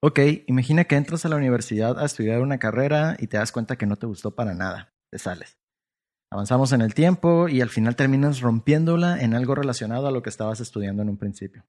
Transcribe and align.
Ok, 0.00 0.20
imagina 0.46 0.84
que 0.84 0.94
entras 0.94 1.24
a 1.24 1.28
la 1.28 1.36
universidad 1.36 1.98
a 1.98 2.04
estudiar 2.04 2.40
una 2.40 2.58
carrera 2.58 3.16
y 3.18 3.26
te 3.26 3.36
das 3.36 3.50
cuenta 3.50 3.76
que 3.76 3.86
no 3.86 3.96
te 3.96 4.06
gustó 4.06 4.34
para 4.34 4.54
nada. 4.54 4.92
Te 5.10 5.18
sales. 5.18 5.58
Avanzamos 6.30 6.72
en 6.72 6.82
el 6.82 6.94
tiempo 6.94 7.48
y 7.48 7.62
al 7.62 7.70
final 7.70 7.96
terminas 7.96 8.40
rompiéndola 8.40 9.20
en 9.20 9.34
algo 9.34 9.54
relacionado 9.54 10.06
a 10.06 10.10
lo 10.12 10.22
que 10.22 10.28
estabas 10.28 10.60
estudiando 10.60 11.02
en 11.02 11.08
un 11.08 11.16
principio. 11.16 11.64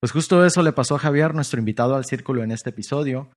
Pues 0.00 0.10
justo 0.10 0.44
eso 0.44 0.62
le 0.62 0.72
pasó 0.72 0.96
a 0.96 0.98
Javier, 0.98 1.34
nuestro 1.34 1.60
invitado 1.60 1.94
al 1.94 2.04
círculo 2.04 2.42
en 2.42 2.50
este 2.50 2.70
episodio. 2.70 3.30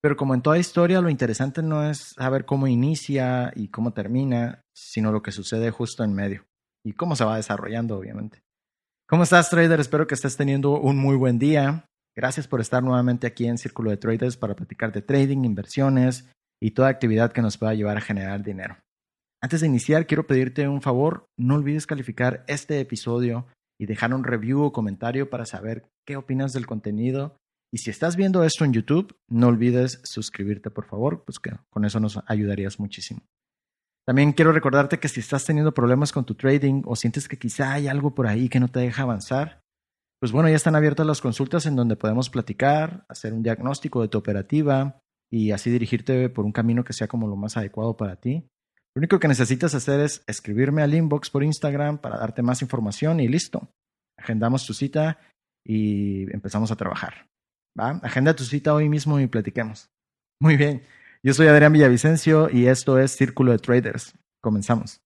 Pero 0.00 0.16
como 0.16 0.34
en 0.34 0.42
toda 0.42 0.58
historia, 0.58 1.00
lo 1.00 1.10
interesante 1.10 1.62
no 1.62 1.88
es 1.88 2.12
saber 2.16 2.44
cómo 2.44 2.68
inicia 2.68 3.52
y 3.56 3.68
cómo 3.68 3.92
termina, 3.92 4.62
sino 4.76 5.10
lo 5.10 5.22
que 5.22 5.32
sucede 5.32 5.70
justo 5.72 6.04
en 6.04 6.14
medio 6.14 6.44
y 6.84 6.92
cómo 6.92 7.16
se 7.16 7.24
va 7.24 7.36
desarrollando, 7.36 7.96
obviamente. 7.96 8.42
¿Cómo 9.08 9.24
estás, 9.24 9.50
trader? 9.50 9.80
Espero 9.80 10.06
que 10.06 10.14
estés 10.14 10.36
teniendo 10.36 10.78
un 10.78 10.98
muy 10.98 11.16
buen 11.16 11.38
día. 11.38 11.86
Gracias 12.14 12.46
por 12.46 12.60
estar 12.60 12.82
nuevamente 12.82 13.26
aquí 13.26 13.46
en 13.46 13.58
Círculo 13.58 13.90
de 13.90 13.96
Traders 13.96 14.36
para 14.36 14.54
platicar 14.54 14.92
de 14.92 15.02
trading, 15.02 15.44
inversiones 15.44 16.30
y 16.60 16.72
toda 16.72 16.88
actividad 16.88 17.32
que 17.32 17.42
nos 17.42 17.56
pueda 17.56 17.74
llevar 17.74 17.96
a 17.96 18.02
generar 18.02 18.42
dinero. 18.42 18.76
Antes 19.42 19.62
de 19.62 19.66
iniciar, 19.66 20.06
quiero 20.06 20.26
pedirte 20.26 20.68
un 20.68 20.82
favor, 20.82 21.26
no 21.36 21.56
olvides 21.56 21.86
calificar 21.86 22.44
este 22.46 22.78
episodio 22.80 23.46
y 23.80 23.86
dejar 23.86 24.14
un 24.14 24.22
review 24.22 24.62
o 24.62 24.72
comentario 24.72 25.30
para 25.30 25.46
saber 25.46 25.88
qué 26.06 26.16
opinas 26.16 26.52
del 26.52 26.66
contenido. 26.66 27.36
Y 27.72 27.78
si 27.78 27.90
estás 27.90 28.14
viendo 28.14 28.44
esto 28.44 28.64
en 28.64 28.72
YouTube, 28.72 29.16
no 29.28 29.48
olvides 29.48 30.00
suscribirte, 30.04 30.70
por 30.70 30.84
favor, 30.84 31.24
pues 31.24 31.40
con 31.70 31.84
eso 31.84 31.98
nos 31.98 32.20
ayudarías 32.26 32.78
muchísimo. 32.78 33.22
También 34.06 34.32
quiero 34.32 34.52
recordarte 34.52 34.98
que 34.98 35.08
si 35.08 35.20
estás 35.20 35.44
teniendo 35.44 35.72
problemas 35.72 36.12
con 36.12 36.24
tu 36.24 36.34
trading 36.34 36.82
o 36.84 36.94
sientes 36.94 37.26
que 37.26 37.38
quizá 37.38 37.72
hay 37.72 37.88
algo 37.88 38.14
por 38.14 38.26
ahí 38.26 38.48
que 38.48 38.60
no 38.60 38.68
te 38.68 38.80
deja 38.80 39.02
avanzar, 39.02 39.61
pues 40.22 40.30
bueno, 40.30 40.48
ya 40.48 40.54
están 40.54 40.76
abiertas 40.76 41.04
las 41.04 41.20
consultas 41.20 41.66
en 41.66 41.74
donde 41.74 41.96
podemos 41.96 42.30
platicar, 42.30 43.04
hacer 43.08 43.34
un 43.34 43.42
diagnóstico 43.42 44.02
de 44.02 44.06
tu 44.06 44.18
operativa 44.18 45.00
y 45.28 45.50
así 45.50 45.68
dirigirte 45.68 46.28
por 46.28 46.44
un 46.44 46.52
camino 46.52 46.84
que 46.84 46.92
sea 46.92 47.08
como 47.08 47.26
lo 47.26 47.34
más 47.34 47.56
adecuado 47.56 47.96
para 47.96 48.14
ti. 48.14 48.48
Lo 48.94 49.00
único 49.00 49.18
que 49.18 49.26
necesitas 49.26 49.74
hacer 49.74 49.98
es 49.98 50.22
escribirme 50.28 50.82
al 50.82 50.94
inbox 50.94 51.28
por 51.28 51.42
Instagram 51.42 51.98
para 51.98 52.18
darte 52.18 52.40
más 52.40 52.62
información 52.62 53.18
y 53.18 53.26
listo. 53.26 53.68
Agendamos 54.16 54.64
tu 54.64 54.74
cita 54.74 55.18
y 55.66 56.32
empezamos 56.32 56.70
a 56.70 56.76
trabajar. 56.76 57.26
¿Va? 57.76 57.98
Agenda 58.04 58.36
tu 58.36 58.44
cita 58.44 58.74
hoy 58.74 58.88
mismo 58.88 59.18
y 59.18 59.26
platiquemos. 59.26 59.90
Muy 60.40 60.56
bien. 60.56 60.84
Yo 61.24 61.34
soy 61.34 61.48
Adrián 61.48 61.72
Villavicencio 61.72 62.48
y 62.48 62.68
esto 62.68 62.96
es 62.96 63.10
Círculo 63.10 63.50
de 63.50 63.58
Traders. 63.58 64.14
Comenzamos. 64.40 65.00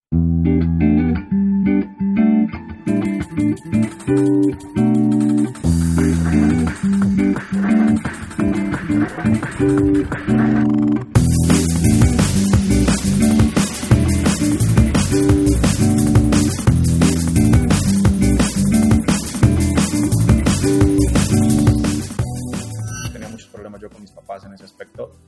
Tenía 23.12 23.28
muchos 23.28 23.48
problemas 23.48 23.82
yo 23.82 23.90
con 23.90 24.00
mis 24.00 24.12
papás 24.12 24.44
en 24.46 24.54
ese 24.54 24.64
aspecto. 24.64 25.18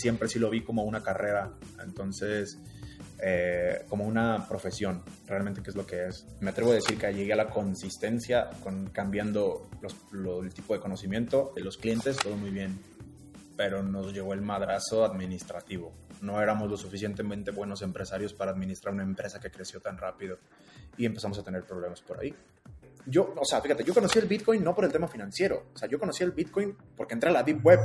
Siempre 0.00 0.28
sí 0.28 0.40
lo 0.40 0.50
vi 0.50 0.62
como 0.64 0.82
una 0.82 1.00
carrera, 1.00 1.52
entonces 1.80 2.58
eh, 3.24 3.84
como 3.88 4.04
una 4.04 4.48
profesión, 4.48 5.04
realmente 5.28 5.62
qué 5.62 5.70
es 5.70 5.76
lo 5.76 5.86
que 5.86 6.08
es. 6.08 6.26
Me 6.40 6.50
atrevo 6.50 6.72
a 6.72 6.74
decir 6.74 6.98
que 6.98 7.12
llegué 7.14 7.32
a 7.34 7.36
la 7.36 7.48
consistencia 7.48 8.50
con 8.64 8.90
cambiando 8.90 9.70
el 10.12 10.52
tipo 10.52 10.74
de 10.74 10.80
conocimiento 10.80 11.52
de 11.54 11.62
los 11.62 11.76
clientes, 11.76 12.16
todo 12.16 12.36
muy 12.36 12.50
bien, 12.50 12.80
pero 13.62 13.80
nos 13.80 14.12
llegó 14.12 14.34
el 14.34 14.42
madrazo 14.42 15.04
administrativo. 15.04 15.94
No 16.20 16.42
éramos 16.42 16.68
lo 16.68 16.76
suficientemente 16.76 17.52
buenos 17.52 17.80
empresarios 17.82 18.34
para 18.34 18.50
administrar 18.50 18.92
una 18.92 19.04
empresa 19.04 19.38
que 19.38 19.52
creció 19.52 19.80
tan 19.80 19.96
rápido 19.96 20.40
y 20.96 21.06
empezamos 21.06 21.38
a 21.38 21.44
tener 21.44 21.64
problemas 21.64 22.00
por 22.00 22.18
ahí. 22.18 22.34
Yo, 23.06 23.32
o 23.38 23.44
sea, 23.44 23.60
fíjate, 23.60 23.84
yo 23.84 23.94
conocí 23.94 24.18
el 24.18 24.26
Bitcoin 24.26 24.64
no 24.64 24.74
por 24.74 24.84
el 24.84 24.90
tema 24.90 25.06
financiero, 25.06 25.68
o 25.72 25.78
sea, 25.78 25.88
yo 25.88 26.00
conocí 26.00 26.24
el 26.24 26.32
Bitcoin 26.32 26.76
porque 26.96 27.14
entré 27.14 27.30
a 27.30 27.34
la 27.34 27.44
Deep 27.44 27.64
Web. 27.64 27.78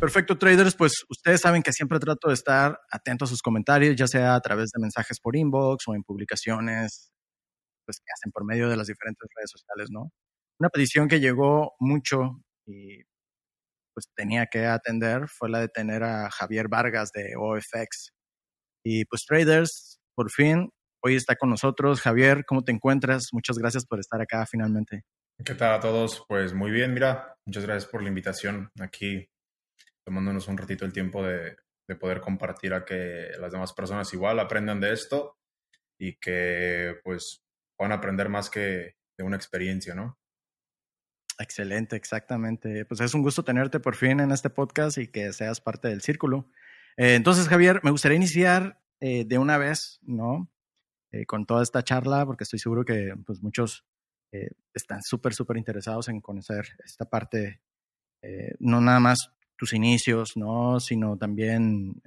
Perfecto, 0.00 0.36
traders. 0.36 0.74
Pues 0.74 0.94
ustedes 1.08 1.40
saben 1.40 1.62
que 1.62 1.72
siempre 1.72 2.00
trato 2.00 2.26
de 2.26 2.34
estar 2.34 2.76
atento 2.90 3.24
a 3.24 3.28
sus 3.28 3.40
comentarios, 3.40 3.94
ya 3.94 4.08
sea 4.08 4.34
a 4.34 4.40
través 4.40 4.70
de 4.74 4.80
mensajes 4.80 5.20
por 5.20 5.36
inbox 5.36 5.86
o 5.86 5.94
en 5.94 6.02
publicaciones 6.02 7.12
pues, 7.86 8.00
que 8.00 8.12
hacen 8.12 8.32
por 8.32 8.44
medio 8.44 8.68
de 8.68 8.76
las 8.76 8.88
diferentes 8.88 9.28
redes 9.36 9.52
sociales, 9.52 9.90
¿no? 9.92 10.10
Una 10.58 10.70
petición 10.70 11.06
que 11.06 11.20
llegó 11.20 11.76
mucho 11.78 12.42
y 12.66 13.04
pues 13.98 14.12
tenía 14.14 14.46
que 14.46 14.64
atender 14.64 15.26
fue 15.26 15.50
la 15.50 15.58
de 15.58 15.66
tener 15.66 16.04
a 16.04 16.30
Javier 16.30 16.68
Vargas 16.68 17.10
de 17.10 17.34
OFX. 17.36 18.12
Y 18.84 19.04
pues 19.06 19.24
traders, 19.26 19.98
por 20.14 20.30
fin, 20.30 20.70
hoy 21.02 21.16
está 21.16 21.34
con 21.34 21.50
nosotros. 21.50 22.00
Javier, 22.00 22.44
¿cómo 22.46 22.62
te 22.62 22.70
encuentras? 22.70 23.30
Muchas 23.32 23.58
gracias 23.58 23.84
por 23.86 23.98
estar 23.98 24.20
acá 24.20 24.46
finalmente. 24.46 25.02
¿Qué 25.44 25.56
tal 25.56 25.74
a 25.74 25.80
todos? 25.80 26.24
Pues 26.28 26.54
muy 26.54 26.70
bien, 26.70 26.94
mira, 26.94 27.34
muchas 27.44 27.64
gracias 27.64 27.90
por 27.90 28.00
la 28.00 28.08
invitación 28.08 28.70
aquí, 28.78 29.28
tomándonos 30.06 30.46
un 30.46 30.58
ratito 30.58 30.84
el 30.84 30.92
tiempo 30.92 31.24
de, 31.24 31.56
de 31.88 31.96
poder 31.96 32.20
compartir 32.20 32.74
a 32.74 32.84
que 32.84 33.30
las 33.40 33.50
demás 33.50 33.72
personas 33.72 34.14
igual 34.14 34.38
aprendan 34.38 34.78
de 34.78 34.92
esto 34.92 35.38
y 35.98 36.20
que 36.20 37.00
pues 37.02 37.42
puedan 37.76 37.90
aprender 37.90 38.28
más 38.28 38.48
que 38.48 38.94
de 39.18 39.24
una 39.24 39.34
experiencia, 39.34 39.96
¿no? 39.96 40.20
Excelente, 41.38 41.94
exactamente. 41.94 42.84
Pues 42.84 43.00
es 43.00 43.14
un 43.14 43.22
gusto 43.22 43.44
tenerte 43.44 43.78
por 43.78 43.94
fin 43.94 44.18
en 44.18 44.32
este 44.32 44.50
podcast 44.50 44.98
y 44.98 45.06
que 45.06 45.32
seas 45.32 45.60
parte 45.60 45.86
del 45.88 46.02
círculo. 46.02 46.50
Eh, 46.96 47.14
entonces, 47.14 47.48
Javier, 47.48 47.80
me 47.84 47.92
gustaría 47.92 48.16
iniciar 48.16 48.80
eh, 49.00 49.24
de 49.24 49.38
una 49.38 49.56
vez, 49.56 50.00
¿no? 50.02 50.50
Eh, 51.12 51.26
con 51.26 51.46
toda 51.46 51.62
esta 51.62 51.84
charla, 51.84 52.26
porque 52.26 52.42
estoy 52.42 52.58
seguro 52.58 52.84
que 52.84 53.14
pues, 53.24 53.40
muchos 53.42 53.84
están 54.74 55.00
súper, 55.02 55.32
súper 55.32 55.56
interesados 55.56 56.08
en 56.08 56.20
conocer 56.20 56.66
esta 56.84 57.06
parte, 57.08 57.62
no 58.58 58.78
nada 58.82 59.00
más 59.00 59.32
tus 59.56 59.72
inicios, 59.72 60.36
¿no? 60.36 60.80
Sino 60.80 61.16
también 61.16 62.02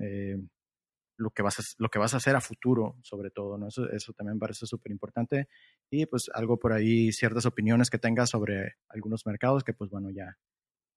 lo, 1.21 1.29
que 1.31 1.41
vas 1.43 1.59
a, 1.59 1.63
lo 1.77 1.89
que 1.89 1.99
vas 1.99 2.13
a 2.13 2.17
hacer 2.17 2.35
a 2.35 2.41
futuro, 2.41 2.97
sobre 3.03 3.31
todo, 3.31 3.57
¿no? 3.57 3.67
Eso, 3.67 3.89
eso 3.89 4.13
también 4.13 4.39
parece 4.39 4.65
súper 4.65 4.91
importante. 4.91 5.47
Y 5.89 6.05
pues 6.07 6.29
algo 6.33 6.57
por 6.57 6.73
ahí, 6.73 7.11
ciertas 7.11 7.45
opiniones 7.45 7.89
que 7.89 7.97
tengas 7.99 8.29
sobre 8.29 8.75
algunos 8.89 9.25
mercados 9.25 9.63
que 9.63 9.73
pues 9.73 9.89
bueno, 9.89 10.09
ya 10.09 10.37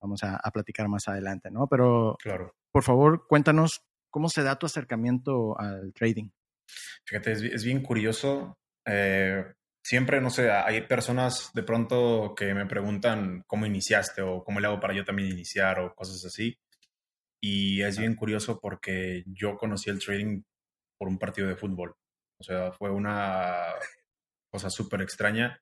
vamos 0.01 0.23
a, 0.25 0.37
a 0.37 0.51
platicar 0.51 0.89
más 0.89 1.09
adelante, 1.09 1.51
¿no? 1.51 1.67
Pero 1.69 2.17
Claro. 2.21 2.55
por 2.73 2.83
favor, 2.83 3.27
cuéntanos 3.29 3.83
cómo 4.11 4.29
se 4.29 4.43
da 4.43 4.59
tu 4.59 4.67
acercamiento 4.67 5.59
al 5.59 5.93
trading. 5.93 6.31
Fíjate, 7.07 7.33
es, 7.33 7.43
es 7.43 7.65
bien 7.65 7.83
curioso. 7.83 8.55
eh, 8.87 9.45
siempre, 9.83 10.21
no 10.21 10.31
sé, 10.31 10.51
hay 10.51 10.87
personas 10.87 11.51
de 11.55 11.63
pronto 11.63 12.35
que 12.35 12.55
me 12.55 12.67
preguntan 12.67 13.43
cómo 13.47 13.67
iniciaste 13.67 14.23
o 14.23 14.43
cómo 14.43 14.61
le 14.61 14.67
hago 14.67 14.81
para 14.81 14.95
yo 14.95 15.05
también 15.05 15.31
iniciar 15.31 15.79
o 15.81 15.95
cosas 15.95 16.25
así. 16.25 16.57
Y 17.47 17.83
es 17.83 17.99
bien 17.99 18.15
curioso 18.15 18.59
porque 18.59 19.23
yo 19.27 19.59
conocí 19.59 19.91
el 19.91 19.99
trading 19.99 20.41
por 20.99 21.09
un 21.09 21.19
partido 21.19 21.47
de 21.47 21.57
fútbol. 21.57 21.95
O 22.41 22.43
sea, 22.43 22.73
fue 22.73 22.91
una 22.91 23.67
cosa 24.51 24.71
súper 24.71 25.03
extraña. 25.03 25.61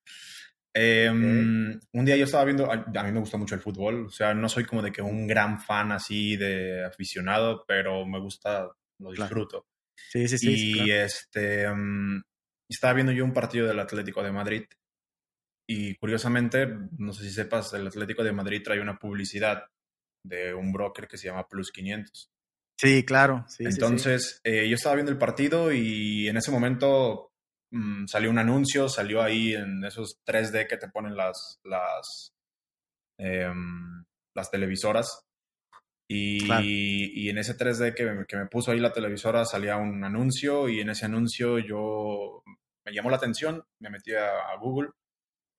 Eh, 0.72 1.10
Un 1.10 2.04
día 2.04 2.16
yo 2.16 2.25
estaba 2.25 2.44
viendo, 2.44 2.70
a, 2.70 2.75
a 2.75 3.03
mí 3.03 3.10
me 3.10 3.19
gusta 3.19 3.37
mucho 3.37 3.56
el 3.56 3.60
fútbol, 3.60 4.06
o 4.06 4.10
sea, 4.10 4.32
no 4.32 4.48
soy 4.48 4.65
como 4.65 4.81
de 4.81 4.93
que 4.93 5.03
un 5.03 5.26
gran 5.26 5.60
fan 5.60 5.91
así 5.91 6.37
de 6.37 6.84
aficionado, 6.84 7.65
pero 7.66 8.06
me 8.06 8.20
gusta, 8.20 8.62
lo 9.00 9.10
Claro. 9.10 9.22
disfruto. 9.25 9.66
Sí, 9.97 10.28
sí, 10.28 10.38
sí. 10.38 10.56
sí, 10.56 10.70
y 10.70 10.84
claro. 10.84 11.03
este 11.04 11.69
mm, 11.69 12.22
estaba 12.70 12.94
viendo 12.94 13.12
yo 13.12 13.25
un 13.25 13.34
partido 13.34 13.66
del 13.66 13.81
Atlético 13.81 14.22
de 14.22 14.31
Madrid 14.32 14.64
y 15.69 15.97
curiosamente, 15.97 16.69
no 16.99 17.12
sé 17.12 17.25
si 17.25 17.31
sepas, 17.31 17.72
el 17.75 17.88
Atlético 17.88 18.22
de 18.22 18.32
Madrid 18.32 18.62
trae 18.62 18.81
una 18.81 18.99
publicidad 18.99 19.64
de 20.24 20.54
un 20.54 20.72
broker 20.72 21.08
que 21.08 21.16
se 21.19 21.28
llama 21.28 21.46
Plus 21.48 21.70
500. 21.72 22.30
Sí, 22.78 23.04
claro. 23.04 23.44
Sí, 23.48 23.64
sí, 23.64 23.64
sí. 23.64 23.69
Entonces, 23.74 24.40
eh, 24.44 24.69
yo 24.69 24.74
estaba 24.74 24.94
viendo 24.96 25.12
el 25.12 25.19
partido 25.19 25.72
y 25.72 26.28
en 26.28 26.36
ese 26.36 26.50
momento 26.50 27.32
mm, 27.70 28.06
salió 28.06 28.30
un 28.30 28.38
anuncio, 28.38 28.88
salió 28.88 29.22
ahí 29.22 29.54
en 29.54 29.84
esos 29.84 30.20
3D 30.26 30.66
que 30.69 30.76
te 30.78 30.88
ponen 30.88 31.16
las, 31.16 31.60
las, 31.64 32.32
em, 33.19 34.04
las 34.34 34.50
televisoras. 34.50 35.24
Y, 36.08 36.44
Claro. 36.44 36.62
y 36.66 37.28
en 37.30 37.38
ese 37.38 37.54
3D 37.54 37.94
que 37.94 38.04
me, 38.04 38.26
que 38.26 38.36
me 38.36 38.46
puso 38.46 38.70
ahí 38.72 38.78
la 38.80 38.92
televisora 38.92 39.44
salía 39.46 39.76
un 39.76 40.04
anuncio 40.04 40.68
y 40.68 40.80
en 40.80 40.90
ese 40.90 41.06
anuncio 41.06 41.58
yo 41.58 42.42
me 42.84 42.92
llamó 42.92 43.08
la 43.10 43.16
atención, 43.16 43.62
me 43.80 43.88
metí 43.88 44.12
a, 44.12 44.26
a 44.50 44.56
Google, 44.60 44.90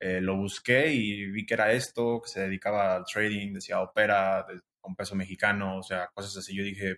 eh, 0.03 0.21
lo 0.21 0.35
busqué 0.37 0.91
y 0.93 1.31
vi 1.31 1.45
que 1.45 1.53
era 1.55 1.71
esto, 1.71 2.21
que 2.23 2.29
se 2.29 2.41
dedicaba 2.41 2.95
al 2.97 3.05
trading, 3.05 3.53
decía 3.53 3.79
opera 3.81 4.43
de- 4.47 4.59
con 4.81 4.95
peso 4.95 5.15
mexicano, 5.15 5.77
o 5.79 5.83
sea, 5.83 6.09
cosas 6.13 6.35
así. 6.37 6.55
Yo 6.55 6.63
dije, 6.63 6.97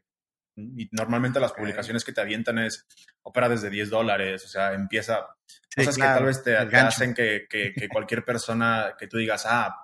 "Mm", 0.57 0.79
y 0.81 0.89
normalmente 0.91 1.39
las 1.39 1.51
publicaciones 1.53 2.03
que 2.05 2.13
te 2.13 2.21
avientan 2.21 2.59
es 2.59 2.85
opera 3.23 3.49
desde 3.49 3.69
10 3.69 3.89
dólares, 3.89 4.45
o 4.45 4.47
sea, 4.47 4.73
empieza 4.73 5.25
Sí, 5.69 5.81
cosas 5.81 5.97
que 5.97 6.03
tal 6.15 6.25
vez 6.25 6.43
te, 6.43 6.51
te 6.51 6.77
hacen 6.77 7.13
que, 7.13 7.45
que- 7.49 7.73
que 7.75 7.89
cualquier 7.93 8.25
persona 8.25 8.95
que 8.99 9.07
tú 9.07 9.17
digas, 9.17 9.45
ah, 9.47 9.75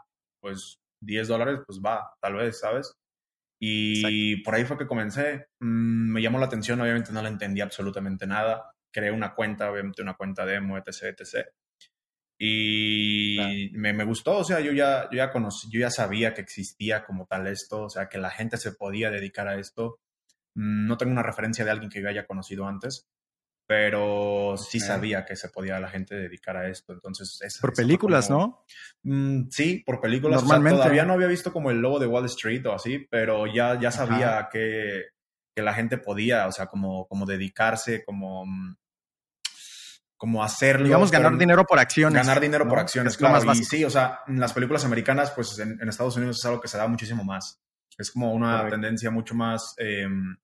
pues 0.42 0.80
10 1.02 1.28
dólares, 1.28 1.60
pues 1.68 1.80
va, 1.86 2.14
tal 2.22 2.36
vez, 2.36 2.60
¿sabes? 2.60 2.94
Y 3.60 4.44
por 4.44 4.56
ahí 4.56 4.66
fue 4.66 4.78
que 4.78 4.88
comencé. 4.88 5.48
Mm, 5.60 6.12
me 6.14 6.22
llamó 6.22 6.40
la 6.40 6.48
atención, 6.48 6.82
obviamente 6.82 7.12
no 7.12 7.22
le 7.22 7.30
entendí 7.30 7.62
absolutamente 7.62 8.26
nada. 8.26 8.72
Creé 8.92 9.12
una 9.12 9.36
cuenta, 9.36 9.72
obviamente 9.72 10.02
una 10.02 10.16
cuenta 10.16 10.46
demo, 10.46 10.78
etc, 10.78 11.16
etc. 11.20 11.54
Y 12.44 13.70
me, 13.74 13.94
me, 13.94 14.04
gustó, 14.04 14.38
o 14.38 14.44
sea, 14.44 14.60
yo 14.62 14.72
ya, 14.72 15.04
yo 15.12 15.18
ya 15.18 15.30
conocí, 15.30 15.68
yo 15.70 15.80
ya 15.80 15.92
sabía 15.92 16.34
que 16.34 16.42
existía 16.42 17.04
como 17.04 17.28
tal 17.28 17.46
esto, 17.46 17.84
o 17.84 17.90
sea, 17.90 18.10
que 18.10 18.18
la 18.18 18.32
gente 18.32 18.58
se 18.58 18.72
podía 18.72 19.12
dedicar 19.12 19.48
a 19.48 19.60
esto. 19.60 20.00
Mm, 20.56 20.88
no 20.88 20.98
tengo 20.98 21.12
una 21.12 21.22
referencia 21.22 21.64
de 21.64 21.70
alguien 21.70 21.92
que 21.92 22.02
yo 22.02 22.10
haya 22.10 22.26
conocido 22.26 22.66
antes, 22.66 23.06
pero 23.68 24.56
sí 24.58 24.80
sabía 24.80 25.24
que 25.24 25.36
se 25.36 25.50
podía 25.50 25.80
la 25.80 25.90
gente 25.90 26.16
dedicar 26.16 26.58
a 26.58 26.68
esto. 26.68 26.94
Entonces, 26.94 27.60
por 27.62 27.76
películas, 27.76 28.32
¿no? 28.32 28.66
Mm, 29.04 29.50
sí, 29.52 29.84
por 29.86 30.02
películas. 30.02 30.42
Normalmente. 30.42 30.78
todavía 30.80 31.06
no 31.06 31.14
había 31.14 31.28
visto 31.28 31.54
como 31.54 31.70
el 31.70 31.78
logo 31.78 32.00
de 32.00 32.08
Wall 32.08 32.26
Street 32.26 32.66
o 32.66 32.74
así, 32.74 33.06
pero 33.08 33.46
ya, 33.46 33.80
ya 33.80 33.92
sabía 33.92 34.50
que, 34.52 35.04
que, 35.56 35.62
la 35.62 35.76
gente 35.76 36.00
podía, 36.00 36.48
o 36.48 36.52
sea, 36.52 36.66
como, 36.66 37.08
como 37.08 37.28
dedicarse, 37.28 38.04
como 38.04 38.48
mm, 38.48 38.78
como 40.22 40.44
hacerlo. 40.44 40.86
Digamos, 40.86 41.10
ganar 41.10 41.36
dinero 41.36 41.66
por 41.66 41.80
acciones. 41.80 42.14
Ganar 42.14 42.40
dinero 42.40 42.68
por 42.68 42.78
acciones, 42.78 43.18
claro. 43.18 43.54
Y 43.54 43.64
sí, 43.64 43.84
o 43.84 43.90
sea, 43.90 44.20
en 44.28 44.40
las 44.40 44.54
películas 44.54 44.86
americanas, 44.86 45.32
pues 45.32 45.58
en, 45.58 45.82
Estados 45.90 46.16
Unidos 46.16 46.38
es 46.38 46.46
algo 46.46 46.62
que 46.62 46.68
se 46.68 46.78
da 46.78 46.86
muchísimo 46.88 47.24
más. 47.24 47.60
Es 47.98 48.12
como 48.12 48.32
una 48.32 48.70
tendencia 48.70 49.10
mucho 49.10 49.34
más 49.34 49.74
em, 49.80 50.38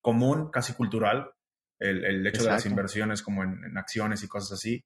común, 0.00 0.50
casi 0.50 0.72
cultural, 0.72 1.30
el, 1.78 2.02
el 2.02 2.26
hecho 2.26 2.44
de 2.44 2.48
las 2.48 2.64
inversiones 2.64 3.20
como 3.20 3.42
en, 3.42 3.76
acciones 3.76 4.22
y 4.22 4.28
cosas 4.28 4.52
así. 4.52 4.82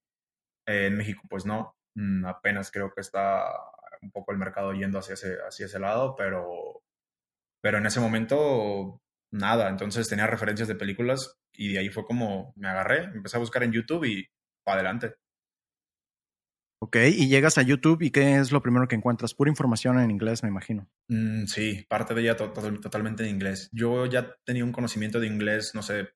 Eh, 0.66 0.86
en 0.86 0.96
México, 0.96 1.22
pues 1.30 1.46
no. 1.46 1.76
Mm, 1.94 2.26
apenas 2.26 2.72
creo 2.72 2.92
que 2.92 3.02
está 3.02 3.44
un 4.02 4.10
poco 4.10 4.32
el 4.32 4.38
mercado 4.38 4.72
yendo 4.72 4.98
hacia 4.98 5.14
ese, 5.14 5.36
hacia 5.46 5.66
ese 5.66 5.78
lado, 5.78 6.16
pero, 6.16 6.82
pero 7.62 7.78
en 7.78 7.86
ese 7.86 8.00
momento 8.00 9.00
nada. 9.34 9.68
Entonces 9.68 10.08
tenía 10.08 10.26
referencias 10.26 10.68
de 10.68 10.74
películas 10.74 11.36
y 11.52 11.72
de 11.72 11.80
ahí 11.80 11.88
fue 11.88 12.04
como 12.04 12.52
me 12.56 12.68
agarré, 12.68 13.04
empecé 13.04 13.36
a 13.36 13.40
buscar 13.40 13.62
en 13.62 13.72
YouTube 13.72 14.04
y 14.04 14.26
para 14.64 14.80
adelante. 14.80 15.14
Ok, 16.80 16.96
y 16.96 17.28
llegas 17.28 17.56
a 17.56 17.62
YouTube 17.62 18.02
y 18.02 18.10
¿qué 18.10 18.36
es 18.36 18.52
lo 18.52 18.60
primero 18.60 18.86
que 18.86 18.94
encuentras? 18.94 19.32
Pura 19.32 19.50
información 19.50 19.98
en 19.98 20.10
inglés, 20.10 20.42
me 20.42 20.50
imagino. 20.50 20.86
Mm, 21.08 21.46
sí, 21.46 21.86
parte 21.88 22.14
de 22.14 22.20
ella 22.20 22.36
totalmente 22.36 23.22
en 23.22 23.30
inglés. 23.30 23.70
Yo 23.72 24.04
ya 24.06 24.36
tenía 24.44 24.64
un 24.64 24.72
conocimiento 24.72 25.18
de 25.18 25.26
inglés, 25.26 25.72
no 25.74 25.82
sé, 25.82 26.10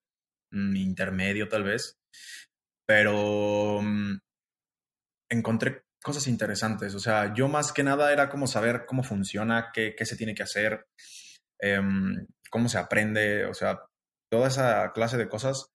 mm, 0.52 0.76
intermedio 0.76 1.48
tal 1.48 1.64
vez, 1.64 1.98
pero 2.86 3.80
mm, 3.80 4.18
encontré 5.30 5.84
cosas 6.02 6.26
interesantes. 6.26 6.94
O 6.94 7.00
sea, 7.00 7.32
yo 7.34 7.48
más 7.48 7.72
que 7.72 7.82
nada 7.82 8.12
era 8.12 8.28
como 8.28 8.46
saber 8.46 8.84
cómo 8.86 9.02
funciona, 9.02 9.70
qué, 9.72 9.94
qué 9.96 10.04
se 10.04 10.16
tiene 10.16 10.34
que 10.34 10.42
hacer, 10.42 10.86
em, 11.60 12.26
cómo 12.50 12.68
se 12.68 12.78
aprende, 12.78 13.44
o 13.46 13.54
sea, 13.54 13.80
toda 14.30 14.48
esa 14.48 14.92
clase 14.92 15.16
de 15.16 15.28
cosas 15.28 15.70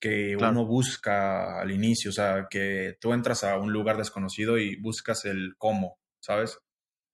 que 0.00 0.36
uno 0.36 0.64
busca 0.64 1.60
al 1.60 1.70
inicio, 1.70 2.10
o 2.10 2.14
sea, 2.14 2.46
que 2.48 2.96
tú 3.00 3.12
entras 3.12 3.42
a 3.44 3.58
un 3.58 3.72
lugar 3.72 3.96
desconocido 3.96 4.58
y 4.58 4.76
buscas 4.76 5.24
el 5.24 5.54
cómo, 5.58 5.98
¿sabes? 6.22 6.58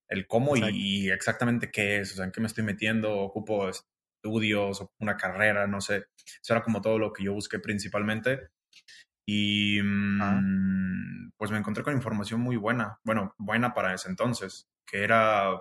El 0.08 0.26
cómo 0.26 0.56
y, 0.56 1.10
exactamente 1.10 1.70
qué 1.70 2.00
es, 2.00 2.12
o 2.12 2.16
sea, 2.16 2.26
en 2.26 2.32
qué 2.32 2.40
me 2.40 2.46
estoy 2.46 2.64
metiendo, 2.64 3.18
ocupo 3.18 3.70
estudios, 3.70 4.84
una 5.00 5.16
carrera, 5.16 5.66
no 5.66 5.80
sé. 5.80 6.06
Eso 6.42 6.52
era 6.52 6.62
como 6.62 6.82
todo 6.82 6.98
lo 6.98 7.12
que 7.12 7.24
yo 7.24 7.32
busqué 7.32 7.58
principalmente. 7.58 8.48
Y 9.26 9.80
mm, 9.82 11.30
pues 11.38 11.50
me 11.50 11.58
encontré 11.58 11.82
con 11.82 11.94
información 11.94 12.40
muy 12.40 12.56
buena, 12.56 12.98
bueno, 13.04 13.34
buena 13.38 13.72
para 13.72 13.94
ese 13.94 14.10
entonces, 14.10 14.66
que 14.86 15.02
era 15.02 15.58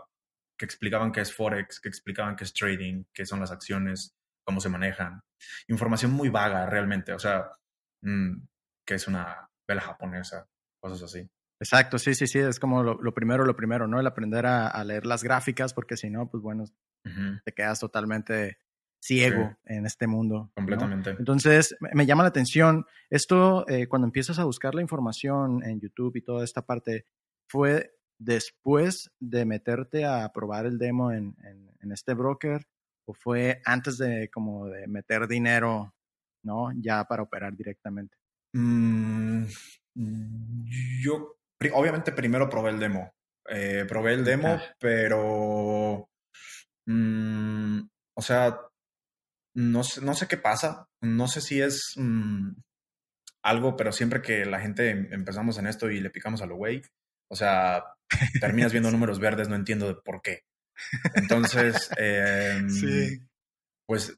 que 0.63 0.65
explicaban 0.65 1.11
qué 1.11 1.19
es 1.19 1.33
Forex, 1.33 1.81
que 1.81 1.89
explicaban 1.89 2.37
qué 2.37 2.45
es 2.45 2.53
trading, 2.53 3.03
qué 3.13 3.25
son 3.25 3.41
las 3.41 3.51
acciones, 3.51 4.15
cómo 4.45 4.61
se 4.61 4.69
manejan. 4.69 5.21
Información 5.67 6.13
muy 6.13 6.29
vaga 6.29 6.65
realmente, 6.65 7.11
o 7.11 7.19
sea, 7.19 7.51
mm, 8.01 8.45
que 8.87 8.95
es 8.95 9.05
una 9.09 9.49
vela 9.67 9.81
japonesa, 9.81 10.47
cosas 10.79 11.03
así. 11.03 11.29
Exacto, 11.59 11.97
sí, 11.97 12.15
sí, 12.15 12.27
sí, 12.27 12.39
es 12.39 12.61
como 12.61 12.81
lo, 12.81 13.13
primero, 13.13 13.43
lo 13.43 13.57
primero, 13.57 13.89
¿no? 13.89 13.99
El 13.99 14.07
aprender 14.07 14.45
a, 14.45 14.81
leer 14.85 15.05
las 15.05 15.21
gráficas, 15.21 15.73
porque 15.73 15.97
si 15.97 16.09
no, 16.09 16.29
pues 16.29 16.41
bueno, 16.41 16.63
te 17.43 17.51
quedas 17.53 17.81
totalmente 17.81 18.57
ciego 19.01 19.57
en 19.65 19.85
este 19.85 20.07
mundo. 20.07 20.49
Completamente. 20.55 21.09
Entonces, 21.19 21.75
me, 21.93 22.05
llama 22.05 22.23
la 22.23 22.29
atención, 22.29 22.85
esto, 23.09 23.67
eh, 23.67 23.87
cuando 23.87 24.07
empiezas 24.07 24.39
a 24.39 24.45
buscar 24.45 24.75
la 24.75 24.81
información 24.81 25.61
en 25.61 25.81
YouTube 25.81 26.15
y 26.15 26.21
toda 26.21 26.45
esta 26.45 26.65
parte, 26.65 27.05
fue 27.49 27.97
después 28.17 29.11
de 29.19 29.45
meterte 29.45 30.05
a 30.05 30.31
probar 30.33 30.65
el 30.65 30.77
demo 30.77 31.11
en, 31.11 31.35
en 31.83 31.91
este 31.91 32.13
broker 32.13 32.65
o 33.05 33.13
fue 33.13 33.61
antes 33.65 33.97
de 33.97 34.29
como 34.29 34.67
de 34.67 34.87
meter 34.87 35.27
dinero, 35.27 35.93
¿no? 36.43 36.71
Ya 36.75 37.03
para 37.05 37.23
operar 37.23 37.55
directamente. 37.55 38.17
Mm, 38.53 39.45
yo, 41.03 41.37
obviamente 41.73 42.11
primero 42.11 42.49
probé 42.49 42.71
el 42.71 42.79
demo. 42.79 43.11
Eh, 43.49 43.85
probé 43.87 44.13
el 44.13 44.23
demo, 44.23 44.57
pero, 44.79 46.09
mm, 46.85 47.79
o 48.15 48.21
sea, 48.21 48.57
no 49.55 49.83
sé, 49.83 50.01
no 50.01 50.13
sé 50.13 50.27
qué 50.27 50.37
pasa. 50.37 50.87
No 51.01 51.27
sé 51.27 51.41
si 51.41 51.61
es 51.61 51.93
mm, 51.97 52.51
algo, 53.43 53.75
pero 53.75 53.91
siempre 53.91 54.21
que 54.21 54.45
la 54.45 54.61
gente 54.61 54.89
em, 54.89 55.11
empezamos 55.11 55.57
en 55.57 55.67
esto 55.67 55.91
y 55.91 55.99
le 55.99 56.09
picamos 56.09 56.41
a 56.41 56.45
lo 56.45 56.55
güey, 56.55 56.81
o 57.29 57.35
sea, 57.35 57.83
terminas 58.39 58.71
viendo 58.71 58.91
números 58.91 59.19
verdes, 59.19 59.49
no 59.49 59.55
entiendo 59.55 59.87
de 59.87 59.95
por 59.95 60.21
qué. 60.21 60.43
Entonces, 61.15 61.89
em, 61.97 62.67
pues 63.85 64.17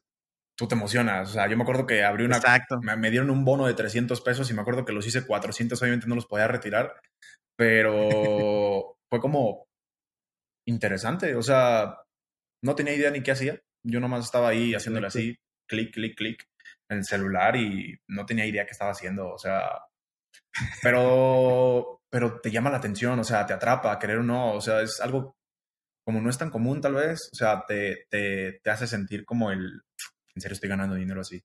tú 0.56 0.66
te 0.66 0.74
emocionas. 0.74 1.30
O 1.30 1.32
sea, 1.34 1.48
yo 1.48 1.56
me 1.56 1.62
acuerdo 1.62 1.86
que 1.86 2.04
abrí 2.04 2.24
una... 2.24 2.36
Exacto. 2.36 2.80
Me, 2.80 3.10
dieron 3.10 3.30
un 3.30 3.44
bono 3.44 3.66
de 3.66 3.74
300 3.74 4.20
pesos 4.22 4.50
y 4.50 4.54
me 4.54 4.62
acuerdo 4.62 4.84
que 4.84 4.92
los 4.92 5.06
hice 5.06 5.26
400, 5.26 5.80
obviamente 5.80 6.06
no 6.06 6.14
los 6.14 6.26
podía 6.26 6.48
retirar, 6.48 7.00
pero 7.56 8.96
fue 9.10 9.20
como 9.20 9.66
interesante. 10.66 11.34
O 11.34 11.42
sea, 11.42 11.98
no 12.64 12.74
tenía 12.74 12.94
idea 12.94 13.10
ni 13.10 13.22
qué 13.22 13.32
hacía. 13.32 13.60
Yo 13.84 14.00
nomás 14.00 14.24
estaba 14.24 14.48
ahí 14.48 14.74
haciéndole 14.74 15.06
así, 15.06 15.36
clic, 15.68 15.92
clic, 15.92 16.16
clic, 16.16 16.44
en 16.90 16.98
el 16.98 17.04
celular 17.04 17.56
y 17.56 17.98
no 18.08 18.26
tenía 18.26 18.46
idea 18.46 18.64
qué 18.64 18.72
estaba 18.72 18.90
haciendo. 18.90 19.28
O 19.28 19.38
sea, 19.38 19.68
pero, 20.82 21.95
pero 22.10 22.40
te 22.40 22.50
llama 22.50 22.70
la 22.70 22.78
atención, 22.78 23.18
o 23.18 23.24
sea, 23.24 23.46
te 23.46 23.52
atrapa, 23.52 23.98
querer 23.98 24.18
o 24.18 24.22
no. 24.22 24.52
O 24.52 24.60
sea, 24.60 24.82
es 24.82 25.00
algo 25.00 25.36
como 26.06 26.20
no 26.20 26.30
es 26.30 26.38
tan 26.38 26.50
común 26.50 26.80
tal 26.80 26.94
vez, 26.94 27.28
o 27.32 27.36
sea, 27.36 27.64
te, 27.66 28.06
te, 28.08 28.60
te 28.62 28.70
hace 28.70 28.86
sentir 28.86 29.24
como 29.24 29.50
el, 29.50 29.82
en 30.34 30.40
serio 30.40 30.54
estoy 30.54 30.68
ganando 30.68 30.94
dinero 30.94 31.20
así. 31.20 31.42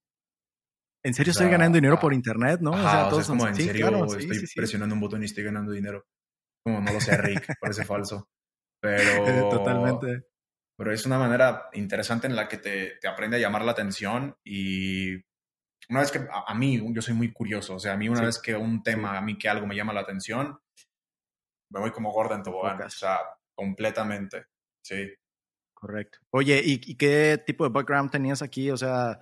En 1.03 1.15
serio 1.15 1.31
estoy 1.31 1.49
ganando 1.49 1.77
dinero 1.77 1.99
por 1.99 2.13
internet, 2.13 2.59
¿no? 2.61 2.71
o 2.71 2.77
sea, 2.77 3.09
todos 3.09 3.23
es 3.23 3.27
como 3.27 3.47
en 3.47 3.55
serio 3.55 4.05
estoy 4.05 4.47
presionando 4.55 4.93
un 4.93 5.01
botón 5.01 5.23
y 5.23 5.25
estoy 5.25 5.43
ganando 5.43 5.71
dinero. 5.71 6.05
Como 6.63 6.79
no 6.79 6.93
lo 6.93 7.01
sé, 7.01 7.17
Rick, 7.17 7.55
parece 7.59 7.85
falso. 7.85 8.29
Pero. 8.81 9.49
Totalmente. 9.49 10.27
Pero 10.77 10.91
es 10.91 11.05
una 11.05 11.17
manera 11.17 11.69
interesante 11.73 12.27
en 12.27 12.35
la 12.35 12.47
que 12.47 12.57
te, 12.57 12.97
te 12.99 13.07
aprende 13.07 13.37
a 13.37 13.39
llamar 13.39 13.63
la 13.63 13.71
atención 13.71 14.35
y 14.43 15.15
una 15.91 15.99
vez 15.99 16.11
que 16.11 16.25
a, 16.31 16.53
mí, 16.55 16.81
yo 16.93 17.01
soy 17.01 17.13
muy 17.13 17.33
curioso, 17.33 17.75
o 17.75 17.79
sea, 17.79 17.93
a 17.93 17.97
mí 17.97 18.07
una 18.07 18.21
vez 18.21 18.39
que 18.39 18.55
un 18.55 18.81
tema, 18.81 19.17
a 19.17 19.21
mí 19.21 19.37
que 19.37 19.49
algo 19.49 19.67
me 19.67 19.75
llama 19.75 19.91
la 19.91 19.99
atención, 19.99 20.57
me 21.69 21.81
voy 21.81 21.91
como 21.91 22.11
gorda 22.13 22.35
en 22.35 22.43
tobogán. 22.43 22.81
O 22.81 22.89
sea, 22.89 23.19
completamente. 23.53 24.45
Sí. 24.81 25.13
Correcto. 25.73 26.19
Oye, 26.29 26.61
¿y, 26.63 26.95
qué 26.95 27.43
tipo 27.45 27.65
de 27.65 27.71
background 27.71 28.09
tenías 28.09 28.41
aquí? 28.41 28.71
O 28.71 28.77
sea, 28.77 29.19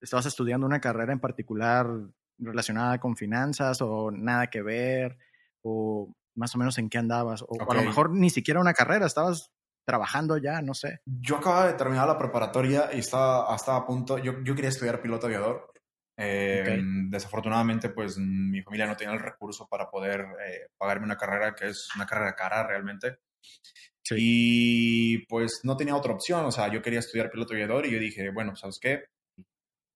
¿estabas 0.00 0.26
estudiando 0.26 0.64
una 0.64 0.80
carrera 0.80 1.12
en 1.12 1.20
particular 1.20 1.88
relacionada 2.38 3.00
con 3.00 3.16
finanzas 3.16 3.80
o 3.80 4.12
nada 4.12 4.48
que 4.48 4.62
ver? 4.62 5.18
¿O 5.62 6.14
más 6.36 6.54
o 6.54 6.58
menos 6.58 6.78
en 6.78 6.88
qué 6.88 6.98
andabas? 6.98 7.42
O, 7.42 7.56
a 7.68 7.74
lo 7.74 7.82
mejor 7.82 8.10
ni 8.10 8.30
siquiera 8.30 8.60
una 8.60 8.74
carrera, 8.74 9.06
estabas 9.06 9.50
trabajando 9.84 10.36
ya, 10.36 10.62
no 10.62 10.74
sé. 10.74 11.00
Yo 11.04 11.38
acababa 11.38 11.66
de 11.66 11.74
terminar 11.74 12.06
la 12.06 12.18
preparatoria 12.18 12.90
y 12.92 13.00
estaba, 13.00 13.52
estaba 13.56 13.78
a 13.78 13.86
punto, 13.86 14.18
yo, 14.18 14.40
yo 14.44 14.54
quería 14.54 14.70
estudiar 14.70 15.02
piloto 15.02 15.26
aviador. 15.26 15.71
Em, 16.24 17.10
desafortunadamente, 17.10 17.88
pues 17.88 18.16
mi 18.16 18.62
familia 18.62 18.86
no 18.86 18.96
tenía 18.96 19.12
el 19.14 19.20
recurso 19.20 19.66
para 19.68 19.90
poder 19.90 20.20
eh, 20.46 20.68
pagarme 20.78 21.06
una 21.06 21.16
carrera 21.16 21.52
que 21.54 21.68
es 21.68 21.88
una 21.96 22.06
carrera 22.06 22.36
cara 22.36 22.64
realmente. 22.64 23.18
Y 24.10 25.26
pues 25.26 25.60
no 25.64 25.76
tenía 25.76 25.96
otra 25.96 26.12
opción, 26.12 26.44
o 26.44 26.52
sea, 26.52 26.70
yo 26.70 26.82
quería 26.82 27.00
estudiar 27.00 27.30
piloto 27.30 27.54
aviador 27.54 27.86
y 27.86 27.90
yo 27.90 27.98
dije, 27.98 28.30
bueno, 28.30 28.54
¿sabes 28.54 28.78
qué? 28.80 29.04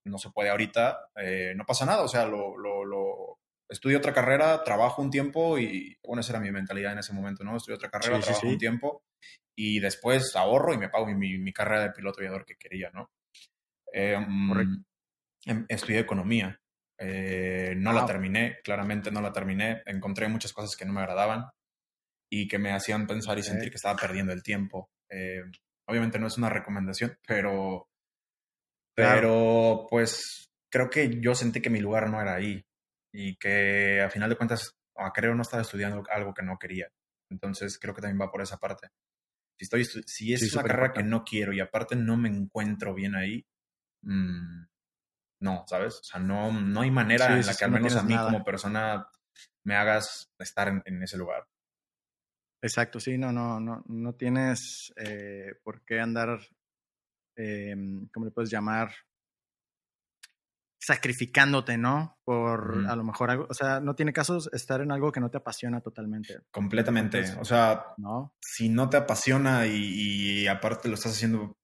No 0.04 0.18
se 0.18 0.30
puede 0.30 0.50
ahorita, 0.50 1.10
eh, 1.16 1.52
no 1.54 1.64
pasa 1.64 1.84
nada, 1.84 2.02
o 2.02 2.08
sea, 2.08 2.24
lo, 2.24 2.56
lo, 2.56 2.84
lo, 2.84 3.38
estudio 3.68 3.98
otra 3.98 4.14
carrera, 4.14 4.64
trabajo 4.64 5.02
un 5.02 5.10
tiempo 5.10 5.58
y, 5.58 5.96
bueno, 6.04 6.20
esa 6.20 6.32
era 6.32 6.40
mi 6.40 6.50
mentalidad 6.50 6.92
en 6.92 7.00
ese 7.00 7.12
momento, 7.12 7.44
¿no? 7.44 7.56
Estudio 7.56 7.76
otra 7.76 7.90
carrera, 7.90 8.20
trabajo 8.20 8.46
un 8.48 8.58
tiempo 8.58 9.02
y 9.54 9.80
después 9.80 10.34
ahorro 10.34 10.72
y 10.72 10.78
me 10.78 10.88
pago 10.88 11.06
mi, 11.06 11.38
mi 11.38 11.52
carrera 11.52 11.82
de 11.82 11.90
piloto 11.90 12.20
aviador 12.20 12.44
que 12.46 12.56
quería, 12.56 12.90
¿no? 12.90 13.10
Eh, 13.92 14.18
estudié 15.68 16.00
economía, 16.00 16.60
eh, 16.98 17.74
no 17.76 17.92
la 17.92 18.06
terminé, 18.06 18.58
claramente 18.64 19.10
no 19.10 19.20
la 19.20 19.32
terminé, 19.32 19.82
encontré 19.86 20.28
muchas 20.28 20.52
cosas 20.52 20.76
que 20.76 20.84
no 20.84 20.92
me 20.92 21.00
agradaban 21.00 21.46
y 22.30 22.48
que 22.48 22.58
me 22.58 22.72
hacían 22.72 23.06
pensar 23.06 23.38
y 23.38 23.42
sentir 23.42 23.70
que 23.70 23.76
estaba 23.76 23.96
perdiendo 23.96 24.32
el 24.32 24.42
tiempo. 24.42 24.90
Eh, 25.10 25.42
obviamente 25.88 26.18
no 26.18 26.26
es 26.26 26.38
una 26.38 26.50
recomendación, 26.50 27.16
pero, 27.26 27.88
pero 28.94 29.86
pues 29.88 30.48
creo 30.70 30.90
que 30.90 31.20
yo 31.20 31.34
sentí 31.34 31.60
que 31.60 31.70
mi 31.70 31.80
lugar 31.80 32.10
no 32.10 32.20
era 32.20 32.34
ahí 32.34 32.64
y 33.12 33.36
que 33.36 34.00
a 34.00 34.10
final 34.10 34.30
de 34.30 34.36
cuentas, 34.36 34.72
a 34.96 35.12
creo 35.12 35.34
no 35.34 35.42
estaba 35.42 35.62
estudiando 35.62 36.02
algo 36.10 36.34
que 36.34 36.42
no 36.42 36.58
quería. 36.58 36.88
Entonces 37.30 37.78
creo 37.78 37.94
que 37.94 38.00
también 38.00 38.20
va 38.20 38.30
por 38.30 38.42
esa 38.42 38.58
parte. 38.58 38.88
Si, 39.58 39.64
estoy, 39.64 39.84
si 39.84 40.34
es 40.34 40.52
una 40.52 40.62
carrera 40.64 40.92
que 40.92 41.02
no 41.02 41.24
quiero 41.24 41.52
y 41.52 41.60
aparte 41.60 41.96
no 41.96 42.16
me 42.16 42.28
encuentro 42.28 42.94
bien 42.94 43.14
ahí, 43.14 43.44
mmm, 44.02 44.64
no, 45.40 45.64
¿sabes? 45.66 46.00
O 46.00 46.04
sea, 46.04 46.20
no, 46.20 46.52
no 46.52 46.80
hay 46.80 46.90
manera 46.90 47.26
en 47.38 47.44
la 47.44 47.54
que 47.54 47.64
al 47.64 47.70
menos 47.70 47.96
a 47.96 48.02
mí 48.02 48.16
como 48.16 48.44
persona 48.44 49.08
me 49.64 49.76
hagas 49.76 50.32
estar 50.38 50.68
en, 50.68 51.02
ese 51.02 51.18
lugar. 51.18 51.46
Exacto, 52.62 53.00
sí, 53.00 53.18
no, 53.18 53.32
no, 53.32 53.60
no, 53.60 53.82
no 53.86 54.14
tienes 54.14 54.92
eh, 54.96 55.54
por 55.62 55.84
qué 55.84 56.00
andar, 56.00 56.40
eh, 57.36 57.74
¿cómo 58.12 58.26
le 58.26 58.32
puedes 58.32 58.50
llamar? 58.50 58.92
Sacrificándote, 60.80 61.76
¿no? 61.76 62.18
Por 62.24 62.86
a 62.88 62.94
lo 62.94 63.04
mejor 63.04 63.30
algo, 63.30 63.46
o 63.50 63.54
sea, 63.54 63.80
no 63.80 63.94
tiene 63.94 64.12
caso 64.12 64.38
estar 64.52 64.80
en 64.80 64.92
algo 64.92 65.10
que 65.10 65.20
no 65.20 65.30
te 65.30 65.38
apasiona 65.38 65.80
totalmente. 65.80 66.38
Completamente, 66.50 67.24
o 67.40 67.44
sea, 67.44 67.86
¿no? 67.98 68.34
si 68.40 68.68
no 68.68 68.88
te 68.88 68.96
apasiona 68.96 69.66
y 69.66 70.46
aparte 70.46 70.88
lo 70.88 70.94
estás 70.94 71.12
haciendo 71.12 71.56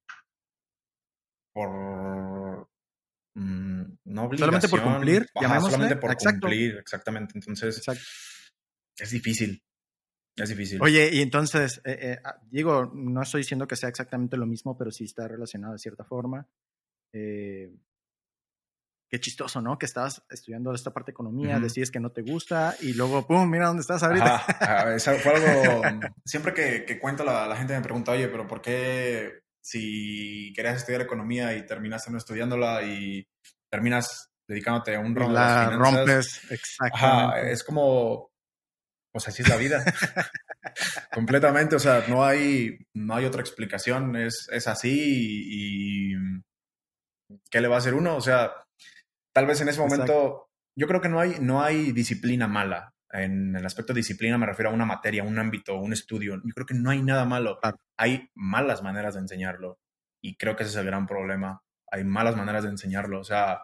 por 1.54 2.68
Mm, 3.34 3.82
no 4.04 4.30
Solamente 4.36 4.68
por 4.68 4.82
cumplir, 4.82 5.26
solamente 5.34 5.96
por 5.96 6.16
cumplir, 6.16 6.76
exactamente. 6.78 7.32
Entonces, 7.36 7.82
es 8.98 9.10
difícil. 9.10 9.62
Es 10.36 10.48
difícil. 10.48 10.80
Oye, 10.82 11.10
y 11.12 11.20
entonces, 11.20 11.80
eh, 11.84 11.98
eh, 12.00 12.18
ah, 12.24 12.38
digo, 12.50 12.90
no 12.94 13.22
estoy 13.22 13.40
diciendo 13.42 13.66
que 13.66 13.76
sea 13.76 13.88
exactamente 13.88 14.36
lo 14.36 14.46
mismo, 14.46 14.76
pero 14.76 14.90
sí 14.90 15.04
está 15.04 15.28
relacionado 15.28 15.74
de 15.74 15.78
cierta 15.78 16.04
forma. 16.04 16.46
Eh, 17.12 17.70
qué 19.10 19.20
chistoso, 19.20 19.60
¿no? 19.60 19.78
Que 19.78 19.84
estabas 19.84 20.22
estudiando 20.30 20.72
esta 20.72 20.92
parte 20.92 21.10
de 21.10 21.12
economía, 21.12 21.60
decides 21.60 21.90
que 21.90 22.00
no 22.00 22.12
te 22.12 22.22
gusta 22.22 22.74
y 22.80 22.94
luego, 22.94 23.26
¡pum! 23.26 23.48
Mira 23.48 23.66
dónde 23.66 23.82
estás 23.82 24.02
ahorita. 24.02 24.38
fue 24.38 25.34
algo. 25.34 25.82
siempre 26.24 26.54
que, 26.54 26.86
que 26.86 26.98
cuento, 26.98 27.24
la, 27.24 27.46
la, 27.46 27.56
gente 27.56 27.74
me 27.74 27.82
pregunta, 27.82 28.12
oye, 28.12 28.28
pero 28.28 28.46
¿por 28.46 28.62
qué 28.62 29.42
si 29.62 30.52
querías 30.54 30.76
estudiar 30.76 31.02
economía 31.02 31.54
y 31.56 31.64
terminaste 31.64 32.10
no 32.10 32.18
estudiándola 32.18 32.82
y 32.82 33.26
terminas 33.70 34.30
dedicándote 34.46 34.96
a 34.96 35.00
un 35.00 35.14
rol 35.14 35.32
la 35.32 35.70
rompes, 35.70 36.50
exactamente. 36.50 37.52
es 37.52 37.64
como, 37.64 38.30
pues 39.12 39.28
así 39.28 39.42
es 39.42 39.48
la 39.48 39.56
vida. 39.56 39.84
Completamente, 41.12 41.76
o 41.76 41.78
sea, 41.78 42.04
no 42.08 42.24
hay, 42.24 42.76
no 42.94 43.14
hay 43.14 43.24
otra 43.24 43.40
explicación, 43.40 44.16
es, 44.16 44.48
es 44.50 44.66
así 44.66 44.98
y, 45.00 46.14
¿qué 47.50 47.60
le 47.60 47.68
va 47.68 47.76
a 47.76 47.78
hacer 47.78 47.94
uno? 47.94 48.16
O 48.16 48.20
sea, 48.20 48.52
tal 49.32 49.46
vez 49.46 49.60
en 49.60 49.68
ese 49.68 49.80
momento, 49.80 50.48
yo 50.76 50.86
creo 50.86 51.00
que 51.00 51.08
no 51.08 51.20
hay, 51.20 51.36
no 51.40 51.62
hay 51.62 51.92
disciplina 51.92 52.48
mala 52.48 52.91
en 53.12 53.54
el 53.54 53.66
aspecto 53.66 53.92
de 53.92 53.98
disciplina 53.98 54.38
me 54.38 54.46
refiero 54.46 54.70
a 54.70 54.74
una 54.74 54.86
materia, 54.86 55.22
un 55.22 55.38
ámbito, 55.38 55.76
un 55.76 55.92
estudio. 55.92 56.36
Yo 56.36 56.54
creo 56.54 56.66
que 56.66 56.74
no 56.74 56.90
hay 56.90 57.02
nada 57.02 57.24
malo. 57.24 57.58
Hay 57.96 58.30
malas 58.34 58.82
maneras 58.82 59.14
de 59.14 59.20
enseñarlo. 59.20 59.78
Y 60.22 60.36
creo 60.36 60.56
que 60.56 60.62
ese 60.62 60.72
es 60.72 60.76
el 60.76 60.86
gran 60.86 61.06
problema. 61.06 61.62
Hay 61.90 62.04
malas 62.04 62.36
maneras 62.36 62.62
de 62.64 62.70
enseñarlo. 62.70 63.20
O 63.20 63.24
sea, 63.24 63.60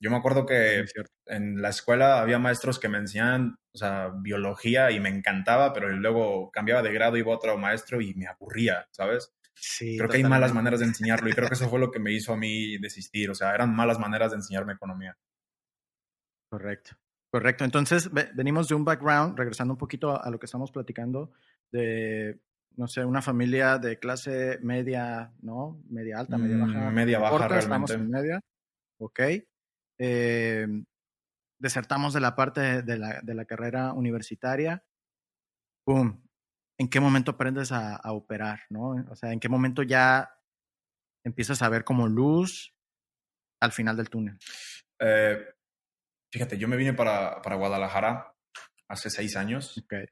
yo 0.00 0.10
me 0.10 0.16
acuerdo 0.16 0.46
que 0.46 0.84
en 1.26 1.62
la 1.62 1.68
escuela 1.68 2.20
había 2.20 2.38
maestros 2.38 2.78
que 2.78 2.88
me 2.88 2.98
enseñaban, 2.98 3.56
o 3.72 3.78
sea, 3.78 4.10
biología 4.20 4.90
y 4.90 4.98
me 4.98 5.08
encantaba, 5.10 5.72
pero 5.72 5.88
luego 5.90 6.50
cambiaba 6.50 6.82
de 6.82 6.92
grado, 6.92 7.16
iba 7.16 7.32
a 7.32 7.36
otro 7.36 7.56
maestro 7.56 8.00
y 8.00 8.14
me 8.14 8.26
aburría, 8.26 8.86
¿sabes? 8.90 9.32
Sí, 9.54 9.96
creo 9.96 10.08
que 10.08 10.18
hay 10.18 10.24
malas 10.24 10.54
maneras 10.54 10.80
de 10.80 10.86
enseñarlo 10.86 11.28
y 11.28 11.32
creo 11.32 11.48
que 11.48 11.54
eso 11.54 11.68
fue 11.68 11.80
lo 11.80 11.90
que 11.90 11.98
me 11.98 12.12
hizo 12.12 12.32
a 12.32 12.36
mí 12.36 12.78
desistir. 12.78 13.30
O 13.30 13.34
sea, 13.34 13.54
eran 13.54 13.74
malas 13.74 13.98
maneras 13.98 14.30
de 14.30 14.36
enseñarme 14.36 14.72
economía. 14.72 15.16
Correcto. 16.48 16.96
Correcto. 17.30 17.64
Entonces, 17.64 18.10
venimos 18.34 18.68
de 18.68 18.74
un 18.74 18.84
background, 18.84 19.38
regresando 19.38 19.74
un 19.74 19.78
poquito 19.78 20.22
a, 20.22 20.30
lo 20.30 20.38
que 20.38 20.46
estamos 20.46 20.72
platicando, 20.72 21.32
de, 21.70 22.40
no 22.76 22.86
sé, 22.88 23.04
una 23.04 23.20
familia 23.20 23.78
de 23.78 23.98
clase 23.98 24.58
media, 24.62 25.32
¿no? 25.42 25.82
Media 25.90 26.20
alta, 26.20 26.38
media 26.38 26.56
mm, 26.56 26.60
baja. 26.60 26.90
media 26.90 27.18
baja, 27.18 27.48
realmente. 27.48 27.58
Estamos 27.64 27.90
en 27.90 28.10
media. 28.10 28.40
Ok. 28.98 29.20
Eh, 29.98 30.66
desertamos 31.58 32.14
de 32.14 32.20
la 32.20 32.34
parte 32.34 32.82
de 32.82 32.96
la, 32.96 33.20
de 33.22 33.34
la 33.34 33.44
carrera 33.44 33.92
universitaria. 33.92 34.82
¡Pum! 35.84 36.22
¿En 36.78 36.88
qué 36.88 37.00
momento 37.00 37.32
aprendes 37.32 37.72
a, 37.72 37.96
a, 37.96 38.12
operar, 38.12 38.60
no? 38.70 38.90
O 39.10 39.16
sea, 39.16 39.32
¿en 39.32 39.40
qué 39.40 39.48
momento 39.48 39.82
ya 39.82 40.30
empiezas 41.24 41.60
a 41.60 41.68
ver 41.68 41.84
como 41.84 42.08
luz 42.08 42.74
al 43.60 43.72
final 43.72 43.96
del 43.96 44.08
túnel? 44.08 44.38
Eh, 45.00 45.44
Fíjate, 46.30 46.58
yo 46.58 46.68
me 46.68 46.76
vine 46.76 46.94
para, 46.94 47.40
para 47.42 47.56
Guadalajara 47.56 48.34
hace 48.88 49.10
seis 49.10 49.36
años. 49.36 49.76
Okay. 49.84 50.06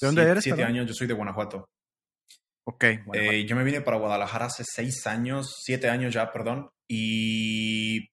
¿De 0.00 0.06
dónde 0.06 0.22
eres? 0.22 0.44
Siete 0.44 0.64
años, 0.64 0.86
yo 0.86 0.94
soy 0.94 1.06
de 1.06 1.14
Guanajuato. 1.14 1.68
Ok. 2.64 2.84
Eh, 3.14 3.46
yo 3.46 3.56
me 3.56 3.64
vine 3.64 3.80
para 3.80 3.96
Guadalajara 3.96 4.46
hace 4.46 4.64
seis 4.64 5.06
años, 5.06 5.56
siete 5.62 5.88
años 5.88 6.14
ya, 6.14 6.30
perdón, 6.32 6.70
y 6.88 8.10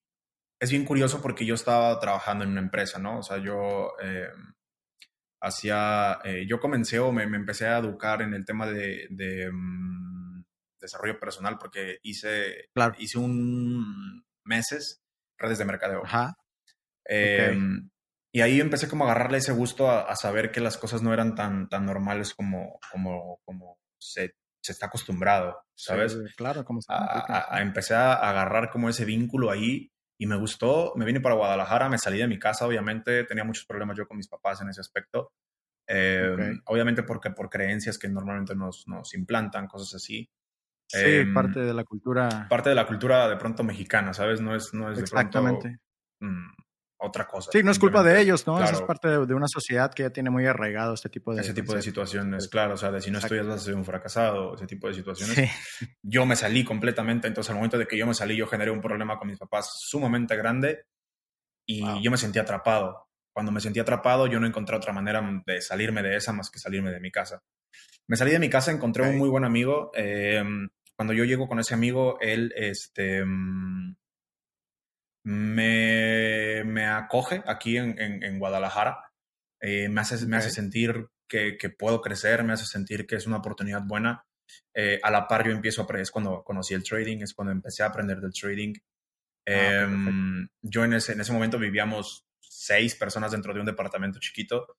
es 0.59 0.71
bien 0.71 0.85
curioso 0.85 1.21
porque 1.21 1.45
yo 1.45 1.55
estaba 1.55 1.99
trabajando 1.99 2.43
en 2.43 2.51
una 2.51 2.61
empresa, 2.61 2.97
¿no? 2.99 3.19
O 3.19 3.23
sea, 3.23 3.37
yo 3.37 3.93
eh, 4.01 4.29
hacía, 5.41 6.19
eh, 6.23 6.45
yo 6.47 6.59
comencé 6.59 6.99
o 6.99 7.11
me, 7.11 7.23
empecé 7.23 7.67
a 7.67 7.77
educar 7.77 8.21
en 8.21 8.33
el 8.33 8.45
tema 8.45 8.65
de, 8.67 9.07
de 9.11 9.51
mm, 9.51 10.43
desarrollo 10.79 11.19
personal 11.19 11.57
porque 11.59 11.99
hice, 12.03 12.69
claro. 12.73 12.95
hice 12.97 13.19
un 13.19 14.25
meses 14.43 15.01
redes 15.37 15.59
de 15.59 15.65
mercadeo. 15.65 16.03
Ajá. 16.03 16.35
Em, 17.07 17.89
y 18.33 18.41
ahí 18.41 18.59
empecé 18.59 18.87
como 18.87 19.05
a 19.05 19.11
agarrarle 19.11 19.37
ese 19.37 19.53
gusto 19.53 19.89
a, 19.89 20.15
saber 20.15 20.51
que 20.51 20.59
las 20.59 20.77
cosas 20.77 21.01
no 21.01 21.13
eran 21.13 21.35
tan, 21.35 21.69
tan 21.69 21.85
normales 21.85 22.33
como, 22.33 22.79
como, 22.91 23.39
como 23.45 23.79
se, 23.97 24.35
se 24.61 24.71
está 24.73 24.87
acostumbrado, 24.87 25.63
¿sabes? 25.75 26.17
claro, 26.35 26.65
como 26.65 26.81
se 26.81 26.91
a, 26.91 27.61
Empecé 27.61 27.95
a 27.95 28.13
agarrar 28.13 28.69
como 28.69 28.89
ese 28.89 29.05
vínculo 29.05 29.49
ahí 29.49 29.91
y 30.19 30.27
me 30.27 30.37
gustó. 30.37 30.93
Me 30.95 31.05
vine 31.05 31.21
para 31.21 31.35
Guadalajara, 31.35 31.89
me 31.89 31.97
salí 31.97 32.17
de 32.17 32.27
mi 32.27 32.37
casa, 32.37 32.67
obviamente. 32.67 33.23
Tenía 33.23 33.43
muchos 33.43 33.65
problemas 33.65 33.97
yo 33.97 34.07
con 34.07 34.17
mis 34.17 34.27
papás 34.27 34.61
en 34.61 34.69
ese 34.69 34.81
aspecto. 34.81 35.31
Em, 35.89 36.61
obviamente 36.65 37.03
porque 37.03 37.31
por 37.31 37.49
creencias 37.49 37.97
que 37.97 38.09
normalmente 38.09 38.55
nos, 38.55 38.85
nos 38.87 39.13
implantan, 39.13 39.67
cosas 39.67 39.95
así. 39.95 40.29
Sí, 40.89 40.99
em, 40.99 41.33
parte 41.33 41.61
de 41.61 41.73
la 41.73 41.83
cultura. 41.83 42.47
Parte 42.49 42.69
de 42.69 42.75
la 42.75 42.87
cultura 42.87 43.29
de 43.29 43.37
pronto 43.37 43.63
mexicana, 43.63 44.13
¿sabes? 44.13 44.41
No 44.41 44.53
es, 44.55 44.73
no 44.73 44.91
es 44.91 44.97
de 44.97 45.03
Exactamente. 45.03 45.79
pronto. 46.19 46.35
Mm, 46.35 46.56
otra 46.99 47.27
cosa. 47.27 47.51
Sí, 47.51 47.61
no 47.63 47.71
es 47.71 47.79
culpa 47.79 48.01
de 48.01 48.19
ellos, 48.19 48.47
¿no? 48.47 48.63
es 48.63 48.81
parte 48.81 49.07
de, 49.07 49.33
una 49.33 49.47
sociedad 49.47 49.93
que 49.93 50.03
ya 50.03 50.09
tiene 50.09 50.29
muy 50.29 50.45
arraigado 50.45 50.93
este 50.93 51.09
tipo 51.09 51.33
de... 51.33 51.41
Ese 51.41 51.53
tipo 51.53 51.73
de 51.73 51.81
situaciones, 51.81 52.47
claro. 52.47 52.73
O 52.73 52.77
sea, 52.77 52.91
de 52.91 53.01
si 53.01 53.11
no 53.11 53.19
estudias 53.19 53.45
vas 53.45 53.61
a 53.61 53.65
ser 53.65 53.75
un 53.75 53.85
fracasado, 53.85 54.55
ese 54.55 54.65
tipo 54.65 54.87
de 54.87 54.95
situaciones. 54.95 55.51
Yo 56.01 56.25
me 56.25 56.35
salí 56.35 56.63
completamente, 56.63 57.27
entonces 57.27 57.49
al 57.51 57.57
momento 57.57 57.77
de 57.77 57.87
que 57.87 57.97
yo 57.97 58.07
me 58.07 58.13
salí, 58.13 58.35
yo 58.35 58.47
generé 58.47 58.71
un 58.71 58.81
problema 58.81 59.17
con 59.17 59.27
mis 59.27 59.37
papás 59.37 59.69
sumamente 59.79 60.35
grande 60.35 60.85
y 61.67 62.01
yo 62.01 62.09
me 62.09 62.17
sentí 62.17 62.39
atrapado. 62.39 63.07
Cuando 63.33 63.51
me 63.51 63.61
sentí 63.61 63.79
atrapado, 63.79 64.25
yo 64.25 64.39
no 64.39 64.47
encontré 64.47 64.75
otra 64.75 64.93
manera 64.93 65.21
de 65.45 65.61
salirme 65.61 66.01
de 66.01 66.15
esa 66.15 66.33
más 66.33 66.49
que 66.49 66.57
salirme 66.57 66.91
de 66.91 66.99
mi 66.99 67.11
casa. 67.11 67.43
Me 68.07 68.17
salí 68.17 68.31
de 68.31 68.39
mi 68.39 68.49
casa, 68.49 68.71
encontré 68.71 69.07
un 69.07 69.17
muy 69.17 69.29
buen 69.29 69.43
amigo. 69.43 69.91
Em, 69.93 70.67
cuando 70.95 71.13
yo 71.13 71.25
llego 71.25 71.47
con 71.47 71.59
ese 71.59 71.75
amigo, 71.75 72.17
él, 72.19 72.51
este... 72.55 73.23
Mm, 73.23 73.95
me, 75.27 76.63
me 76.63 76.85
acoge 76.85 77.43
aquí 77.45 77.75
en, 77.77 77.99
en, 77.99 78.39
Guadalajara, 78.39 79.11
eh, 79.59 79.89
me, 79.89 79.99
hace, 79.99 80.25
me 80.25 80.37
hace 80.37 80.51
sentir 80.51 81.09
que, 81.27 81.57
que, 81.57 81.69
puedo 81.69 81.99
crecer, 81.99 82.45
me 82.45 82.53
hace 82.53 82.65
sentir 82.65 83.05
que 83.05 83.17
es 83.17 83.27
una 83.27 83.37
oportunidad 83.37 83.81
buena. 83.83 84.23
Eh, 84.73 85.01
a 85.03 85.11
la 85.11 85.27
par 85.27 85.45
yo 85.45 85.51
empiezo 85.51 85.81
a 85.81 85.83
aprender, 85.83 86.03
es 86.03 86.11
cuando 86.11 86.45
conocí 86.45 86.73
el 86.73 86.83
trading, 86.83 87.17
es 87.23 87.33
cuando 87.33 87.51
empecé 87.51 87.83
a 87.83 87.87
aprender 87.87 88.21
del 88.21 88.31
trading. 88.31 88.75
Ah, 89.45 89.83
em, 89.83 90.47
yo 90.61 90.85
en 90.85 90.93
ese, 90.93 91.11
en 91.11 91.19
ese 91.19 91.33
momento 91.33 91.59
vivíamos 91.59 92.25
seis 92.39 92.95
personas 92.95 93.31
dentro 93.31 93.53
de 93.53 93.59
un 93.59 93.65
departamento 93.65 94.19
chiquito. 94.19 94.77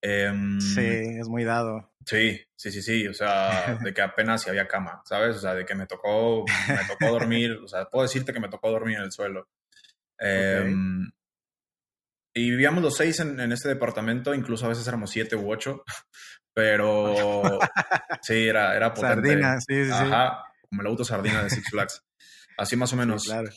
Em, 0.00 0.60
sí, 0.60 0.86
es 0.86 1.26
muy 1.26 1.42
dado. 1.42 1.92
Sí, 2.06 2.40
sí, 2.54 2.70
sí, 2.70 2.82
sí. 2.82 3.08
O 3.08 3.14
sea, 3.14 3.80
de 3.82 3.92
que 3.92 4.02
apenas 4.02 4.42
si 4.42 4.50
había 4.50 4.68
cama, 4.68 5.02
¿sabes? 5.06 5.34
O 5.34 5.40
sea, 5.40 5.54
de 5.54 5.64
que 5.66 5.74
me 5.74 5.86
tocó, 5.86 6.44
me 6.68 6.84
tocó 6.86 7.10
dormir. 7.18 7.58
O 7.64 7.66
sea, 7.66 7.86
puedo 7.86 8.04
decirte 8.04 8.32
que 8.32 8.38
me 8.38 8.48
tocó 8.48 8.70
dormir 8.70 8.98
en 8.98 9.02
el 9.02 9.10
suelo. 9.10 9.48
Em, 10.18 11.10
y 12.34 12.50
vivíamos 12.50 12.82
los 12.82 12.96
seis 12.96 13.20
en, 13.20 13.38
en, 13.40 13.52
este 13.52 13.68
departamento, 13.68 14.34
incluso 14.34 14.66
a 14.66 14.70
veces 14.70 14.86
éramos 14.86 15.10
siete 15.10 15.36
u 15.36 15.50
ocho, 15.50 15.84
pero 16.54 17.58
sí, 18.22 18.46
era, 18.48 18.76
era 18.76 18.94
potente. 18.94 19.28
Sardina, 19.28 19.60
sí, 19.60 19.84
sí. 19.84 19.90
Ajá, 19.92 20.44
como 20.68 20.82
el 20.82 20.88
auto 20.88 21.04
sardina 21.04 21.42
de 21.42 21.50
Six 21.50 21.70
Flags. 21.70 22.04
Así 22.58 22.76
más 22.76 22.92
o 22.92 22.96
menos. 22.96 23.24
claro. 23.24 23.50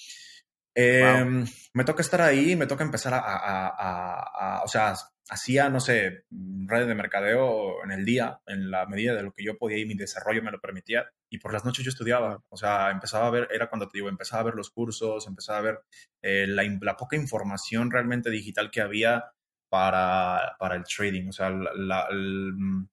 Em, 0.73 1.45
me 1.73 1.83
toca 1.83 2.01
estar 2.01 2.21
ahí, 2.21 2.55
me 2.55 2.65
toca 2.65 2.83
empezar 2.83 3.13
a, 3.13 3.19
a, 3.19 4.59
a, 4.59 4.63
o 4.63 4.67
sea, 4.69 4.93
hacía, 5.31 5.69
no 5.69 5.79
sé, 5.79 6.25
redes 6.65 6.87
de 6.87 6.93
mercadeo 6.93 7.81
en 7.85 7.91
el 7.91 8.03
día, 8.03 8.41
en 8.47 8.69
la 8.69 8.85
medida 8.85 9.15
de 9.15 9.23
lo 9.23 9.31
que 9.31 9.45
yo 9.45 9.57
podía 9.57 9.77
y 9.77 9.85
mi 9.85 9.95
desarrollo 9.95 10.43
me 10.43 10.51
lo 10.51 10.59
permitía. 10.59 11.09
Y 11.29 11.39
por 11.39 11.53
las 11.53 11.63
noches 11.63 11.85
yo 11.85 11.89
estudiaba, 11.89 12.43
o 12.49 12.57
sea, 12.57 12.91
empezaba 12.91 13.27
a 13.27 13.31
ver, 13.31 13.47
era 13.49 13.69
cuando 13.69 13.87
te 13.87 13.97
digo, 13.97 14.09
empezaba 14.09 14.41
a 14.41 14.45
ver 14.45 14.55
los 14.55 14.71
cursos, 14.71 15.25
empezaba 15.27 15.59
a 15.59 15.61
ver 15.61 15.79
eh, 16.21 16.47
la, 16.47 16.97
poca 16.97 17.15
información 17.15 17.89
realmente 17.91 18.29
digital 18.29 18.69
que 18.71 18.81
había 18.81 19.23
para, 19.69 20.57
para 20.59 20.75
el 20.75 20.83
trading, 20.83 21.29
o 21.29 21.31
sea, 21.31 21.47
el, 21.47 22.89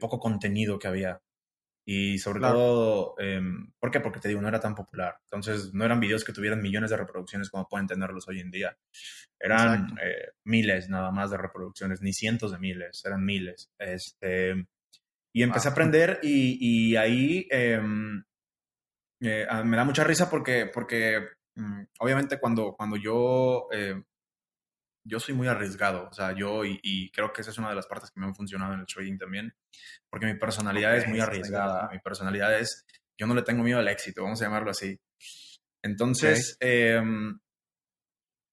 poco 0.00 0.18
contenido 0.18 0.78
que 0.78 0.88
había. 0.88 1.20
Y 1.86 2.18
sobre 2.18 2.40
todo, 2.40 3.14
em, 3.18 3.70
¿por 3.78 3.90
qué? 3.90 4.00
Porque 4.00 4.18
te 4.18 4.28
digo, 4.28 4.40
no 4.40 4.48
era 4.48 4.60
tan 4.60 4.74
popular. 4.74 5.18
Entonces, 5.24 5.74
no 5.74 5.84
eran 5.84 6.00
videos 6.00 6.24
que 6.24 6.32
tuvieran 6.32 6.62
millones 6.62 6.90
de 6.90 6.96
reproducciones 6.96 7.50
como 7.50 7.68
pueden 7.68 7.86
tenerlos 7.86 8.26
hoy 8.26 8.40
en 8.40 8.50
día. 8.50 8.76
Eran 9.38 9.94
eh, 10.02 10.30
miles 10.44 10.88
nada 10.88 11.10
más 11.10 11.30
de 11.30 11.36
reproducciones, 11.36 12.00
ni 12.00 12.14
cientos 12.14 12.52
de 12.52 12.58
miles, 12.58 13.04
eran 13.04 13.24
miles. 13.24 13.70
Este, 13.78 14.66
y 15.34 15.42
empecé 15.42 15.68
a 15.68 15.72
aprender 15.72 16.20
y, 16.22 16.96
ahí 16.96 17.46
em, 17.50 18.24
eh, 19.20 19.46
ah, 19.48 19.62
me 19.62 19.76
da 19.76 19.84
mucha 19.84 20.04
risa 20.04 20.30
porque, 20.30 20.70
porque 20.72 21.20
mm, 21.56 21.82
obviamente 21.98 22.38
cuando, 22.38 22.72
cuando 22.72 22.96
yo 22.96 23.68
eh, 23.72 24.02
yo 25.04 25.20
soy 25.20 25.34
muy 25.34 25.46
arriesgado, 25.46 26.08
o 26.10 26.12
sea, 26.12 26.32
yo 26.32 26.64
y, 26.64 27.10
creo 27.12 27.32
que 27.32 27.42
esa 27.42 27.50
es 27.50 27.58
una 27.58 27.68
de 27.68 27.74
las 27.74 27.86
partes 27.86 28.10
que 28.10 28.18
me 28.18 28.26
han 28.26 28.34
funcionado 28.34 28.72
en 28.72 28.80
el 28.80 28.86
trading 28.86 29.18
también, 29.18 29.54
porque 30.08 30.26
mi 30.26 30.34
personalidad 30.34 30.96
es 30.96 31.06
muy 31.06 31.20
arriesgada, 31.20 31.90
mi 31.92 31.98
personalidad 31.98 32.58
es, 32.58 32.86
yo 33.18 33.26
no 33.26 33.34
le 33.34 33.42
tengo 33.42 33.62
miedo 33.62 33.78
al 33.78 33.88
éxito, 33.88 34.22
vamos 34.22 34.40
a 34.40 34.46
llamarlo 34.46 34.70
así. 34.70 34.98
Entonces, 35.82 36.56
em, 36.60 37.38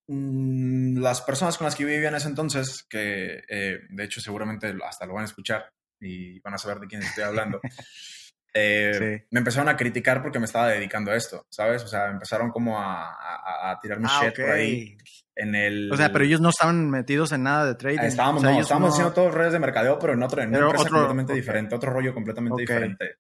mm, 0.08 0.98
las 1.00 1.22
personas 1.22 1.58
con 1.58 1.66
las 1.66 1.76
que 1.76 1.84
yo 1.84 1.90
vivía 1.90 2.10
en 2.10 2.16
ese 2.16 2.28
entonces, 2.28 2.84
que 2.84 3.44
eh, 3.48 3.80
de 3.90 4.04
hecho 4.04 4.20
seguramente 4.20 4.76
hasta 4.86 5.06
lo 5.06 5.14
van 5.14 5.24
a 5.24 5.28
escuchar 5.28 5.72
y 6.02 6.40
van 6.42 6.56
a 6.56 6.58
saber 6.58 6.80
de 6.80 6.88
quién 6.88 7.02
estoy 7.02 7.24
hablando, 7.24 7.62
eh, 8.54 9.28
me 9.32 9.40
empezaron 9.40 9.70
a 9.70 9.78
criticar 9.78 10.22
porque 10.22 10.40
me 10.40 10.46
estaba 10.46 10.68
dedicando 10.68 11.12
a 11.12 11.16
esto, 11.16 11.48
¿sabes? 11.50 11.84
O 11.84 11.88
sea, 11.88 12.10
empezaron 12.10 12.52
como 12.52 12.78
a, 12.78 13.72
a, 13.72 13.80
tirarme 13.80 14.08
ah, 14.10 14.22
shit 14.26 14.36
por 14.36 14.50
ahí. 14.50 14.98
En 15.42 15.56
el... 15.56 15.92
O 15.92 15.98
sea, 15.98 16.12
pero 16.12 16.24
ellos 16.24 16.40
no 16.40 16.50
estaban 16.50 16.88
metidos 16.92 17.32
en 17.32 17.42
nada 17.42 17.66
de 17.66 17.74
trading. 17.74 18.02
Estábamos, 18.02 18.44
estábamos 18.44 18.92
haciendo 18.92 19.12
todos 19.12 19.34
redes 19.34 19.54
de 19.54 19.60
mercadeo, 19.60 19.98
pero 19.98 20.14
en 20.14 20.22
otro, 20.22 20.40
en 20.40 20.50
una 20.50 20.60
empresa 20.60 20.90
completamente 20.90 21.34
diferente, 21.34 21.74
otro 21.74 21.92
rollo 21.92 22.14
completamente 22.14 22.62
diferente. 22.62 23.16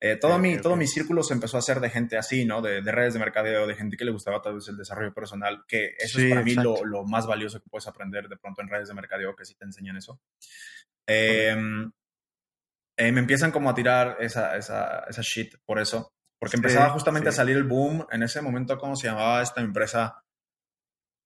Eh, 0.00 0.16
todo, 0.16 0.36
mi, 0.38 0.58
todo 0.58 0.74
mi 0.74 0.88
círculo 0.88 1.22
se 1.22 1.34
empezó 1.34 1.56
a 1.56 1.60
hacer 1.60 1.78
de 1.78 1.90
gente 1.90 2.16
así, 2.16 2.44
¿no? 2.44 2.60
De, 2.60 2.80
redes 2.80 3.14
de 3.14 3.20
mercadeo, 3.20 3.68
de 3.68 3.76
gente 3.76 3.96
que 3.96 4.04
le 4.04 4.10
gustaba 4.10 4.42
tal 4.42 4.54
vez 4.54 4.66
el 4.68 4.76
desarrollo 4.76 5.14
personal, 5.14 5.64
que 5.68 5.94
eso 5.98 6.20
es 6.20 6.28
para 6.28 6.42
mí 6.42 6.54
lo, 6.54 6.84
lo, 6.84 7.04
más 7.04 7.26
valioso 7.26 7.60
que 7.60 7.70
puedes 7.70 7.86
aprender 7.86 8.28
de 8.28 8.36
pronto 8.36 8.60
en 8.60 8.68
redes 8.68 8.88
de 8.88 8.94
mercadeo, 8.94 9.36
que 9.36 9.44
sí 9.44 9.54
te 9.54 9.64
enseñan 9.64 9.96
eso. 9.96 10.20
Eh, 11.06 11.56
eh, 12.96 13.12
me 13.12 13.20
empiezan 13.20 13.52
como 13.52 13.70
a 13.70 13.74
tirar 13.74 14.16
esa, 14.18 14.56
esa, 14.56 15.04
esa 15.08 15.22
shit 15.22 15.54
por 15.64 15.78
eso. 15.78 16.12
Porque 16.40 16.56
empezaba 16.56 16.90
justamente 16.90 17.28
a 17.28 17.32
salir 17.32 17.56
el 17.56 17.64
boom. 17.64 18.06
En 18.10 18.22
ese 18.22 18.40
momento, 18.40 18.76
¿cómo 18.78 18.96
se 18.96 19.08
llamaba 19.08 19.42
esta 19.42 19.60
empresa? 19.60 20.24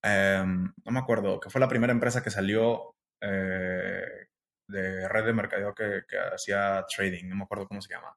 Em, 0.03 0.73
no 0.85 0.93
me 0.93 0.99
acuerdo, 0.99 1.39
que 1.39 1.51
fue 1.51 1.61
la 1.61 1.69
primera 1.69 1.93
empresa 1.93 2.23
que 2.23 2.31
salió 2.31 2.95
eh, 3.21 4.27
de 4.69 5.09
red 5.09 5.25
de 5.25 5.33
mercadeo 5.33 5.75
que, 5.75 6.03
que, 6.09 6.19
hacía 6.19 6.85
trading. 6.95 7.29
No 7.29 7.37
me 7.37 7.45
acuerdo 7.45 7.69
cómo 7.69 7.81
se 7.81 7.95
llama. 7.95 8.17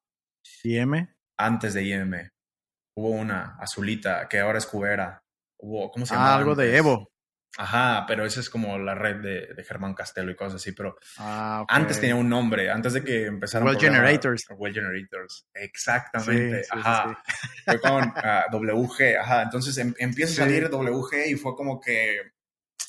¿IM? 0.63 1.07
Antes 1.37 1.73
de 1.73 1.83
IM. 1.83 2.29
Hubo 2.97 3.09
una 3.09 3.57
azulita 3.59 4.27
que 4.27 4.39
ahora 4.39 4.57
es 4.57 4.65
Cubera. 4.65 5.21
Hubo, 5.59 5.91
¿cómo 5.91 6.05
se 6.05 6.15
ah, 6.15 6.17
llama? 6.17 6.35
algo 6.35 6.55
de 6.55 6.77
Evo. 6.77 7.11
Ajá, 7.57 8.05
pero 8.05 8.25
esa 8.25 8.41
es 8.41 8.49
como 8.49 8.77
la 8.77 8.95
red 8.95 9.21
de, 9.21 9.63
Germán 9.63 9.93
Castelo 9.93 10.31
y 10.31 10.35
cosas 10.35 10.55
así, 10.55 10.73
pero 10.73 10.97
ah, 11.19 11.65
antes 11.69 11.99
tenía 11.99 12.15
un 12.15 12.27
nombre, 12.27 12.69
antes 12.69 12.93
de 12.93 13.03
que 13.03 13.25
empezaran 13.25 13.67
Well 13.67 13.79
Generators. 13.79 14.45
Well 14.57 14.73
Generators, 14.73 15.47
exactamente, 15.53 16.63
ajá. 16.69 17.23
fue 17.65 17.79
con 17.79 18.11
ah, 18.15 18.45
WG, 18.51 19.17
ajá, 19.19 19.43
entonces 19.43 19.77
em, 19.77 19.93
empieza 19.97 20.33
a 20.33 20.45
salir 20.45 20.69
WG 20.69 21.29
y 21.29 21.35
fue 21.35 21.55
como 21.55 21.79
que 21.79 22.19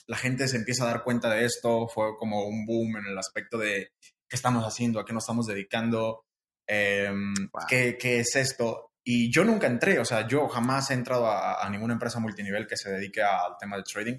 la 0.09 0.16
gente 0.16 0.48
se 0.48 0.57
empieza 0.57 0.85
a 0.85 0.88
dar 0.88 1.05
cuenta 1.05 1.31
de 1.31 1.44
esto, 1.44 1.87
fue 1.87 2.16
como 2.16 2.46
un 2.46 2.66
boom 2.66 2.96
en 2.96 3.07
el 3.07 3.18
aspecto 3.18 3.59
de 3.59 3.92
qué 4.29 4.37
estamos 4.37 4.64
haciendo, 4.64 4.98
a 4.98 5.05
qué 5.05 5.12
nos 5.12 5.22
estamos 5.22 5.46
dedicando, 5.46 6.24
em, 6.66 7.35
¿qué, 7.68 7.96
¿qué, 7.96 8.18
es 8.18 8.35
esto. 8.35 8.94
Y 9.05 9.33
yo 9.33 9.44
nunca 9.44 9.68
entré, 9.68 10.00
o 10.00 10.05
sea, 10.05 10.26
yo 10.26 10.48
jamás 10.48 10.90
he 10.90 10.94
entrado 10.94 11.26
a, 11.26 11.64
a 11.64 11.70
ninguna 11.70 11.92
empresa 11.92 12.18
multinivel 12.18 12.66
que 12.66 12.76
se 12.76 12.90
dedique 12.90 13.22
al 13.22 13.57
tema 13.61 13.76
del 13.76 13.85
trading 13.85 14.18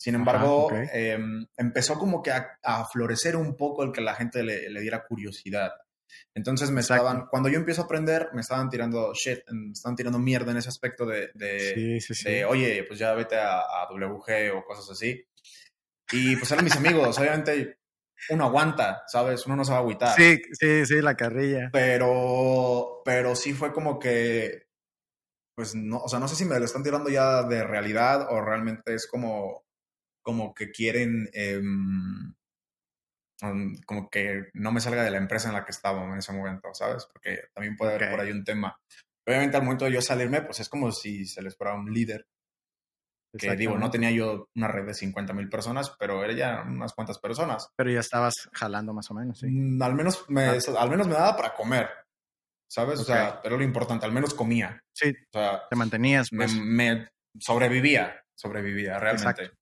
sin 0.00 0.14
embargo, 0.14 0.70
em, 0.72 1.46
empezó 1.58 1.98
como 1.98 2.22
que 2.22 2.30
a, 2.30 2.84
florecer 2.90 3.36
un 3.36 3.54
poco 3.54 3.84
el 3.84 3.92
que 3.92 4.00
la 4.00 4.14
gente 4.14 4.42
le, 4.42 4.80
diera 4.80 5.04
curiosidad. 5.04 5.72
Entonces 6.34 6.70
me 6.70 6.80
estaban, 6.80 7.26
cuando 7.26 7.50
yo 7.50 7.58
empiezo 7.58 7.82
a 7.82 7.84
aprender, 7.84 8.30
me 8.32 8.40
estaban 8.40 8.70
tirando 8.70 9.12
shit, 9.12 9.40
me 9.50 9.72
estaban 9.72 9.96
tirando 9.96 10.18
mierda 10.18 10.52
en 10.52 10.56
ese 10.56 10.70
aspecto 10.70 11.04
de, 11.04 11.28
de, 11.34 12.46
oye, 12.48 12.82
pues 12.84 12.98
ya 12.98 13.12
vete 13.12 13.36
a, 13.36 13.60
WG 13.90 14.56
o 14.56 14.64
cosas 14.64 14.88
así. 14.90 15.22
Y 16.12 16.34
pues 16.36 16.50
eran 16.50 16.64
mis 16.64 16.76
amigos, 16.76 17.18
obviamente 17.18 17.76
uno 18.30 18.46
aguanta, 18.46 19.02
¿sabes? 19.06 19.44
Uno 19.44 19.56
no 19.56 19.66
se 19.66 19.72
va 19.72 19.78
a 19.78 19.80
agüitar. 19.80 20.16
Sí, 20.16 20.40
sí, 20.52 20.86
sí, 20.86 21.02
la 21.02 21.14
carrilla. 21.14 21.68
Pero, 21.74 23.02
pero 23.04 23.36
sí 23.36 23.52
fue 23.52 23.70
como 23.70 23.98
que, 23.98 24.62
pues 25.54 25.74
no, 25.74 25.98
o 25.98 26.08
sea, 26.08 26.18
no 26.20 26.26
sé 26.26 26.36
si 26.36 26.46
me 26.46 26.58
lo 26.58 26.64
están 26.64 26.82
tirando 26.82 27.10
ya 27.10 27.42
de 27.42 27.62
realidad 27.64 28.28
o 28.30 28.40
realmente 28.40 28.94
es 28.94 29.06
como 29.06 29.68
como 30.22 30.54
que 30.54 30.70
quieren, 30.70 31.28
em, 31.32 32.34
como 33.86 34.10
que 34.10 34.50
no 34.54 34.72
me 34.72 34.80
salga 34.80 35.02
de 35.02 35.10
la 35.10 35.18
empresa 35.18 35.48
en 35.48 35.54
la 35.54 35.64
que 35.64 35.72
estaba 35.72 36.04
en 36.04 36.18
ese 36.18 36.32
momento, 36.32 36.68
¿sabes? 36.74 37.06
Porque 37.10 37.44
también 37.54 37.76
puede 37.76 37.94
haber 37.94 38.10
por 38.10 38.20
ahí 38.20 38.30
un 38.30 38.44
tema. 38.44 38.78
Obviamente 39.26 39.56
al 39.56 39.62
momento 39.62 39.84
de 39.84 39.92
yo 39.92 40.02
salirme, 40.02 40.42
pues 40.42 40.60
es 40.60 40.68
como 40.68 40.92
si 40.92 41.24
se 41.24 41.42
les 41.42 41.56
fuera 41.56 41.74
un 41.74 41.92
líder. 41.92 42.26
Que 43.38 43.54
digo, 43.54 43.78
no 43.78 43.90
tenía 43.90 44.10
yo 44.10 44.48
una 44.56 44.66
red 44.66 44.86
de 44.86 44.94
50 44.94 45.32
mil 45.32 45.48
personas, 45.48 45.94
pero 45.98 46.24
era 46.24 46.32
ya 46.32 46.64
unas 46.66 46.92
cuantas 46.94 47.20
personas. 47.20 47.68
Pero 47.76 47.90
ya 47.90 48.00
estabas 48.00 48.50
jalando 48.52 48.92
más 48.92 49.08
o 49.12 49.14
menos, 49.14 49.38
sí. 49.38 49.46
Mm, 49.48 49.80
al, 49.80 49.94
menos 49.94 50.24
me, 50.28 50.46
ah. 50.46 50.58
al 50.78 50.90
menos 50.90 51.06
me 51.06 51.14
daba 51.14 51.36
para 51.36 51.54
comer, 51.54 51.88
¿sabes? 52.68 52.98
O 52.98 53.04
sea, 53.04 53.40
pero 53.40 53.56
lo 53.56 53.62
importante, 53.62 54.04
al 54.04 54.10
menos 54.10 54.34
comía. 54.34 54.82
Sí, 54.92 55.10
o 55.10 55.38
sea, 55.38 55.62
te 55.70 55.76
mantenías. 55.76 56.28
Pues. 56.30 56.52
me 56.56 57.08
sobrevivía, 57.38 58.24
sobrevivía 58.34 58.98
realmente. 58.98 59.52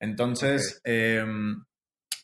Entonces, 0.00 0.80
em, 0.84 1.64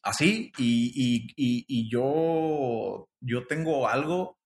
así, 0.03 0.53
y, 0.59 1.91
yo, 1.91 3.09
yo 3.21 3.47
tengo 3.47 3.89
algo 3.89 4.39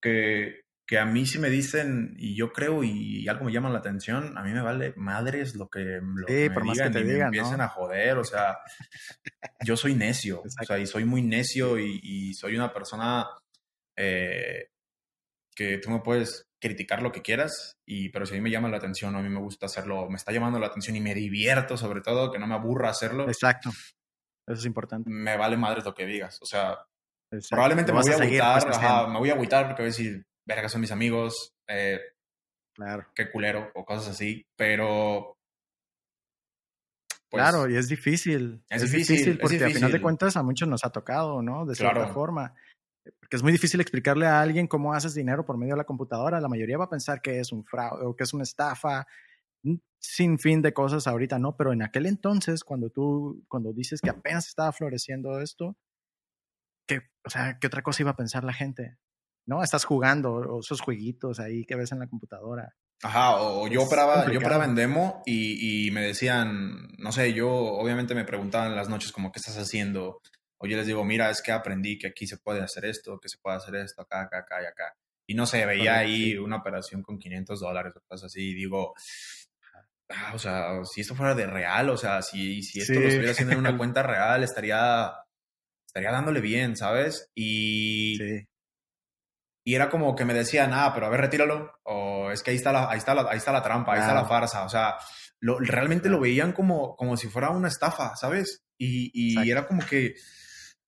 que, 0.00 0.62
que, 0.86 0.98
a 0.98 1.04
mí 1.04 1.26
sí 1.26 1.38
me 1.38 1.50
dicen, 1.50 2.14
y 2.18 2.36
yo 2.36 2.52
creo, 2.52 2.84
y, 2.84 3.26
algo 3.28 3.44
me 3.44 3.52
llama 3.52 3.70
la 3.70 3.78
atención, 3.78 4.36
a 4.38 4.42
mí 4.42 4.52
me 4.52 4.62
vale 4.62 4.94
madres 4.96 5.54
lo 5.54 5.68
que, 5.68 6.00
lo 6.00 6.26
me 6.26 6.34
digan, 6.72 6.92
que 6.92 7.04
me 7.04 7.18
empiecen 7.18 7.60
a 7.60 7.68
joder, 7.68 8.18
o 8.18 8.24
sea, 8.24 8.58
yo 9.66 9.76
soy 9.76 9.94
necio, 9.94 10.42
o 10.42 10.64
sea, 10.64 10.78
y 10.78 10.86
soy 10.86 11.04
muy 11.04 11.22
necio 11.22 11.78
y, 11.78 12.32
soy 12.34 12.56
una 12.56 12.72
persona 12.72 13.26
eh, 13.96 14.68
que 15.54 15.78
tú 15.78 15.90
me 15.90 16.00
puedes 16.00 16.46
criticar 16.64 17.02
lo 17.02 17.12
que 17.12 17.20
quieras, 17.20 17.76
y, 17.86 18.08
pero 18.08 18.24
si 18.24 18.32
a 18.32 18.36
mí 18.36 18.40
me 18.40 18.50
llama 18.50 18.70
la 18.70 18.78
atención, 18.78 19.14
a 19.14 19.20
mí 19.20 19.28
me 19.28 19.38
gusta 19.38 19.66
hacerlo, 19.66 20.08
me 20.08 20.16
está 20.16 20.32
llamando 20.32 20.58
la 20.58 20.68
atención 20.68 20.96
y 20.96 21.00
me 21.00 21.14
divierto 21.14 21.76
sobre 21.76 22.00
todo, 22.00 22.32
que 22.32 22.38
no 22.38 22.46
me 22.46 22.54
aburra 22.54 22.88
hacerlo. 22.88 23.28
Exacto. 23.28 23.68
Eso 23.68 24.60
es 24.60 24.64
importante. 24.64 25.10
Me 25.10 25.36
vale 25.36 25.58
madre 25.58 25.82
lo 25.84 25.94
que 25.94 26.06
digas. 26.06 26.40
O 26.40 26.46
sea, 26.46 26.78
probablemente 27.50 27.92
me 27.92 28.00
voy 28.00 28.12
a, 28.12 28.16
agüitar, 28.16 28.62
pues, 28.64 28.80
me 29.10 29.18
voy 29.18 29.30
a 29.30 29.34
agüitar 29.34 29.66
porque 29.66 29.82
voy 29.82 29.88
a 29.88 29.92
decir, 29.92 30.26
verga, 30.46 30.70
son 30.70 30.80
mis 30.80 30.90
amigos, 30.90 31.54
eh, 31.68 32.00
claro. 32.74 33.06
qué 33.14 33.30
culero, 33.30 33.70
o 33.74 33.84
cosas 33.84 34.08
así, 34.08 34.46
pero... 34.56 35.36
Pues, 37.28 37.42
claro, 37.42 37.68
y 37.68 37.76
es 37.76 37.88
difícil. 37.88 38.64
Es, 38.70 38.90
difícil, 38.90 39.38
porque 39.38 39.62
a 39.62 39.68
final 39.68 39.92
de 39.92 40.00
cuentas 40.00 40.36
a 40.36 40.42
muchos 40.42 40.68
nos 40.68 40.84
ha 40.84 40.90
tocado, 40.90 41.42
¿no? 41.42 41.66
De 41.66 41.74
cierta 41.74 42.06
forma 42.08 42.54
porque 43.20 43.36
es 43.36 43.42
muy 43.42 43.52
difícil 43.52 43.80
explicarle 43.80 44.26
a 44.26 44.40
alguien 44.40 44.66
cómo 44.66 44.94
haces 44.94 45.14
dinero 45.14 45.44
por 45.44 45.58
medio 45.58 45.74
de 45.74 45.78
la 45.78 45.84
computadora. 45.84 46.40
La 46.40 46.48
mayoría 46.48 46.78
va 46.78 46.84
a 46.84 46.90
pensar 46.90 47.20
que 47.20 47.40
es 47.40 47.52
un 47.52 47.64
fraude 47.64 48.04
o 48.04 48.16
que 48.16 48.24
es 48.24 48.32
una 48.32 48.44
estafa, 48.44 49.06
sin 49.98 50.38
fin 50.38 50.62
de 50.62 50.74
cosas 50.74 51.06
ahorita, 51.06 51.38
¿no? 51.38 51.56
Pero 51.56 51.72
en 51.72 51.82
aquel 51.82 52.06
entonces, 52.06 52.64
cuando 52.64 52.90
tú, 52.90 53.44
cuando 53.48 53.72
dices 53.72 54.00
que 54.00 54.10
apenas 54.10 54.46
estaba 54.48 54.72
floreciendo 54.72 55.40
esto, 55.40 55.76
¿qué, 56.86 57.02
o 57.24 57.30
sea, 57.30 57.58
¿qué 57.58 57.66
otra 57.66 57.82
cosa 57.82 58.02
iba 58.02 58.10
a 58.10 58.16
pensar 58.16 58.44
la 58.44 58.52
gente? 58.52 58.98
¿No? 59.46 59.62
Estás 59.62 59.84
jugando 59.84 60.60
esos 60.60 60.80
jueguitos 60.80 61.40
ahí 61.40 61.64
que 61.64 61.76
ves 61.76 61.92
en 61.92 61.98
la 61.98 62.06
computadora. 62.06 62.74
Ajá, 63.02 63.36
o 63.36 63.68
yo 63.68 63.82
operaba, 63.82 64.30
yo 64.32 64.38
operaba 64.38 64.64
en 64.64 64.74
demo 64.74 65.22
y, 65.26 65.88
y, 65.88 65.90
me 65.90 66.00
decían, 66.00 66.88
no 66.96 67.12
sé, 67.12 67.34
yo 67.34 67.50
obviamente 67.50 68.14
me 68.14 68.24
preguntaban 68.24 68.70
en 68.70 68.76
las 68.76 68.88
noches 68.88 69.12
como, 69.12 69.30
¿qué 69.30 69.40
estás 69.40 69.58
haciendo? 69.58 70.20
O 70.58 70.66
yo 70.66 70.76
les 70.76 70.86
digo, 70.86 71.04
mira, 71.04 71.30
es 71.30 71.42
que 71.42 71.52
aprendí 71.52 71.98
que 71.98 72.06
aquí 72.06 72.26
se 72.26 72.38
puede 72.38 72.60
hacer 72.60 72.84
esto, 72.84 73.18
que 73.20 73.28
se 73.28 73.38
puede 73.38 73.56
hacer 73.56 73.74
esto, 73.76 74.02
acá, 74.02 74.22
acá, 74.22 74.38
acá 74.38 74.62
y 74.62 74.66
acá. 74.66 74.96
Y 75.26 75.34
no 75.34 75.46
sé, 75.46 75.64
veía 75.64 75.98
ahí 75.98 76.36
una 76.36 76.56
operación 76.56 77.02
con 77.02 77.18
500 77.18 77.60
dólares 77.60 77.94
o 77.96 78.00
cosas 78.06 78.26
así 78.26 78.50
y 78.50 78.54
digo, 78.54 78.94
ah, 80.10 80.32
o 80.34 80.38
sea, 80.38 80.84
si 80.84 81.00
esto 81.00 81.14
fuera 81.14 81.34
de 81.34 81.46
real, 81.46 81.88
o 81.90 81.96
sea, 81.96 82.20
si, 82.22 82.62
si 82.62 82.80
esto 82.80 82.94
lo 82.94 83.08
estuviera 83.08 83.32
haciendo 83.32 83.54
en 83.54 83.60
una 83.60 83.76
cuenta 83.78 84.02
real, 84.02 84.44
estaría, 84.44 85.12
estaría 85.86 86.10
dándole 86.10 86.40
bien, 86.40 86.76
¿sabes? 86.76 87.30
Y, 87.34 88.16
sí. 88.18 88.46
y 89.64 89.74
era 89.74 89.88
como 89.88 90.14
que 90.14 90.26
me 90.26 90.34
decían, 90.34 90.72
ah, 90.74 90.92
pero 90.92 91.06
a 91.06 91.10
ver, 91.10 91.22
retíralo, 91.22 91.72
o 91.84 92.30
es 92.30 92.42
que 92.42 92.50
ahí 92.50 92.56
está 92.56 92.72
la, 92.72 92.90
ahí 92.90 92.98
está 92.98 93.14
la, 93.14 93.22
ahí 93.30 93.38
está 93.38 93.52
la 93.52 93.62
trampa, 93.62 93.94
ahí 93.94 94.00
está 94.00 94.14
la 94.14 94.26
farsa, 94.26 94.64
o 94.64 94.68
sea, 94.68 94.96
lo, 95.40 95.58
realmente 95.58 96.10
lo 96.10 96.20
veían 96.20 96.52
como, 96.52 96.96
como 96.96 97.16
si 97.16 97.28
fuera 97.28 97.48
una 97.48 97.68
estafa, 97.68 98.14
¿sabes? 98.14 98.62
Y, 98.76 99.10
y 99.14 99.50
era 99.50 99.66
como 99.66 99.86
que 99.86 100.14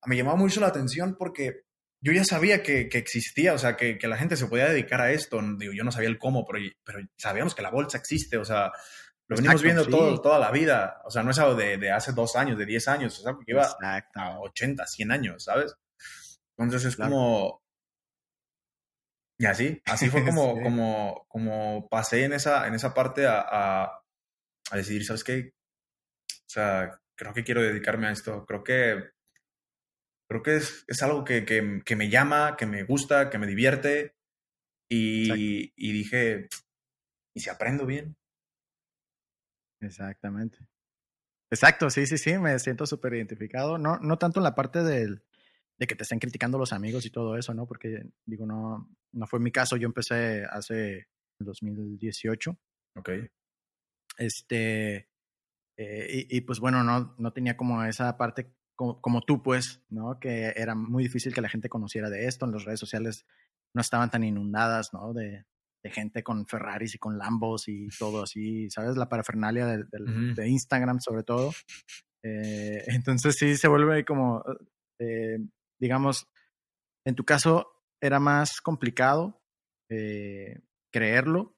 me 0.05 0.17
llamaba 0.17 0.37
mucho 0.37 0.61
la 0.61 0.69
atención 0.69 1.17
porque 1.19 1.67
yo 2.01 2.13
ya 2.13 2.25
sabía 2.25 2.63
que, 2.63 2.89
que 2.89 2.99
existía, 2.99 3.55
o 3.55 3.59
sea, 3.59 3.77
que, 3.77 3.99
que, 3.99 4.09
la 4.09 4.17
gente 4.17 4.37
se 4.37 4.47
podía 4.47 4.69
dedicar 4.69 5.01
a 5.01 5.11
esto. 5.13 5.41
Digo, 5.59 5.73
yo 5.73 5.83
no 5.83 5.91
sabía 5.91 6.09
el 6.09 6.19
cómo, 6.19 6.45
pero, 6.45 6.65
pero 6.85 7.01
sabíamos 7.17 7.55
que 7.55 7.63
la 7.63 7.71
bolsa 7.71 7.99
existe, 7.99 8.37
o 8.37 8.45
sea, 8.45 8.71
lo 9.29 9.37
venimos 9.37 9.63
viendo 9.63 9.87
todo, 9.87 10.21
toda 10.21 10.39
la 10.39 10.51
vida. 10.51 11.03
O 11.05 11.11
sea, 11.11 11.23
no 11.23 11.31
es 11.31 11.39
algo 11.39 11.55
de, 11.55 11.79
de, 11.79 11.91
hace 11.91 12.13
dos 12.13 12.37
años, 12.37 12.59
de 12.59 12.67
diez 12.67 12.87
años, 12.87 13.19
o 13.19 13.23
sea, 13.23 13.33
porque 13.33 13.53
iba 13.53 13.65
a 13.65 14.39
80, 14.41 14.87
100 14.87 15.11
años, 15.11 15.45
¿sabes? 15.45 15.75
Entonces 16.57 16.85
es 16.85 16.97
como... 16.97 17.63
Y 19.39 19.47
así, 19.47 19.83
así 19.85 20.09
fue 20.09 20.25
como, 20.25 20.63
como, 20.63 21.27
como 21.29 21.89
pasé 21.89 22.25
en 22.25 22.33
esa, 22.33 22.67
en 22.67 22.75
esa 22.75 22.95
parte 22.95 23.27
a, 23.27 23.41
a, 23.41 24.03
a 24.71 24.77
decidir, 24.77 25.05
¿sabes 25.05 25.25
qué? 25.25 25.53
O 26.31 26.49
sea, 26.49 27.01
creo 27.17 27.35
que 27.35 27.45
quiero 27.45 27.63
dedicarme 27.63 28.07
a 28.07 28.13
esto. 28.13 28.47
Creo 28.47 28.63
que 28.63 29.16
Creo 30.29 30.43
que 30.43 30.57
es, 30.57 30.85
es 30.89 31.03
algo 31.03 31.25
que, 31.25 31.45
que, 31.45 31.83
que, 31.85 31.97
me 31.97 32.11
llama, 32.11 32.57
que 32.57 32.67
me 32.67 32.83
gusta, 32.83 33.31
que 33.31 33.39
me 33.39 33.47
divierte. 33.47 34.17
Y, 34.89 35.73
y 35.77 35.93
dije, 35.93 36.49
¿y 37.35 37.41
si 37.41 37.51
aprendo 37.51 37.87
bien? 37.87 38.17
Exactamente. 39.81 40.59
Exacto, 41.51 41.91
sí, 41.91 42.07
sí, 42.07 42.19
sí, 42.19 42.39
me 42.39 42.59
siento 42.59 42.87
súper 42.87 43.15
identificado. 43.15 43.79
No, 43.79 43.99
no 43.99 44.19
tanto 44.19 44.41
en 44.41 44.45
la 44.45 44.55
parte 44.55 44.83
del, 44.83 45.23
de 45.79 45.87
que 45.87 45.95
te 45.95 46.03
estén 46.03 46.19
criticando 46.19 46.59
los 46.59 46.73
amigos 46.73 47.07
y 47.07 47.11
todo 47.11 47.37
eso, 47.37 47.55
¿no? 47.55 47.67
Porque, 47.67 48.03
digo, 48.25 48.47
no, 48.47 48.89
no 49.13 49.27
fue 49.27 49.39
mi 49.39 49.53
caso. 49.53 49.77
Yo 49.77 49.87
empecé 49.87 50.45
hace 50.51 51.09
2018. 51.39 52.59
Ok. 52.97 53.11
Este, 54.19 55.09
eh, 55.77 56.27
y, 56.29 56.37
y, 56.37 56.41
pues 56.41 56.59
bueno, 56.59 56.83
no, 56.83 57.15
no 57.19 57.33
tenía 57.33 57.57
como 57.57 57.85
esa 57.85 58.17
parte 58.17 58.56
como, 58.77 59.23
tú, 59.23 59.43
pues, 59.43 59.83
¿no? 59.89 60.21
Que 60.21 60.53
era 60.55 60.75
muy 60.75 61.05
difícil 61.05 61.35
que 61.35 61.41
la 61.41 61.49
gente 61.49 61.69
conociera 61.69 62.11
de 62.11 62.27
esto. 62.27 62.45
En 62.45 62.53
las 62.53 62.65
redes 62.65 62.79
sociales 62.79 63.27
no 63.75 63.81
estaban 63.81 64.11
tan 64.11 64.23
inundadas, 64.23 64.93
¿no? 64.93 65.13
De, 65.13 65.47
de 65.83 65.91
gente 65.91 66.23
con 66.23 66.47
Ferraris 66.47 66.95
y 66.95 66.99
con 66.99 67.19
Lambos 67.19 67.69
y 67.69 67.89
todo 67.99 68.23
así, 68.23 68.69
¿sabes? 68.71 68.97
La 68.97 69.09
parafernalia 69.09 69.67
de, 69.67 69.85
de, 70.35 70.49
Instagram, 70.49 71.01
sobre 71.01 71.23
todo. 71.23 71.53
Eh, 72.23 72.85
entonces 72.87 73.37
sí 73.37 73.57
se 73.57 73.69
vuelve 73.69 74.05
como, 74.05 74.45
eh, 74.99 75.39
digamos, 75.81 76.29
en 77.05 77.15
tu 77.15 77.25
caso 77.25 77.73
era 78.01 78.21
más 78.21 78.61
complicado 78.61 79.41
eh, 79.91 80.61
creerlo. 80.93 81.57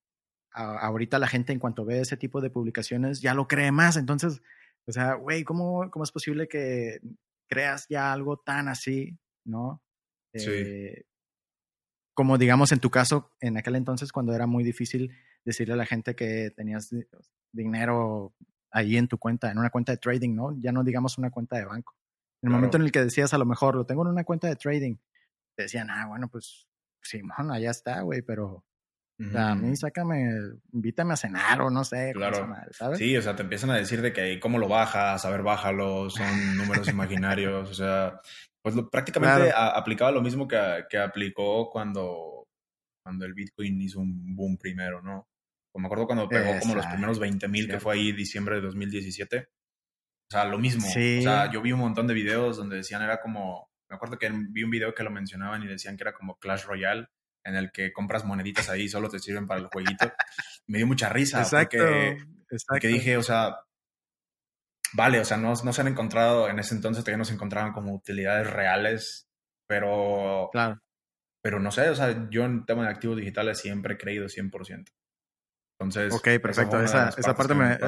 ahorita 0.52 1.18
la 1.18 1.26
gente 1.28 1.52
en 1.52 1.59
cuanto 1.59 1.85
ve 1.85 2.00
ese 2.00 2.16
tipo 2.16 2.40
de 2.40 2.50
publicaciones 2.50 3.20
ya 3.20 3.35
lo 3.35 3.48
cree 3.48 3.72
más, 3.72 3.96
entonces 3.96 4.42
o 4.88 4.92
sea, 4.92 5.14
güey, 5.14 5.44
¿cómo, 5.44 5.90
¿cómo 5.90 6.03
es 6.03 6.11
posible 6.11 6.48
que 6.48 6.98
creas 7.46 7.87
ya 7.90 8.11
algo 8.11 8.38
tan 8.38 8.68
así, 8.68 9.18
no? 9.44 9.83
Sí. 10.35 10.51
Eh, 10.51 11.05
como 12.14 12.38
digamos 12.38 12.72
en 12.72 12.81
tu 12.81 12.90
caso, 12.90 13.31
en 13.40 13.59
aquel 13.59 13.77
entonces, 13.77 14.12
cuando 14.12 14.35
era 14.35 14.46
muy 14.46 14.64
difícil 14.64 15.14
decirle 15.44 15.74
a 15.74 15.77
la 15.77 15.87
gente 15.87 16.16
que 16.16 16.51
tenías 16.57 16.90
dinero 17.53 18.35
ahí 18.70 18.96
en 18.96 19.09
tu 19.09 19.18
cuenta, 19.18 19.51
en 19.51 19.59
una 19.59 19.70
cuenta 19.70 19.92
de 19.92 19.98
trading, 19.98 20.35
¿no? 20.35 20.57
Ya 20.59 20.72
no 20.72 20.83
digamos 20.83 21.18
una 21.18 21.31
cuenta 21.31 21.57
de 21.57 21.66
banco. 21.66 21.94
En 22.42 22.48
el 22.48 22.55
momento 22.55 22.79
en 22.79 22.85
el 22.85 22.92
que 22.92 23.05
decías 23.05 23.35
a 23.35 23.38
lo 23.38 23.44
mejor, 23.44 23.77
lo 23.77 23.85
tengo 23.85 24.03
en 24.03 24.09
una 24.09 24.24
cuenta 24.24 24.48
de 24.48 24.57
trading, 24.57 24.96
te 25.55 25.64
decían, 25.64 25.90
ah, 25.90 26.07
bueno, 26.09 26.29
pues 26.29 26.66
Simón, 27.03 27.51
allá 27.53 27.70
está, 27.70 28.01
güey, 28.01 28.22
pero 28.22 28.64
a 29.35 29.54
mí 29.54 29.74
sácame, 29.76 30.31
invítame 30.72 31.14
a 31.14 31.16
cenar 31.16 31.61
o 31.61 31.70
no 31.70 31.85
sé. 31.85 32.12
Claro. 32.14 32.48
¿sabes? 32.70 32.98
Sí, 32.98 33.16
o 33.16 33.22
sea, 33.22 33.35
te 33.35 33.42
empiezan 33.42 33.70
a 33.70 33.76
decir 33.76 34.00
de 34.00 34.12
que 34.12 34.38
cómo 34.38 34.59
lo 34.59 34.68
bajas, 34.68 35.24
a 35.24 35.31
ver, 35.31 35.42
bájalo, 35.42 36.09
son 36.11 36.57
números 36.57 36.88
imaginarios, 36.88 37.70
o 37.70 37.74
sea, 37.74 38.20
pues 38.62 38.74
prácticamente 38.90 39.52
aplicaba 39.54 40.11
lo 40.11 40.22
mismo 40.22 40.46
que, 40.46 40.85
que, 40.88 40.98
aplicó 40.98 41.70
cuando, 41.70 42.48
cuando 43.02 43.24
el 43.24 43.35
Bitcoin 43.35 43.81
hizo 43.81 44.00
un 44.00 44.37
boom 44.37 44.57
primero, 44.57 45.02
¿no? 45.02 45.26
Me 45.78 45.87
acuerdo 45.87 46.07
cuando 46.07 46.28
pegó 46.28 46.59
como 46.61 46.74
los 46.74 46.87
primeros 46.87 47.18
20 47.18 47.48
mil, 47.48 47.68
que 47.68 47.78
fue 47.78 47.94
ahí 47.94 48.12
diciembre 48.12 48.57
de 48.57 48.62
2017. 48.62 49.38
O 49.38 50.31
sea, 50.31 50.44
lo 50.44 50.59
mismo. 50.59 50.87
Sí. 50.87 51.18
O 51.20 51.22
sea, 51.22 51.50
yo 51.50 51.62
vi 51.62 51.72
un 51.72 51.81
montón 51.81 52.07
de 52.07 52.14
videos 52.14 52.57
donde 52.57 52.76
decían 52.76 53.02
era 53.02 53.20
como, 53.20 53.70
me 53.88 53.96
acuerdo 53.96 54.18
que 54.18 54.31
vi 54.50 54.64
un 54.64 54.70
video 54.70 54.94
que 54.94 55.04
lo 55.04 55.11
mencionaban 55.11 55.62
y 55.62 55.66
decían 55.66 55.96
que 55.96 56.02
era 56.02 56.12
como 56.12 56.37
Clash 56.38 56.64
Royale 56.64 57.07
en 57.49 57.57
el 57.57 57.73
que 57.73 57.93
compras 57.93 58.25
moneditas 58.25 58.69
ahí 58.69 58.83
y 58.83 58.89
solo 58.89 59.09
te 59.09 59.19
sirven 59.19 59.47
para 59.47 59.61
el 59.61 59.67
jueguito. 59.67 60.13
Me 60.67 60.79
dio 60.79 60.87
mucha 60.87 61.09
risa. 61.09 61.41
Exacto. 61.41 61.79
Porque, 62.69 62.89
dije, 62.89 63.17
o 63.17 63.23
sea, 63.23 63.57
vale, 64.95 65.21
o 65.21 65.25
sea, 65.25 65.37
no, 65.37 65.53
no 65.53 65.73
se 65.73 65.81
han 65.81 65.89
encontrado, 65.89 66.49
en 66.49 66.59
ese 66.59 66.75
entonces 66.75 67.05
todavía 67.05 67.19
no 67.19 67.25
se 67.25 67.35
encontraban 67.35 67.73
como 67.73 67.95
utilidades 67.95 68.51
reales, 68.51 69.29
pero... 69.67 70.49
Claro. 70.53 70.81
Pero 71.43 71.61
no 71.61 71.71
sé, 71.71 71.89
o 71.89 71.95
sea, 71.95 72.29
yo 72.31 72.45
en 72.45 72.67
tema 72.67 72.83
de 72.83 72.91
activos 72.91 73.17
digitales 73.17 73.59
siempre 73.59 73.95
he 73.95 73.99
creído 73.99 74.27
100%. 74.27 74.85
Entonces, 75.81 76.13
ok, 76.13 76.43
perfecto. 76.43 76.83
Esa, 76.83 77.11
esa 77.11 77.37
parte 77.37 77.55
me, 77.55 77.75
eh, 77.75 77.79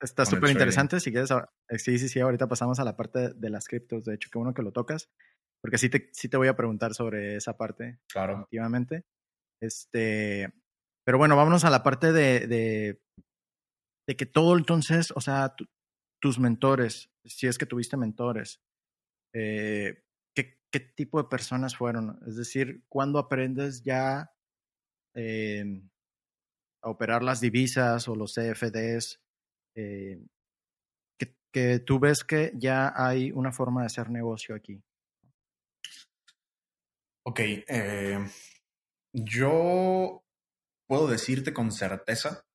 está 0.00 0.24
súper 0.24 0.50
interesante. 0.50 1.00
Si 1.00 1.10
quieres, 1.10 1.30
eh, 1.32 1.78
sí, 1.78 1.98
sí, 1.98 2.08
sí, 2.08 2.20
ahorita 2.20 2.46
pasamos 2.46 2.78
a 2.78 2.84
la 2.84 2.96
parte 2.96 3.32
de 3.34 3.50
las 3.50 3.66
criptos. 3.66 4.04
De 4.04 4.14
hecho, 4.14 4.28
qué 4.30 4.38
bueno 4.38 4.54
que 4.54 4.62
lo 4.62 4.70
tocas 4.70 5.10
porque 5.62 5.78
sí 5.78 5.88
te, 5.88 6.10
sí 6.12 6.28
te 6.28 6.36
voy 6.36 6.48
a 6.48 6.56
preguntar 6.56 6.94
sobre 6.94 7.36
esa 7.36 7.56
parte. 7.56 7.98
Claro. 8.08 8.34
Efectivamente. 8.34 9.04
Este, 9.60 10.52
pero 11.04 11.18
bueno, 11.18 11.36
vámonos 11.36 11.64
a 11.64 11.70
la 11.70 11.82
parte 11.82 12.12
de, 12.12 12.46
de, 12.46 13.00
de 14.06 14.16
que 14.16 14.26
todo 14.26 14.56
entonces, 14.56 15.12
o 15.14 15.20
sea, 15.20 15.54
tus 16.20 16.38
mentores, 16.38 17.10
si 17.24 17.46
es 17.46 17.58
que 17.58 17.66
tuviste 17.66 17.96
mentores, 17.96 18.60
eh, 19.34 20.02
¿qué, 20.34 20.58
¿qué, 20.70 20.80
tipo 20.80 21.22
de 21.22 21.28
personas 21.28 21.76
fueron? 21.76 22.18
Es 22.26 22.36
decir, 22.36 22.84
¿cuándo 22.88 23.18
aprendes 23.18 23.82
ya 23.82 24.32
eh, 25.14 25.82
a 26.82 26.90
operar 26.90 27.22
las 27.22 27.40
divisas 27.40 28.08
o 28.08 28.16
los 28.16 28.34
CFDs? 28.34 29.20
Eh, 29.76 30.24
que, 31.18 31.36
que 31.52 31.78
tú 31.80 31.98
ves 31.98 32.24
que 32.24 32.52
ya 32.56 32.92
hay 32.96 33.30
una 33.32 33.52
forma 33.52 33.82
de 33.82 33.86
hacer 33.86 34.10
negocio 34.10 34.54
aquí. 34.54 34.82
Ok, 37.28 37.40
eh, 37.40 38.24
yo 39.12 40.22
puedo 40.86 41.08
decirte 41.08 41.52
con 41.52 41.72
certeza 41.72 42.46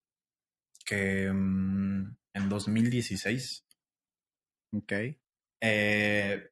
que 0.86 1.30
mm, 1.30 2.16
en 2.34 2.50
2016 2.50 3.66
okay. 4.74 5.20
Eh, 5.62 6.52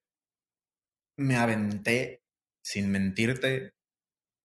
me 1.17 1.37
aventé, 1.37 2.21
sin 2.61 2.91
mentirte, 2.91 3.71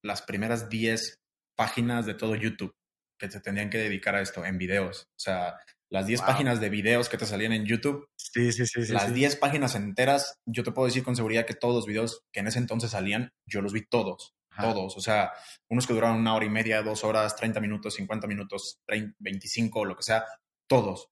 las 0.05 0.23
primeras 0.23 0.69
10 0.69 1.19
páginas 1.57 2.07
de 2.07 2.15
todo 2.15 2.37
YouTube 2.37 2.77
que 3.19 3.29
se 3.29 3.41
tenían 3.41 3.71
que 3.71 3.79
dedicar 3.79 4.15
a 4.15 4.21
esto 4.21 4.45
en 4.45 4.57
videos. 4.57 5.03
O 5.03 5.19
sea, 5.19 5.59
las 5.95 6.09
10 6.09 6.23
páginas 6.23 6.61
de 6.61 6.71
videos 6.71 7.09
que 7.09 7.17
te 7.17 7.25
salían 7.25 7.53
en 7.53 7.67
YouTube. 7.67 8.09
Sí, 8.17 8.51
sí, 8.51 8.67
sí. 8.67 8.93
Las 8.93 9.15
10 9.15 9.37
páginas 9.37 9.77
enteras, 9.77 10.41
yo 10.45 10.65
te 10.65 10.73
puedo 10.73 10.87
decir 10.87 11.05
con 11.05 11.15
seguridad 11.15 11.47
que 11.47 11.55
todos 11.55 11.77
los 11.77 11.87
videos 11.87 12.25
que 12.33 12.41
en 12.41 12.49
ese 12.49 12.59
entonces 12.59 12.91
salían, 12.91 13.31
yo 13.47 13.63
los 13.63 13.73
vi 13.73 13.87
todos. 13.87 14.35
Todos. 14.61 14.97
O 14.97 15.01
sea, 15.01 15.31
unos 15.69 15.87
que 15.87 15.95
duraron 15.95 16.19
una 16.19 16.35
hora 16.35 16.47
y 16.47 16.49
media, 16.49 16.83
dos 16.83 17.05
horas, 17.05 17.37
30 17.37 17.61
minutos, 17.61 17.95
50 17.95 18.27
minutos, 18.27 18.81
30, 18.87 19.15
25, 19.21 19.85
lo 19.85 19.95
que 19.95 20.03
sea. 20.03 20.25
Todos. 20.69 21.11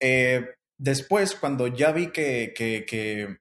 Eh, 0.00 0.46
después, 0.76 1.34
cuando 1.34 1.66
ya 1.66 1.92
vi 1.92 2.08
que, 2.08 2.52
que, 2.54 2.84
que, 2.86 3.38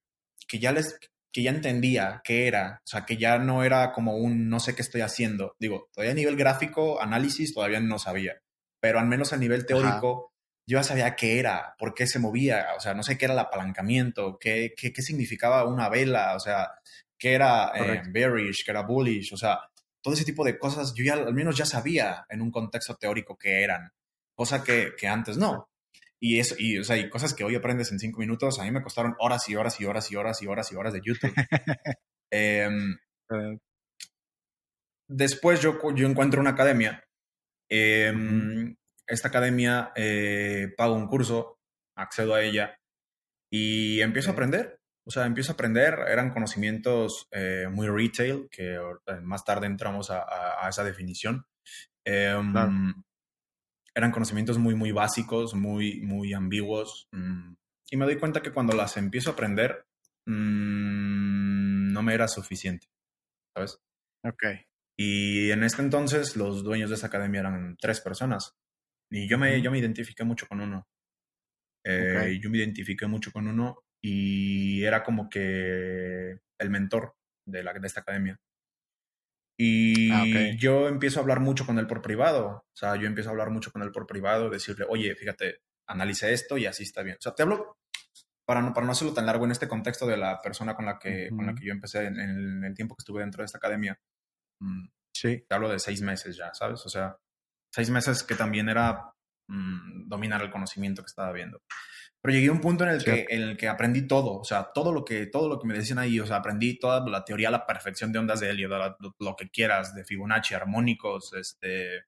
que 0.47 0.60
ya 0.60 0.71
les 0.71 0.97
que 1.34 1.43
ya 1.43 1.51
entendía 1.51 2.21
qué 2.23 2.47
era, 2.47 2.80
o 2.86 2.88
sea, 2.88 3.06
que 3.06 3.17
ya 3.17 3.38
no 3.38 3.65
era 3.65 3.91
como 3.91 4.15
un 4.15 4.47
no 4.47 4.62
sé 4.62 4.75
qué 4.75 4.82
estoy 4.82 5.01
haciendo. 5.01 5.58
Digo, 5.60 5.89
todavía 5.91 6.13
a 6.13 6.15
nivel 6.15 6.38
gráfico, 6.38 7.01
análisis, 7.01 7.54
todavía 7.54 7.82
no 7.82 7.99
sabía 7.99 8.41
pero 8.85 8.99
al 8.99 9.07
menos 9.07 9.33
a 9.33 9.37
nivel 9.37 9.65
teórico 9.65 10.31
yo 10.67 10.77
ya 10.77 10.83
sabía 10.83 11.15
qué 11.15 11.39
era, 11.39 11.73
por 11.79 11.95
qué 11.95 12.05
se 12.05 12.19
movía, 12.19 12.67
o 12.77 12.79
sea, 12.79 12.93
no 12.93 13.01
sé 13.01 13.17
qué 13.17 13.25
era 13.25 13.33
el 13.33 13.39
apalancamiento, 13.39 14.37
qué, 14.39 14.75
qué, 14.77 14.93
qué 14.93 15.01
significaba 15.01 15.67
una 15.67 15.89
vela, 15.89 16.35
o 16.35 16.39
sea, 16.39 16.69
qué 17.17 17.33
era 17.33 17.71
eh, 17.73 18.03
bearish, 18.11 18.63
qué 18.63 18.69
era 18.69 18.83
bullish, 18.83 19.33
o 19.33 19.37
sea, 19.37 19.57
todo 20.03 20.13
ese 20.13 20.23
tipo 20.23 20.45
de 20.45 20.59
cosas 20.59 20.93
yo 20.93 21.03
ya 21.03 21.13
al 21.13 21.33
menos 21.33 21.57
ya 21.57 21.65
sabía 21.65 22.27
en 22.29 22.43
un 22.43 22.51
contexto 22.51 22.95
teórico 22.95 23.35
qué 23.35 23.63
eran, 23.63 23.89
cosa 24.35 24.63
que, 24.63 24.91
que 24.95 25.07
antes 25.07 25.35
no. 25.35 25.67
Y 26.19 26.37
eso, 26.37 26.53
y, 26.59 26.77
o 26.77 26.83
sea, 26.83 26.95
y 26.95 27.09
cosas 27.09 27.33
que 27.33 27.43
hoy 27.43 27.55
aprendes 27.55 27.91
en 27.91 27.97
cinco 27.97 28.19
minutos, 28.19 28.59
a 28.59 28.65
mí 28.65 28.69
me 28.69 28.83
costaron 28.83 29.15
horas 29.17 29.49
y 29.49 29.55
horas 29.55 29.81
y 29.81 29.85
horas 29.85 30.11
y 30.11 30.15
horas 30.15 30.43
y 30.43 30.45
horas 30.45 30.71
y 30.71 30.75
horas 30.75 30.93
de 30.93 31.01
YouTube. 31.03 31.33
Em, 32.31 32.97
después 35.07 35.59
yo, 35.61 35.79
yo 35.95 36.07
encuentro 36.07 36.41
una 36.41 36.51
academia 36.51 37.05
Em, 37.69 38.75
esta 39.08 39.28
academia 39.28 39.91
eh, 39.95 40.73
pago 40.78 40.95
un 40.95 41.08
curso, 41.08 41.60
accedo 41.95 42.34
a 42.34 42.41
ella 42.41 42.78
y 43.51 44.01
empiezo 44.01 44.30
a 44.30 44.34
aprender. 44.34 44.80
O 45.08 45.12
sea, 45.12 45.25
empiezo 45.25 45.51
a 45.51 45.54
aprender, 45.54 45.99
eran 46.10 46.32
conocimientos 46.32 47.28
eh, 47.32 47.67
muy 47.71 47.88
retail, 47.88 48.47
que 48.49 48.80
más 49.21 49.45
tarde 49.45 49.67
entramos 49.67 50.10
a, 50.10 50.67
esa 50.67 50.84
definición. 50.84 51.45
Em, 52.04 52.54
eran 53.95 54.12
conocimientos 54.12 54.58
muy, 54.58 54.75
muy 54.75 54.91
básicos, 54.91 55.54
muy, 55.54 56.01
muy 56.01 56.34
ambiguos. 56.34 57.08
Mm, 57.12 57.54
y 57.91 57.97
me 57.97 58.06
doy 58.06 58.17
cuenta 58.17 58.41
que 58.41 58.51
cuando 58.51 58.75
las 58.75 58.97
empiezo 58.97 59.30
a 59.30 59.34
aprender, 59.34 59.86
mm, 60.25 61.93
no 61.93 62.04
me 62.04 62.13
era 62.13 62.28
suficiente, 62.28 62.88
¿sabes? 63.56 63.80
Ok. 64.23 64.43
Y 64.97 65.51
en 65.51 65.63
este 65.63 65.81
entonces 65.81 66.36
los 66.36 66.63
dueños 66.63 66.89
de 66.89 66.95
esa 66.95 67.08
academia 67.08 67.41
eran 67.41 67.75
tres 67.79 68.01
personas. 68.01 68.55
Y 69.12 69.27
yo 69.27 69.38
me, 69.38 69.62
yo 69.62 69.71
me 69.71 69.79
identifiqué 69.79 70.23
mucho 70.23 70.47
con 70.47 70.62
uno. 70.62 70.88
Eh, 71.86 72.39
Yo 72.41 72.49
me 72.49 72.58
identifiqué 72.58 73.05
mucho 73.05 73.31
con 73.31 73.47
uno 73.47 73.84
y 74.01 74.84
era 74.84 75.03
como 75.03 75.29
que 75.29 76.39
el 76.60 76.69
mentor 76.69 77.15
de, 77.47 77.63
la, 77.63 77.73
de 77.73 77.88
esta 77.88 78.01
academia. 78.01 78.39
Y 79.58 80.12
ah, 80.12 80.55
yo 80.58 80.88
empiezo 80.88 81.19
a 81.19 81.21
hablar 81.21 81.39
mucho 81.39 81.65
con 81.65 81.79
él 81.79 81.88
por 81.88 82.01
privado. 82.01 82.47
O 82.47 82.75
sea, 82.75 82.95
yo 82.95 83.08
empiezo 83.08 83.29
a 83.29 83.31
hablar 83.31 83.51
mucho 83.51 83.71
con 83.71 83.84
él 83.84 83.91
por 83.91 84.08
privado, 84.08 84.49
decirle, 84.49 84.86
oye, 84.89 85.15
fíjate, 85.15 85.60
analice 85.88 86.34
esto 86.34 86.58
y 86.58 86.65
así 86.65 86.84
está 86.84 87.03
bien. 87.03 87.17
O 87.17 87.21
sea, 87.21 87.34
te 87.34 87.43
hablo, 87.43 87.77
para 88.45 88.62
no, 88.62 88.73
para 88.73 88.86
no 88.86 88.91
hacerlo 88.91 89.13
tan 89.13 89.25
largo, 89.25 89.45
en 89.45 89.51
este 89.51 89.67
contexto 89.67 90.05
de 90.08 90.17
la 90.17 90.41
persona 90.41 90.75
con 90.75 90.86
la 90.86 90.99
que, 90.99 91.29
con 91.29 91.45
la 91.45 91.55
que 91.55 91.65
yo 91.65 91.71
empecé 91.71 92.05
en, 92.05 92.63
el 92.63 92.75
tiempo 92.75 92.95
que 92.95 93.01
estuve 93.01 93.21
dentro 93.21 93.41
de 93.41 93.45
esta 93.45 93.60
academia. 93.60 93.97
Mm, 94.59 94.87
sí. 95.13 95.45
Te 95.47 95.55
hablo 95.55 95.69
de 95.69 95.79
seis 95.79 96.01
meses 96.01 96.37
ya, 96.37 96.53
¿sabes? 96.53 96.85
O 96.85 96.89
sea, 96.89 97.17
seis 97.73 97.89
meses 97.89 98.23
que 98.23 98.35
también 98.35 98.69
era 98.69 99.13
mm, 99.47 100.07
dominar 100.07 100.41
el 100.41 100.51
conocimiento 100.51 101.01
que 101.01 101.07
estaba 101.07 101.31
viendo. 101.31 101.61
Pero 102.25 102.33
llegué 102.33 102.47
a 102.47 102.53
un 102.53 102.61
punto 102.61 102.83
en 102.83 102.89
el, 102.89 103.03
que, 103.03 103.27
en 103.29 103.41
el 103.43 103.57
que 103.57 103.67
aprendí 103.67 104.07
todo, 104.07 104.39
o 104.39 104.43
sea, 104.43 104.71
todo 104.73 104.91
lo, 104.91 105.05
que, 105.05 105.27
todo 105.27 105.47
lo 105.47 105.59
que 105.59 105.67
me 105.67 105.75
decían 105.75 105.99
ahí, 105.99 106.19
o 106.19 106.25
sea, 106.25 106.37
aprendí 106.37 106.79
toda 106.79 107.07
la 107.07 107.23
teoría, 107.23 107.51
la 107.51 107.67
perfección 107.67 108.11
de 108.11 108.17
ondas 108.17 108.39
de 108.39 108.49
helio, 108.49 108.67
de 108.67 108.95
lo, 109.19 109.35
que 109.35 109.51
quieras, 109.51 109.93
de 109.93 110.03
Fibonacci, 110.03 110.55
armónicos, 110.55 111.33
este, 111.33 112.05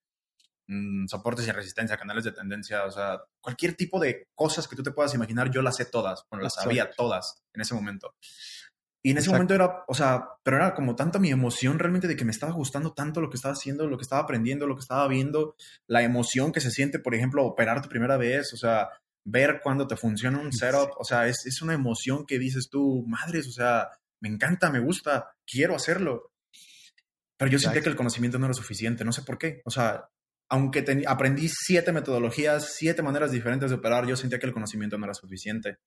mm, 0.66 1.06
soportes 1.06 1.48
y 1.48 1.52
resistencia, 1.52 1.98
canales 1.98 2.24
de 2.24 2.32
tendencia, 2.32 2.86
o 2.86 2.92
sea, 2.92 3.22
cualquier 3.40 3.76
tipo 3.76 4.00
de 4.00 4.28
cosas 4.34 4.68
que 4.68 4.76
tú 4.76 4.82
te 4.82 4.90
puedas 4.90 5.14
imaginar, 5.14 5.52
yo 5.52 5.62
las 5.62 5.76
sé 5.76 5.86
todas, 5.86 6.26
bueno, 6.32 6.42
las 6.42 6.56
sabía 6.56 6.90
todas 6.90 7.44
en 7.54 7.62
ese 7.62 7.76
momento. 7.76 8.16
Y 9.08 9.12
en 9.12 9.20
ese 9.20 9.30
momento 9.30 9.54
era, 9.54 9.86
o 9.88 9.94
sea, 9.94 10.28
pero 10.44 10.58
era 10.58 10.76
como 10.76 10.94
tanta 10.94 11.18
mi 11.18 11.30
emoción 11.32 11.80
realmente 11.80 12.10
de 12.10 12.18
que 12.18 12.26
me 12.26 12.32
estaba 12.32 12.52
gustando 12.52 12.92
tanto 12.92 13.22
lo 13.22 13.30
que 13.30 13.38
estaba 13.38 13.54
haciendo, 13.54 13.88
lo 13.88 13.98
que 13.98 14.02
estaba 14.02 14.22
aprendiendo, 14.22 14.68
lo 14.68 14.76
que 14.76 14.82
estaba 14.82 15.08
viendo, 15.08 15.56
la 15.88 16.04
emoción 16.04 16.52
que 16.52 16.60
se 16.60 16.72
siente, 16.72 17.00
por 17.00 17.16
ejemplo, 17.16 17.46
operar 17.46 17.82
tu 17.82 17.88
primera 17.88 18.18
vez, 18.18 18.52
o 18.52 18.58
sea, 18.58 18.90
ver 19.24 19.62
cuando 19.64 19.88
te 19.88 19.96
funciona 19.96 20.42
un 20.42 20.52
setup, 20.52 20.90
o 20.98 21.06
sea, 21.06 21.26
es, 21.26 21.46
es 21.46 21.62
una 21.62 21.74
emoción 21.74 22.26
que 22.26 22.38
dices 22.38 22.68
tú, 22.70 23.06
madres, 23.08 23.48
o 23.48 23.52
sea, 23.54 23.88
me 24.20 24.28
encanta, 24.28 24.70
me 24.72 24.82
gusta, 24.82 25.38
quiero 25.50 25.74
hacerlo. 25.74 26.34
Pero 27.38 27.50
yo 27.50 27.60
sentía 27.60 27.82
que 27.82 27.88
el 27.88 27.96
conocimiento 27.96 28.38
no 28.38 28.48
era 28.48 28.54
suficiente, 28.54 29.06
no 29.06 29.14
sé 29.14 29.22
por 29.22 29.38
qué. 29.38 29.62
O 29.64 29.72
sea, 29.72 30.10
aunque 30.50 30.84
aprendí 31.08 31.48
siete 31.48 31.94
metodologías, 31.94 32.74
siete 32.76 33.04
maneras 33.04 33.32
diferentes 33.32 33.70
de 33.70 33.78
operar, 33.78 34.06
yo 34.06 34.18
sentía 34.18 34.38
que 34.38 34.48
el 34.48 34.54
conocimiento 34.54 34.98
no 34.98 35.06
era 35.06 35.14
suficiente. 35.14 35.78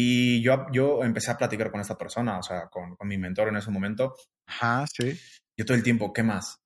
Y 0.00 0.40
yo, 0.42 0.66
yo 0.70 1.02
empecé 1.02 1.32
a 1.32 1.36
platicar 1.36 1.72
con 1.72 1.80
esta 1.80 1.98
persona, 1.98 2.38
o 2.38 2.42
sea, 2.44 2.68
con, 2.68 2.94
con 2.94 3.08
mi 3.08 3.18
mentor 3.18 3.48
en 3.48 3.56
ese 3.56 3.72
momento. 3.72 4.14
Ajá, 4.46 4.86
sí. 4.86 5.18
Yo 5.56 5.64
todo 5.64 5.76
el 5.76 5.82
tiempo, 5.82 6.12
¿qué 6.12 6.22
más? 6.22 6.60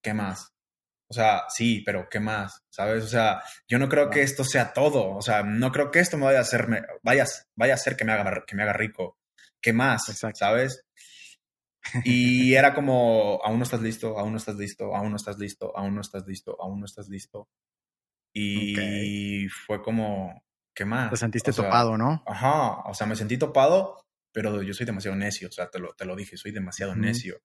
¿Qué 0.00 0.14
más? 0.14 0.52
O 1.10 1.12
sea, 1.12 1.46
sí, 1.48 1.82
pero 1.84 2.08
¿qué 2.08 2.20
más? 2.20 2.62
¿Sabes? 2.70 3.02
O 3.02 3.08
sea, 3.08 3.42
yo 3.66 3.80
no 3.80 3.88
creo 3.88 4.08
que 4.08 4.22
esto 4.22 4.44
sea 4.44 4.72
todo. 4.72 5.16
O 5.16 5.20
sea, 5.20 5.42
no 5.42 5.72
creo 5.72 5.90
que 5.90 5.98
esto 5.98 6.16
me 6.16 6.26
vaya 6.26 6.38
a 6.38 6.42
hacerme, 6.42 6.82
vaya, 7.02 7.24
vaya 7.56 7.72
a 7.72 7.74
hacer 7.74 7.96
que 7.96 8.04
me 8.04 8.12
haga, 8.12 8.44
que 8.46 8.54
me 8.54 8.62
haga 8.62 8.72
rico. 8.72 9.18
¿Qué 9.60 9.72
más? 9.72 10.04
¿Sabes? 10.34 10.84
Y 12.04 12.54
era 12.54 12.72
como, 12.72 13.40
aún 13.42 13.58
no 13.58 13.64
estás 13.64 13.82
listo, 13.82 14.16
aún 14.16 14.30
no 14.30 14.38
estás 14.38 14.54
listo, 14.54 14.94
aún 14.94 15.10
no 15.10 15.16
estás 15.16 15.38
listo, 15.38 15.76
aún 15.76 15.96
no 15.96 16.02
estás 16.02 16.24
listo, 16.24 16.56
aún 16.60 16.78
no 16.78 16.86
estás 16.86 17.08
listo. 17.08 17.48
Y 18.32 19.48
fue 19.48 19.82
como, 19.82 20.45
¿qué 20.76 20.84
más? 20.84 21.10
Te 21.10 21.16
sentiste 21.16 21.52
topado, 21.52 21.98
¿no? 21.98 22.22
Ajá, 22.26 22.82
o 22.88 22.94
sea, 22.94 23.08
me 23.08 23.16
sentí 23.16 23.36
topado, 23.36 24.04
pero 24.32 24.62
yo 24.62 24.74
soy 24.74 24.86
demasiado 24.86 25.16
necio, 25.16 25.48
o 25.48 25.52
sea, 25.52 25.68
te 25.70 25.80
lo, 25.80 25.94
te 25.94 26.04
lo 26.04 26.14
dije, 26.14 26.36
soy 26.36 26.52
demasiado 26.52 26.94
necio. 26.94 27.40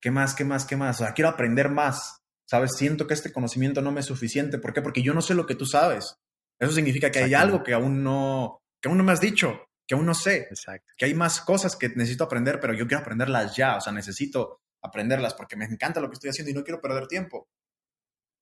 ¿Qué 0.00 0.12
más, 0.12 0.34
qué 0.34 0.44
más, 0.44 0.64
qué 0.64 0.76
más? 0.76 1.00
O 1.00 1.04
sea, 1.04 1.14
quiero 1.14 1.30
aprender 1.30 1.70
más. 1.70 2.22
¿sabes? 2.46 2.76
Siento 2.76 3.06
que 3.06 3.14
este 3.14 3.32
conocimiento 3.32 3.82
no 3.82 3.92
me 3.92 4.00
es 4.00 4.06
suficiente. 4.06 4.58
¿Por 4.58 4.72
qué? 4.72 4.80
Porque 4.80 5.02
yo 5.02 5.12
no 5.12 5.20
sé 5.20 5.34
lo 5.34 5.46
que 5.46 5.54
tú 5.54 5.66
sabes. 5.66 6.16
Eso 6.58 6.72
significa 6.72 7.10
que 7.10 7.18
hay 7.18 7.34
algo 7.34 7.62
que 7.62 7.74
aún 7.74 8.02
no, 8.02 8.62
que 8.80 8.88
aún 8.88 8.96
no 8.96 9.04
me 9.04 9.12
has 9.12 9.20
dicho, 9.20 9.68
que 9.86 9.94
aún 9.94 10.06
no 10.06 10.14
sé. 10.14 10.46
Exacto. 10.48 10.92
Que 10.96 11.04
hay 11.04 11.14
más 11.14 11.40
cosas 11.40 11.76
que 11.76 11.88
necesito 11.90 12.24
aprender, 12.24 12.60
pero 12.60 12.72
yo 12.72 12.86
quiero 12.86 13.02
aprenderlas 13.02 13.56
ya. 13.56 13.76
O 13.76 13.80
sea, 13.80 13.92
necesito 13.92 14.62
aprenderlas 14.82 15.34
porque 15.34 15.56
me 15.56 15.64
encanta 15.64 16.00
lo 16.00 16.08
que 16.08 16.14
estoy 16.14 16.30
haciendo 16.30 16.50
y 16.50 16.54
no 16.54 16.64
quiero 16.64 16.80
perder 16.80 17.08
tiempo. 17.08 17.48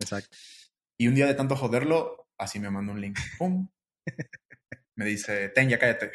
Exacto. 0.00 0.36
Y 0.98 1.08
un 1.08 1.14
día 1.14 1.26
de 1.26 1.34
tanto 1.34 1.56
joderlo, 1.56 2.28
así 2.38 2.60
me 2.60 2.70
manda 2.70 2.92
un 2.92 3.00
link. 3.00 3.18
¡Pum! 3.38 3.68
Me 4.96 5.04
dice, 5.04 5.50
ten, 5.50 5.68
ya 5.68 5.78
cállate. 5.78 6.12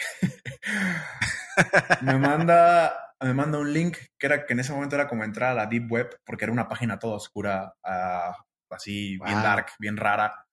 me 2.02 2.18
manda 2.18 3.10
me 3.22 3.34
manda 3.34 3.58
un 3.58 3.74
link 3.74 3.98
que 4.18 4.28
era 4.28 4.46
que 4.46 4.54
en 4.54 4.62
ese 4.62 4.72
momento 4.72 4.96
era 4.96 5.08
como 5.08 5.24
entrar 5.24 5.52
a 5.52 5.54
la 5.54 5.66
deep 5.66 5.92
web 5.92 6.20
porque 6.26 6.46
era 6.46 6.54
una 6.54 6.68
página 6.68 7.00
toda 7.00 7.18
oscura, 7.18 7.74
ah, 7.84 8.36
así 8.70 9.18
bien 9.18 9.44
dark, 9.44 9.72
bien 9.80 9.98
rara. 9.98 10.46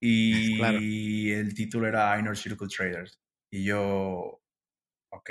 el 1.32 1.54
título 1.54 1.88
era 1.88 2.18
Inner 2.18 2.36
Circle 2.36 2.68
Traders. 2.68 3.18
Y 3.52 3.64
yo, 3.64 4.40
ok. 5.12 5.30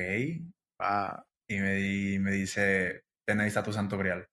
Y 1.49 1.59
me, 1.59 2.19
me 2.19 2.31
dice, 2.31 3.03
ten 3.25 3.41
ahí 3.41 3.47
está 3.47 3.63
tu 3.63 3.73
santo 3.73 3.97
grial. 3.97 4.27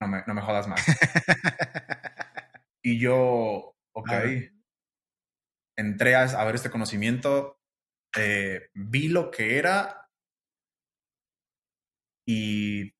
No 0.00 0.08
me, 0.08 0.22
no 0.26 0.34
me 0.34 0.42
jodas 0.42 0.66
más. 0.66 0.80
y 2.82 2.98
yo, 2.98 3.74
ok. 3.94 4.10
Entré 5.80 6.14
a, 6.14 6.44
ver 6.44 6.54
este 6.54 6.68
conocimiento, 6.68 7.58
eh, 8.14 8.68
vi 8.74 9.08
lo 9.08 9.30
que 9.30 9.56
era 9.56 10.10
y. 12.26 12.92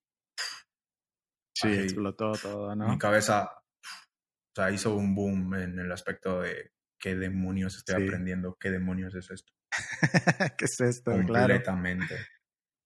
Sí, 1.55 1.69
explotó 1.69 2.33
todo, 2.33 2.75
¿no? 2.75 2.88
Mi 2.88 2.99
cabeza, 2.99 3.51
o 3.53 4.55
sea, 4.57 4.71
hizo 4.71 4.95
un 4.95 5.14
boom 5.14 5.55
en 5.57 5.79
el 5.79 5.93
aspecto 5.93 6.40
de 6.40 6.73
qué 6.99 7.16
demonios 7.16 7.77
estoy 7.77 8.03
aprendiendo, 8.03 8.57
qué 8.59 8.71
demonios 8.71 9.14
es 9.14 9.31
esto. 9.31 9.53
¿Qué 10.57 10.64
es 10.64 10.81
esto? 10.81 11.11
Completamente. 11.11 12.16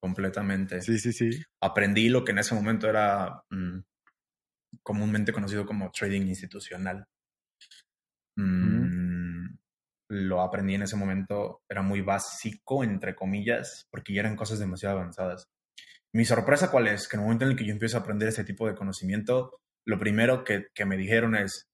Completamente. 0.01 0.81
Sí, 0.81 0.99
sí, 0.99 1.13
sí. 1.13 1.31
Aprendí 1.61 2.09
lo 2.09 2.25
que 2.25 2.33
en 2.33 2.39
ese 2.39 2.57
momento 2.57 2.89
era 2.89 3.45
mm, 3.49 3.79
comúnmente 4.83 5.33
conocido 5.33 5.65
como 5.65 5.93
trading 5.93 6.23
institucional. 6.23 7.07
Mm, 8.37 8.94
lo 10.11 10.43
aprendí 10.43 10.75
en 10.75 10.83
ese 10.83 10.97
momento, 10.97 11.63
era 11.71 11.83
muy 11.83 12.01
básico, 12.01 12.85
entre 12.85 13.15
comillas, 13.15 13.87
porque 13.91 14.15
ya 14.15 14.21
eran 14.21 14.37
cosas 14.37 14.59
demasiado 14.59 14.99
avanzadas. 14.99 15.45
Mi 16.15 16.25
sorpresa, 16.25 16.71
¿cuál 16.71 16.89
es? 16.89 17.09
Que 17.09 17.17
en 17.17 17.21
el 17.21 17.27
momento 17.27 17.45
en 17.45 17.53
el 17.53 17.57
que 17.57 17.65
yo 17.65 17.73
empiezo 17.73 17.97
a 17.97 18.01
aprender 18.01 18.29
este 18.29 18.45
tipo 18.45 18.67
de 18.67 18.75
conocimiento, 18.75 19.59
lo 19.87 19.99
primero 19.99 20.45
que, 20.45 20.69
que 20.75 20.85
me 20.85 20.97
dijeron 20.97 21.35
es... 21.35 21.67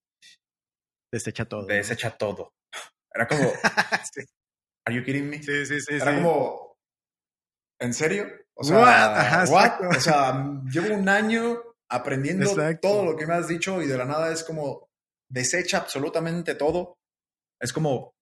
Desecha 1.12 1.44
todo. 1.44 1.66
Desecha 1.66 2.16
todo. 2.16 2.52
Era 3.12 3.26
como... 3.26 3.42
sí. 4.14 4.24
¿Are 4.86 4.96
you 4.96 5.04
kidding 5.04 5.28
me? 5.28 5.42
Sí, 5.42 5.66
sí, 5.66 5.80
sí. 5.80 5.94
Era 5.94 6.14
como... 6.14 6.76
¿En 7.80 7.92
serio? 7.92 8.26
O 8.56 8.64
sea, 8.64 9.44
what? 9.48 9.96
O 9.96 10.00
sea, 10.00 10.60
llevo 10.70 10.94
un 10.94 11.08
año 11.08 11.62
aprendiendo 11.90 12.54
todo 12.80 13.04
lo 13.04 13.16
que 13.16 13.26
me 13.26 13.34
has 13.34 13.48
dicho 13.48 13.80
y 13.82 13.86
de 13.86 13.96
la 13.96 14.04
nada 14.04 14.32
es 14.32 14.44
como 14.44 14.86
desecha 15.30 15.78
absolutamente 15.78 16.54
todo. 16.54 16.98
Es 17.60 17.72
como 17.72 18.12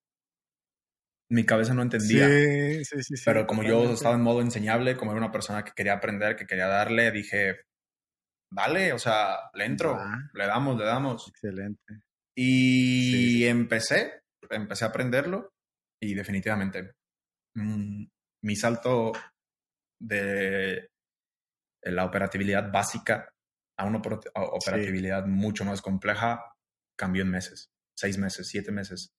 mi 1.30 1.44
cabeza 1.44 1.74
no 1.74 1.82
entendía. 1.82 2.26
Sí, 2.26 2.84
sí, 2.84 3.16
sí. 3.16 3.22
Pero 3.24 3.46
como 3.46 3.62
yo 3.62 3.92
estaba 3.92 4.14
en 4.14 4.22
modo 4.22 4.40
enseñable, 4.40 4.96
como 4.96 5.12
era 5.12 5.20
una 5.20 5.32
persona 5.32 5.64
que 5.64 5.72
quería 5.72 5.94
aprender, 5.94 6.36
que 6.36 6.46
quería 6.46 6.66
darle, 6.66 7.10
dije, 7.10 7.60
dale, 8.50 8.92
o 8.92 8.98
sea, 8.98 9.50
le 9.54 9.64
entro, 9.64 9.98
le 10.32 10.46
damos, 10.46 10.78
le 10.78 10.84
damos. 10.84 11.28
Excelente. 11.28 12.00
Y 12.36 13.44
empecé, 13.44 14.22
empecé 14.50 14.84
a 14.84 14.88
aprenderlo 14.88 15.52
y 16.00 16.14
definitivamente 16.14 16.92
mm, 17.56 18.04
mi 18.44 18.56
salto 18.56 19.12
de 20.00 20.88
la 21.82 22.04
operatividad 22.04 22.70
básica 22.70 23.28
a 23.78 23.84
una 23.84 23.98
operatividad 23.98 25.26
mucho 25.26 25.64
más 25.64 25.82
compleja 25.82 26.54
cambió 26.96 27.22
en 27.22 27.30
meses, 27.30 27.70
seis 27.96 28.18
meses, 28.18 28.48
siete 28.48 28.72
meses. 28.72 29.12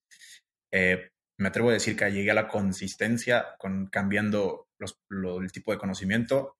Eh, 0.72 1.10
me 1.40 1.48
atrevo 1.48 1.70
a 1.70 1.74
decir 1.74 1.96
que 1.96 2.12
llegué 2.12 2.32
a 2.32 2.36
la 2.36 2.48
consistencia 2.48 3.56
con 3.58 3.88
cambiando 3.88 4.68
el 4.80 5.52
tipo 5.52 5.72
de 5.72 5.78
conocimiento, 5.78 6.58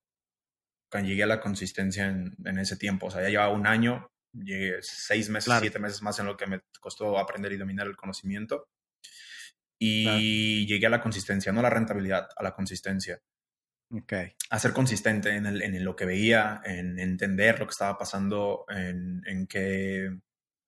cuando 0.90 1.10
llegué 1.10 1.24
a 1.24 1.28
la 1.28 1.42
consistencia 1.42 2.08
en, 2.08 2.58
ese 2.58 2.78
tiempo. 2.78 3.08
O 3.08 3.12
sea, 3.12 3.22
ya 3.22 3.30
llevaba 3.30 3.54
un 3.54 3.68
año 3.68 4.10
llegué 4.32 4.78
seis 4.82 5.30
meses, 5.30 5.54
siete 5.60 5.80
meses 5.80 6.02
más 6.02 6.20
en 6.20 6.28
lo 6.28 6.38
que 6.38 6.48
me 6.48 6.62
costó 6.80 7.18
aprender 7.18 7.52
y 7.52 7.58
dominar 7.58 7.88
el 7.88 7.98
conocimiento. 7.98 8.70
Y 9.82 10.66
llegué 10.66 10.88
a 10.88 10.90
la 10.90 11.02
consistencia, 11.02 11.52
no 11.52 11.60
a 11.60 11.64
la 11.64 11.70
rentabilidad, 11.70 12.30
a 12.36 12.44
la 12.44 12.54
consistencia. 12.54 13.20
Okay. 13.92 14.34
A 14.50 14.60
ser 14.60 14.72
consistente 14.72 15.36
en, 15.36 15.46
el, 15.46 15.62
en 15.62 15.84
lo 15.84 15.96
que 15.96 16.06
veía, 16.06 16.62
en 16.64 17.00
entender 17.00 17.60
lo 17.60 17.66
que 17.66 17.72
estaba 17.72 17.98
pasando, 17.98 18.66
en, 18.70 19.24
en 19.26 19.48
que... 19.48 20.20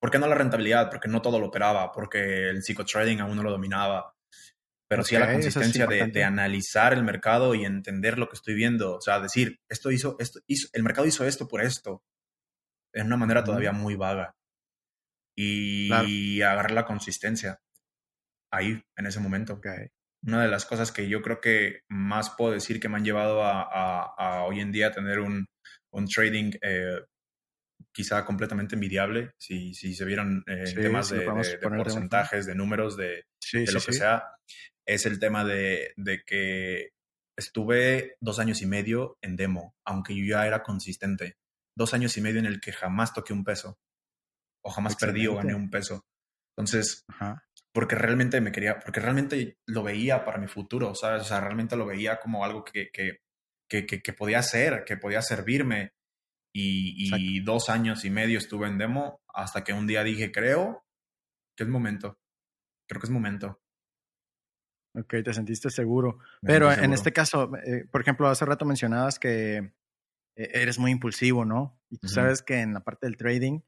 ¿Por 0.02 0.10
qué 0.10 0.18
no 0.18 0.26
la 0.26 0.34
rentabilidad? 0.34 0.90
Porque 0.90 1.06
no 1.06 1.22
todo 1.22 1.38
lo 1.38 1.46
operaba, 1.46 1.92
porque 1.92 2.48
el 2.48 2.64
psicotrading 2.64 3.20
aún 3.20 3.36
no 3.36 3.44
lo 3.44 3.52
dominaba. 3.52 4.16
Pero 4.88 5.04
sí 5.04 5.14
a 5.14 5.20
la 5.20 5.32
consistencia 5.32 5.86
de, 5.86 6.08
de, 6.08 6.24
analizar 6.24 6.92
el 6.92 7.04
mercado 7.04 7.54
y 7.54 7.64
entender 7.64 8.18
lo 8.18 8.28
que 8.28 8.34
estoy 8.34 8.54
viendo. 8.54 8.96
O 8.96 9.00
sea, 9.00 9.20
decir, 9.20 9.60
esto 9.70 9.92
hizo, 9.92 10.16
esto 10.18 10.40
hizo, 10.48 10.68
el 10.72 10.82
mercado 10.82 11.06
hizo 11.06 11.24
esto 11.24 11.46
por 11.46 11.62
esto. 11.62 12.02
De 12.92 13.02
una 13.02 13.16
manera 13.16 13.44
todavía 13.44 13.70
muy 13.70 13.94
vaga. 13.94 14.34
Y, 15.38 16.42
agarrar 16.42 16.72
la 16.72 16.84
consistencia 16.84 17.60
ahí, 18.50 18.82
en 18.96 19.06
ese 19.06 19.20
momento. 19.20 19.54
Okay 19.54 19.88
una 20.24 20.42
de 20.42 20.48
las 20.48 20.64
cosas 20.64 20.92
que 20.92 21.08
yo 21.08 21.20
creo 21.20 21.40
que 21.40 21.80
más 21.88 22.30
puedo 22.30 22.52
decir 22.52 22.78
que 22.80 22.88
me 22.88 22.96
han 22.96 23.04
llevado 23.04 23.42
a, 23.44 24.44
hoy 24.44 24.60
en 24.60 24.72
día 24.72 24.92
tener 24.92 25.18
un, 25.18 25.46
trading 26.14 26.52
eh, 26.62 27.00
quizá 27.92 28.24
completamente 28.24 28.74
envidiable, 28.74 29.32
si, 29.38 29.74
si 29.74 29.94
se 29.94 30.04
vieran 30.04 30.42
eh, 30.46 30.64
temas 30.74 31.10
de, 31.10 31.20
porcentajes, 31.58 32.46
de 32.46 32.54
números, 32.54 32.96
de, 32.96 33.24
lo 33.52 33.80
que 33.80 33.92
sea, 33.92 34.24
es 34.86 35.06
el 35.06 35.18
tema 35.18 35.44
de, 35.44 35.92
que 36.26 36.90
estuve 37.38 38.16
dos 38.20 38.38
años 38.38 38.62
y 38.62 38.66
medio 38.66 39.18
en 39.22 39.36
demo, 39.36 39.74
aunque 39.86 40.16
yo 40.16 40.24
ya 40.24 40.46
era 40.46 40.62
consistente. 40.62 41.36
Dos 41.76 41.94
años 41.94 42.16
y 42.16 42.20
medio 42.20 42.38
en 42.38 42.46
el 42.46 42.60
que 42.60 42.72
jamás 42.72 43.14
toqué 43.14 43.32
un 43.32 43.44
peso, 43.44 43.78
o 44.64 44.70
jamás 44.70 44.96
perdí 44.96 45.26
o 45.26 45.36
gané 45.36 45.54
un 45.54 45.70
peso. 45.70 46.04
Entonces, 46.56 47.04
porque 47.72 47.94
realmente 47.94 48.40
me 48.40 48.52
quería, 48.52 48.78
porque 48.78 49.00
realmente 49.00 49.56
lo 49.66 49.82
veía 49.82 50.24
para 50.24 50.38
mi 50.38 50.48
futuro, 50.48 50.94
¿sabes? 50.94 51.22
O 51.22 51.24
sea, 51.24 51.40
realmente 51.40 51.76
lo 51.76 51.86
veía 51.86 52.20
como 52.20 52.44
algo 52.44 52.62
que, 52.64 52.90
que, 52.90 53.20
que, 53.68 53.86
que 53.86 54.12
podía 54.12 54.40
hacer, 54.40 54.84
que 54.84 54.98
podía 54.98 55.22
servirme. 55.22 55.92
Y, 56.54 57.10
y 57.16 57.40
dos 57.40 57.70
años 57.70 58.04
y 58.04 58.10
medio 58.10 58.38
estuve 58.38 58.66
en 58.68 58.76
demo 58.76 59.20
hasta 59.32 59.64
que 59.64 59.72
un 59.72 59.86
día 59.86 60.04
dije, 60.04 60.30
creo 60.30 60.84
que 61.56 61.64
es 61.64 61.70
momento. 61.70 62.18
Creo 62.86 63.00
que 63.00 63.06
es 63.06 63.10
momento. 63.10 63.62
Ok, 64.94 65.14
te 65.24 65.32
sentiste 65.32 65.70
seguro. 65.70 66.18
Pero 66.42 66.70
en 66.70 66.92
este 66.92 67.12
caso, 67.12 67.50
eh, 67.56 67.86
por 67.90 68.02
ejemplo, 68.02 68.28
hace 68.28 68.44
rato 68.44 68.66
mencionabas 68.66 69.18
que 69.18 69.56
eh, 69.56 69.72
eres 70.36 70.78
muy 70.78 70.90
impulsivo, 70.90 71.46
¿no? 71.46 71.80
Y 71.88 71.96
tú 71.96 72.08
sabes 72.08 72.42
que 72.42 72.60
en 72.60 72.74
la 72.74 72.80
parte 72.80 73.06
del 73.06 73.16
trading, 73.16 73.60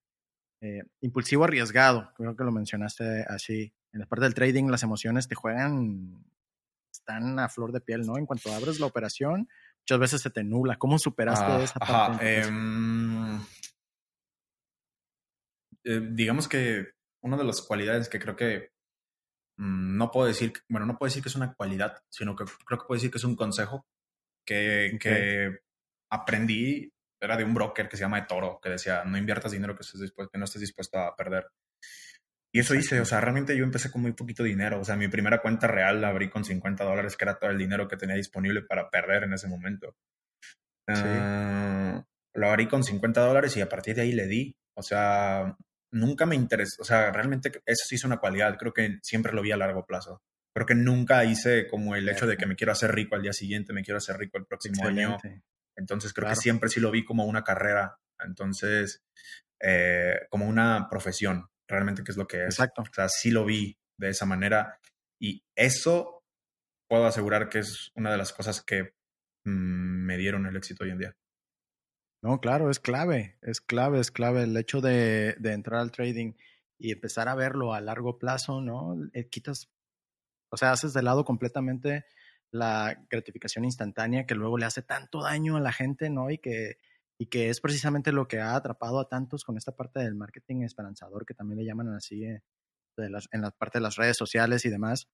eh, 0.60 0.82
impulsivo 1.00 1.44
arriesgado, 1.44 2.12
creo 2.16 2.36
que 2.36 2.44
lo 2.44 2.52
mencionaste 2.52 3.24
así 3.26 3.72
en 3.94 4.00
la 4.00 4.06
parte 4.06 4.24
del 4.24 4.34
trading 4.34 4.64
las 4.70 4.82
emociones 4.82 5.28
te 5.28 5.36
juegan, 5.36 6.24
están 6.92 7.38
a 7.38 7.48
flor 7.48 7.72
de 7.72 7.80
piel, 7.80 8.02
¿no? 8.04 8.18
En 8.18 8.26
cuanto 8.26 8.52
abres 8.52 8.80
la 8.80 8.86
operación, 8.86 9.48
muchas 9.84 10.00
veces 10.00 10.22
se 10.22 10.30
te 10.30 10.42
nubla. 10.42 10.76
¿Cómo 10.76 10.98
superaste 10.98 11.44
ah, 11.44 11.62
esa 11.62 11.78
parte? 11.78 12.40
Em, 12.40 13.40
eh, 15.84 16.08
digamos 16.10 16.48
que 16.48 16.92
una 17.22 17.36
de 17.36 17.44
las 17.44 17.60
cualidades 17.62 18.08
que 18.08 18.18
creo 18.18 18.34
que 18.34 18.70
mm, 19.58 19.96
no 19.96 20.10
puedo 20.10 20.26
decir, 20.26 20.52
bueno, 20.68 20.86
no 20.86 20.96
puedo 20.96 21.08
decir 21.08 21.22
que 21.22 21.28
es 21.28 21.36
una 21.36 21.54
cualidad, 21.54 21.98
sino 22.08 22.34
que 22.34 22.44
creo 22.44 22.78
que 22.78 22.86
puedo 22.86 22.96
decir 22.96 23.10
que 23.10 23.18
es 23.18 23.24
un 23.24 23.36
consejo 23.36 23.86
que, 24.46 24.96
que 25.00 25.58
aprendí, 26.10 26.90
era 27.20 27.36
de 27.36 27.44
un 27.44 27.54
broker 27.54 27.88
que 27.88 27.96
se 27.96 28.02
llama 28.02 28.26
Toro, 28.26 28.60
que 28.62 28.70
decía, 28.70 29.04
no 29.04 29.18
inviertas 29.18 29.52
dinero 29.52 29.74
que, 29.74 29.82
estés 29.82 30.00
dispuesto, 30.00 30.30
que 30.30 30.38
no 30.38 30.44
estés 30.44 30.60
dispuesto 30.60 30.98
a 30.98 31.14
perder. 31.14 31.46
Y 32.54 32.60
eso 32.60 32.76
hice, 32.76 33.00
o 33.00 33.04
sea, 33.04 33.20
realmente 33.20 33.56
yo 33.56 33.64
empecé 33.64 33.90
con 33.90 34.00
muy 34.00 34.12
poquito 34.12 34.44
dinero. 34.44 34.78
O 34.78 34.84
sea, 34.84 34.94
mi 34.94 35.08
primera 35.08 35.42
cuenta 35.42 35.66
real 35.66 36.00
la 36.00 36.10
abrí 36.10 36.30
con 36.30 36.44
50 36.44 36.84
dólares, 36.84 37.16
que 37.16 37.24
era 37.24 37.36
todo 37.36 37.50
el 37.50 37.58
dinero 37.58 37.88
que 37.88 37.96
tenía 37.96 38.14
disponible 38.14 38.62
para 38.62 38.88
perder 38.90 39.24
en 39.24 39.32
ese 39.32 39.48
momento. 39.48 39.96
Ah, 40.86 42.06
lo 42.32 42.48
abrí 42.48 42.68
con 42.68 42.84
50 42.84 43.20
dólares 43.22 43.56
y 43.56 43.60
a 43.60 43.68
partir 43.68 43.96
de 43.96 44.02
ahí 44.02 44.12
le 44.12 44.28
di. 44.28 44.56
O 44.76 44.84
sea, 44.84 45.56
nunca 45.90 46.26
me 46.26 46.36
interesó. 46.36 46.80
O 46.80 46.84
sea, 46.84 47.10
realmente 47.10 47.50
eso 47.66 47.84
sí 47.88 47.96
es 47.96 48.04
una 48.04 48.18
cualidad. 48.18 48.56
Creo 48.56 48.72
que 48.72 49.00
siempre 49.02 49.32
lo 49.32 49.42
vi 49.42 49.50
a 49.50 49.56
largo 49.56 49.84
plazo. 49.84 50.22
Creo 50.54 50.66
que 50.66 50.76
nunca 50.76 51.24
hice 51.24 51.66
como 51.66 51.96
el 51.96 52.08
hecho 52.08 52.28
de 52.28 52.36
que 52.36 52.46
me 52.46 52.54
quiero 52.54 52.70
hacer 52.70 52.94
rico 52.94 53.16
al 53.16 53.22
día 53.22 53.32
siguiente, 53.32 53.72
me 53.72 53.82
quiero 53.82 53.98
hacer 53.98 54.16
rico 54.16 54.38
el 54.38 54.46
próximo 54.46 54.86
año. 54.86 55.18
Entonces 55.76 56.12
creo 56.12 56.28
que 56.28 56.36
siempre 56.36 56.68
sí 56.68 56.78
lo 56.78 56.92
vi 56.92 57.04
como 57.04 57.24
una 57.24 57.42
carrera. 57.42 57.98
Entonces, 58.24 59.02
eh, 59.60 60.20
como 60.30 60.46
una 60.46 60.86
profesión 60.88 61.48
realmente 61.68 62.02
qué 62.04 62.12
es 62.12 62.16
lo 62.16 62.26
que 62.26 62.38
es. 62.38 62.54
Exacto. 62.54 62.82
O 62.82 62.94
sea, 62.94 63.08
sí 63.08 63.30
lo 63.30 63.44
vi 63.44 63.78
de 63.98 64.10
esa 64.10 64.26
manera 64.26 64.80
y 65.20 65.44
eso 65.54 66.24
puedo 66.88 67.06
asegurar 67.06 67.48
que 67.48 67.60
es 67.60 67.90
una 67.94 68.10
de 68.10 68.18
las 68.18 68.32
cosas 68.32 68.62
que 68.62 68.94
mm, 69.44 70.04
me 70.06 70.16
dieron 70.16 70.46
el 70.46 70.56
éxito 70.56 70.84
hoy 70.84 70.90
en 70.90 70.98
día. 70.98 71.16
No, 72.22 72.40
claro, 72.40 72.70
es 72.70 72.80
clave, 72.80 73.38
es 73.42 73.60
clave, 73.60 74.00
es 74.00 74.10
clave 74.10 74.44
el 74.44 74.56
hecho 74.56 74.80
de, 74.80 75.34
de 75.38 75.52
entrar 75.52 75.80
al 75.80 75.92
trading 75.92 76.32
y 76.78 76.92
empezar 76.92 77.28
a 77.28 77.34
verlo 77.34 77.74
a 77.74 77.80
largo 77.80 78.18
plazo, 78.18 78.60
¿no? 78.60 78.96
Eh, 79.12 79.28
quitas, 79.28 79.70
o 80.50 80.56
sea, 80.56 80.72
haces 80.72 80.94
de 80.94 81.02
lado 81.02 81.24
completamente 81.24 82.06
la 82.50 83.04
gratificación 83.10 83.64
instantánea 83.64 84.26
que 84.26 84.34
luego 84.34 84.56
le 84.56 84.64
hace 84.64 84.82
tanto 84.82 85.22
daño 85.22 85.56
a 85.56 85.60
la 85.60 85.72
gente, 85.72 86.08
¿no? 86.08 86.30
Y 86.30 86.38
que 86.38 86.78
y 87.18 87.26
que 87.26 87.48
es 87.48 87.60
precisamente 87.60 88.12
lo 88.12 88.26
que 88.26 88.40
ha 88.40 88.56
atrapado 88.56 88.98
a 89.00 89.08
tantos 89.08 89.44
con 89.44 89.56
esta 89.56 89.72
parte 89.72 90.00
del 90.00 90.14
marketing 90.14 90.62
esperanzador, 90.62 91.24
que 91.24 91.34
también 91.34 91.58
le 91.58 91.64
llaman 91.64 91.88
así 91.94 92.24
eh, 92.24 92.42
en 92.96 93.40
la 93.40 93.50
parte 93.50 93.78
de 93.78 93.82
las 93.82 93.96
redes 93.96 94.16
sociales 94.16 94.64
y 94.64 94.70
demás. 94.70 95.08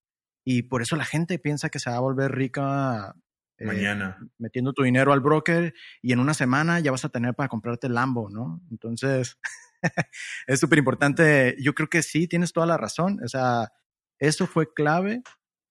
Y 0.45 0.63
por 0.63 0.83
eso 0.83 0.97
la 0.97 1.05
gente 1.05 1.39
piensa 1.39 1.69
que 1.69 1.79
se 1.79 1.91
va 1.91 1.97
a 1.97 2.01
volver 2.01 2.33
rica 2.33 3.15
eh, 3.59 3.67
mañana 3.67 4.19
metiendo 4.39 4.73
tu 4.73 4.83
dinero 4.83 5.13
al 5.13 5.21
broker 5.21 5.75
y 6.01 6.13
en 6.13 6.21
una 6.21 6.33
semana 6.33 6.81
ya 6.81 6.91
vas 6.91 7.05
a 7.05 7.11
tener 7.11 7.35
para 7.35 7.51
comprarte 7.51 7.89
el 7.89 7.95
Lambo, 7.95 8.31
¿no? 8.31 8.63
Entonces, 8.71 9.39
es 10.47 10.61
súper 10.61 10.79
importante. 10.79 11.57
Yo 11.61 11.75
creo 11.75 11.89
que 11.89 12.03
sí, 12.03 12.27
tienes 12.27 12.55
toda 12.55 12.67
la 12.67 12.79
razón. 12.79 13.21
O 13.23 13.29
sea, 13.29 13.71
eso 14.19 14.47
fue 14.47 14.73
clave 14.73 15.23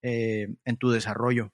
eh, 0.03 0.55
en 0.65 0.77
tu 0.77 0.91
desarrollo, 0.91 1.51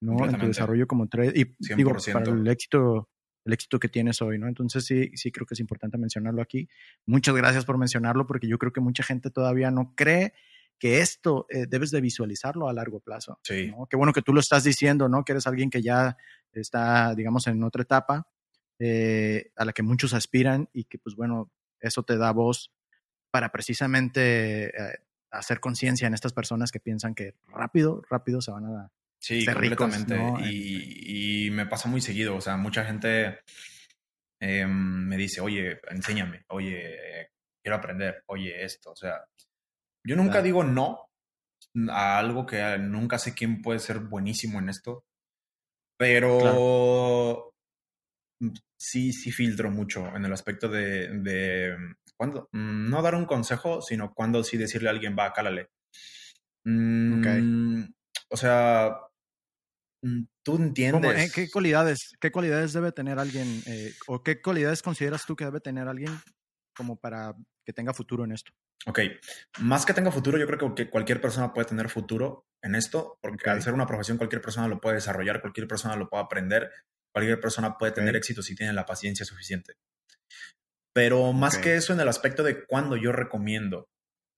¿no? 0.00 0.26
En 0.26 0.38
tu 0.38 0.46
desarrollo 0.46 0.86
como 0.86 1.08
trader. 1.08 1.34
Y 1.36 1.56
digo, 1.74 1.92
para 2.12 2.30
el 2.30 2.46
éxito 2.46 3.08
el 3.48 3.54
éxito 3.54 3.80
que 3.80 3.88
tienes 3.88 4.22
hoy, 4.22 4.38
¿no? 4.38 4.46
Entonces 4.46 4.84
sí, 4.84 5.10
sí 5.14 5.32
creo 5.32 5.46
que 5.46 5.54
es 5.54 5.60
importante 5.60 5.98
mencionarlo 5.98 6.42
aquí. 6.42 6.68
Muchas 7.06 7.34
gracias 7.34 7.64
por 7.64 7.78
mencionarlo 7.78 8.26
porque 8.26 8.46
yo 8.46 8.58
creo 8.58 8.72
que 8.72 8.80
mucha 8.80 9.02
gente 9.02 9.30
todavía 9.30 9.70
no 9.70 9.94
cree 9.96 10.34
que 10.78 11.00
esto 11.00 11.46
eh, 11.48 11.66
debes 11.66 11.90
de 11.90 12.00
visualizarlo 12.00 12.68
a 12.68 12.72
largo 12.72 13.00
plazo. 13.00 13.40
Sí. 13.42 13.72
Qué 13.90 13.96
bueno 13.96 14.12
que 14.12 14.22
tú 14.22 14.32
lo 14.32 14.40
estás 14.40 14.64
diciendo, 14.64 15.08
¿no? 15.08 15.24
Que 15.24 15.32
eres 15.32 15.46
alguien 15.46 15.70
que 15.70 15.82
ya 15.82 16.16
está, 16.52 17.14
digamos, 17.14 17.46
en 17.46 17.64
otra 17.64 17.82
etapa 17.82 18.28
eh, 18.78 19.50
a 19.56 19.64
la 19.64 19.72
que 19.72 19.82
muchos 19.82 20.12
aspiran 20.12 20.68
y 20.72 20.84
que, 20.84 20.98
pues 20.98 21.16
bueno, 21.16 21.50
eso 21.80 22.02
te 22.02 22.16
da 22.18 22.30
voz 22.32 22.70
para 23.30 23.50
precisamente 23.50 24.66
eh, 24.66 24.98
hacer 25.30 25.58
conciencia 25.58 26.06
en 26.06 26.14
estas 26.14 26.34
personas 26.34 26.70
que 26.70 26.80
piensan 26.80 27.14
que 27.14 27.34
rápido, 27.48 28.02
rápido 28.08 28.40
se 28.40 28.50
van 28.50 28.66
a, 28.66 28.92
Sí, 29.20 29.44
completamente. 29.44 30.16
y, 30.50 31.50
me 31.50 31.66
pasa 31.66 31.88
muy 31.88 32.00
seguido. 32.00 32.36
O 32.36 32.40
sea, 32.40 32.56
mucha 32.56 32.84
gente 32.84 33.40
em, 34.40 35.08
me 35.08 35.16
dice, 35.16 35.40
oye, 35.40 35.80
enséñame, 35.90 36.44
oye, 36.48 37.30
quiero 37.62 37.76
aprender, 37.76 38.22
oye, 38.26 38.64
esto. 38.64 38.92
O 38.92 38.96
sea, 38.96 39.24
yo 40.06 40.16
nunca 40.16 40.40
digo 40.40 40.62
no 40.62 41.08
a 41.90 42.18
algo 42.18 42.46
que 42.46 42.78
nunca 42.78 43.18
sé 43.18 43.34
quién 43.34 43.60
puede 43.60 43.80
ser 43.80 43.98
buenísimo 43.98 44.58
en 44.58 44.68
esto, 44.68 45.04
pero 45.98 47.52
sí, 48.78 49.12
sí 49.12 49.32
filtro 49.32 49.70
mucho 49.70 50.14
en 50.14 50.24
el 50.24 50.32
aspecto 50.32 50.68
de, 50.68 51.08
de 51.08 51.76
cuando, 52.16 52.48
mm, 52.52 52.88
no 52.88 53.02
dar 53.02 53.16
un 53.16 53.26
consejo, 53.26 53.82
sino 53.82 54.14
cuando 54.14 54.44
sí 54.44 54.56
decirle 54.56 54.88
a 54.88 54.92
alguien, 54.92 55.16
va, 55.18 55.32
cálale. 55.32 55.70
Mm, 56.64 57.84
o 58.30 58.36
sea, 58.36 59.07
Mm, 59.07 59.07
tú 60.42 60.56
eh, 60.56 60.62
entiendes. 60.62 61.32
¿Qué 61.32 61.50
cualidades, 61.50 62.16
qué 62.20 62.30
cualidades 62.30 62.72
debe 62.72 62.92
tener 62.92 63.18
alguien 63.18 63.62
eh, 63.66 63.92
o 64.06 64.22
qué 64.22 64.40
cualidades 64.40 64.82
consideras 64.82 65.26
tú 65.26 65.36
que 65.36 65.44
debe 65.44 65.60
tener 65.60 65.88
alguien 65.88 66.18
como 66.74 66.96
para 66.96 67.34
que 67.64 67.72
tenga 67.72 67.92
futuro 67.92 68.24
en 68.24 68.32
esto? 68.32 68.52
Ok, 68.86 69.00
más 69.60 69.84
que 69.84 69.92
tenga 69.92 70.12
futuro, 70.12 70.38
yo 70.38 70.46
creo 70.46 70.74
que 70.74 70.88
cualquier 70.88 71.20
persona 71.20 71.52
puede 71.52 71.66
tener 71.66 71.88
futuro 71.88 72.46
en 72.62 72.74
esto, 72.74 73.18
porque 73.20 73.50
al 73.50 73.60
ser 73.60 73.74
una 73.74 73.86
profesión 73.86 74.18
cualquier 74.18 74.40
persona 74.40 74.68
lo 74.68 74.80
puede 74.80 74.96
desarrollar, 74.96 75.40
cualquier 75.40 75.66
persona 75.66 75.96
lo 75.96 76.08
puede 76.08 76.22
aprender, 76.22 76.70
cualquier 77.12 77.40
persona 77.40 77.76
puede 77.76 77.92
tener 77.92 78.14
éxito 78.16 78.40
si 78.42 78.54
tiene 78.54 78.72
la 78.72 78.86
paciencia 78.86 79.26
suficiente. 79.26 79.74
Pero 80.94 81.32
más 81.32 81.58
que 81.58 81.74
eso 81.74 81.92
en 81.92 82.00
el 82.00 82.08
aspecto 82.08 82.42
de 82.42 82.64
cuando 82.64 82.96
yo 82.96 83.12
recomiendo, 83.12 83.88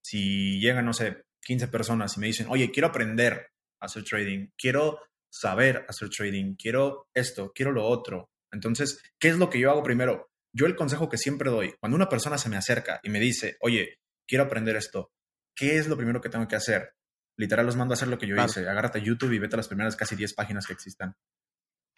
si 0.04 0.58
llegan, 0.60 0.86
no 0.86 0.92
sé, 0.92 1.22
15 1.42 1.68
personas 1.68 2.16
y 2.16 2.20
me 2.20 2.26
dicen, 2.26 2.46
oye, 2.48 2.70
quiero 2.70 2.88
aprender 2.88 3.50
a 3.80 3.86
hacer 3.86 4.04
trading, 4.04 4.48
quiero 4.58 5.00
saber 5.32 5.84
hacer 5.88 6.10
trading, 6.10 6.56
quiero 6.56 7.08
esto, 7.14 7.52
quiero 7.54 7.72
lo 7.72 7.86
otro. 7.86 8.30
Entonces, 8.52 9.00
¿qué 9.18 9.28
es 9.28 9.38
lo 9.38 9.48
que 9.48 9.60
yo 9.60 9.70
hago 9.70 9.82
primero? 9.82 10.30
yo 10.52 10.66
el 10.66 10.76
consejo 10.76 11.08
que 11.08 11.18
siempre 11.18 11.50
doy, 11.50 11.74
cuando 11.80 11.96
una 11.96 12.08
persona 12.08 12.38
se 12.38 12.48
me 12.48 12.56
acerca 12.56 13.00
y 13.02 13.10
me 13.10 13.20
dice, 13.20 13.56
oye, 13.60 13.98
quiero 14.26 14.44
aprender 14.44 14.76
esto, 14.76 15.12
¿qué 15.54 15.76
es 15.76 15.88
lo 15.88 15.96
primero 15.96 16.20
que 16.20 16.28
tengo 16.28 16.48
que 16.48 16.56
hacer? 16.56 16.94
Literal, 17.38 17.66
los 17.66 17.76
mando 17.76 17.92
a 17.92 17.96
hacer 17.96 18.08
lo 18.08 18.18
que 18.18 18.26
yo 18.26 18.36
hice. 18.36 18.68
Agárrate 18.68 19.00
YouTube 19.00 19.32
y 19.32 19.38
vete 19.38 19.56
a 19.56 19.58
las 19.58 19.68
primeras 19.68 19.96
casi 19.96 20.14
10 20.14 20.34
páginas 20.34 20.66
que 20.66 20.72
existan. 20.72 21.16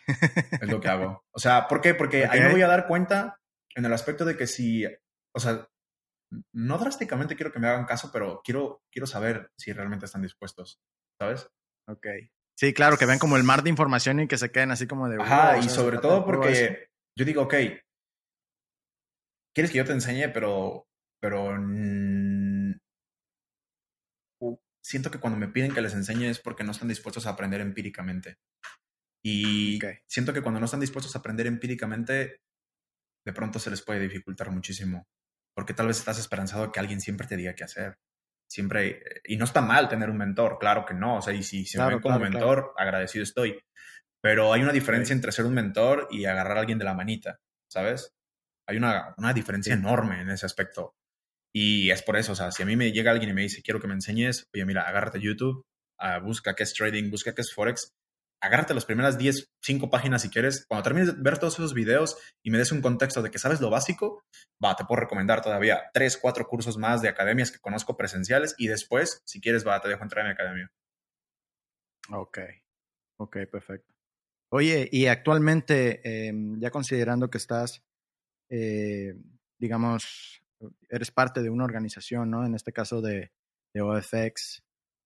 es 0.07 0.68
lo 0.68 0.80
que 0.80 0.89
hago. 0.89 1.24
O 1.33 1.39
sea, 1.39 1.66
¿por 1.66 1.80
qué? 1.80 1.95
Porque 1.95 2.26
ahí 2.26 2.41
me 2.41 2.53
voy 2.53 2.62
a 2.62 2.68
dar 2.68 2.87
cuenta 2.87 3.41
en 3.74 3.85
el 3.85 3.93
aspecto 3.93 4.24
de 4.24 4.37
que 4.37 4.47
si, 4.47 4.85
o 5.35 5.41
sea, 5.41 5.68
no 6.53 6.78
drásticamente 6.78 7.35
quiero 7.35 7.51
que 7.51 7.59
me 7.59 7.68
hagan 7.68 7.87
caso, 7.87 8.11
pero 8.12 8.41
quiero, 8.45 8.83
quiero 8.91 9.07
saber 9.07 9.51
si 9.59 9.72
realmente 9.72 10.07
están 10.07 10.22
dispuestos, 10.22 10.80
¿sabes? 11.18 11.49
Ok. 11.89 12.07
Sí, 12.59 12.73
claro, 12.73 12.97
que 12.97 13.07
ven 13.07 13.19
como 13.19 13.37
el 13.37 13.45
mar 13.45 13.63
de 13.63 13.71
información 13.71 14.21
y 14.21 14.29
que 14.29 14.39
se 14.39 14.51
queden 14.51 14.71
así 14.71 14.87
como 14.87 15.09
de... 15.09 15.21
Ajá, 15.21 15.59
y 15.59 15.69
sobre 15.69 15.99
todo 15.99 16.25
porque 16.25 16.89
yo 17.19 17.25
digo, 17.25 17.43
ok, 17.43 17.55
quieres 19.55 19.71
que 19.71 19.79
yo 19.79 19.85
te 19.85 19.93
enseñe, 19.93 20.29
pero, 20.33 20.87
pero 21.21 21.57
siento 24.85 25.11
que 25.11 25.19
cuando 25.21 25.39
me 25.39 25.49
piden 25.49 25.73
que 25.73 25.81
les 25.81 25.95
enseñe 25.95 26.29
es 26.29 26.41
porque 26.41 26.65
no 26.65 26.73
están 26.73 26.89
dispuestos 26.89 27.27
a 27.27 27.31
aprender 27.31 27.61
empíricamente. 27.61 28.37
Y 29.25 29.79
siento 30.09 30.33
que 30.33 30.43
cuando 30.43 30.59
no 30.59 30.67
están 30.67 30.81
dispuestos 30.81 31.15
a 31.15 31.21
aprender 31.21 31.47
empíricamente, 31.47 32.41
de 33.25 33.33
pronto 33.33 33.59
se 33.59 33.71
les 33.71 33.83
puede 33.83 34.01
dificultar 34.01 34.51
muchísimo. 34.51 35.07
Porque 35.55 35.75
tal 35.75 35.87
vez 35.87 35.99
estás 35.99 36.19
esperanzado 36.19 36.73
que 36.73 36.81
alguien 36.81 37.01
siempre 37.01 37.27
te 37.27 37.37
diga 37.37 37.55
qué 37.55 37.65
hacer. 37.65 37.99
Siempre, 38.53 39.01
y 39.25 39.39
no 39.39 39.47
está 39.47 39.63
mal 39.63 39.89
tener 39.89 40.11
un 40.11 40.19
mentor, 40.19 40.59
claro 40.61 40.85
que 40.85 40.93
no. 40.93 41.17
O 41.17 41.23
sea, 41.23 41.33
y 41.33 41.43
si 41.43 41.65
se 41.65 41.79
me 41.79 41.89
ven 41.89 42.01
como 42.01 42.19
mentor, 42.19 42.75
agradecido 42.77 43.23
estoy. 43.23 43.59
Pero 44.23 44.53
hay 44.53 44.61
una 44.61 44.73
diferencia 44.73 45.15
entre 45.15 45.33
ser 45.33 45.47
un 45.47 45.55
mentor 45.55 46.07
y 46.11 46.27
agarrar 46.27 46.59
a 46.59 46.61
alguien 46.61 46.79
de 46.79 46.85
la 46.85 46.93
manita, 46.93 47.41
¿sabes? 47.71 48.13
Hay 48.69 48.77
una, 48.77 49.15
una 49.17 49.33
diferencia 49.33 49.73
enorme 49.73 50.21
en 50.21 50.29
ese 50.29 50.45
aspecto. 50.45 50.93
Y 51.51 51.91
es 51.93 52.03
por 52.03 52.19
eso, 52.19 52.33
o 52.33 52.35
sea, 52.35 52.53
si 52.53 52.63
a 52.63 52.67
mí 52.67 52.77
me 52.77 52.93
llega 52.93 53.11
alguien 53.11 53.31
y 53.31 53.33
me 53.33 53.41
dice, 53.41 53.63
quiero 53.63 53.81
que 53.81 53.89
me 53.89 53.95
enseñes, 53.95 54.47
oye, 54.55 54.67
mira, 54.67 54.83
agárrate 54.83 55.19
YouTube, 55.19 55.65
uh, 55.99 56.23
busca 56.23 56.55
qué 56.55 56.65
es 56.65 56.75
trading, 56.75 57.11
busca 57.11 57.35
qué 57.35 57.41
es 57.41 57.55
Forex, 57.55 57.95
agárrate 58.43 58.74
las 58.74 58.84
primeras 58.84 59.16
10, 59.16 59.53
5 59.61 59.88
páginas 59.88 60.22
si 60.22 60.28
quieres. 60.28 60.66
Cuando 60.66 60.82
termines 60.82 61.16
de 61.16 61.22
ver 61.22 61.38
todos 61.38 61.55
esos 61.55 61.72
videos 61.72 62.18
y 62.43 62.51
me 62.51 62.59
des 62.59 62.72
un 62.72 62.82
contexto 62.82 63.22
de 63.22 63.30
que 63.30 63.38
sabes 63.38 63.61
lo 63.61 63.70
básico, 63.70 64.24
va, 64.62 64.74
te 64.74 64.84
puedo 64.84 65.01
recomendar 65.01 65.40
todavía 65.40 65.84
3, 65.95 66.18
4 66.18 66.47
cursos 66.47 66.76
más 66.76 67.01
de 67.01 67.09
academias 67.09 67.53
que 67.53 67.61
conozco 67.61 67.97
presenciales 67.97 68.55
y 68.59 68.66
después, 68.66 69.22
si 69.24 69.40
quieres, 69.40 69.66
va, 69.66 69.80
te 69.80 69.88
dejo 69.88 70.03
entrar 70.03 70.24
en 70.24 70.30
mi 70.30 70.32
academia. 70.32 70.72
Ok, 72.11 72.38
ok, 73.18 73.36
perfecto. 73.51 73.95
Oye, 74.51 74.88
y 74.90 75.07
actualmente, 75.07 76.26
em, 76.26 76.61
ya 76.61 76.70
considerando 76.70 77.30
que 77.30 77.38
estás, 77.38 77.82
eh, 78.51 79.14
digamos, 79.57 80.43
eres 80.90 81.12
parte 81.12 81.43
de 81.43 81.49
una 81.49 81.64
organización, 81.64 82.30
¿no? 82.30 82.45
En 82.45 82.55
este 82.55 82.72
caso 82.72 83.01
de, 83.01 83.30
de 83.72 83.80
OFX, 83.80 84.64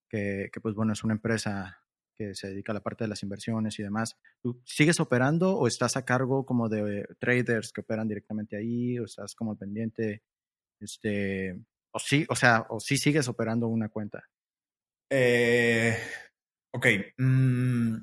que, 0.09 0.49
que, 0.51 0.59
pues 0.59 0.73
bueno, 0.73 0.93
es 0.93 1.03
una 1.03 1.13
empresa 1.13 1.83
que 2.17 2.33
se 2.33 2.49
dedica 2.49 2.71
a 2.71 2.75
la 2.75 2.81
parte 2.81 3.03
de 3.03 3.09
las 3.09 3.23
inversiones 3.23 3.77
y 3.79 3.83
demás. 3.83 4.17
¿Tú 4.41 4.61
sigues 4.65 4.99
operando 4.99 5.55
o 5.55 5.67
estás 5.67 5.97
a 5.97 6.05
cargo 6.05 6.45
como 6.45 6.69
de 6.69 7.07
traders 7.19 7.71
que 7.71 7.81
operan 7.81 8.07
directamente 8.07 8.57
ahí 8.57 8.97
o 8.99 9.05
estás 9.05 9.35
como 9.35 9.57
pendiente, 9.57 10.23
este, 10.79 11.59
o 11.91 11.99
sí, 11.99 12.25
o 12.29 12.35
sea, 12.35 12.65
o 12.69 12.79
sí 12.79 12.97
sigues 12.97 13.27
operando 13.27 13.67
una 13.67 13.89
cuenta? 13.89 14.23
Eh, 15.09 15.97
ok. 16.73 16.87
Mm, 17.17 17.95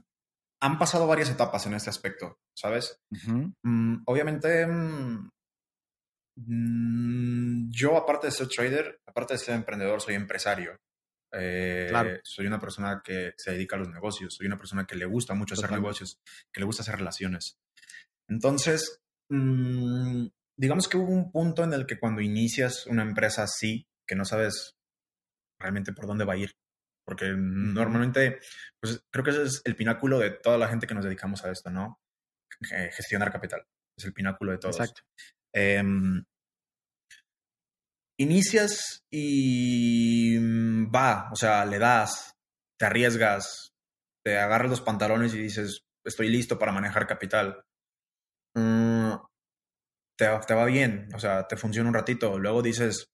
han 0.61 0.79
pasado 0.79 1.07
varias 1.07 1.31
etapas 1.31 1.67
en 1.67 1.75
este 1.75 1.91
aspecto, 1.91 2.39
¿sabes? 2.55 3.01
Mm, 3.63 4.03
obviamente, 4.07 4.67
mm, 4.67 5.29
Mm, 6.37 7.71
yo, 7.71 7.97
aparte 7.97 8.27
de 8.27 8.33
ser 8.33 8.49
trader, 8.49 9.01
aparte 9.07 9.35
de 9.35 9.39
ser 9.39 9.55
emprendedor, 9.55 10.01
soy 10.01 10.15
empresario. 10.15 10.77
Eh, 11.37 12.21
soy 12.23 12.47
una 12.47 12.61
persona 12.61 13.03
que 13.05 13.35
se 13.37 13.53
dedica 13.53 13.77
a 13.77 13.79
los 13.79 13.89
negocios, 13.89 14.35
soy 14.35 14.47
una 14.47 14.59
persona 14.59 14.87
que 14.87 14.97
le 14.97 15.05
gusta 15.05 15.35
mucho 15.35 15.55
hacer 15.55 15.71
negocios, 15.71 16.21
que 16.53 16.61
le 16.61 16.67
gusta 16.67 16.83
hacer 16.83 16.97
relaciones. 16.97 17.59
Entonces, 18.29 19.01
mm, 19.31 20.27
digamos 20.57 20.89
que 20.89 20.97
hubo 20.97 21.13
un 21.13 21.31
punto 21.31 21.65
en 21.65 21.73
el 21.73 21.87
que 21.87 21.99
cuando 21.99 22.21
inicias 22.21 22.87
una 22.87 23.03
empresa 23.03 23.43
así, 23.43 23.87
que 24.07 24.15
no 24.15 24.25
sabes 24.25 24.77
realmente 25.61 25.93
por 25.93 26.07
dónde 26.07 26.25
va 26.25 26.35
a 26.35 26.39
ir, 26.39 26.53
porque 27.07 27.33
normalmente, 27.37 28.41
pues 28.81 29.03
creo 29.11 29.25
que 29.25 29.31
ese 29.31 29.43
es 29.45 29.63
el 29.65 29.77
pináculo 29.77 30.19
de 30.19 30.31
toda 30.31 30.59
la 30.59 30.69
gente 30.69 30.87
que 30.87 30.95
nos 30.95 31.05
dedicamos 31.05 31.45
a 31.45 31.51
esto, 31.51 31.71
¿no? 31.71 32.01
gestionar 32.93 33.33
capital, 33.33 33.67
es 33.99 34.05
el 34.05 34.15
pináculo 34.15 34.53
de 34.53 34.59
todos. 34.59 34.79
Exacto. 34.79 35.03
Em, 35.53 36.25
inicias 38.19 39.05
y 39.11 40.37
mm, 40.39 40.91
va, 40.95 41.31
o 41.33 41.37
sea, 41.37 41.65
le 41.65 41.79
das, 41.79 42.35
te 42.79 42.87
arriesgas, 42.87 43.73
te 44.25 44.39
agarras 44.39 44.71
los 44.71 44.81
pantalones 44.81 45.35
y 45.35 45.39
dices, 45.39 45.85
estoy 46.05 46.29
listo 46.29 46.59
para 46.59 46.73
manejar 46.73 47.07
capital. 47.07 47.65
Mm, 48.57 49.13
te, 50.17 50.27
te, 50.47 50.55
va 50.55 50.65
bien, 50.67 51.09
o 51.15 51.19
sea, 51.19 51.47
te 51.47 51.57
funciona 51.57 51.89
un 51.89 51.95
ratito. 51.95 52.39
Luego 52.39 52.63
dices, 52.63 53.09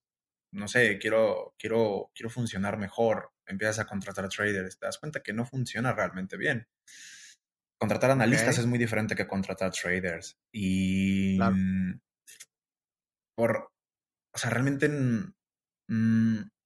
no 0.52 0.68
sé, 0.68 0.98
quiero, 0.98 1.54
quiero, 1.58 2.10
quiero 2.14 2.30
funcionar 2.30 2.78
mejor. 2.78 3.30
Empiezas 3.46 3.80
a 3.80 3.86
contratar 3.86 4.28
traders, 4.28 4.78
te 4.78 4.86
das 4.86 4.98
cuenta 4.98 5.22
que 5.22 5.32
no 5.32 5.44
funciona 5.46 5.92
realmente 5.92 6.36
bien. 6.36 6.66
Contratar 7.78 8.10
analistas 8.10 8.58
es 8.58 8.66
muy 8.66 8.78
diferente 8.78 9.16
que 9.16 9.26
contratar 9.26 9.72
traders. 9.72 10.36
Y 10.52 11.38
por, 13.34 13.69
o 14.32 14.38
sea, 14.38 14.50
realmente 14.50 14.88
no, 14.88 15.32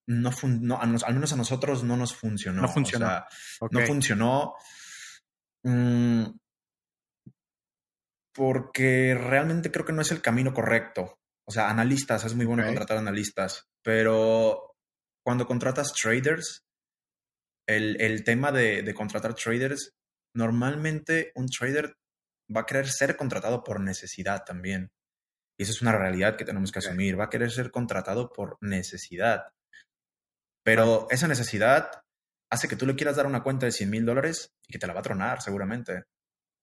no 0.07 0.81
al 0.81 1.15
menos 1.15 1.33
a 1.33 1.37
nosotros 1.37 1.83
no 1.85 1.97
nos 1.97 2.15
funcionó. 2.15 2.63
No 2.63 2.69
funcionó. 2.69 3.25
No 3.71 3.81
funcionó. 3.87 4.55
Mm, 5.65 6.27
porque 8.35 9.15
realmente 9.15 9.71
creo 9.71 9.87
que 9.87 9.93
no 9.93 10.03
es 10.03 10.11
el 10.11 10.21
camino 10.21 10.53
correcto. 10.53 11.21
O 11.47 11.53
sea, 11.53 11.71
analistas, 11.71 12.25
es 12.25 12.35
muy 12.35 12.47
bueno 12.47 12.65
contratar 12.65 12.99
analistas, 12.99 13.69
pero 13.83 14.75
cuando 15.25 15.47
contratas 15.47 15.93
traders, 15.93 16.65
el, 17.67 18.01
el 18.01 18.25
tema 18.25 18.51
de, 18.51 18.83
de, 18.83 18.95
contratar 18.95 19.35
traders, 19.35 19.93
normalmente 20.35 21.33
un 21.35 21.47
trader 21.49 21.95
va 22.55 22.63
a 22.63 22.67
querer 22.67 22.89
ser 22.89 23.17
contratado 23.17 23.63
por 23.63 23.81
necesidad 23.81 24.45
también. 24.45 24.91
Y 25.59 25.63
eso 25.63 25.73
es 25.73 25.83
una 25.83 25.93
realidad 25.93 26.37
que 26.37 26.45
tenemos 26.45 26.73
que 26.73 26.81
asumir. 26.81 27.19
Va 27.19 27.25
a 27.25 27.31
querer 27.31 27.51
ser 27.51 27.71
contratado 27.71 28.33
por 28.33 28.59
necesidad. 28.61 29.53
Pero 30.65 31.07
esa 31.11 31.29
necesidad 31.29 31.91
hace 32.51 32.69
que 32.69 32.77
tú 32.77 32.87
le 32.87 32.97
quieras 32.97 33.17
dar 33.17 33.27
una 33.27 33.43
cuenta 33.43 33.67
de 33.67 33.73
100 33.73 33.91
mil 33.91 34.05
dólares 34.05 34.55
y 34.67 34.73
que 34.73 34.79
te 34.79 34.87
la 34.87 34.95
va 34.95 35.01
a 35.01 35.05
tronar 35.05 35.43
seguramente. 35.43 36.05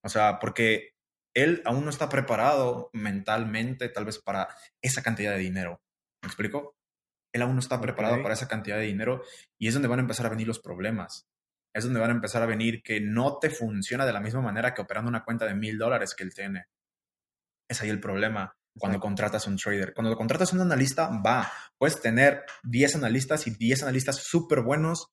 O 0.04 0.10
sea, 0.10 0.40
porque 0.40 0.96
él 1.34 1.62
aún 1.66 1.84
no 1.84 1.90
está 1.90 2.10
preparado 2.10 2.90
mentalmente 2.94 3.90
tal 3.90 4.06
vez 4.06 4.20
para 4.20 4.50
esa 4.82 5.02
cantidad 5.02 5.32
de 5.32 5.40
dinero. 5.40 5.82
¿Me 6.22 6.28
explico? 6.28 6.76
Él 7.34 7.44
aún 7.44 7.54
no 7.54 7.62
está 7.62 7.80
preparado 7.80 8.22
para 8.22 8.34
esa 8.34 8.48
cantidad 8.48 8.78
de 8.78 8.86
dinero 8.86 9.24
y 9.58 9.68
es 9.68 9.74
donde 9.74 9.88
van 9.88 10.00
a 10.00 10.02
empezar 10.02 10.26
a 10.26 10.30
venir 10.30 10.48
los 10.48 10.60
problemas. 10.60 11.28
Es 11.74 11.86
donde 11.86 12.02
van 12.02 12.10
a 12.10 12.16
empezar 12.16 12.44
a 12.44 12.48
venir 12.48 12.84
que 12.84 13.00
no 13.00 13.40
te 13.40 13.50
funciona 13.50 14.06
de 14.06 14.12
la 14.12 14.20
misma 14.20 14.42
manera 14.42 14.74
que 14.74 14.82
operando 14.82 15.08
una 15.08 15.24
cuenta 15.24 15.46
de 15.46 15.56
mil 15.56 15.78
dólares 15.78 16.14
que 16.14 16.24
él 16.24 16.34
tiene. 16.34 16.66
Es 17.70 17.82
ahí 17.82 17.90
el 17.90 18.02
problema 18.02 18.54
cuando 18.78 19.00
contratas 19.00 19.48
un 19.48 19.58
trader. 19.58 19.94
Cuando 19.94 20.16
contratas 20.16 20.54
un 20.54 20.62
analista, 20.62 21.10
va, 21.26 21.52
puedes 21.78 22.02
tener 22.02 22.44
10 22.64 22.96
analistas 22.96 23.48
y 23.48 23.52
10 23.52 23.84
analistas 23.84 24.18
súper 24.18 24.62
buenos 24.62 25.08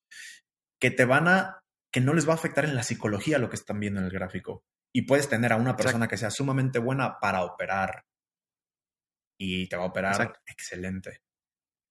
que 0.81 0.91
te 0.91 1.05
van 1.05 1.29
a, 1.29 1.61
que 1.93 2.01
no 2.01 2.15
les 2.15 2.29
va 2.29 2.33
a 2.33 2.37
afectar 2.37 2.65
en 2.65 2.75
la 2.75 2.83
psicología 2.83 3.39
lo 3.39 3.49
que 3.49 3.57
están 3.57 3.81
viendo 3.81 4.01
en 4.01 4.07
el 4.07 4.13
gráfico. 4.13 4.63
Y 4.95 5.03
puedes 5.03 5.29
tener 5.29 5.53
a 5.53 5.57
una 5.57 5.77
persona 5.77 6.09
que 6.09 6.17
sea 6.17 6.31
sumamente 6.31 6.79
buena 6.79 7.19
para 7.21 7.43
operar. 7.43 8.05
Y 9.41 9.69
te 9.69 9.77
va 9.77 9.85
a 9.85 9.89
operar 9.89 10.41
excelente. 10.47 11.21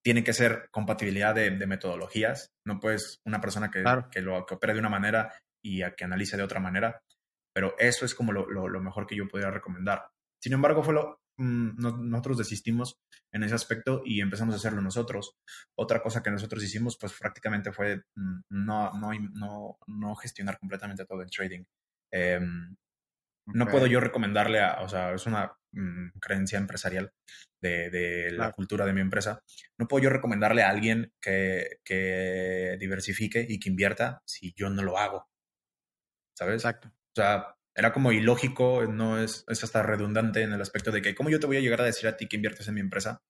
Tiene 0.03 0.23
que 0.23 0.33
ser 0.33 0.69
compatibilidad 0.71 1.35
de, 1.35 1.51
metodologías. 1.67 2.49
No 2.65 2.79
puedes 2.79 3.19
una 3.25 3.39
persona 3.39 3.69
que, 3.69 3.83
que, 4.11 4.21
lo, 4.21 4.45
que 4.45 4.55
opere 4.55 4.73
de 4.73 4.79
una 4.79 4.89
manera 4.89 5.33
y 5.63 5.83
a 5.83 5.95
que 5.95 6.05
analice 6.05 6.37
de 6.37 6.43
otra 6.43 6.59
manera. 6.59 7.01
Pero 7.53 7.75
eso 7.77 8.05
es 8.05 8.15
como 8.15 8.31
lo, 8.31 8.47
lo 8.49 8.81
mejor 8.81 9.05
que 9.05 9.15
yo 9.15 9.27
podría 9.27 9.51
recomendar. 9.51 10.09
Sin 10.41 10.53
embargo, 10.53 10.83
fue 10.83 10.93
lo, 10.93 11.19
nosotros 11.37 12.37
desistimos 12.37 12.99
en 13.31 13.43
ese 13.43 13.55
aspecto 13.55 14.01
y 14.05 14.21
empezamos 14.21 14.55
a 14.55 14.57
hacerlo 14.57 14.81
nosotros. 14.81 15.37
Otra 15.77 16.01
cosa 16.01 16.23
que 16.23 16.31
nosotros 16.31 16.63
hicimos, 16.63 16.97
pues 16.99 17.13
prácticamente 17.19 17.71
fue 17.71 18.03
mm, 18.15 18.39
no, 18.49 18.93
no, 18.93 19.11
no, 19.33 19.77
no 19.87 20.15
gestionar 20.15 20.57
completamente 20.59 21.05
todo 21.05 21.21
el 21.21 21.29
trading. 21.29 21.63
Em, 22.11 22.75
no 23.47 23.67
puedo 23.67 23.87
yo 23.87 23.99
recomendarle 23.99 24.61
a, 24.61 24.81
o 24.81 24.89
sea, 24.89 25.13
es 25.13 25.25
una 25.25 25.53
mm, 25.71 26.19
creencia 26.19 26.57
empresarial 26.57 27.13
de, 27.61 27.89
de 27.89 28.31
la 28.31 28.51
cultura 28.51 28.85
de 28.85 28.93
mi 28.93 29.01
empresa. 29.01 29.41
No 29.77 29.87
puedo 29.87 30.03
yo 30.03 30.09
recomendarle 30.09 30.63
a 30.63 30.69
alguien 30.69 31.13
que, 31.21 31.79
que 31.83 32.77
diversifique 32.79 33.45
y 33.47 33.59
que 33.59 33.69
invierta 33.69 34.21
si 34.25 34.53
yo 34.55 34.69
no 34.69 34.83
lo 34.83 34.97
hago. 34.97 35.27
¿Sabes? 36.37 36.55
Exacto. 36.55 36.89
O 36.89 37.15
sea, 37.15 37.56
era 37.77 37.93
como 37.93 38.11
ilógico, 38.11 38.87
no 38.87 39.19
es, 39.19 39.45
es 39.47 39.63
hasta 39.63 39.83
redundante 39.83 40.41
en 40.41 40.51
el 40.51 40.61
aspecto 40.61 40.91
de 40.91 41.03
que 41.03 41.13
cómo 41.13 41.29
yo 41.29 41.39
te 41.39 41.45
voy 41.45 41.57
a 41.57 41.61
llegar 41.61 41.79
a 41.79 41.85
decir 41.85 42.09
a 42.09 42.17
ti 42.17 42.27
que 42.27 42.35
inviertes 42.35 42.67
en 42.67 42.73
mi 42.73 42.81
empresa 42.81 43.21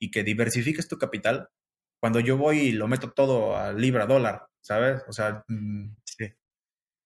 y 0.00 0.10
que 0.10 0.24
diversifiques 0.24 0.88
tu 0.88 0.98
capital 0.98 1.48
cuando 2.00 2.18
yo 2.18 2.36
voy 2.36 2.58
y 2.58 2.72
lo 2.72 2.88
meto 2.88 3.12
todo 3.12 3.56
a 3.56 3.72
libra 3.72 4.06
dólar, 4.06 4.48
¿sabes? 4.60 5.02
O 5.06 5.12
sea, 5.12 5.44
mm, 5.46 5.94
sí. 6.04 6.34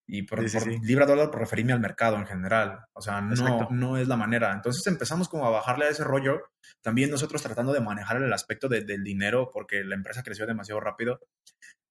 Y 0.07 0.23
por, 0.23 0.43
libra 0.83 1.05
dólar 1.05 1.31
por 1.31 1.41
referirme 1.41 1.75
al 1.75 1.81
mercado 1.81 2.17
en 2.17 2.25
general. 2.25 2.87
O 2.95 3.03
sea, 3.03 3.21
no, 3.21 3.69
no 3.71 3.99
es 3.99 4.09
la 4.09 4.17
manera. 4.17 4.51
Entonces 4.55 4.87
empezamos 4.87 5.29
como 5.29 5.47
a 5.47 5.51
bajarle 5.51 5.85
a 5.85 5.91
ese 5.91 6.05
rollo. 6.05 6.41
También 6.81 7.11
nosotros 7.11 7.43
tratando 7.43 7.75
de 7.75 7.81
manejar 7.81 8.17
el 8.17 8.33
aspecto 8.33 8.69
del 8.69 9.05
dinero 9.05 9.51
porque 9.53 9.85
la 9.85 9.95
empresa 9.95 10.23
creció 10.23 10.47
demasiado 10.47 10.81
rápido. 10.81 11.21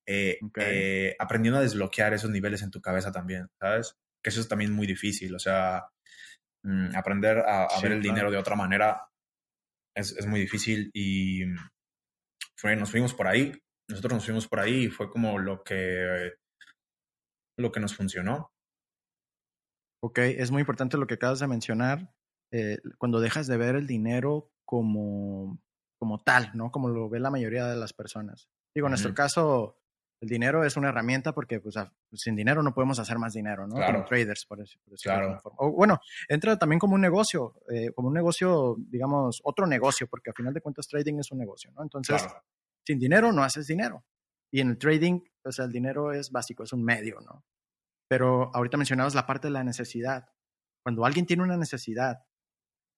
Eh, 0.07 0.39
eh, 0.55 1.15
aprendiendo 1.19 1.59
a 1.59 1.61
desbloquear 1.61 2.15
esos 2.15 2.31
niveles 2.31 2.63
en 2.63 2.71
tu 2.71 2.81
cabeza 2.81 3.11
también, 3.11 3.49
¿sabes? 3.59 3.95
Que 4.28 4.32
eso 4.32 4.41
es 4.41 4.49
también 4.49 4.73
muy 4.73 4.86
difícil. 4.86 5.34
O 5.34 5.39
sea, 5.39 5.88
mm, 6.65 6.97
aprender 6.97 7.38
a, 7.39 7.69
ver 7.82 7.93
el 7.93 8.01
dinero 8.01 8.30
de 8.30 8.36
otra 8.36 8.57
manera 8.57 9.07
es, 9.95 10.11
es 10.11 10.25
muy 10.25 10.41
difícil 10.41 10.91
y 10.93 11.43
fue, 12.57 12.75
nos 12.75 12.91
fuimos 12.91 13.13
por 13.13 13.25
ahí. 13.25 13.53
Nosotros 13.89 14.15
nos 14.15 14.25
fuimos 14.25 14.49
por 14.49 14.59
ahí 14.59 14.84
y 14.84 14.89
fue 14.89 15.09
como 15.09 15.39
lo 15.39 15.63
que 15.63 16.34
lo 17.57 17.71
que 17.71 17.80
nos 17.80 17.95
funcionó. 17.95 18.51
Ok, 20.03 20.19
es 20.19 20.51
muy 20.51 20.59
importante 20.59 20.97
lo 20.97 21.07
que 21.07 21.13
acabas 21.13 21.39
de 21.39 21.47
mencionar. 21.47 22.13
Eh, 22.51 22.80
cuando 22.97 23.21
dejas 23.21 23.47
de 23.47 23.55
ver 23.55 23.75
el 23.75 23.88
dinero 23.88 24.51
como, 24.65 25.63
como 26.01 26.21
tal, 26.21 26.51
¿no? 26.53 26.69
Como 26.69 26.89
lo 26.89 27.07
ve 27.07 27.21
la 27.21 27.32
mayoría 27.32 27.65
de 27.65 27.78
las 27.78 27.93
personas. 27.93 28.49
Digo, 28.75 28.88
en 28.88 28.91
nuestro 28.91 29.13
caso, 29.13 29.80
el 30.20 30.30
dinero 30.30 30.63
es 30.63 30.76
una 30.78 30.89
herramienta 30.89 31.34
porque 31.34 31.59
pues, 31.59 31.76
sin 32.13 32.36
dinero 32.36 32.63
no 32.63 32.74
podemos 32.74 32.97
hacer 32.99 33.20
más 33.20 33.34
dinero, 33.34 33.68
¿no? 33.68 33.76
Como 33.76 34.05
traders, 34.05 34.45
por, 34.45 34.61
eso, 34.61 34.80
claro. 35.03 35.39
O, 35.57 35.72
bueno, 35.72 35.99
entra 36.28 36.57
también 36.57 36.80
como 36.80 36.95
un 36.95 37.01
negocio, 37.01 37.53
eh, 37.70 37.91
como 37.93 38.07
un 38.07 38.15
negocio, 38.15 38.76
digamos, 38.80 39.41
otro 39.43 39.68
negocio, 39.68 40.07
porque 40.07 40.32
al 40.32 40.36
final 40.36 40.53
de 40.53 40.61
cuentas 40.61 40.88
trading 40.88 41.20
es 41.20 41.32
un 41.32 41.38
negocio, 41.38 41.72
¿no? 41.72 41.84
Entonces, 41.84 42.26
sin 42.86 42.97
dinero 42.97 43.32
no 43.32 43.43
haces 43.43 43.68
dinero. 43.68 44.03
Y 44.51 44.61
en 44.61 44.70
el 44.70 44.78
trading, 44.78 45.20
sea, 45.51 45.65
el 45.65 45.72
dinero 45.72 46.11
es 46.11 46.32
básico, 46.32 46.63
es 46.63 46.74
un 46.74 46.84
medio, 46.84 47.20
¿no? 47.22 47.45
Pero 48.09 48.49
ahorita 48.55 48.78
mencionabas 48.78 49.15
la 49.15 49.26
parte 49.26 49.47
de 49.47 49.51
la 49.51 49.63
necesidad. 49.63 50.30
Cuando 50.84 51.05
alguien 51.05 51.26
tiene 51.26 51.43
una 51.43 51.57
necesidad, 51.57 52.26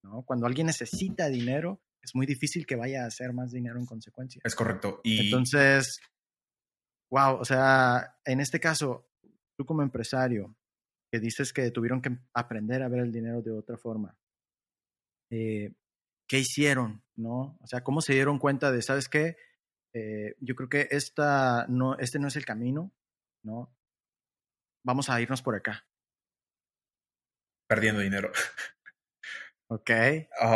¿no? 0.04 0.24
Cuando 0.24 0.46
alguien 0.46 0.68
necesita 0.68 1.28
dinero, 1.28 1.82
es 2.02 2.16
muy 2.16 2.26
difícil 2.26 2.66
que 2.66 2.76
vaya 2.76 3.04
a 3.04 3.08
hacer 3.08 3.34
más 3.34 3.52
dinero 3.52 3.80
en 3.80 3.86
consecuencia. 3.86 4.42
Es 4.46 4.56
correcto. 4.56 5.02
Y... 5.04 5.26
Entonces, 5.26 6.00
wow, 7.12 7.40
o 7.40 7.46
sea, 7.46 8.20
en 8.26 8.40
este 8.40 8.60
caso, 8.60 9.10
tú 9.58 9.66
como 9.66 9.82
empresario, 9.82 10.56
que 11.12 11.20
dices 11.20 11.54
que 11.54 11.72
tuvieron 11.72 12.02
que 12.02 12.18
aprender 12.34 12.84
a 12.84 12.88
ver 12.88 13.02
el 13.02 13.12
dinero 13.12 13.42
de 13.42 13.52
otra 13.52 13.78
forma, 13.78 14.16
eh, 15.32 15.74
¿qué 16.28 16.40
hicieron? 16.40 17.04
¿No? 17.16 17.58
O 17.62 17.68
sea, 17.68 17.84
¿cómo 17.84 18.02
se 18.02 18.14
dieron 18.14 18.40
cuenta 18.40 18.72
de, 18.72 18.82
sabes 18.82 19.10
qué? 19.10 19.38
Eh, 19.94 20.36
yo 20.40 20.56
creo 20.56 20.70
que 20.70 20.88
esta 20.92 21.66
no, 21.68 21.98
este 21.98 22.20
no 22.20 22.28
es 22.28 22.36
el 22.36 22.46
camino, 22.46 22.92
¿no? 23.44 23.76
Vamos 24.86 25.10
a 25.10 25.20
irnos 25.20 25.42
por 25.42 25.56
acá. 25.56 25.86
Perdiendo 27.68 28.02
dinero. 28.02 28.32
Ok. 29.72 29.92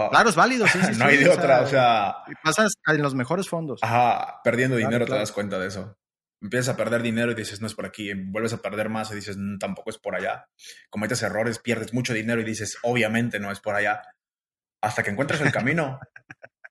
claro, 0.09 0.29
es 0.29 0.35
válido, 0.35 0.65
sí, 0.65 0.79
no 0.97 1.05
hay 1.05 1.17
de 1.17 1.29
otra, 1.29 1.61
o 1.61 1.67
sea... 1.67 2.15
Pasas 2.43 2.73
en 2.87 3.01
los 3.01 3.13
mejores 3.13 3.47
fondos. 3.47 3.79
Ajá, 3.83 4.41
perdiendo 4.43 4.75
dinero 4.75 5.05
te 5.05 5.13
das 5.13 5.31
cuenta 5.31 5.59
de 5.59 5.67
eso. 5.67 5.95
Empiezas 6.43 6.75
a 6.75 6.77
perder 6.77 7.01
dinero 7.01 7.31
y 7.31 7.35
dices, 7.35 7.61
no 7.61 7.67
es 7.67 7.73
por 7.73 7.85
aquí. 7.85 8.13
Vuelves 8.13 8.51
a 8.51 8.61
perder 8.61 8.89
más 8.89 9.09
y 9.11 9.15
dices, 9.15 9.37
mm, 9.37 9.59
tampoco 9.59 9.89
es 9.89 9.97
por 9.97 10.13
allá. 10.13 10.49
Cometes 10.89 11.23
errores, 11.23 11.57
pierdes 11.57 11.93
mucho 11.93 12.13
dinero 12.13 12.41
y 12.41 12.43
dices, 12.43 12.77
obviamente 12.83 13.39
no 13.39 13.49
es 13.49 13.61
por 13.61 13.75
allá. 13.75 14.01
Hasta 14.81 15.03
que 15.03 15.11
encuentras 15.11 15.39
el 15.39 15.53
camino. 15.53 15.99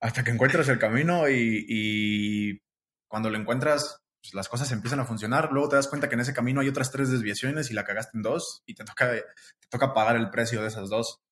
hasta 0.03 0.23
que 0.23 0.31
encuentras 0.31 0.69
el 0.69 0.79
camino 0.79 1.29
y, 1.31 2.61
cuando 3.09 3.31
lo 3.31 3.39
encuentras, 3.39 4.03
pues, 4.23 4.35
las 4.35 4.49
cosas 4.49 4.71
empiezan 4.73 5.01
a 5.01 5.07
funcionar. 5.07 5.51
Luego 5.53 5.71
te 5.71 5.77
das 5.77 5.89
cuenta 5.89 6.09
que 6.09 6.17
en 6.17 6.21
ese 6.21 6.35
camino 6.35 6.61
hay 6.61 6.69
otras 6.69 6.91
tres 6.91 7.11
desviaciones 7.11 7.71
y 7.71 7.75
la 7.75 7.85
cagaste 7.85 8.19
en 8.19 8.23
dos 8.23 8.63
y 8.67 8.75
te 8.75 8.85
toca, 8.85 9.11
te 9.11 9.69
toca 9.71 9.95
pagar 9.95 10.17
el 10.17 10.29
precio 10.29 10.61
de 10.61 10.69
esas 10.69 10.91
dos. 10.91 11.23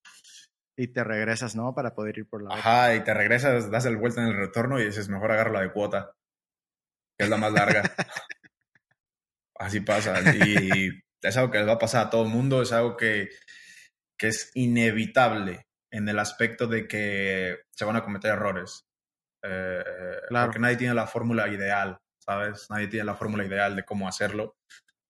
Y 0.78 0.88
te 0.88 1.04
regresas, 1.04 1.54
¿no? 1.54 1.74
Para 1.74 1.94
poder 1.94 2.16
ir 2.16 2.26
por 2.26 2.42
la 2.42 2.54
Ajá, 2.54 2.94
y 2.94 3.04
te 3.04 3.12
regresas, 3.12 3.70
das 3.70 3.84
el 3.84 3.98
vuelta 3.98 4.22
en 4.22 4.28
el 4.28 4.36
retorno 4.36 4.80
y 4.80 4.86
dices, 4.86 5.10
mejor 5.10 5.30
agarro 5.30 5.52
la 5.52 5.60
de 5.60 5.72
cuota, 5.72 6.12
que 7.20 7.24
es 7.24 7.30
la 7.30 7.36
más 7.36 7.52
larga. 7.52 7.82
Así 9.58 9.80
pasa. 9.80 10.20
Y 10.34 10.88
es 11.20 11.36
algo 11.36 11.50
que 11.50 11.58
les 11.58 11.68
va 11.68 11.72
a 11.72 11.78
pasar 11.78 12.06
a 12.06 12.10
todo 12.10 12.22
el 12.22 12.30
mundo, 12.30 12.62
es 12.62 12.72
algo 12.72 12.96
que, 12.96 13.28
que 14.18 14.28
es 14.28 14.50
inevitable 14.54 15.66
en 15.92 16.08
el 16.08 16.18
aspecto 16.18 16.66
de 16.66 16.88
que 16.88 17.58
se 17.72 17.84
van 17.84 17.96
a 17.96 18.02
cometer 18.02 18.32
errores. 18.32 18.86
Eh, 19.42 19.84
claro. 20.28 20.46
Porque 20.46 20.60
nadie 20.60 20.76
tiene 20.76 20.94
la 20.94 21.06
fórmula 21.06 21.46
ideal, 21.48 21.98
¿sabes? 22.18 22.70
Nadie 22.70 22.88
tiene 22.88 23.04
la 23.04 23.16
fórmula 23.16 23.44
ideal 23.44 23.76
de 23.76 23.84
cómo 23.84 24.08
hacerlo. 24.08 24.56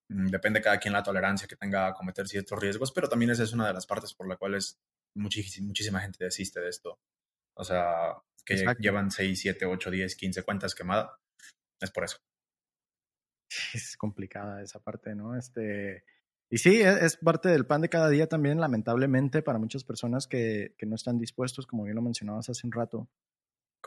Mm, 0.09 0.31
depende 0.31 0.61
cada 0.61 0.79
quien 0.79 0.95
la 0.95 1.05
tolerancia 1.05 1.47
que 1.47 1.55
tenga 1.55 1.87
a 1.87 1.95
cometer 1.95 2.27
ciertos 2.27 2.59
riesgos, 2.59 2.91
pero 2.91 3.09
también 3.09 3.31
esa 3.31 3.45
es 3.45 3.53
una 3.53 3.69
de 3.69 3.75
las 3.75 3.87
partes 3.87 4.15
por 4.15 4.27
las 4.27 4.37
cuales 4.37 4.81
muchísima, 5.15 5.69
muchísima 5.69 6.01
gente 6.01 6.25
desiste 6.25 6.59
de 6.59 6.71
esto. 6.71 6.99
O 7.55 7.63
sea, 7.63 8.17
que 8.45 8.57
llevan 8.81 9.13
6, 9.13 9.41
7, 9.41 9.65
8, 9.65 9.91
10, 9.93 10.17
15 10.17 10.43
cuentas 10.43 10.75
quemadas. 10.75 11.20
Es 11.81 11.91
por 11.91 12.05
eso. 12.05 12.19
Es 13.75 13.97
complicada 13.97 14.63
esa 14.63 14.81
parte, 14.81 15.15
¿no? 15.15 15.37
Este, 15.37 16.05
y 16.51 16.59
sí, 16.59 16.83
e, 16.83 17.05
es, 17.05 17.17
parte 17.17 17.49
del 17.49 17.67
pan 17.67 17.81
de 17.81 17.89
cada 17.89 18.09
día 18.09 18.29
también, 18.29 18.61
lamentablemente, 18.61 19.43
para 19.43 19.59
muchas 19.59 19.85
personas 19.85 20.27
que, 20.27 20.75
que 20.79 20.87
no 20.87 20.95
están 20.95 21.19
dispuestos, 21.19 21.67
como 21.67 21.85
bien 21.85 21.97
lo 21.97 22.03
mencionabas 22.03 22.49
hace 22.49 22.67
un 22.67 22.73
rato, 22.73 23.09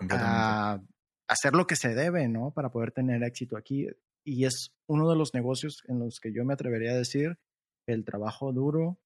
a 0.09 0.81
hacer 1.27 1.53
lo 1.53 1.67
que 1.67 1.75
se 1.75 1.93
debe, 1.93 2.27
¿no? 2.27 2.51
Para 2.51 2.71
poder 2.71 2.91
tener 2.91 3.23
éxito 3.23 3.57
aquí. 3.57 3.87
Y 4.25 4.45
es 4.45 4.73
uno 4.87 5.09
de 5.09 5.17
los 5.17 5.33
negocios 5.33 5.83
en 5.87 5.99
los 5.99 6.19
que 6.19 6.33
yo 6.33 6.45
me 6.45 6.53
atrevería 6.53 6.91
a 6.91 6.97
decir 6.97 7.37
el 7.87 8.05
trabajo 8.05 8.53
duro 8.53 8.99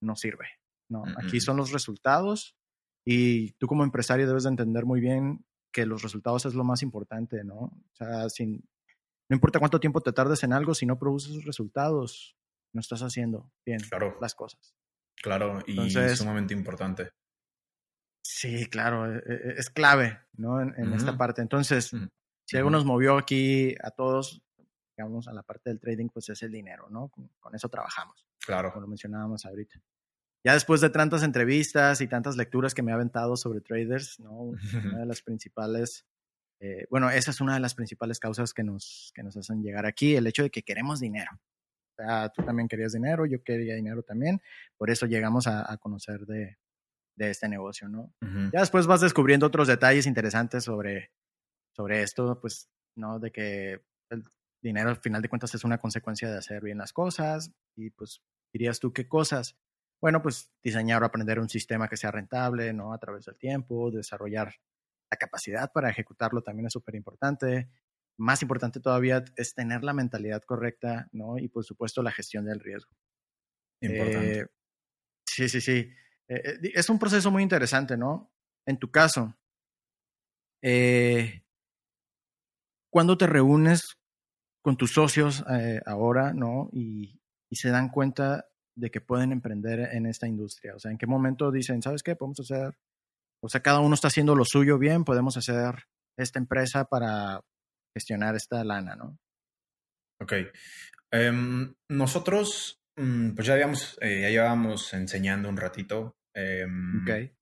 no 0.00 0.16
sirve, 0.16 0.46
¿no? 0.88 1.04
Aquí 1.16 1.40
son 1.40 1.56
los 1.56 1.72
resultados 1.72 2.56
y 3.04 3.52
tú 3.52 3.66
como 3.66 3.84
empresario 3.84 4.26
debes 4.26 4.44
de 4.44 4.50
entender 4.50 4.84
muy 4.84 5.00
bien 5.00 5.45
que 5.76 5.84
los 5.84 6.00
resultados 6.00 6.46
es 6.46 6.54
lo 6.54 6.64
más 6.64 6.80
importante, 6.80 7.44
¿no? 7.44 7.58
O 7.58 7.92
sea, 7.92 8.30
sin, 8.30 8.66
no 9.28 9.36
importa 9.36 9.58
cuánto 9.58 9.78
tiempo 9.78 10.00
te 10.00 10.10
tardes 10.10 10.42
en 10.42 10.54
algo, 10.54 10.72
si 10.74 10.86
no 10.86 10.98
produces 10.98 11.44
resultados, 11.44 12.34
no 12.72 12.80
estás 12.80 13.02
haciendo 13.02 13.52
bien 13.66 13.82
las 14.18 14.34
cosas. 14.34 14.74
Claro, 15.16 15.58
y 15.66 15.90
sumamente 16.16 16.54
importante. 16.54 17.10
Sí, 18.24 18.64
claro, 18.70 19.16
e, 19.16 19.18
e, 19.18 19.54
es 19.58 19.68
clave, 19.68 20.18
¿no? 20.38 20.62
En, 20.62 20.94
esta 20.94 21.18
parte. 21.18 21.42
Entonces, 21.42 21.90
si 22.46 22.56
algo 22.56 22.70
nos 22.70 22.86
movió 22.86 23.18
aquí 23.18 23.74
a 23.82 23.90
todos, 23.90 24.40
digamos, 24.96 25.28
a 25.28 25.34
la 25.34 25.42
parte 25.42 25.68
del 25.68 25.78
trading, 25.78 26.08
pues 26.08 26.30
es 26.30 26.42
el 26.42 26.52
dinero, 26.52 26.88
¿no? 26.88 27.10
Con, 27.10 27.54
eso 27.54 27.68
trabajamos. 27.68 28.26
Claro. 28.38 28.70
Como 28.70 28.80
lo 28.80 28.88
mencionábamos 28.88 29.44
ahorita. 29.44 29.78
Ya 30.44 30.52
después 30.52 30.80
de 30.80 30.90
tantas 30.90 31.22
entrevistas 31.22 32.00
y 32.00 32.08
tantas 32.08 32.36
lecturas 32.36 32.74
que 32.74 32.82
me 32.82 32.92
ha 32.92 32.94
aventado 32.94 33.36
sobre 33.36 33.60
traders, 33.60 34.20
¿no? 34.20 34.52
Una 34.96 35.00
de 35.00 35.06
las 35.06 35.22
principales, 35.22 36.06
eh, 36.60 36.86
bueno, 36.90 37.10
esa 37.10 37.30
es 37.30 37.40
una 37.40 37.54
de 37.54 37.60
las 37.60 37.74
principales 37.74 38.20
causas 38.20 38.54
que 38.54 38.62
nos, 38.62 39.12
que 39.14 39.22
nos 39.22 39.36
hacen 39.36 39.62
llegar 39.62 39.86
aquí, 39.86 40.14
el 40.14 40.26
hecho 40.26 40.42
de 40.42 40.50
que 40.50 40.62
queremos 40.62 41.00
dinero. 41.00 41.30
O 41.98 42.02
sea, 42.02 42.28
tú 42.28 42.42
también 42.42 42.68
querías 42.68 42.92
dinero, 42.92 43.26
yo 43.26 43.42
quería 43.42 43.74
dinero 43.74 44.02
también. 44.02 44.40
Por 44.76 44.90
eso 44.90 45.06
llegamos 45.06 45.46
a, 45.46 45.76
conocer 45.78 46.26
de, 46.26 46.58
este 47.16 47.48
negocio, 47.48 47.88
¿no? 47.88 48.12
Ya 48.52 48.60
después 48.60 48.86
vas 48.86 49.00
descubriendo 49.00 49.46
otros 49.46 49.66
detalles 49.66 50.06
interesantes 50.06 50.64
sobre, 50.64 51.10
sobre 51.74 52.02
esto, 52.02 52.38
pues, 52.40 52.68
¿no? 52.96 53.18
De 53.18 53.32
que 53.32 53.80
el 54.10 54.22
dinero 54.62 54.90
al 54.90 54.96
final 54.96 55.22
de 55.22 55.28
cuentas 55.28 55.54
es 55.54 55.64
una 55.64 55.78
consecuencia 55.78 56.30
de 56.30 56.38
hacer 56.38 56.62
bien 56.62 56.78
las 56.78 56.92
cosas 56.92 57.52
y 57.76 57.90
pues 57.90 58.20
dirías 58.52 58.80
tú 58.80 58.92
qué 58.92 59.08
cosas. 59.08 59.56
Bueno, 60.00 60.22
pues 60.22 60.52
diseñar 60.62 61.02
o 61.02 61.06
aprender 61.06 61.38
un 61.40 61.48
sistema 61.48 61.88
que 61.88 61.96
sea 61.96 62.10
rentable, 62.10 62.72
¿no? 62.72 62.92
A 62.92 62.98
través 62.98 63.24
del 63.24 63.38
tiempo, 63.38 63.90
desarrollar 63.90 64.54
la 65.10 65.16
capacidad 65.16 65.70
para 65.72 65.90
ejecutarlo 65.90 66.42
también 66.42 66.66
es 66.66 66.72
súper 66.72 66.94
importante 66.96 67.70
más 68.18 68.42
importante 68.42 68.80
todavía 68.80 69.24
es 69.36 69.54
tener 69.54 69.84
la 69.84 69.92
mentalidad 69.92 70.42
correcta, 70.42 71.08
¿no? 71.12 71.38
Y 71.38 71.48
por 71.48 71.64
supuesto 71.64 72.02
la 72.02 72.12
gestión 72.12 72.44
del 72.46 72.60
riesgo. 72.60 72.92
Importante. 73.80 74.40
Eh, 74.40 74.46
sí, 75.26 75.48
sí, 75.48 75.60
sí. 75.60 75.92
Eh, 76.28 76.42
eh, 76.62 76.72
es 76.74 76.88
un 76.88 76.98
proceso 76.98 77.30
muy 77.30 77.42
interesante, 77.42 77.96
¿no? 77.96 78.32
En 78.64 78.78
tu 78.78 78.90
caso, 78.90 79.36
cuando 82.90 83.16
te 83.16 83.26
reúnes 83.26 83.96
con 84.62 84.76
tus 84.76 84.92
socios 84.94 85.44
ahora, 85.84 86.32
¿no? 86.32 86.68
Y, 86.72 87.20
y, 87.48 87.56
se 87.56 87.68
dan 87.68 87.90
cuenta 87.90 88.48
de 88.76 88.90
que 88.90 89.00
pueden 89.00 89.32
emprender 89.32 89.80
en 89.94 90.06
esta 90.06 90.26
industria. 90.26 90.74
O 90.74 90.78
sea, 90.78 90.90
¿en 90.90 90.98
qué 90.98 91.06
momento 91.06 91.50
dicen, 91.50 91.82
¿sabes 91.82 92.02
qué? 92.02 92.14
Podemos 92.16 92.40
hacer, 92.40 92.78
o 93.42 93.48
sea, 93.48 93.62
cada 93.62 93.80
uno 93.80 93.94
está 93.94 94.08
haciendo 94.08 94.34
lo 94.34 94.44
suyo 94.44 94.78
bien, 94.78 95.04
podemos 95.04 95.36
hacer 95.36 95.84
esta 96.18 96.38
empresa 96.38 96.84
para 96.84 97.40
gestionar 97.94 98.36
esta 98.36 98.62
lana, 98.64 98.96
¿no? 98.96 99.18
Ok. 100.20 100.32
Em, 101.10 101.74
nosotros 101.88 102.80
Mm, 102.98 103.34
pues 103.34 103.46
ya 103.46 103.54
habíamos, 103.54 103.98
eh, 104.00 104.22
ya 104.22 104.30
llevábamos 104.30 104.92
enseñando 104.94 105.48
un 105.48 105.56
ratito. 105.56 106.16
em, 106.34 107.02
Ok. 107.02 107.32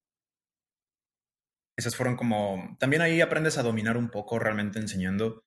Esas 1.76 1.96
fueron 1.96 2.16
como. 2.16 2.76
También 2.78 3.02
ahí 3.02 3.20
aprendes 3.20 3.58
a 3.58 3.62
dominar 3.64 3.96
un 3.96 4.08
poco 4.08 4.38
realmente 4.38 4.78
enseñando. 4.78 5.44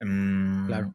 Mm, 0.00 0.66
Claro. 0.66 0.94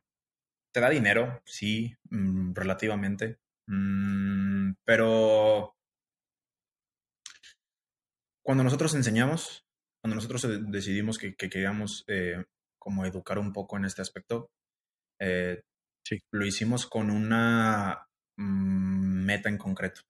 Te 0.73 0.81
da 0.81 0.89
dinero, 0.89 1.41
sí, 1.45 1.95
mm, 2.09 2.53
relativamente. 2.53 3.39
Mm, 3.67 4.75
pero 4.85 5.73
cuando 8.43 8.63
nosotros 8.63 8.93
enseñamos, 8.95 9.65
cuando 10.01 10.15
nosotros 10.15 10.45
decidimos 10.69 11.17
que, 11.17 11.35
que 11.35 11.49
queríamos 11.49 12.03
eh, 12.07 12.43
como 12.77 13.05
educar 13.05 13.39
un 13.39 13.53
poco 13.53 13.77
en 13.77 13.85
este 13.85 14.01
aspecto, 14.01 14.51
eh, 15.19 15.61
Sí. 16.05 16.19
lo 16.33 16.45
hicimos 16.45 16.85
con 16.85 17.09
una 17.09 18.07
mm, 18.37 19.25
meta 19.25 19.49
en 19.49 19.57
concreto. 19.57 20.01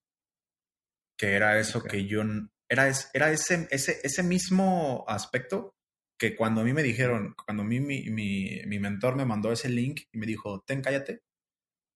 Que 1.17 1.33
era 1.35 1.59
eso 1.59 1.83
que 1.83 2.05
yo. 2.07 2.21
Era, 2.69 2.87
es- 2.87 3.09
era 3.13 3.31
ese, 3.31 3.67
ese, 3.71 3.99
ese 4.03 4.23
mismo 4.23 5.05
aspecto 5.07 5.75
que 6.19 6.35
cuando 6.35 6.61
a 6.61 6.63
mí 6.63 6.73
me 6.73 6.83
dijeron, 6.83 7.35
cuando 7.45 7.63
a 7.63 7.65
mí 7.65 7.79
mi, 7.79 8.09
mi, 8.09 8.61
mi 8.65 8.79
mentor 8.79 9.15
me 9.15 9.25
mandó 9.25 9.51
ese 9.51 9.69
link 9.69 10.01
y 10.11 10.17
me 10.17 10.25
dijo, 10.25 10.61
ten, 10.65 10.81
cállate, 10.81 11.21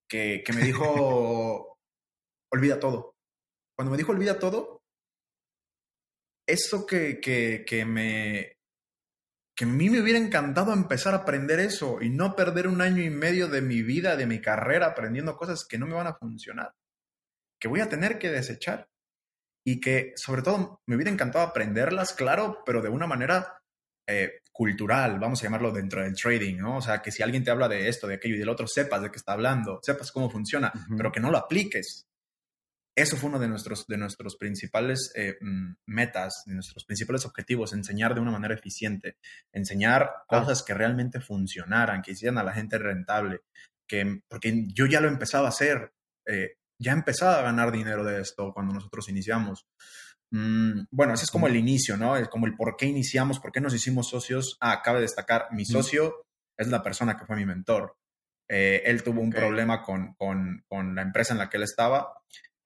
que, 0.07 0.43
que 0.45 0.53
me 0.53 0.61
dijo, 0.61 1.77
olvida 2.51 2.79
todo. 2.79 3.15
Cuando 3.75 3.91
me 3.91 3.97
dijo, 3.97 4.11
olvida 4.11 4.39
todo, 4.39 4.81
eso 6.47 6.85
que, 6.85 7.19
que, 7.19 7.65
que 7.65 7.85
me... 7.85 8.53
Que 9.55 9.65
a 9.65 9.67
mí 9.67 9.89
me 9.89 9.99
hubiera 10.01 10.19
encantado 10.19 10.71
empezar 10.71 11.15
a 11.15 11.17
aprender 11.17 11.59
eso 11.59 11.99
y 11.99 12.09
no 12.09 12.35
perder 12.35 12.67
un 12.67 12.79
año 12.79 13.01
y 13.01 13.09
medio 13.09 13.47
de 13.47 13.63
mi 13.63 13.81
vida, 13.81 14.15
de 14.15 14.27
mi 14.27 14.39
carrera, 14.39 14.85
aprendiendo 14.85 15.35
cosas 15.35 15.65
que 15.67 15.79
no 15.79 15.87
me 15.87 15.95
van 15.95 16.05
a 16.05 16.15
funcionar, 16.15 16.75
que 17.59 17.67
voy 17.67 17.79
a 17.79 17.89
tener 17.89 18.19
que 18.19 18.29
desechar 18.29 18.87
y 19.65 19.81
que 19.81 20.13
sobre 20.15 20.43
todo 20.43 20.79
me 20.85 20.95
hubiera 20.95 21.11
encantado 21.11 21.43
aprenderlas, 21.43 22.13
claro, 22.13 22.61
pero 22.67 22.83
de 22.83 22.89
una 22.89 23.07
manera 23.07 23.57
eh, 24.07 24.41
cultural, 24.57 25.19
vamos 25.19 25.39
a 25.39 25.43
llamarlo 25.43 25.71
dentro 25.71 26.01
del 26.01 26.15
trading, 26.15 26.57
¿no? 26.57 26.77
O 26.77 26.81
sea, 26.81 26.99
que 26.99 27.11
si 27.11 27.21
alguien 27.21 27.43
te 27.43 27.51
habla 27.51 27.67
de 27.67 27.87
esto, 27.87 28.07
de 28.07 28.15
aquello 28.15 28.33
y 28.35 28.39
del 28.39 28.49
otro, 28.49 28.65
sepas 28.67 29.03
de 29.03 29.11
qué 29.11 29.17
está 29.17 29.33
hablando, 29.33 29.79
sepas 29.83 30.11
cómo 30.11 30.31
funciona, 30.31 30.73
pero 30.97 31.11
que 31.11 31.19
no 31.19 31.29
lo 31.29 31.37
apliques. 31.37 32.07
Eso 32.95 33.15
fue 33.17 33.29
uno 33.29 33.37
de 33.37 33.47
nuestros, 33.47 33.85
de 33.85 33.97
nuestros 33.97 34.35
principales 34.37 35.11
eh, 35.15 35.37
mm, 35.39 35.73
metas, 35.85 36.41
de 36.47 36.55
nuestros 36.55 36.83
principales 36.85 37.23
objetivos, 37.27 37.71
enseñar 37.73 38.15
de 38.15 38.21
una 38.21 38.31
manera 38.31 38.55
eficiente, 38.55 39.17
enseñar 39.53 40.09
Claro. 40.27 40.45
cosas 40.45 40.63
que 40.63 40.73
realmente 40.73 41.19
funcionaran, 41.19 42.01
que 42.01 42.13
hicieran 42.13 42.39
a 42.39 42.43
la 42.43 42.53
gente 42.53 42.79
rentable, 42.79 43.41
que, 43.87 44.21
porque 44.27 44.63
yo 44.73 44.87
ya 44.87 44.99
lo 45.01 45.07
empezaba 45.07 45.45
a 45.45 45.49
hacer, 45.49 45.93
eh, 46.25 46.55
ya 46.79 46.93
empezaba 46.93 47.37
a 47.37 47.43
ganar 47.43 47.71
dinero 47.71 48.03
de 48.03 48.21
esto 48.21 48.51
cuando 48.51 48.73
nosotros 48.73 49.07
iniciamos. 49.09 49.67
Mm, 50.31 50.85
bueno, 50.91 51.13
ese 51.13 51.25
es 51.25 51.31
como 51.31 51.47
el 51.47 51.55
inicio, 51.55 51.97
¿no? 51.97 52.17
Es 52.17 52.27
como 52.27 52.45
el 52.45 52.55
por 52.55 52.75
qué 52.75 52.85
iniciamos, 52.85 53.39
por 53.39 53.51
qué 53.51 53.61
nos 53.61 53.73
hicimos 53.73 54.09
socios. 54.09 54.57
Ah, 54.59 54.81
cabe 54.83 55.01
destacar, 55.01 55.47
mi 55.51 55.65
socio 55.65 56.25
es 56.57 56.67
la 56.67 56.83
persona 56.83 57.17
que 57.17 57.25
fue 57.25 57.35
mi 57.35 57.45
mentor. 57.45 57.95
Eh, 58.49 58.81
él 58.85 59.03
tuvo 59.03 59.21
un 59.21 59.31
problema 59.31 59.81
con, 59.81 60.13
con, 60.15 60.63
con 60.67 60.95
la 60.95 61.01
empresa 61.01 61.33
en 61.33 61.39
la 61.39 61.49
que 61.49 61.57
él 61.57 61.63
estaba. 61.63 62.13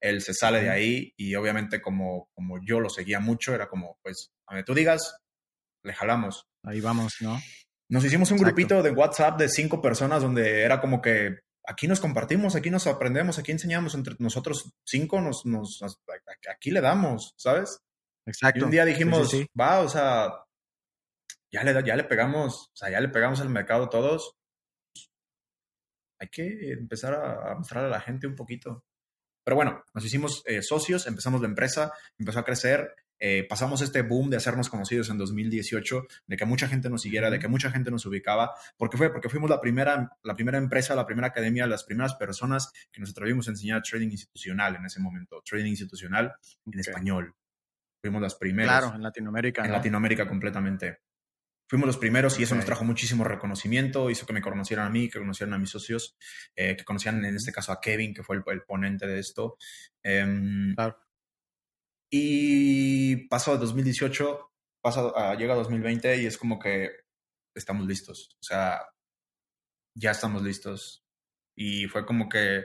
Él 0.00 0.20
se 0.20 0.34
sale 0.34 0.62
de 0.62 0.70
ahí 0.70 1.12
y 1.16 1.34
obviamente 1.36 1.80
como, 1.80 2.28
como 2.34 2.58
yo 2.64 2.80
lo 2.80 2.90
seguía 2.90 3.20
mucho, 3.20 3.54
era 3.54 3.68
como, 3.68 3.98
pues, 4.02 4.32
a 4.48 4.54
donde 4.54 4.64
tú 4.64 4.74
digas, 4.74 5.18
le 5.84 5.94
jalamos. 5.94 6.46
Ahí 6.64 6.80
vamos, 6.80 7.14
¿no? 7.20 7.40
Nos 7.88 8.04
hicimos 8.04 8.30
un 8.30 8.38
Exacto. 8.38 8.54
grupito 8.54 8.82
de 8.82 8.90
WhatsApp 8.90 9.38
de 9.38 9.48
cinco 9.48 9.82
personas 9.82 10.22
donde 10.22 10.62
era 10.62 10.80
como 10.80 11.00
que 11.02 11.40
aquí 11.64 11.88
nos 11.88 12.00
compartimos, 12.00 12.54
aquí 12.54 12.70
nos 12.70 12.86
aprendemos, 12.86 13.38
aquí 13.38 13.52
enseñamos 13.52 13.94
entre 13.94 14.14
nosotros 14.18 14.72
cinco, 14.84 15.20
nos, 15.20 15.46
nos, 15.46 15.80
aquí 16.50 16.70
le 16.70 16.80
damos, 16.80 17.34
¿sabes? 17.36 17.80
Exacto. 18.26 18.60
Y 18.60 18.62
un 18.62 18.70
día 18.70 18.84
Sí, 18.84 18.90
sí, 18.90 18.94
dijimos, 18.94 19.30
sí. 19.30 19.46
va, 19.58 19.80
o 19.80 19.88
sea, 19.88 20.30
ya 21.52 21.64
le, 21.64 21.84
ya 21.84 21.96
le 21.96 22.04
pegamos, 22.04 22.68
o 22.68 22.76
sea, 22.76 22.90
ya 22.90 23.00
le 23.00 23.08
pegamos 23.08 23.40
al 23.40 23.48
mercado 23.48 23.88
todos. 23.88 24.36
Hay 26.20 26.28
que 26.28 26.72
empezar 26.72 27.14
a, 27.14 27.52
a 27.52 27.54
mostrarle 27.56 27.88
a 27.88 27.92
la 27.92 28.00
gente 28.00 28.26
un 28.26 28.36
poquito. 28.36 28.84
Pero 29.44 29.56
bueno, 29.56 29.82
nos 29.92 30.04
hicimos 30.04 30.42
eh, 30.46 30.62
socios, 30.62 31.06
empezamos 31.06 31.40
la 31.40 31.48
empresa, 31.48 31.92
empezó 32.16 32.38
a 32.38 32.44
crecer, 32.44 32.94
eh, 33.24 33.46
pasamos 33.48 33.80
este 33.82 34.02
boom 34.02 34.30
de 34.30 34.36
hacernos 34.36 34.68
conocidos 34.68 35.08
en 35.08 35.16
2018, 35.16 36.06
de 36.26 36.36
que 36.36 36.44
mucha 36.44 36.66
gente 36.66 36.90
nos 36.90 37.02
siguiera, 37.02 37.30
de 37.30 37.38
que 37.38 37.46
mucha 37.46 37.70
gente 37.70 37.92
nos 37.92 38.04
ubicaba. 38.04 38.50
¿Por 38.76 38.90
qué 38.90 38.96
fue? 38.96 39.12
Porque 39.12 39.28
fuimos 39.28 39.48
la 39.48 39.60
primera, 39.60 40.10
la 40.24 40.34
primera 40.34 40.58
empresa, 40.58 40.96
la 40.96 41.06
primera 41.06 41.28
academia, 41.28 41.68
las 41.68 41.84
primeras 41.84 42.16
personas 42.16 42.72
que 42.90 43.00
nos 43.00 43.10
atrevimos 43.10 43.46
a 43.46 43.52
enseñar 43.52 43.80
trading 43.82 44.10
institucional 44.10 44.74
en 44.74 44.84
ese 44.86 44.98
momento, 44.98 45.40
trading 45.48 45.70
institucional 45.70 46.32
en 46.66 46.72
Ok. 46.80 46.86
español. 46.88 47.34
Fuimos 48.02 48.20
las 48.20 48.34
primeras 48.34 48.80
Claro, 48.80 48.96
en 48.96 49.02
Latinoamérica. 49.04 49.62
en 49.62 49.68
¿no? 49.70 49.76
Latinoamérica 49.76 50.26
completamente. 50.26 50.98
Fuimos 51.70 51.86
los 51.86 51.96
primeros 51.98 52.38
y 52.40 52.42
eso 52.42 52.56
nos 52.56 52.64
trajo 52.66 52.84
muchísimo 52.84 53.22
reconocimiento, 53.22 54.10
hizo 54.10 54.26
que 54.26 54.32
me 54.32 54.42
conocieran 54.42 54.88
a 54.88 54.90
mí, 54.90 55.08
que 55.08 55.20
conocieran 55.20 55.54
a 55.54 55.58
mis 55.58 55.70
socios, 55.70 56.16
eh, 56.56 56.76
que 56.76 56.84
conocieran 56.84 57.24
en 57.24 57.36
este 57.36 57.52
caso 57.52 57.70
a 57.72 57.80
Kevin, 57.80 58.12
que 58.12 58.22
fue 58.24 58.34
el, 58.36 58.42
el 58.48 58.62
ponente 58.62 59.06
de 59.06 59.20
esto. 59.20 59.56
Em, 60.02 60.74
Claro. 60.74 60.98
Y 62.14 63.26
pasó 63.28 63.52
a 63.52 63.56
2018, 63.56 64.52
pasa 64.82 65.10
a- 65.16 65.34
llega 65.34 65.54
a 65.54 65.56
2020 65.56 66.22
y 66.22 66.26
es 66.26 66.36
como 66.36 66.58
que 66.58 66.90
estamos 67.56 67.86
listos. 67.86 68.36
O 68.40 68.42
sea, 68.44 68.82
ya 69.96 70.10
estamos 70.10 70.42
listos. 70.42 71.04
Y 71.56 71.86
fue 71.86 72.04
como 72.06 72.28
que 72.28 72.64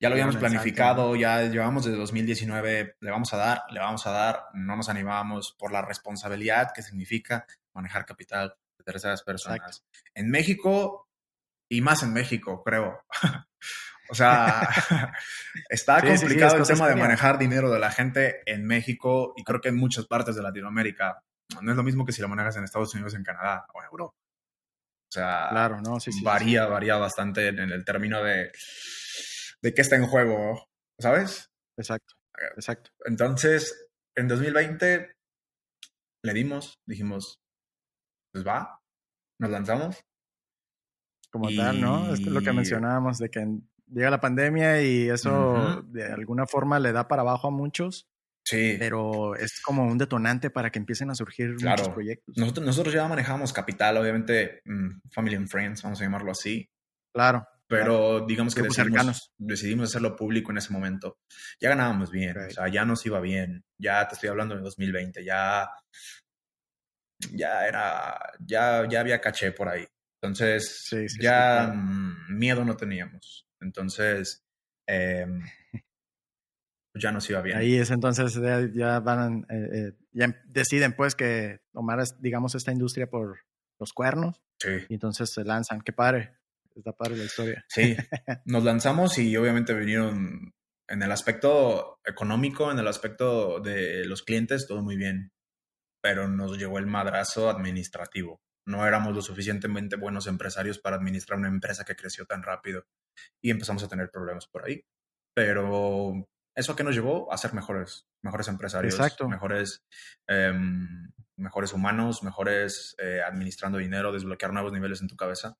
ya 0.00 0.08
lo 0.08 0.14
habíamos 0.14 0.34
planificado, 0.40 1.14
ya 1.16 1.42
llevamos 1.42 1.84
desde 1.84 1.98
2019, 1.98 2.96
le 3.00 3.10
vamos 3.10 3.32
a 3.32 3.36
dar, 3.36 3.62
le 3.70 3.80
vamos 3.80 4.06
a 4.06 4.10
dar, 4.10 4.44
no 4.54 4.76
nos 4.76 4.88
animábamos 4.88 5.54
por 5.58 5.72
la 5.72 5.82
responsabilidad 5.82 6.72
que 6.74 6.82
significa 6.82 7.46
manejar 7.74 8.04
capital 8.06 8.56
de 8.78 8.84
terceras 8.84 9.22
personas. 9.22 9.84
En 10.14 10.30
México, 10.30 11.08
y 11.70 11.80
más 11.80 12.02
en 12.02 12.12
México, 12.12 12.62
creo. 12.64 13.04
o 14.08 14.14
sea, 14.14 14.68
está 15.68 16.00
Sí, 16.00 16.06
sí, 16.08 16.12
sí, 16.16 16.20
complicado 16.22 16.56
el 16.56 16.66
tema 16.66 16.88
de 16.88 16.96
manejar 16.96 17.38
dinero 17.38 17.70
de 17.70 17.78
la 17.78 17.90
gente 17.90 18.42
en 18.46 18.66
México 18.66 19.32
y 19.36 19.44
creo 19.44 19.60
que 19.60 19.68
en 19.70 19.76
muchas 19.76 20.06
partes 20.06 20.34
de 20.36 20.42
Latinoamérica. 20.42 21.22
No 21.62 21.70
es 21.70 21.76
lo 21.76 21.82
mismo 21.82 22.04
que 22.06 22.12
si 22.12 22.22
lo 22.22 22.28
manejas 22.28 22.56
en 22.56 22.64
Estados 22.64 22.92
Unidos, 22.94 23.14
en 23.14 23.22
Canadá 23.22 23.66
o 23.74 23.80
en 23.80 23.86
Europa. 23.86 24.14
O 24.16 25.12
sea, 25.12 25.48
Claro, 25.50 25.80
no, 25.82 25.98
varía, 26.22 26.66
varía 26.66 26.96
bastante 26.96 27.48
en 27.48 27.58
el 27.60 27.84
término 27.84 28.22
de, 28.22 28.50
de 29.62 29.74
qué 29.74 29.82
está 29.82 29.96
en 29.96 30.06
juego, 30.06 30.66
¿sabes? 30.98 31.50
Exacto, 31.76 32.14
exacto. 32.56 32.90
Entonces, 33.04 33.88
en 34.16 34.26
2020 34.26 35.12
le 36.24 36.32
dimos, 36.32 36.80
dijimos, 36.86 37.38
pues 38.32 38.44
va, 38.46 38.80
nos 39.38 39.50
lanzamos. 39.50 40.02
Como 41.30 41.50
Y- 41.50 41.56
tal, 41.56 41.80
¿no? 41.80 42.12
Esto 42.14 42.28
es 42.28 42.32
lo 42.32 42.40
que 42.40 42.52
mencionábamos, 42.52 43.18
de 43.18 43.28
que 43.30 43.40
en- 43.40 43.70
llega 43.94 44.10
la 44.10 44.20
pandemia 44.20 44.82
y 44.82 45.08
eso 45.08 45.82
de 45.86 46.04
alguna 46.12 46.46
forma 46.46 46.78
le 46.80 46.92
da 46.92 47.06
para 47.08 47.22
abajo 47.22 47.48
a 47.48 47.50
muchos, 47.50 48.06
Sí, 48.46 48.76
pero 48.78 49.34
es 49.36 49.62
como 49.62 49.86
un 49.86 49.96
detonante 49.96 50.50
para 50.50 50.70
que 50.70 50.78
empiecen 50.78 51.08
a 51.10 51.14
surgir 51.14 51.54
Claro. 51.56 51.78
muchos 51.84 51.94
proyectos. 51.94 52.36
nosotros, 52.36 52.66
nosotros 52.66 52.94
ya 52.94 53.08
manejamos 53.08 53.54
capital, 53.54 53.96
obviamente, 53.96 54.60
mm, 54.66 55.00
Family 55.10 55.36
and 55.36 55.48
Friends, 55.48 55.82
vamos 55.82 55.98
a 56.00 56.04
llamarlo 56.04 56.30
así, 56.32 56.68
Claro. 57.14 57.46
pero 57.66 58.26
digamos 58.26 58.54
que 58.54 58.60
decidimos, 58.60 58.92
cercanos. 58.92 59.32
decidimos 59.38 59.88
hacerlo 59.88 60.14
público 60.14 60.50
en 60.50 60.58
ese 60.58 60.74
momento. 60.74 61.16
Ya 61.58 61.70
ganábamos 61.70 62.10
bien, 62.10 62.36
o 62.36 62.50
sea, 62.50 62.68
ya 62.68 62.84
nos 62.84 63.06
iba 63.06 63.18
bien, 63.20 63.64
ya 63.80 64.06
te 64.06 64.14
estoy 64.14 64.28
hablando 64.28 64.54
de 64.54 64.60
2020, 64.60 65.24
ya, 65.24 65.66
ya 67.32 67.66
era, 67.66 68.18
ya, 68.40 68.86
ya 68.88 69.00
había 69.00 69.20
caché 69.20 69.52
por 69.52 69.68
ahí. 69.68 69.86
Entonces, 70.22 70.82
Sí, 70.88 71.08
sí, 71.08 71.16
sí, 71.16 71.22
ya 71.22 71.64
claro. 71.66 71.74
mm, 71.76 72.36
miedo 72.38 72.64
no 72.64 72.76
teníamos. 72.76 73.46
Entonces, 73.60 74.44
em, 74.86 75.42
ya 76.94 77.10
nos 77.12 77.28
iba 77.28 77.40
bien. 77.42 77.56
Ahí 77.58 77.76
es 77.76 77.90
entonces 77.90 78.38
ya, 78.74 79.00
van, 79.00 79.46
eh, 79.50 79.68
eh, 79.72 79.92
ya 80.12 80.26
em- 80.26 80.34
deciden 80.46 80.94
pues 80.94 81.14
que 81.14 81.60
tomar, 81.72 82.02
digamos, 82.20 82.54
esta 82.54 82.72
industria 82.72 83.08
por 83.08 83.38
los 83.80 83.92
cuernos 83.92 84.40
Sí. 84.60 84.70
y 84.88 84.94
entonces 84.94 85.32
se 85.32 85.44
lanzan. 85.44 85.80
Qué 85.80 85.92
padre. 85.92 86.36
Está 86.76 86.92
padre 86.92 87.16
la 87.16 87.24
historia. 87.24 87.64
Sí, 87.68 87.96
nos 88.46 88.64
lanzamos 88.64 89.18
y 89.18 89.36
obviamente 89.36 89.74
vinieron 89.74 90.52
en 90.88 91.02
el 91.02 91.12
aspecto 91.12 91.98
económico, 92.04 92.70
en 92.70 92.78
el 92.78 92.88
aspecto 92.88 93.60
de 93.60 94.04
los 94.06 94.22
clientes, 94.22 94.66
todo 94.66 94.82
muy 94.82 94.96
bien, 94.96 95.32
pero 96.02 96.28
nos 96.28 96.58
llegó 96.58 96.78
el 96.78 96.86
madrazo 96.86 97.48
administrativo. 97.48 98.40
No 98.66 98.86
éramos 98.86 99.14
lo 99.14 99.22
suficientemente 99.22 99.96
buenos 99.96 100.26
empresarios 100.26 100.78
para 100.78 100.96
administrar 100.96 101.38
una 101.38 101.48
empresa 101.48 101.84
que 101.84 101.96
creció 101.96 102.26
tan 102.26 102.42
rápido 102.42 102.86
y 103.42 103.50
empezamos 103.50 103.82
a 103.82 103.88
tener 103.88 104.10
problemas 104.10 104.46
por 104.46 104.66
ahí. 104.66 104.82
Pero 105.34 106.26
eso 106.56 106.72
a 106.72 106.76
qué 106.76 106.84
nos 106.84 106.94
llevó 106.94 107.32
a 107.32 107.38
ser 107.38 107.52
mejores, 107.52 108.06
mejores 108.22 108.48
empresarios, 108.48 108.94
Exacto. 108.94 109.28
mejores, 109.28 109.84
em, 110.28 111.10
mejores 111.38 111.72
humanos, 111.72 112.22
mejores 112.22 112.94
eh, 112.98 113.20
administrando 113.22 113.78
dinero, 113.78 114.12
desbloquear 114.12 114.52
nuevos 114.52 114.72
niveles 114.72 115.02
en 115.02 115.08
tu 115.08 115.16
cabeza. 115.16 115.56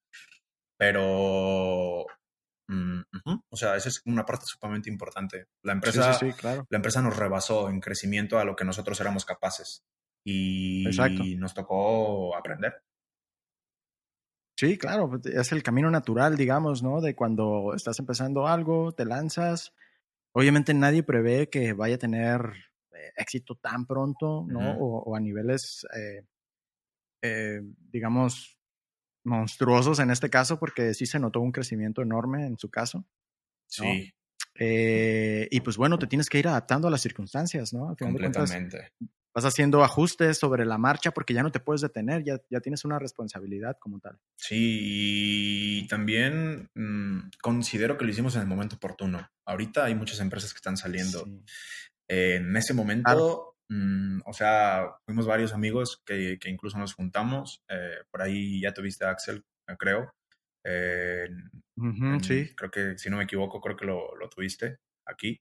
Pero 0.78 2.06
Mm, 2.68 3.02
o 3.50 3.56
sea, 3.56 3.76
esa 3.76 3.88
es 3.88 4.00
una 4.06 4.24
parte 4.24 4.46
sumamente 4.46 4.88
importante. 4.88 5.48
La 5.62 5.72
empresa, 5.72 6.18
claro. 6.38 6.66
la 6.70 6.76
empresa 6.76 7.02
nos 7.02 7.16
rebasó 7.16 7.68
en 7.68 7.80
crecimiento 7.80 8.38
a 8.38 8.44
lo 8.44 8.56
que 8.56 8.64
nosotros 8.64 9.00
éramos 9.00 9.24
capaces 9.24 9.84
y 10.26 10.84
nos 11.38 11.54
tocó 11.54 12.34
aprender. 12.36 12.82
Sí, 14.64 14.78
claro, 14.78 15.10
pues, 15.10 15.26
es 15.26 15.52
el 15.52 15.62
camino 15.62 15.90
natural, 15.90 16.36
digamos, 16.36 16.82
¿no? 16.82 17.00
De 17.00 17.14
cuando 17.14 17.74
estás 17.74 17.98
empezando 17.98 18.46
algo, 18.46 18.92
te 18.92 19.04
lanzas. 19.04 19.74
Obviamente 20.32 20.72
nadie 20.72 21.02
prevé 21.02 21.50
que 21.50 21.74
vaya 21.74 21.96
a 21.96 21.98
tener 21.98 22.40
eh, 22.92 23.12
éxito 23.16 23.56
tan 23.56 23.86
pronto, 23.86 24.46
¿no? 24.48 24.72
o, 24.78 25.14
a 25.14 25.20
niveles, 25.20 25.86
eh, 25.94 26.24
eh, 27.22 27.60
digamos, 27.90 28.58
monstruosos 29.24 29.98
en 29.98 30.10
este 30.10 30.30
caso, 30.30 30.58
porque 30.58 30.94
sí 30.94 31.04
se 31.04 31.18
notó 31.18 31.40
un 31.40 31.52
crecimiento 31.52 32.00
enorme 32.02 32.46
en 32.46 32.58
su 32.58 32.70
caso. 32.70 33.04
Sí. 33.66 34.14
y 34.56 35.60
pues 35.60 35.76
bueno, 35.76 35.98
te 35.98 36.06
tienes 36.06 36.28
que 36.28 36.38
ir 36.38 36.48
adaptando 36.48 36.88
a 36.88 36.90
las 36.90 37.00
circunstancias, 37.00 37.72
¿no? 37.72 37.94
Completamente 37.98 38.92
vas 39.34 39.44
haciendo 39.44 39.82
ajustes 39.82 40.38
sobre 40.38 40.64
la 40.64 40.78
marcha 40.78 41.10
porque 41.10 41.34
ya 41.34 41.42
no 41.42 41.50
te 41.50 41.58
puedes 41.58 41.80
detener, 41.80 42.22
ya, 42.22 42.40
ya 42.48 42.60
tienes 42.60 42.84
una 42.84 42.98
responsabilidad 42.98 43.76
como 43.80 43.98
tal. 43.98 44.18
Sí, 44.36 44.78
y 45.82 45.88
también 45.88 46.70
mm, 46.74 47.30
considero 47.42 47.98
que 47.98 48.04
lo 48.04 48.12
hicimos 48.12 48.36
en 48.36 48.42
el 48.42 48.46
momento 48.46 48.76
oportuno. 48.76 49.28
Ahorita 49.44 49.84
hay 49.84 49.96
muchas 49.96 50.20
empresas 50.20 50.52
que 50.52 50.58
están 50.58 50.76
saliendo. 50.76 51.26
en 52.08 52.56
ese 52.56 52.74
momento, 52.74 53.56
mm, 53.68 54.20
o 54.24 54.32
sea, 54.32 54.94
fuimos 55.04 55.26
varios 55.26 55.52
amigos 55.52 56.00
que, 56.06 56.38
que 56.38 56.48
incluso 56.50 56.78
nos 56.78 56.94
juntamos. 56.94 57.64
Eh, 57.68 57.98
por 58.10 58.22
ahí 58.22 58.60
ya 58.60 58.72
tuviste 58.72 59.04
a 59.04 59.10
Axel, 59.10 59.44
creo. 59.78 60.14
sí. 62.22 62.54
Creo 62.54 62.70
que, 62.70 62.98
si 62.98 63.10
no 63.10 63.16
me 63.16 63.24
equivoco, 63.24 63.60
creo 63.60 63.76
que 63.76 63.86
lo, 63.86 64.14
lo 64.16 64.28
tuviste 64.28 64.78
aquí. 65.04 65.40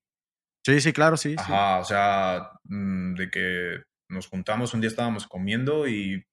Sí, 0.65 0.79
sí, 0.79 0.93
claro, 0.93 1.17
sí. 1.17 1.35
Ajá, 1.37 1.79
o 1.79 1.83
sea, 1.83 2.51
mm, 2.63 3.15
de 3.15 3.29
que 3.29 3.83
nos 4.09 4.27
juntamos, 4.27 4.73
un 4.73 4.81
día 4.81 4.89
estábamos 4.89 5.27
comiendo 5.27 5.87
y, 5.87 6.25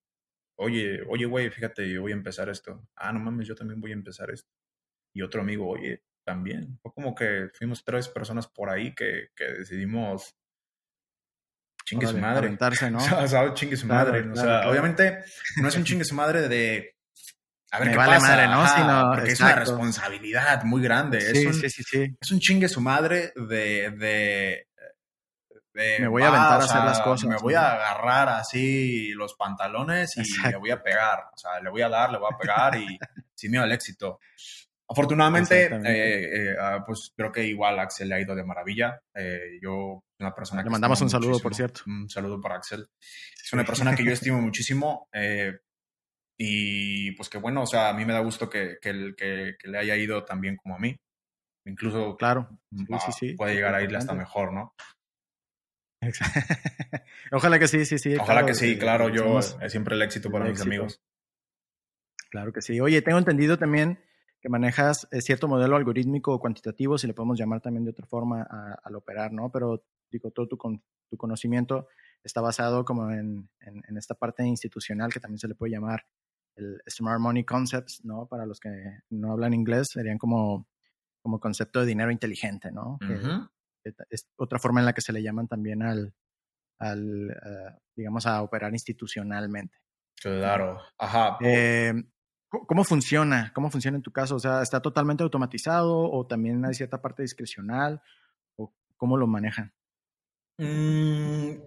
oye, 0.56 1.02
oye, 1.08 1.26
güey, 1.26 1.50
fíjate, 1.50 1.90
yo 1.90 2.02
voy 2.02 2.12
a 2.12 2.16
empezar 2.16 2.48
esto. 2.48 2.86
Ah, 2.96 3.12
no 3.12 3.20
mames, 3.20 3.48
yo 3.48 3.54
también 3.54 3.80
voy 3.80 3.90
a 3.90 3.94
empezar 3.94 4.30
esto. 4.30 4.50
Y 5.14 5.22
otro 5.22 5.40
amigo, 5.40 5.68
oye, 5.68 6.04
también. 6.24 6.78
Fue 6.82 6.92
como 6.92 7.14
que 7.14 7.50
fuimos 7.54 7.84
tres 7.84 8.08
personas 8.08 8.46
por 8.46 8.70
ahí 8.70 8.94
que, 8.94 9.28
que 9.34 9.44
decidimos 9.44 10.36
chingue 11.84 12.06
su 12.06 12.18
madre. 12.18 12.56
¿no? 12.90 12.98
o 13.24 13.28
sea, 13.28 13.54
chingue 13.54 13.76
su 13.76 13.86
madre. 13.86 14.28
o 14.30 14.36
sea, 14.36 14.68
obviamente 14.68 15.24
no 15.60 15.68
es 15.68 15.76
un 15.76 15.84
chingue 15.84 16.04
su 16.04 16.14
madre 16.14 16.48
de 16.48 16.94
a 17.70 17.78
ver 17.78 17.90
qué 17.90 17.96
vale 17.96 18.14
pasa. 18.14 18.28
madre, 18.28 18.86
¿no? 18.86 19.10
porque 19.14 19.32
es 19.32 19.40
una 19.40 19.54
responsabilidad 19.54 20.64
muy 20.64 20.82
grande. 20.82 21.20
Sí, 21.20 21.38
es 21.38 21.46
un, 21.46 21.54
sí, 21.54 21.70
sí, 21.70 21.82
sí. 21.84 22.16
Es 22.20 22.30
un 22.32 22.40
chingue 22.40 22.68
su 22.68 22.80
madre 22.80 23.32
de, 23.36 23.90
de, 23.90 24.66
me 25.72 26.08
voy 26.08 26.22
a 26.22 26.28
aventar 26.28 26.60
a 26.60 26.64
hacer 26.64 26.84
las 26.84 27.00
cosas. 27.00 27.28
Me 27.28 27.36
voy 27.36 27.54
a 27.54 27.72
agarrar 27.72 28.28
así 28.28 29.12
los 29.12 29.34
pantalones 29.34 30.16
y 30.16 30.48
le 30.48 30.56
voy 30.56 30.70
a 30.70 30.82
pegar. 30.82 31.26
O 31.32 31.36
sea, 31.36 31.60
le 31.60 31.70
voy 31.70 31.82
a 31.82 31.88
dar, 31.88 32.10
le 32.10 32.18
voy 32.18 32.28
a 32.32 32.36
pegar 32.36 32.76
y 32.76 32.98
sin 33.34 33.50
miedo 33.52 33.64
al 33.64 33.72
éxito. 33.72 34.18
Afortunadamente, 34.88 35.66
eh, 35.66 36.50
eh, 36.50 36.56
ah, 36.60 36.82
pues 36.84 37.12
creo 37.16 37.30
que 37.30 37.44
igual 37.44 37.78
Axel 37.78 38.08
le 38.08 38.16
ha 38.16 38.20
ido 38.20 38.34
de 38.34 38.42
maravilla. 38.42 39.00
Eh, 39.14 39.60
yo, 39.62 40.02
una 40.18 40.34
persona 40.34 40.64
Le 40.64 40.70
mandamos 40.70 41.00
un 41.00 41.08
saludo, 41.08 41.38
por 41.38 41.54
cierto. 41.54 41.82
Un 41.86 42.10
saludo 42.10 42.40
para 42.40 42.56
Axel. 42.56 42.88
Es 43.42 43.52
una 43.52 43.64
persona 43.64 43.94
que 43.94 44.04
yo 44.04 44.10
estimo 44.12 44.40
muchísimo. 44.40 45.08
Y 46.42 47.10
pues 47.12 47.28
que 47.28 47.36
bueno, 47.36 47.64
o 47.64 47.66
sea, 47.66 47.90
a 47.90 47.92
mí 47.92 48.06
me 48.06 48.14
da 48.14 48.20
gusto 48.20 48.48
que, 48.48 48.78
que, 48.80 49.14
que, 49.14 49.68
le 49.68 49.78
haya 49.78 49.94
ido 49.94 50.24
tan 50.24 50.40
bien 50.40 50.56
como 50.56 50.74
a 50.74 50.78
mí. 50.78 50.98
Incluso 51.66 52.16
claro, 52.16 52.48
sí, 52.74 52.86
sí, 53.04 53.12
sí, 53.12 53.34
puede 53.34 53.56
llegar 53.56 53.74
a 53.74 53.82
irle 53.82 53.98
hasta 53.98 54.14
mejor, 54.14 54.54
¿no? 54.54 54.72
Ojalá 57.32 57.58
que 57.58 57.68
sí, 57.68 57.84
sí, 57.84 57.98
sí. 57.98 58.16
Ojalá 58.16 58.46
que 58.46 58.54
sí, 58.54 58.78
claro, 58.78 59.10
yo 59.10 59.38
es 59.38 59.54
siempre 59.68 59.96
el 59.96 60.00
éxito 60.00 60.30
para 60.30 60.46
mis 60.46 60.62
amigos. 60.62 61.02
Claro 62.30 62.54
que 62.54 62.62
sí. 62.62 62.80
Oye, 62.80 63.02
tengo 63.02 63.18
entendido 63.18 63.58
también 63.58 64.02
que 64.40 64.48
manejas 64.48 65.08
eh, 65.10 65.20
cierto 65.20 65.46
modelo 65.46 65.76
algorítmico 65.76 66.32
o 66.32 66.40
cuantitativo, 66.40 66.96
si 66.96 67.06
le 67.06 67.12
podemos 67.12 67.38
llamar 67.38 67.60
también 67.60 67.84
de 67.84 67.90
otra 67.90 68.06
forma 68.06 68.48
al 68.82 68.96
operar, 68.96 69.30
¿no? 69.30 69.52
Pero 69.52 69.84
digo, 70.10 70.30
todo 70.30 70.48
tu, 70.48 70.56
tu 70.56 71.16
conocimiento 71.18 71.86
está 72.24 72.40
basado 72.40 72.86
como 72.86 73.10
en, 73.10 73.50
en, 73.60 73.82
en, 73.86 73.96
esta 73.98 74.14
parte 74.14 74.42
institucional 74.42 75.12
que 75.12 75.20
también 75.20 75.38
se 75.38 75.48
le 75.48 75.54
puede 75.54 75.72
llamar 75.72 76.06
el 76.60 76.82
Smart 76.88 77.20
Money 77.20 77.44
Concepts, 77.44 78.04
¿no? 78.04 78.26
Para 78.26 78.46
los 78.46 78.60
que 78.60 78.70
no 79.10 79.32
hablan 79.32 79.54
inglés, 79.54 79.88
serían 79.92 80.18
como, 80.18 80.68
como 81.22 81.40
concepto 81.40 81.80
de 81.80 81.86
dinero 81.86 82.10
inteligente, 82.10 82.70
¿no? 82.70 82.98
es 84.10 84.28
otra 84.36 84.58
forma 84.58 84.80
en 84.80 84.86
la 84.86 84.92
que 84.92 85.00
se 85.00 85.12
le 85.12 85.22
llaman 85.22 85.48
también 85.48 85.82
al, 85.82 86.12
al 86.78 87.30
eh, 87.30 87.78
digamos, 87.96 88.26
a 88.26 88.42
operar 88.42 88.72
institucionalmente. 88.72 89.78
Claro, 90.20 90.78
ajá. 90.98 91.38
Eh, 91.40 91.94
¿Cómo 92.50 92.84
funciona? 92.84 93.52
¿Cómo 93.54 93.70
funciona 93.70 93.96
en 93.96 94.02
tu 94.02 94.12
caso? 94.12 94.36
O 94.36 94.38
sea, 94.38 94.60
¿está 94.60 94.82
totalmente 94.82 95.22
automatizado 95.22 96.10
o 96.10 96.26
también 96.26 96.64
hay 96.66 96.74
cierta 96.74 97.00
parte 97.00 97.22
discrecional? 97.22 98.02
¿O 98.56 98.74
cómo 98.96 99.16
lo 99.16 99.26
manejan? 99.26 99.72
Mm, 100.58 101.62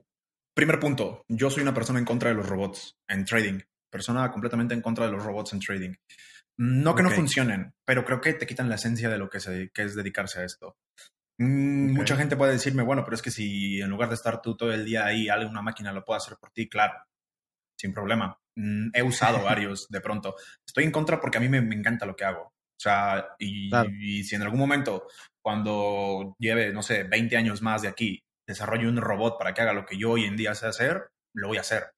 primer 0.54 0.80
punto, 0.80 1.24
yo 1.30 1.50
soy 1.50 1.64
una 1.64 1.74
persona 1.74 1.98
en 1.98 2.06
contra 2.06 2.30
de 2.30 2.36
los 2.36 2.48
robots 2.48 2.96
en 3.08 3.26
trading 3.26 3.60
persona 3.94 4.32
completamente 4.32 4.74
en 4.74 4.82
contra 4.82 5.06
de 5.06 5.12
los 5.12 5.24
robots 5.24 5.54
en 5.54 5.60
trading. 5.60 5.94
No 6.58 6.94
que 6.96 7.04
no 7.04 7.10
funcionen, 7.10 7.74
pero 7.86 8.04
creo 8.04 8.20
que 8.20 8.34
te 8.34 8.46
quitan 8.46 8.70
la 8.70 8.76
esencia 8.76 9.10
de 9.10 9.18
lo 9.18 9.30
que, 9.30 9.38
es 9.38 9.96
dedicarse 9.96 10.42
a 10.42 10.44
esto. 10.44 10.76
Mm, 11.40 11.94
mucha 11.94 12.16
gente 12.16 12.36
puede 12.36 12.54
decirme, 12.54 12.84
bueno, 12.84 13.04
pero 13.04 13.16
es 13.16 13.22
que 13.22 13.32
si 13.32 13.80
en 13.80 13.90
lugar 13.90 14.10
de 14.10 14.16
estar 14.16 14.42
tú 14.42 14.58
todo 14.58 14.72
el 14.74 14.84
día 14.84 15.06
ahí, 15.06 15.30
una 15.30 15.62
máquina 15.62 15.94
lo 15.94 16.04
puede 16.04 16.18
hacer 16.18 16.38
por 16.40 16.52
ti, 16.52 16.68
claro, 16.68 16.94
sin 17.80 17.94
problema. 17.94 18.38
Mm, 18.56 18.90
he 18.94 19.04
usado 19.04 19.44
varios 19.44 19.88
de 19.90 20.02
pronto. 20.02 20.36
Estoy 20.68 20.84
en 20.84 20.92
contra 20.92 21.20
porque 21.20 21.38
a 21.38 21.42
mí 21.42 21.50
me, 21.50 21.58
encanta 21.58 22.06
lo 22.06 22.16
que 22.16 22.26
hago. 22.26 22.44
O 22.44 22.80
sea, 22.84 23.30
y, 23.40 23.72
y, 24.00 24.24
si 24.24 24.36
en 24.36 24.42
algún 24.42 24.60
momento, 24.60 25.08
cuando 25.42 26.36
lleve, 26.38 26.74
no 26.74 26.82
sé, 26.82 27.04
20 27.04 27.38
años 27.38 27.62
más 27.62 27.84
de 27.84 27.88
aquí, 27.88 28.22
desarrollo 28.48 28.90
un 28.90 28.98
robot 28.98 29.38
para 29.38 29.54
que 29.54 29.62
haga 29.62 29.74
lo 29.74 29.86
que 29.86 29.98
yo 29.98 30.12
hoy 30.12 30.26
en 30.26 30.36
día 30.36 30.54
sé 30.54 30.68
hacer, 30.68 31.10
lo 31.34 31.48
voy 31.48 31.58
a 31.58 31.62
hacer. 31.62 31.92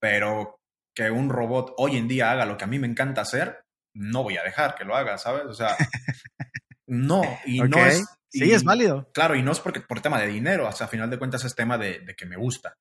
Pero 0.00 0.59
que 0.94 1.10
un 1.10 1.28
robot 1.28 1.74
hoy 1.76 1.96
en 1.96 2.08
día 2.08 2.30
haga 2.30 2.46
lo 2.46 2.56
que 2.56 2.64
a 2.64 2.68
mí 2.68 2.78
me 2.78 2.86
encanta 2.86 3.20
hacer, 3.22 3.64
no 3.94 4.22
voy 4.22 4.36
a 4.36 4.42
dejar 4.42 4.74
que 4.74 4.84
lo 4.84 4.96
haga, 4.96 5.18
¿sabes? 5.18 5.44
O 5.44 5.54
sea, 5.54 5.76
no, 6.86 7.22
y 7.44 7.60
no 7.60 7.78
es... 7.78 8.04
sí, 8.28 8.52
es 8.52 8.64
válido. 8.64 9.10
Claro, 9.12 9.34
y 9.34 9.42
no 9.42 9.52
es 9.52 9.60
porque 9.60 9.80
por 9.80 10.00
tema 10.00 10.20
de 10.20 10.28
dinero, 10.28 10.68
o 10.68 10.72
sea, 10.72 10.86
a 10.86 10.90
final 10.90 11.10
de 11.10 11.18
cuentas 11.18 11.44
es 11.44 11.54
tema 11.54 11.78
de, 11.78 12.04
que 12.16 12.26
me 12.26 12.36
gusta, 12.36 12.74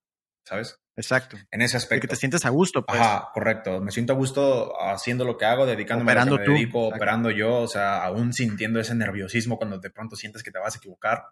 ¿sabes? 0.45 0.78
Exacto. 0.95 1.38
En 1.51 1.62
ese 1.62 1.78
aspecto. 1.78 2.01
que 2.01 2.14
te 2.14 2.16
sientes 2.16 2.45
a 2.45 2.49
gusto, 2.49 2.86
pues. 2.86 2.99
Ajá, 2.99 3.30
correcto. 3.34 3.80
Me 3.80 3.91
siento 3.91 4.14
a 4.14 4.18
gusto 4.18 4.74
haciendo 4.82 5.24
lo 5.24 5.38
que 5.38 5.45
hago, 5.45 5.66
dedicándome 5.66 6.12
a 6.12 6.26
lo 6.26 6.38
que 6.38 6.43
me 6.43 6.53
dedico, 6.53 6.88
operando 6.88 7.32
yo, 7.32 7.62
o 7.62 7.68
sea, 7.68 8.03
aún 8.03 8.34
sintiendo 8.34 8.80
ese 8.80 8.95
nerviosismo 8.95 9.57
cuando 9.57 9.80
de 9.80 9.89
pronto 9.89 10.16
sientes 10.16 10.43
que 10.43 10.51
te 10.51 10.60
vas 10.60 10.76
a 10.76 10.78
equivocar. 10.78 11.24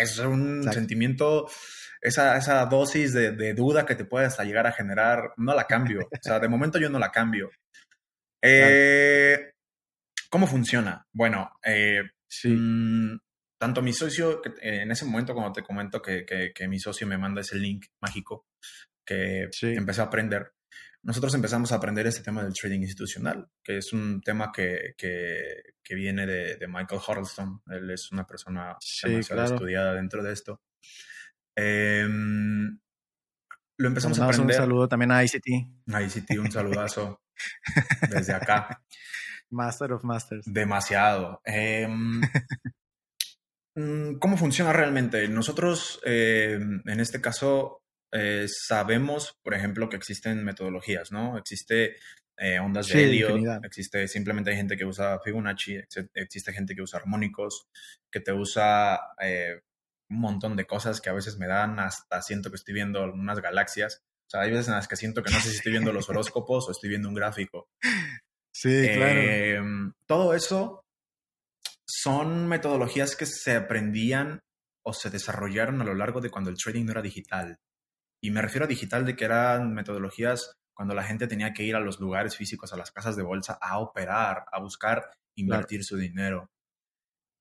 Es 0.00 0.18
un 0.18 0.62
sentimiento 0.72 1.48
esa, 2.00 2.36
esa 2.36 2.64
dosis 2.66 3.12
de, 3.12 3.54
duda 3.54 3.84
que 3.84 3.94
te 3.94 4.04
puede 4.04 4.26
hasta 4.26 4.44
llegar 4.44 4.66
a 4.66 4.72
generar, 4.72 5.32
no 5.36 5.54
la 5.54 5.66
cambio. 5.66 6.00
O 6.00 6.18
sea, 6.20 6.38
de 6.38 6.48
momento 6.48 6.78
yo 6.78 6.88
no 6.88 6.98
la 6.98 7.10
cambio. 7.10 7.50
Eh, 8.48 9.54
¿Cómo 10.30 10.46
funciona? 10.46 11.04
Bueno, 11.12 11.50
eh, 11.64 12.02
mm, 12.44 13.16
tanto 13.58 13.82
mi 13.82 13.92
socio, 13.92 14.40
eh, 14.44 14.82
en 14.82 14.90
ese 14.92 15.04
momento 15.04 15.34
cuando 15.34 15.52
te 15.52 15.62
comento 15.62 16.00
que, 16.00 16.24
que, 16.24 16.68
mi 16.68 16.78
socio 16.78 17.08
me 17.08 17.18
manda 17.18 17.40
ese 17.40 17.56
link 17.56 17.86
mágico 18.00 18.46
que 19.04 19.48
empecé 19.62 20.00
a 20.02 20.04
aprender, 20.04 20.52
nosotros 21.06 21.32
empezamos 21.34 21.70
a 21.70 21.76
aprender 21.76 22.04
este 22.08 22.24
tema 22.24 22.42
del 22.42 22.52
trading 22.52 22.80
institucional, 22.80 23.48
que 23.62 23.76
es 23.76 23.92
un 23.92 24.20
tema 24.22 24.50
que, 24.50 24.94
que, 24.98 25.94
viene 25.94 26.26
de, 26.26 26.66
Michael 26.66 27.00
Huddleston. 27.00 27.62
Él 27.70 27.92
es 27.92 28.10
una 28.10 28.26
persona 28.26 28.76
demasiado 29.04 29.44
estudiada 29.44 29.94
dentro 29.94 30.20
de 30.24 30.32
esto. 30.32 30.62
Em, 31.54 32.76
lo 33.78 33.88
empezamos 33.88 34.18
a 34.18 34.24
aprender. 34.24 34.56
Un 34.56 34.62
saludo 34.64 34.88
también 34.88 35.12
a 35.12 35.22
ICT. 35.22 35.46
A 35.92 36.02
ICT, 36.02 36.40
un 36.40 36.50
saludazo 36.50 37.22
desde 38.10 38.32
acá. 38.32 38.82
Master 39.50 39.92
of 39.92 40.02
Masters. 40.02 40.44
Demasiado. 40.52 41.40
Em, 41.44 42.20
mm, 43.76 44.18
¿Cómo 44.18 44.36
funciona 44.36 44.72
realmente? 44.72 45.28
Nosotros, 45.28 46.00
em, 46.04 46.82
en 46.84 46.98
este 46.98 47.20
caso, 47.20 47.85
eh, 48.18 48.46
sabemos, 48.48 49.34
por 49.42 49.54
ejemplo, 49.54 49.88
que 49.88 49.96
existen 49.96 50.44
metodologías, 50.44 51.12
¿no? 51.12 51.36
Existe 51.36 51.96
eh, 52.38 52.58
ondas 52.58 52.88
de 52.88 53.04
helio, 53.04 53.60
existe 53.62 54.08
simplemente 54.08 54.50
hay 54.50 54.56
gente 54.56 54.76
que 54.76 54.84
usa 54.84 55.20
Fibonacci, 55.20 55.78
existe 56.14 56.52
gente 56.52 56.74
que 56.74 56.82
usa 56.82 57.00
armónicos, 57.00 57.66
que 58.10 58.20
te 58.20 58.32
usa 58.32 59.00
eh, 59.20 59.60
un 60.10 60.20
montón 60.20 60.56
de 60.56 60.66
cosas 60.66 61.00
que 61.00 61.10
a 61.10 61.14
veces 61.14 61.38
me 61.38 61.46
dan 61.46 61.78
hasta 61.78 62.22
siento 62.22 62.50
que 62.50 62.56
estoy 62.56 62.74
viendo 62.74 63.04
unas 63.04 63.40
galaxias. 63.40 64.02
O 64.26 64.30
sea, 64.30 64.40
hay 64.40 64.50
veces 64.50 64.68
en 64.68 64.74
las 64.74 64.88
que 64.88 64.96
siento 64.96 65.22
que 65.22 65.32
no 65.32 65.38
sé 65.38 65.50
si 65.50 65.56
estoy 65.56 65.72
viendo 65.72 65.92
los 65.92 66.08
horóscopos 66.08 66.68
o 66.68 66.72
estoy 66.72 66.88
viendo 66.90 67.08
un 67.08 67.14
gráfico. 67.14 67.68
Sí, 68.58 68.88
claro. 68.94 69.20
Em, 69.20 69.92
todo 70.08 70.32
eso 70.32 70.80
son 71.86 72.48
metodologías 72.48 73.14
que 73.14 73.26
se 73.26 73.54
aprendían 73.54 74.40
o 74.82 74.94
se 74.94 75.10
desarrollaron 75.10 75.82
a 75.82 75.84
lo 75.84 75.94
largo 75.94 76.22
de 76.22 76.30
cuando 76.30 76.48
el 76.48 76.56
trading 76.56 76.86
no 76.86 76.92
era 76.92 77.02
digital. 77.02 77.58
Y 78.26 78.30
me 78.32 78.42
refiero 78.42 78.64
a 78.64 78.68
digital 78.68 79.06
de 79.06 79.14
que 79.14 79.24
eran 79.24 79.72
metodologías 79.72 80.58
cuando 80.74 80.96
la 80.96 81.04
gente 81.04 81.28
tenía 81.28 81.52
que 81.52 81.62
ir 81.62 81.76
a 81.76 81.80
los 81.80 82.00
lugares 82.00 82.36
físicos, 82.36 82.72
a 82.72 82.76
las 82.76 82.90
casas 82.90 83.14
de 83.14 83.22
bolsa, 83.22 83.56
a 83.60 83.78
operar, 83.78 84.46
a 84.50 84.58
buscar 84.58 85.08
invertir 85.36 85.84
su 85.84 85.96
dinero. 85.96 86.50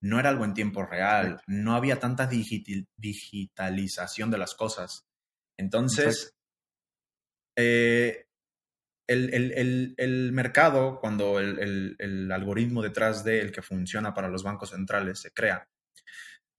No 0.04 0.20
era 0.20 0.30
algo 0.30 0.46
en 0.46 0.54
tiempo 0.54 0.86
real, 0.86 1.42
no 1.48 1.74
había 1.74 2.00
tanta 2.00 2.28
digitalización 2.28 4.30
de 4.30 4.38
las 4.38 4.54
cosas. 4.54 5.08
Entonces, 5.58 6.36
eh, 7.58 8.28
el, 9.08 10.30
mercado, 10.34 11.00
cuando 11.00 11.40
el, 11.40 12.30
algoritmo 12.32 12.84
detrás 12.84 13.24
de 13.24 13.42
el 13.42 13.52
que 13.52 13.64
funciona 13.64 14.14
para 14.14 14.30
los 14.30 14.44
bancos 14.44 14.70
centrales 14.70 15.20
se 15.20 15.32
crea, 15.32 15.68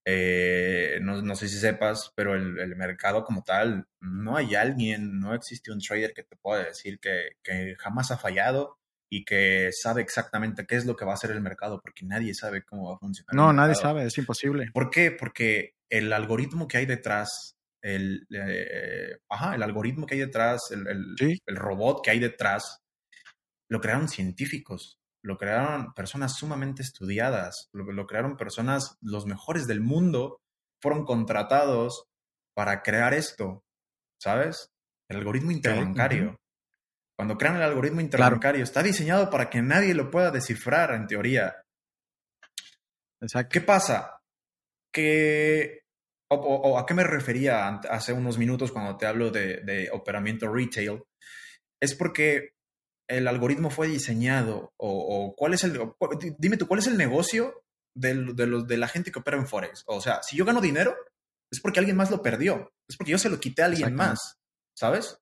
eh, 0.08 1.00
no, 1.02 1.34
sé 1.34 1.48
si 1.48 1.58
sepas, 1.58 2.12
pero 2.14 2.36
el, 2.36 2.76
mercado 2.76 3.24
como 3.24 3.42
tal, 3.42 3.88
no 4.00 4.36
hay 4.36 4.54
alguien, 4.54 5.18
no 5.18 5.34
existe 5.34 5.72
un 5.72 5.80
trader 5.80 6.14
que 6.14 6.22
te 6.22 6.36
pueda 6.36 6.62
decir 6.62 7.00
que, 7.00 7.74
jamás 7.76 8.12
ha 8.12 8.16
fallado 8.16 8.78
y 9.10 9.24
que 9.24 9.70
sabe 9.72 10.02
exactamente 10.02 10.64
qué 10.64 10.76
es 10.76 10.86
lo 10.86 10.94
que 10.94 11.04
va 11.04 11.10
a 11.10 11.14
hacer 11.14 11.32
el 11.32 11.40
mercado, 11.40 11.80
porque 11.82 12.06
nadie 12.06 12.34
sabe 12.34 12.64
cómo 12.64 12.88
va 12.88 12.94
a 12.94 12.98
funcionar. 12.98 13.34
No, 13.34 13.52
nadie 13.52 13.74
sabe, 13.74 14.04
es 14.04 14.16
imposible. 14.16 14.70
¿Por 14.72 14.90
qué? 14.90 15.10
Porque 15.10 15.74
el 15.90 16.12
algoritmo 16.12 16.68
que 16.68 16.78
hay 16.78 16.86
detrás, 16.86 17.56
el, 17.82 18.28
eh, 18.30 19.18
el 19.54 19.62
algoritmo 19.64 20.06
que 20.06 20.14
hay 20.14 20.20
detrás, 20.20 20.70
el, 20.70 21.16
el 21.18 21.56
robot 21.56 22.04
que 22.04 22.12
hay 22.12 22.20
detrás, 22.20 22.80
lo 23.68 23.80
crearon 23.80 24.08
científicos 24.08 25.00
lo 25.26 25.38
crearon 25.38 25.92
personas 25.92 26.36
sumamente 26.36 26.82
estudiadas, 26.82 27.68
lo, 27.72 28.06
crearon 28.06 28.36
personas, 28.36 28.96
los 29.00 29.26
mejores 29.26 29.66
del 29.66 29.80
mundo, 29.80 30.40
fueron 30.80 31.04
contratados 31.04 32.04
para 32.54 32.82
crear 32.82 33.12
esto, 33.12 33.64
¿sabes? 34.22 34.70
El 35.10 35.16
algoritmo 35.16 35.50
interbancario. 35.50 36.36
Cuando 37.18 37.36
crean 37.36 37.56
el 37.56 37.62
algoritmo 37.62 38.00
interbancario, 38.00 38.62
está 38.62 38.84
diseñado 38.84 39.28
para 39.28 39.50
que 39.50 39.62
nadie 39.62 39.94
lo 39.94 40.12
pueda 40.12 40.30
descifrar, 40.30 40.94
en 40.94 41.08
teoría. 41.08 41.56
Exacto. 43.20 43.48
¿Qué 43.52 43.60
pasa? 43.62 44.20
Que 44.92 45.80
o, 46.30 46.78
a 46.78 46.86
qué 46.86 46.94
me 46.94 47.04
refería 47.04 47.66
hace 47.90 48.12
unos 48.12 48.38
minutos 48.38 48.70
cuando 48.70 48.96
te 48.96 49.06
hablo 49.06 49.30
de, 49.30 49.62
de, 49.62 49.90
operamiento 49.90 50.52
retail, 50.52 51.02
es 51.80 51.94
porque 51.96 52.55
el 53.08 53.28
algoritmo 53.28 53.70
fue 53.70 53.88
diseñado 53.88 54.72
o, 54.76 55.34
cuál 55.36 55.54
es 55.54 55.64
el, 55.64 55.78
dime 56.38 56.56
tú, 56.56 56.66
¿cuál 56.66 56.80
es 56.80 56.86
el 56.86 56.96
negocio 56.96 57.64
de, 57.94 58.14
los, 58.14 58.66
de 58.66 58.76
la 58.76 58.88
gente 58.88 59.12
que 59.12 59.18
opera 59.18 59.36
en 59.36 59.46
Forex? 59.46 59.84
O 59.86 60.00
sea, 60.00 60.22
si 60.22 60.36
yo 60.36 60.44
gano 60.44 60.60
dinero, 60.60 60.96
es 61.50 61.60
porque 61.60 61.78
alguien 61.78 61.96
más 61.96 62.10
lo 62.10 62.22
perdió, 62.22 62.72
es 62.88 62.96
porque 62.96 63.12
yo 63.12 63.18
se 63.18 63.30
lo 63.30 63.40
quité 63.40 63.62
a 63.62 63.66
alguien 63.66 63.94
más, 63.94 64.38
¿sabes? 64.76 65.18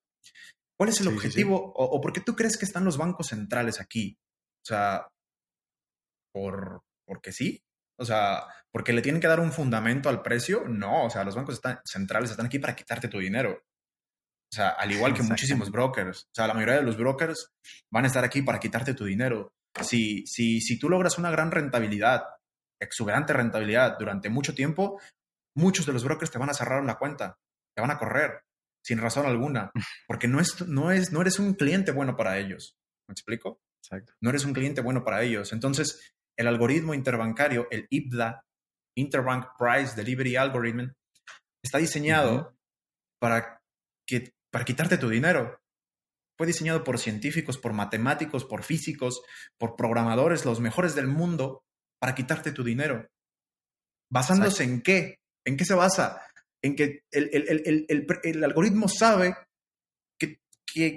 ¿Cuál 0.76 0.88
es 0.88 1.00
el 1.00 1.08
objetivo 1.08 1.72
O, 1.76 2.00
por 2.00 2.12
qué 2.12 2.20
tú 2.20 2.34
crees 2.34 2.56
que 2.56 2.64
están 2.64 2.84
los 2.84 2.96
bancos 2.96 3.28
centrales 3.28 3.80
aquí? 3.80 4.18
O 4.62 4.66
sea, 4.66 5.08
por, 6.32 6.82
porque 7.06 7.32
sí. 7.32 7.62
O 7.96 8.04
sea, 8.04 8.48
porque 8.72 8.92
le 8.92 9.02
tienen 9.02 9.20
que 9.20 9.28
dar 9.28 9.38
un 9.38 9.52
fundamento 9.52 10.08
al 10.08 10.22
precio. 10.22 10.64
No, 10.66 11.04
o 11.04 11.10
sea, 11.10 11.22
los 11.22 11.36
bancos 11.36 11.60
centrales 11.84 12.30
están 12.30 12.46
aquí 12.46 12.58
para 12.58 12.74
quitarte 12.74 13.06
tu 13.06 13.20
dinero. 13.20 13.62
O 14.54 14.56
sea, 14.56 14.68
al 14.68 14.92
igual 14.92 15.12
que 15.12 15.24
muchísimos 15.24 15.68
brokers. 15.68 16.26
O 16.26 16.30
sea, 16.32 16.46
la 16.46 16.54
mayoría 16.54 16.76
de 16.76 16.82
los 16.82 16.96
brokers 16.96 17.50
van 17.90 18.04
a 18.04 18.06
estar 18.06 18.22
aquí 18.22 18.40
para 18.42 18.60
quitarte 18.60 18.94
tu 18.94 19.04
dinero. 19.04 19.52
Si, 19.82 20.24
si, 20.28 20.60
si 20.60 20.78
tú 20.78 20.88
logras 20.88 21.18
una 21.18 21.28
gran 21.32 21.50
rentabilidad, 21.50 22.22
exuberante 22.80 23.32
rentabilidad 23.32 23.98
durante 23.98 24.28
mucho 24.28 24.54
tiempo, 24.54 25.00
muchos 25.56 25.86
de 25.86 25.92
los 25.92 26.04
brokers 26.04 26.30
te 26.30 26.38
van 26.38 26.50
a 26.50 26.54
cerrar 26.54 26.84
la 26.84 26.94
cuenta, 26.94 27.36
te 27.74 27.80
van 27.80 27.90
a 27.90 27.98
correr 27.98 28.42
sin 28.80 28.98
razón 28.98 29.26
alguna, 29.26 29.72
porque 30.06 30.28
no, 30.28 30.38
es, 30.38 30.64
no, 30.68 30.92
es, 30.92 31.10
no 31.10 31.20
eres 31.22 31.40
un 31.40 31.54
cliente 31.54 31.90
bueno 31.90 32.16
para 32.16 32.38
ellos. 32.38 32.76
¿Me 33.08 33.12
explico? 33.14 33.58
Exacto. 33.82 34.12
No 34.20 34.30
eres 34.30 34.44
un 34.44 34.52
cliente 34.52 34.82
bueno 34.82 35.02
para 35.02 35.24
ellos. 35.24 35.52
Entonces, 35.52 36.14
el 36.38 36.46
algoritmo 36.46 36.94
interbancario, 36.94 37.66
el 37.72 37.88
IBDA, 37.90 38.44
Interbank 38.96 39.48
Price 39.58 39.96
Delivery 39.96 40.36
Algorithm, 40.36 40.92
está 41.60 41.78
diseñado 41.78 42.56
para 43.20 43.60
que 44.06 44.32
para 44.54 44.64
quitarte 44.64 44.98
tu 44.98 45.08
dinero. 45.08 45.60
Fue 46.38 46.46
diseñado 46.46 46.84
por 46.84 47.00
científicos, 47.00 47.58
por 47.58 47.72
matemáticos, 47.72 48.44
por 48.44 48.62
físicos, 48.62 49.20
por 49.58 49.74
programadores, 49.74 50.44
los 50.44 50.60
mejores 50.60 50.94
del 50.94 51.08
mundo, 51.08 51.64
para 51.98 52.14
quitarte 52.14 52.52
tu 52.52 52.62
dinero. 52.62 53.10
¿Basándose 54.12 54.62
en 54.62 54.80
qué? 54.80 55.18
¿En 55.44 55.56
qué 55.56 55.64
se 55.64 55.74
basa? 55.74 56.22
En 56.62 56.76
que 56.76 57.00
el, 57.10 58.44
algoritmo 58.44 58.86
sabe 58.86 59.36
que, 60.20 60.38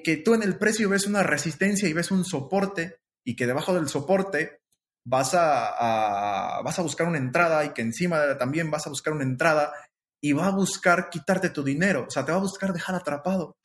que, 0.03 0.17
tú 0.17 0.35
en 0.35 0.43
el 0.43 0.59
precio 0.59 0.87
ves 0.89 1.07
una 1.07 1.23
resistencia 1.23 1.89
y 1.89 1.93
ves 1.93 2.11
un 2.11 2.25
soporte 2.25 2.99
y 3.25 3.35
que 3.35 3.47
debajo 3.47 3.73
del 3.73 3.89
soporte 3.89 4.59
vas 5.03 5.33
a, 5.33 6.61
vas 6.63 6.77
a 6.77 6.83
buscar 6.83 7.07
una 7.07 7.17
entrada 7.17 7.65
y 7.65 7.73
que 7.73 7.81
encima 7.81 8.37
también 8.37 8.69
vas 8.69 8.85
a 8.85 8.91
buscar 8.91 9.13
una 9.13 9.23
entrada 9.23 9.73
y 10.21 10.33
va 10.33 10.47
a 10.47 10.51
buscar 10.51 11.09
quitarte 11.09 11.49
tu 11.49 11.63
dinero, 11.63 12.05
o 12.07 12.11
sea, 12.11 12.25
te 12.25 12.31
va 12.31 12.37
a 12.37 12.41
buscar 12.41 12.73
dejar 12.73 12.95
atrapado, 12.95 13.55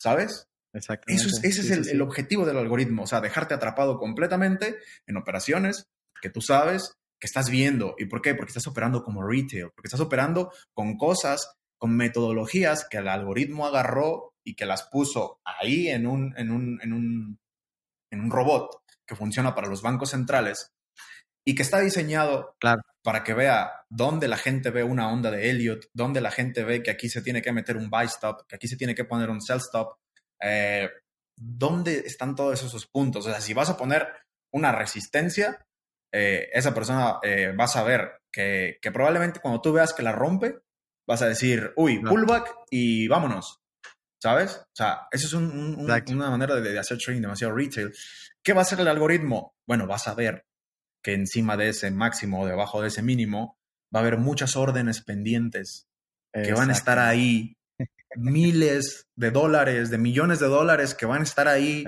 ¿sabes? 0.00 0.46
Exactamente. 0.72 1.22
Eso 1.22 1.28
es, 1.28 1.44
ese 1.44 1.72
es 1.74 1.88
el, 1.88 2.02
objetivo 2.02 2.44
del 2.44 2.58
algoritmo, 2.58 3.04
o 3.04 3.06
sea, 3.06 3.20
dejarte 3.20 3.54
atrapado 3.54 3.98
completamente 3.98 4.76
en 5.06 5.16
operaciones 5.16 5.86
que 6.20 6.30
tú 6.30 6.42
sabes 6.42 6.96
que 7.18 7.26
estás 7.26 7.48
viendo. 7.48 7.94
¿Y 7.98 8.06
por 8.06 8.20
qué? 8.20 8.34
Porque 8.34 8.50
estás 8.50 8.66
operando 8.66 9.02
como 9.02 9.26
retail, 9.26 9.70
porque 9.74 9.86
estás 9.86 10.00
operando 10.00 10.52
con 10.74 10.98
cosas, 10.98 11.54
con 11.78 11.96
metodologías 11.96 12.86
que 12.88 12.98
el 12.98 13.08
algoritmo 13.08 13.66
agarró 13.66 14.34
y 14.44 14.54
que 14.54 14.66
las 14.66 14.82
puso 14.84 15.40
ahí 15.44 15.88
en 15.88 16.06
un, 16.06 16.34
en 16.36 16.50
un, 16.50 16.78
en 16.82 16.92
un, 16.92 17.38
en 18.10 18.20
un 18.20 18.30
robot 18.30 18.82
que 19.06 19.16
funciona 19.16 19.54
para 19.54 19.68
los 19.68 19.80
bancos 19.80 20.10
centrales 20.10 20.72
y 21.44 21.54
que 21.54 21.62
está 21.62 21.80
diseñado 21.80 22.54
para 23.06 23.22
que 23.22 23.34
vea 23.34 23.84
dónde 23.88 24.26
la 24.26 24.36
gente 24.36 24.70
ve 24.70 24.82
una 24.82 25.12
onda 25.12 25.30
de 25.30 25.48
Elliot, 25.48 25.90
dónde 25.92 26.20
la 26.20 26.32
gente 26.32 26.64
ve 26.64 26.82
que 26.82 26.90
aquí 26.90 27.08
se 27.08 27.22
tiene 27.22 27.40
que 27.40 27.52
meter 27.52 27.76
un 27.76 27.88
buy 27.88 28.06
stop, 28.06 28.48
que 28.48 28.56
aquí 28.56 28.66
se 28.66 28.76
tiene 28.76 28.96
que 28.96 29.04
poner 29.04 29.30
un 29.30 29.40
sell 29.40 29.58
stop, 29.58 29.98
eh, 30.42 30.90
dónde 31.36 31.98
están 32.04 32.34
todos 32.34 32.60
esos 32.64 32.84
puntos. 32.88 33.24
O 33.24 33.30
sea, 33.30 33.40
si 33.40 33.54
vas 33.54 33.70
a 33.70 33.76
poner 33.76 34.08
una 34.52 34.72
resistencia, 34.72 35.64
eh, 36.12 36.48
esa 36.52 36.74
persona 36.74 37.20
eh, 37.22 37.54
va 37.56 37.66
a 37.66 37.68
saber 37.68 38.10
que, 38.32 38.80
probablemente 38.92 39.38
cuando 39.38 39.60
tú 39.60 39.72
veas 39.72 39.94
que 39.94 40.02
la 40.02 40.10
rompe, 40.10 40.56
vas 41.06 41.22
a 41.22 41.28
decir, 41.28 41.74
uy, 41.76 42.00
pullback 42.00 42.56
y 42.70 43.06
vámonos. 43.06 43.60
¿Sabes? 44.20 44.56
O 44.56 44.74
sea, 44.74 45.06
eso 45.12 45.28
es 45.28 45.32
una 45.32 46.30
manera 46.30 46.56
de, 46.56 46.72
de, 46.72 46.78
hacer 46.80 46.98
trading 46.98 47.20
demasiado 47.20 47.54
retail. 47.54 47.92
¿Qué 48.42 48.52
va 48.52 48.62
a 48.62 48.62
hacer 48.62 48.80
el 48.80 48.88
algoritmo? 48.88 49.54
Bueno, 49.64 49.86
vas 49.86 50.08
a 50.08 50.14
ver 50.14 50.44
que 51.06 51.14
encima 51.14 51.56
de 51.56 51.68
ese 51.68 51.92
máximo 51.92 52.40
o 52.40 52.46
debajo 52.48 52.82
de 52.82 52.88
ese 52.88 53.00
mínimo 53.00 53.56
va 53.94 54.00
a 54.00 54.02
haber 54.02 54.18
muchas 54.18 54.56
órdenes 54.56 55.02
pendientes 55.02 55.86
que 56.32 56.52
van 56.52 56.68
a 56.68 56.72
estar 56.72 56.98
ahí, 56.98 57.56
miles 58.16 59.06
de 59.14 59.30
dólares, 59.30 59.90
de 59.90 59.98
millones 59.98 60.40
de 60.40 60.48
dólares 60.48 60.96
que 60.96 61.06
van 61.06 61.20
a 61.20 61.22
estar 61.22 61.46
ahí 61.46 61.84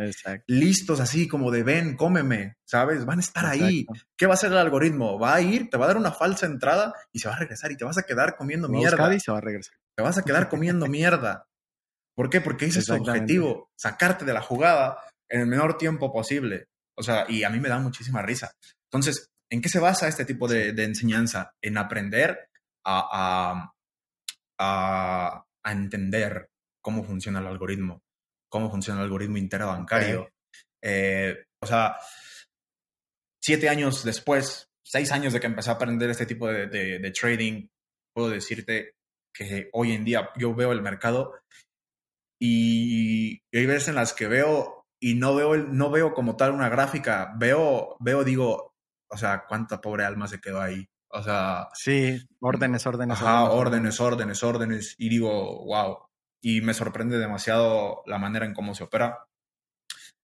listos 0.47 1.01
así 1.01 1.27
como 1.27 1.51
de 1.51 1.65
ven, 1.65 1.97
cómeme, 1.97 2.59
¿sabes? 2.65 3.07
Van 3.07 3.19
a 3.19 3.23
estar 3.23 3.45
ahí. 3.45 3.87
¿Qué 4.17 4.27
va 4.27 4.35
a 4.35 4.37
hacer 4.37 4.53
el 4.53 4.59
algoritmo? 4.59 5.19
Va 5.19 5.35
a 5.35 5.41
ir, 5.41 5.69
te 5.69 5.77
va 5.77 5.87
a 5.87 5.89
dar 5.89 5.97
una 5.97 6.13
falsa 6.13 6.47
entrada 6.47 6.95
y 7.13 7.19
se 7.19 7.27
va 7.27 7.35
a 7.35 7.41
regresar 7.41 7.73
y 7.73 7.77
te 7.77 7.85
vas 7.85 7.99
a 7.99 8.05
quedar 8.05 8.37
comiendo 8.37 8.69
mierda. 8.69 9.13
Y 9.13 9.19
se 9.19 9.33
va 9.33 9.39
a 9.39 9.41
regresar. 9.41 9.75
Te 9.97 10.03
vas 10.05 10.17
a 10.17 10.23
quedar 10.23 10.49
comiendo 10.49 10.87
mierda. 10.87 11.49
¿Por 12.15 12.31
qué? 12.31 12.41
Porque 12.41 12.67
ese 12.67 12.79
es 12.79 12.85
su 12.85 12.95
objetivo, 12.95 13.69
sacarte 13.77 14.25
de 14.25 14.33
la 14.33 14.43
jugada 14.43 14.99
en 15.29 15.41
el 15.41 15.49
menor 15.49 15.77
tiempo 15.77 16.13
posible. 16.13 16.69
O 16.97 17.03
sea, 17.03 17.27
y 17.29 17.43
a 17.43 17.51
mí 17.51 17.59
me 17.59 17.69
da 17.69 17.81
muchísima 17.81 18.23
risa. 18.23 18.53
Entonces, 18.91 19.31
¿en 19.51 19.61
qué 19.61 19.69
se 19.69 19.81
basa 19.81 20.09
este 20.09 20.25
tipo 20.25 20.49
de, 20.49 20.71
enseñanza? 20.83 21.55
En 21.63 21.79
aprender 21.79 22.49
a, 22.85 23.73
entender 25.65 26.49
cómo 26.83 27.05
funciona 27.05 27.41
el 27.41 27.47
algoritmo, 27.47 28.01
cómo 28.51 28.71
funciona 28.71 29.01
el 29.01 29.05
algoritmo 29.05 29.37
interbancario. 29.37 30.31
Eh, 30.83 31.45
o 31.63 31.67
sea, 31.67 31.99
siete 33.43 33.69
años 33.69 34.05
después, 34.05 34.69
seis 34.85 35.13
años 35.13 35.33
de 35.33 35.41
que 35.41 35.47
empecé 35.47 35.71
a 35.71 35.75
aprender 35.75 36.09
este 36.11 36.27
tipo 36.27 36.49
de, 36.49 37.13
trading, 37.19 37.67
puedo 38.15 38.31
decirte 38.31 38.95
que 39.35 39.69
hoy 39.73 39.93
en 39.93 40.05
día 40.05 40.31
yo 40.37 40.55
veo 40.55 40.73
el 40.73 40.83
mercado 40.83 41.35
y 42.41 43.41
hay 43.53 43.67
veces 43.67 43.89
en 43.89 43.97
las 43.97 44.15
que 44.15 44.27
veo 44.27 44.87
y 45.01 45.15
no 45.15 45.35
veo, 45.35 45.57
no 45.57 45.91
veo 45.91 46.15
como 46.15 46.37
tal 46.37 46.53
una 46.53 46.69
gráfica, 46.69 47.35
veo, 47.37 47.97
veo, 48.01 48.25
digo, 48.25 48.75
o 49.09 49.17
sea, 49.17 49.45
cuánta 49.49 49.81
pobre 49.81 50.05
alma 50.05 50.29
se 50.29 50.41
quedó 50.41 50.61
ahí. 50.61 50.89
O 51.09 51.23
sea. 51.23 51.69
Sí, 51.75 52.21
órdenes, 52.41 52.87
órdenes. 52.87 53.19
Ajá, 53.19 53.51
órdenes, 53.51 54.01
órdenes, 54.01 54.43
órdenes. 54.43 54.95
Y 54.99 55.09
digo, 55.09 55.65
wow. 55.65 55.99
Y 56.41 56.61
me 56.61 56.75
sorprende 56.75 57.19
demasiado 57.19 58.03
la 58.07 58.19
manera 58.19 58.47
en 58.47 58.55
cómo 58.55 58.75
se 58.75 58.85
opera. 58.85 59.27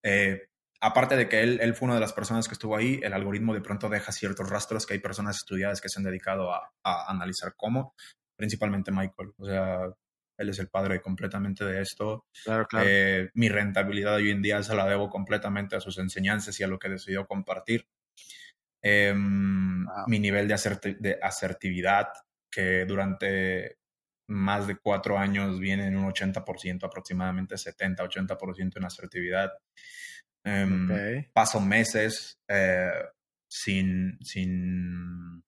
Eh, 0.03 0.49
aparte 0.81 1.17
de 1.17 1.29
que 1.29 1.43
él, 1.43 1.59
él 1.63 1.75
fue 1.75 1.87
una 1.87 1.95
de 1.95 2.01
las 2.01 2.13
personas 2.13 2.47
que 2.47 2.55
estuvo 2.55 2.77
ahí, 2.77 3.01
el 3.03 3.15
algoritmo 3.15 3.55
de 3.55 3.63
pronto 3.63 3.89
deja 3.89 4.13
ciertos 4.13 4.49
rastros 4.51 4.87
que 4.87 4.95
hay 4.95 5.01
personas 5.01 5.37
estudiadas 5.37 5.81
que 5.81 5.89
se 5.89 5.99
han 5.99 6.05
dedicado 6.05 6.53
a, 6.53 6.73
a 6.85 7.11
analizar 7.11 7.55
cómo, 7.57 7.95
principalmente 8.37 8.93
Michael. 8.93 9.33
O 9.39 9.47
sea, 9.47 9.89
él 10.37 10.49
es 10.49 10.59
el 10.59 10.69
padre 10.69 11.01
completamente 11.01 11.65
de 11.65 11.81
esto. 11.81 12.27
Claro, 12.45 12.67
claro. 12.67 12.87
Eh, 12.89 13.31
mi 13.35 13.49
rentabilidad 13.49 14.17
hoy 14.17 14.31
en 14.31 14.43
día 14.43 14.63
se 14.63 14.75
la 14.75 14.87
debo 14.87 15.09
completamente 15.09 15.77
a 15.77 15.81
sus 15.81 15.99
enseñanzas 15.99 16.59
y 16.61 16.65
a 16.65 16.69
lo 16.69 16.79
que 16.79 16.89
decidió 16.89 17.27
compartir. 17.27 17.89
Em, 18.85 19.87
Wow. 19.87 20.05
Mi 20.09 20.19
nivel 20.19 20.49
de, 20.49 20.55
aserti- 20.55 20.97
de 20.99 21.19
asertividad, 21.23 22.09
que 22.51 22.85
durante 22.85 23.77
más 24.31 24.67
de 24.67 24.77
cuatro 24.77 25.19
años 25.19 25.59
viene 25.61 25.87
en 25.87 25.97
un 25.97 26.07
80%, 26.07 26.85
aproximadamente 26.85 27.57
70-80% 27.57 28.77
en 28.79 28.85
asertividad. 28.85 29.53
Em, 30.45 30.91
Ok. 30.91 31.27
Paso 31.33 31.61
meses 31.61 32.39
eh, 32.49 32.91
sin, 33.51 34.19
sin... 34.23 35.43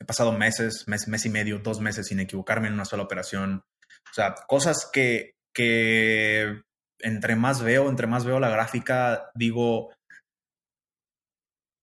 He 0.00 0.04
pasado 0.04 0.32
meses, 0.32 0.84
mes, 0.88 1.06
mes 1.08 1.24
y 1.26 1.30
medio, 1.30 1.58
dos 1.60 1.80
meses 1.80 2.08
sin 2.08 2.18
equivocarme 2.20 2.66
en 2.68 2.74
una 2.74 2.84
sola 2.84 3.04
operación. 3.04 3.62
O 4.10 4.14
sea, 4.14 4.34
cosas 4.48 4.90
que, 4.92 5.34
que 5.54 6.60
entre 6.98 7.36
más 7.36 7.62
veo, 7.62 7.88
entre 7.88 8.08
más 8.08 8.24
veo 8.24 8.40
la 8.40 8.50
gráfica, 8.50 9.30
digo, 9.34 9.93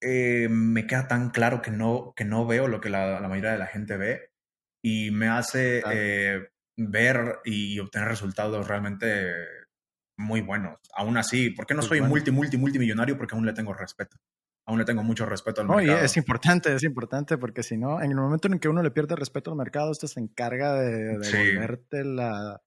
eh, 0.01 0.47
me 0.49 0.87
queda 0.87 1.07
tan 1.07 1.29
claro 1.31 1.61
que 1.61 1.71
no, 1.71 2.13
que 2.15 2.25
no 2.25 2.45
veo 2.45 2.67
lo 2.67 2.81
que 2.81 2.89
la, 2.89 3.19
la 3.19 3.27
mayoría 3.27 3.51
de 3.51 3.57
la 3.59 3.67
gente 3.67 3.97
ve 3.97 4.31
y 4.83 5.11
me 5.11 5.27
hace 5.27 5.83
eh, 5.91 6.49
ver 6.77 7.39
y 7.45 7.79
obtener 7.79 8.07
resultados 8.07 8.67
realmente 8.67 9.31
muy 10.17 10.41
buenos. 10.41 10.79
Aún 10.95 11.17
así, 11.17 11.49
¿por 11.51 11.65
qué 11.65 11.73
no 11.73 11.79
Pues 11.81 11.89
soy 11.89 11.99
bueno. 11.99 12.11
multi, 12.13 12.31
multi, 12.31 12.57
multimillonario? 12.57 13.17
Porque 13.17 13.35
aún 13.35 13.45
le 13.45 13.53
tengo 13.53 13.73
respeto. 13.73 14.17
Aún 14.67 14.79
le 14.79 14.85
tengo 14.85 15.03
mucho 15.03 15.25
respeto 15.25 15.61
al 15.61 15.67
No, 15.67 15.81
y 15.81 15.85
mercado. 15.85 16.05
es 16.05 16.17
importante, 16.17 16.73
es 16.73 16.83
importante, 16.83 17.37
porque 17.37 17.63
si 17.63 17.77
no, 17.77 18.01
en 18.01 18.11
el 18.11 18.17
momento 18.17 18.47
en 18.47 18.59
que 18.59 18.69
uno 18.69 18.83
le 18.83 18.91
pierde 18.91 19.15
respeto 19.15 19.51
al 19.51 19.57
mercado, 19.57 19.91
esto 19.91 20.07
se 20.07 20.19
encarga 20.19 20.73
de, 20.75 21.17
de 21.17 21.29
Sí. 21.29 21.37
volverte 21.37 22.03
la... 22.03 22.61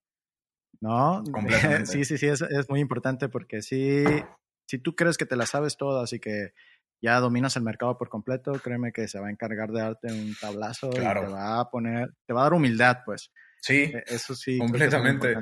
¿No? 0.80 1.22
Sí, 1.86 2.04
sí, 2.04 2.18
sí, 2.18 2.26
es, 2.26 2.42
es 2.42 2.68
muy 2.68 2.80
importante 2.80 3.28
porque 3.28 3.62
si, 3.62 4.04
si 4.68 4.78
tú 4.78 4.94
crees 4.96 5.16
que 5.16 5.26
te 5.26 5.36
la 5.36 5.46
sabes 5.46 5.76
todas 5.76 6.12
y 6.12 6.20
que 6.20 6.52
ya 7.02 7.20
dominas 7.20 7.56
el 7.56 7.62
mercado 7.62 7.96
por 7.98 8.08
completo, 8.08 8.52
créeme 8.62 8.92
que 8.92 9.08
se 9.08 9.18
va 9.20 9.28
a 9.28 9.30
encargar 9.30 9.70
de 9.70 9.80
darte 9.80 10.08
un 10.12 10.34
tablazo 10.40 10.90
Claro. 10.90 11.22
y 11.22 11.24
te 11.26 11.32
va 11.32 11.60
a 11.60 11.70
poner, 11.70 12.08
te 12.26 12.32
va 12.32 12.40
a 12.40 12.44
dar 12.44 12.54
humildad, 12.54 12.98
pues. 13.04 13.30
Sí, 13.60 13.92
E- 13.94 14.04
Eso 14.06 14.34
sí. 14.34 14.52
que 14.52 14.58
Completamente. 14.58 15.36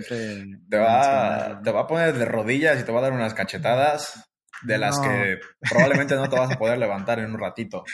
te 0.69 0.79
va, 0.79 1.61
te 1.63 1.71
va 1.71 1.81
a 1.81 1.87
poner 1.87 2.15
de 2.15 2.25
rodillas 2.25 2.81
y 2.81 2.85
te 2.85 2.93
va 2.93 3.01
a 3.01 3.03
dar 3.03 3.13
unas 3.13 3.35
cachetadas 3.35 4.29
de 4.63 4.79
las 4.79 4.97
No. 4.99 5.03
que 5.09 5.39
probablemente 5.69 6.15
no 6.15 6.29
te 6.29 6.39
vas 6.39 6.53
a 6.53 6.59
poder 6.59 6.79
levantar 6.79 7.19
en 7.19 7.33
un 7.33 7.39
ratito. 7.39 7.85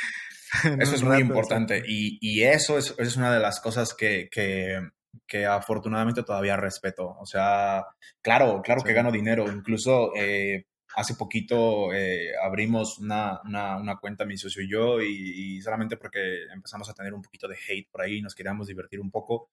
En 0.65 0.81
Eso 0.81 0.93
un 0.93 0.97
es 0.97 1.03
muy 1.03 1.13
rato, 1.13 1.23
importante 1.25 1.75
exacto. 1.77 1.93
y, 1.93 2.19
y 2.23 2.43
eso 2.45 2.79
es, 2.79 2.95
es 2.99 3.17
una 3.19 3.31
de 3.33 3.39
las 3.39 3.61
cosas 3.61 3.93
que, 3.95 4.31
que, 4.33 4.81
que 5.27 5.45
afortunadamente 5.45 6.23
todavía 6.23 6.57
respeto. 6.57 7.17
O 7.21 7.27
sea, 7.27 7.85
claro, 8.23 8.63
claro 8.63 8.83
que 8.83 8.89
Sí. 8.91 8.95
gano 8.95 9.13
dinero. 9.13 9.51
Incluso 9.53 10.11
eh, 10.17 10.65
hace 10.97 11.15
poquito 11.15 11.93
eh, 11.93 12.33
abrimos 12.43 12.99
una, 12.99 13.41
una, 13.45 13.77
una 13.77 13.97
cuenta, 13.99 14.25
mi 14.25 14.37
socio 14.37 14.63
y 14.63 14.71
yo, 14.71 15.01
y, 15.03 15.57
y 15.57 15.61
solamente 15.61 15.97
porque 15.97 16.45
empezamos 16.53 16.89
a 16.89 16.95
tener 16.95 17.15
un 17.15 17.23
poquito 17.23 17.47
de 17.49 17.57
hate 17.57 17.89
por 17.91 18.03
ahí, 18.03 18.21
nos 18.23 18.35
queríamos 18.35 18.67
divertir 18.67 19.01
un 19.01 19.11
poco. 19.11 19.51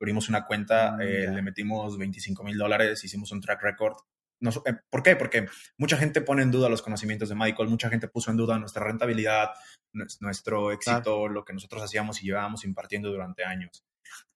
Abrimos 0.00 0.28
una 0.30 0.46
cuenta, 0.46 0.92
Mm, 0.92 1.00
eh, 1.02 1.30
le 1.34 1.42
metimos 1.42 1.98
25 1.98 2.42
mil 2.42 2.56
dólares, 2.56 3.04
hicimos 3.04 3.30
un 3.32 3.40
track 3.40 3.62
record. 3.62 3.94
Nos- 4.42 4.56
eh, 4.64 4.74
¿Por 4.88 5.02
qué? 5.02 5.16
Porque 5.16 5.46
mucha 5.76 5.98
gente 5.98 6.22
pone 6.22 6.42
en 6.42 6.50
duda 6.50 6.70
los 6.70 6.80
conocimientos 6.80 7.28
de 7.28 7.34
Michael, 7.34 7.68
mucha 7.68 7.90
gente 7.90 8.08
puso 8.08 8.30
en 8.30 8.38
duda 8.38 8.58
nuestra 8.58 8.82
rentabilidad, 8.82 9.50
nues- 9.92 10.16
nuestro 10.20 10.72
éxito, 10.72 11.28
lo 11.28 11.44
que 11.44 11.52
nosotros 11.52 11.82
hacíamos 11.82 12.22
y 12.22 12.26
llevábamos 12.26 12.64
impartiendo 12.64 13.10
durante 13.10 13.44
años. 13.44 13.84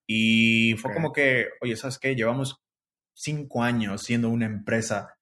Y 0.06 0.74
fue 0.76 0.90
Ok. 0.90 0.94
como 0.96 1.12
que, 1.12 1.48
oye, 1.62 1.76
¿sabes 1.76 1.98
qué? 1.98 2.14
Llevamos 2.14 2.56
cinco 3.16 3.62
años 3.62 4.02
siendo 4.02 4.28
una 4.28 4.44
empresa 4.44 5.16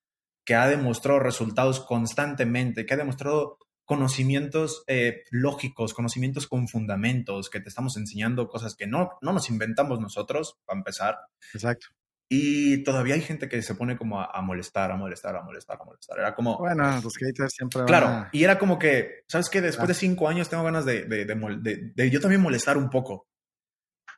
que 0.45 0.55
ha 0.55 0.67
demostrado 0.69 1.19
resultados 1.21 1.81
constantemente, 1.81 2.85
que 2.87 2.95
ha 2.95 2.97
demostrado 2.97 3.59
conocimientos 3.85 4.85
eh, 4.87 5.25
lógicos, 5.31 5.93
conocimientos 5.95 6.47
con 6.47 6.69
fundamentos, 6.69 7.51
que 7.51 7.61
te 7.61 7.69
estamos 7.69 7.97
enseñando 7.97 8.49
cosas 8.49 8.75
que 8.75 8.87
no, 8.87 9.11
no 9.21 9.33
nos 9.33 9.51
inventamos 9.51 10.01
nosotros, 10.01 10.57
para 10.65 10.79
empezar. 10.79 11.19
Exacto. 11.53 11.87
Y 12.35 12.83
todavía 12.85 13.15
hay 13.15 13.21
gente 13.21 13.47
que 13.49 13.61
se 13.61 13.75
pone 13.75 13.99
como 13.99 14.19
a, 14.21 14.25
a 14.33 14.41
molestar, 14.41 14.91
a 14.91 14.97
molestar, 14.97 15.37
a 15.37 15.43
molestar, 15.43 15.79
a 15.81 15.85
molestar. 15.85 16.19
Era 16.19 16.35
como, 16.35 16.57
Bueno, 16.59 17.01
los 17.03 17.15
haters 17.19 17.53
siempre 17.53 17.81
van 17.81 17.87
Claro, 17.87 18.07
a- 18.07 18.29
y 18.33 18.43
era 18.43 18.59
como 18.59 18.79
que, 18.79 19.25
¿sabes 19.29 19.51
qué? 19.51 19.61
Después 19.61 19.85
Ah. 19.85 19.89
de 19.89 19.95
cinco 19.95 20.29
años 20.29 20.49
tengo 20.49 20.63
ganas 20.65 20.87
de, 20.87 21.05
de, 21.05 21.27
de 21.27 21.93
de- 21.95 22.11
yo 22.11 22.21
también 22.21 22.41
molestar 22.41 22.79
un 22.79 22.89
poco. 22.89 23.27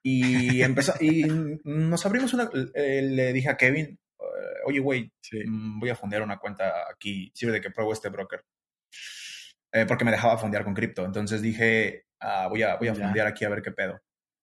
Y, 0.03 0.63
empezó, 0.63 0.93
y 1.01 1.25
nos 1.65 2.07
abrimos 2.07 2.33
una, 2.35 2.49
eh, 2.75 3.03
le 3.03 3.33
dije 3.33 3.49
a 3.49 3.57
Kevin, 3.57 3.99
oye, 4.67 4.81
güey, 4.81 5.13
Sí. 5.21 5.39
mm, 5.47 5.81
voy 5.81 5.91
a 5.91 5.97
fondear 5.97 6.23
una 6.23 6.39
cuenta 6.39 6.85
aquí, 6.91 7.31
sirve 7.35 7.55
de 7.55 7.61
que 7.61 7.71
pruebo 7.71 7.93
este 7.93 8.09
broker. 8.09 8.45
Eh, 9.73 9.87
porque 9.87 10.05
me 10.05 10.11
dejaba 10.13 10.39
fondear 10.39 10.65
con 10.65 10.75
cripto. 10.75 11.05
Entonces 11.05 11.43
dije, 11.43 12.07
ah, 12.21 12.47
voy, 12.49 12.63
a, 12.63 12.77
voy 12.77 12.89
a 12.89 12.95
fondear 12.95 13.27
aquí 13.27 13.45
a 13.45 13.49
ver 13.49 13.61
qué 13.63 13.73
pedo. 13.73 14.01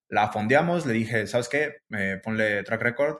La 0.09 0.29
fondeamos, 0.31 0.85
le 0.85 0.93
dije, 0.93 1.25
¿sabes 1.27 1.47
qué? 1.47 1.77
Eh, 1.91 2.19
ponle 2.21 2.63
track 2.63 2.81
record. 2.81 3.17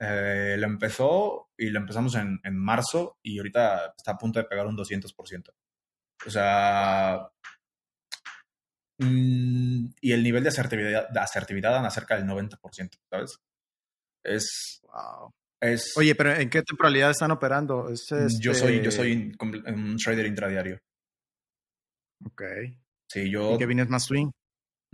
Eh, 0.00 0.56
lo 0.58 0.66
empezó 0.66 1.50
y 1.56 1.70
lo 1.70 1.78
empezamos 1.78 2.16
en, 2.16 2.40
en 2.42 2.56
marzo 2.58 3.18
y 3.22 3.38
ahorita 3.38 3.94
está 3.96 4.12
a 4.12 4.18
punto 4.18 4.40
de 4.40 4.46
pegar 4.46 4.66
un 4.66 4.76
200%. 4.76 5.54
O 6.26 6.30
sea, 6.30 7.28
mm, 8.98 9.86
y 10.00 10.12
el 10.12 10.22
nivel 10.22 10.42
de 10.42 10.48
asertividad, 10.48 11.08
de 11.10 11.20
asertividad 11.20 11.76
anda 11.76 11.90
cerca 11.90 12.16
del 12.16 12.26
90%, 12.26 12.98
¿sabes? 13.10 13.38
Es, 14.24 14.80
Wow. 14.82 15.30
Es 15.62 15.96
Oye, 15.96 16.14
pero 16.14 16.34
¿en 16.34 16.50
qué 16.50 16.62
temporalidad 16.62 17.10
están 17.10 17.30
operando? 17.30 17.88
¿Es 17.88 18.08
yo 18.40 18.52
soy, 18.52 18.76
yo 18.76 18.90
este- 18.90 18.90
soy 18.90 19.12
un, 19.12 19.32
comple- 19.32 19.74
un 19.74 19.96
trader 19.96 20.26
intradiario. 20.26 20.78
Ok. 22.24 22.42
Sí, 23.10 23.30
yo 23.30 23.56
¿Y 23.58 23.74
más 23.88 24.04
swing? 24.04 24.30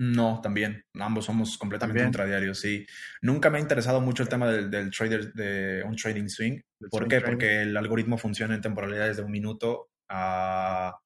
no, 0.01 0.41
también. 0.41 0.83
Ambos 0.95 1.25
somos 1.25 1.59
completamente 1.59 1.99
¿También? 1.99 2.09
intradiarios, 2.09 2.61
sí. 2.61 2.87
Nunca 3.21 3.51
me 3.51 3.59
ha 3.59 3.61
interesado 3.61 4.01
mucho 4.01 4.23
el 4.23 4.29
tema 4.29 4.49
del, 4.51 4.71
del 4.71 4.91
trader, 4.91 5.33
de 5.33 5.83
un 5.85 5.97
trading 5.97 6.29
swing. 6.29 6.61
¿Por 6.91 7.01
swing 7.01 7.09
qué? 7.09 7.16
trading. 7.19 7.33
Porque 7.33 7.62
el 7.62 7.77
algoritmo 7.77 8.16
funciona 8.16 8.55
en 8.55 8.61
temporalidades 8.61 9.16
de 9.16 9.25
un 9.25 9.33
minuto 9.33 9.89
a, 10.09 10.97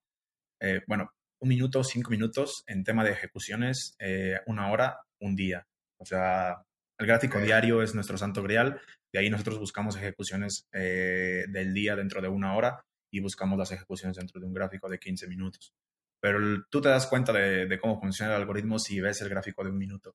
eh, 0.61 0.83
bueno, 0.87 1.11
un 1.41 1.49
minuto, 1.49 1.83
cinco 1.85 2.11
minutos. 2.11 2.65
En 2.67 2.85
tema 2.85 3.03
de 3.03 3.13
ejecuciones, 3.13 3.95
eh, 3.99 4.41
una 4.47 4.71
hora, 4.71 4.99
un 5.21 5.37
día. 5.37 5.67
O 5.99 6.05
sea, 6.05 6.63
el 6.99 7.07
gráfico 7.07 7.41
diario 7.41 7.83
es 7.83 7.95
nuestro 7.95 8.19
santo 8.19 8.43
grial. 8.43 8.79
De 9.13 9.19
ahí 9.21 9.31
nosotros 9.31 9.59
buscamos 9.59 9.97
ejecuciones 9.97 10.67
eh, 10.73 11.45
del 11.49 11.75
día 11.75 11.95
dentro 11.97 12.21
de 12.23 12.29
una 12.29 12.55
hora 12.57 12.85
y 13.11 13.21
buscamos 13.21 13.59
las 13.59 13.71
ejecuciones 13.73 14.17
dentro 14.17 14.41
de 14.41 14.47
un 14.47 14.55
gráfico 14.55 14.89
de 14.89 14.99
15 14.99 15.27
minutos. 15.29 15.75
Pero 16.21 16.39
el- 16.39 16.65
tú 16.71 16.81
te 16.81 16.89
das 16.89 17.07
cuenta 17.07 17.33
de, 17.33 17.67
de 17.67 17.79
cómo 17.79 18.01
funciona 18.01 18.35
el 18.35 18.41
algoritmo 18.41 18.79
si 18.79 19.01
ves 19.01 19.21
el 19.21 19.29
gráfico 19.29 19.63
de 19.65 19.71
un 19.71 19.79
minuto. 19.79 20.15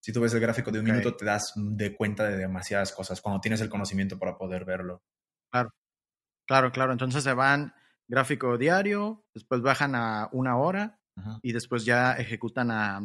Si 0.00 0.12
tú 0.12 0.20
ves 0.20 0.34
el 0.34 0.40
gráfico 0.40 0.70
de 0.70 0.78
un 0.78 0.84
minuto, 0.84 1.16
te 1.16 1.24
das 1.24 1.52
de 1.56 1.96
cuenta 1.96 2.24
de 2.28 2.36
demasiadas 2.36 2.92
cosas 2.92 3.20
cuando 3.20 3.40
tienes 3.40 3.60
el 3.60 3.68
conocimiento 3.68 4.18
para 4.18 4.36
poder 4.38 4.64
verlo. 4.64 5.02
Claro, 6.46 6.70
claro. 6.70 6.92
Entonces 6.92 7.24
se 7.24 7.32
van 7.34 7.74
gráfico 8.06 8.56
diario, 8.56 9.24
después 9.34 9.62
bajan 9.62 9.94
a 9.96 10.28
una 10.32 10.56
hora 10.58 11.00
Ajá. 11.18 11.38
y 11.42 11.52
después 11.52 11.84
ya 11.84 12.12
ejecutan 12.12 12.70
a- 12.70 13.00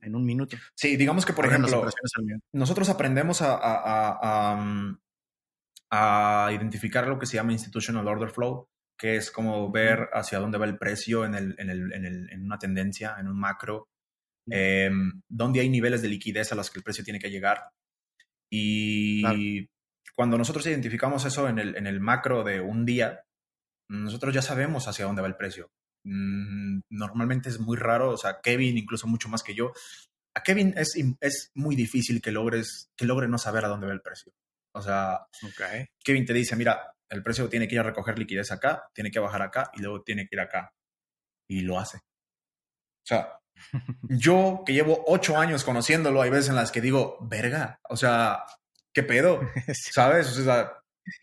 en 0.00 0.14
un 0.14 0.24
minuto. 0.24 0.56
Sí, 0.74 0.96
digamos 0.96 1.26
que, 1.26 1.32
por 1.32 1.46
Corren 1.46 1.64
ejemplo, 1.64 1.90
nosotros 2.52 2.88
aprendemos 2.88 3.42
a, 3.42 3.56
a- 3.60 4.56
mm, 4.56 4.98
a 5.90 6.50
identificar 6.52 7.06
lo 7.08 7.18
que 7.18 7.26
se 7.26 7.34
llama 7.36 7.52
institutional 7.52 8.06
order 8.06 8.30
flow, 8.30 8.68
que 8.98 9.16
es 9.16 9.30
como 9.30 9.70
ver 9.70 10.08
hacia 10.12 10.38
dónde 10.38 10.58
va 10.58 10.64
el 10.66 10.78
precio 10.78 11.24
en, 11.24 11.34
el- 11.34 11.54
en 11.58 11.70
el- 11.70 11.92
en 11.92 12.04
el- 12.06 12.30
en 12.30 12.44
una 12.44 12.58
tendencia, 12.58 13.16
en 13.18 13.28
un 13.28 13.38
macro, 13.38 13.88
eh, 14.50 14.90
dónde 15.28 15.60
hay 15.60 15.68
niveles 15.68 16.02
de 16.02 16.08
liquidez 16.08 16.52
a 16.52 16.54
los 16.54 16.70
que 16.70 16.78
el 16.78 16.84
precio 16.84 17.02
tiene 17.04 17.18
que 17.18 17.30
llegar. 17.30 17.64
Y 18.50 19.22
Claro. 19.22 19.38
cuando 20.14 20.38
nosotros 20.38 20.66
identificamos 20.66 21.24
eso 21.24 21.48
en 21.48 21.58
el, 21.58 21.76
en 21.76 21.86
el 21.88 22.00
macro 22.00 22.44
de 22.44 22.60
un 22.60 22.84
día, 22.84 23.22
nosotros 23.90 24.32
ya 24.34 24.42
sabemos 24.42 24.86
hacia 24.88 25.04
dónde 25.04 25.22
va 25.22 25.28
el 25.28 25.36
precio. 25.36 25.68
Mm, 26.08 26.80
Normalmente 26.90 27.48
es 27.48 27.58
muy 27.58 27.76
raro, 27.76 28.10
o 28.10 28.16
sea, 28.16 28.40
Kevin, 28.40 28.78
incluso 28.78 29.06
mucho 29.08 29.28
más 29.28 29.42
que 29.42 29.54
yo, 29.54 29.72
a 30.34 30.42
Kevin 30.42 30.72
es, 30.76 30.94
es 31.20 31.50
muy 31.54 31.74
difícil 31.74 32.20
que 32.22 32.30
logres, 32.30 32.90
que 32.96 33.06
logre 33.06 33.26
no 33.26 33.38
saber 33.38 33.64
a 33.64 33.68
dónde 33.68 33.86
va 33.86 33.92
el 33.92 34.02
precio. 34.02 34.32
O 34.72 34.82
sea, 34.82 35.26
Ok. 35.42 35.88
Kevin 36.04 36.24
te 36.26 36.32
dice, 36.32 36.54
mira, 36.54 36.92
el 37.08 37.22
precio 37.22 37.48
tiene 37.48 37.66
que 37.66 37.74
ir 37.74 37.80
a 37.80 37.84
recoger 37.84 38.18
liquidez 38.18 38.52
acá, 38.52 38.84
tiene 38.92 39.10
que 39.10 39.18
bajar 39.18 39.42
acá 39.42 39.70
y 39.74 39.80
luego 39.80 40.02
tiene 40.02 40.28
que 40.28 40.36
ir 40.36 40.40
acá. 40.40 40.72
Y 41.48 41.62
lo 41.62 41.78
hace. 41.78 41.96
O 41.98 43.06
sea, 43.06 43.40
yo 44.02 44.62
que 44.66 44.74
llevo 44.74 45.02
ocho 45.06 45.38
años 45.38 45.64
conociéndolo, 45.64 46.20
hay 46.22 46.30
veces 46.30 46.50
en 46.50 46.56
las 46.56 46.70
que 46.70 46.80
digo, 46.80 47.18
verga, 47.22 47.80
o 47.88 47.96
sea, 47.96 48.44
¿qué 48.92 49.02
pedo? 49.02 49.40
¿Sabes? 49.72 50.38
O 50.38 50.44
sea, 50.44 50.72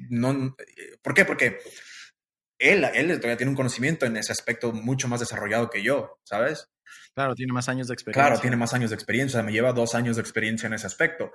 no, 0.10 0.56
¿por 1.02 1.14
qué? 1.14 1.24
Porque 1.26 1.60
él, 2.64 2.86
él 2.93 3.07
todavía 3.18 3.38
tiene 3.38 3.49
un 3.49 3.55
conocimiento 3.55 4.05
en 4.05 4.18
ese 4.18 4.32
aspecto 4.32 4.72
mucho 4.72 5.07
más 5.07 5.20
desarrollado 5.20 5.70
que 5.70 5.84
yo, 5.84 6.20
¿sabes? 6.24 6.70
Claro, 7.14 7.36
tiene 7.36 7.53
más 7.53 7.70
años 7.70 7.88
de 7.88 7.93
experiencia. 7.93 8.28
Claro, 8.28 8.41
tiene 8.41 8.55
más 8.55 8.74
años 8.74 8.89
de 8.89 8.95
experiencia, 8.95 9.38
o 9.38 9.41
sea, 9.41 9.45
me 9.45 9.51
lleva 9.51 9.74
dos 9.74 9.95
años 9.95 10.16
de 10.16 10.22
experiencia 10.22 10.68
en 10.68 10.74
ese 10.74 10.88
aspecto. 10.88 11.32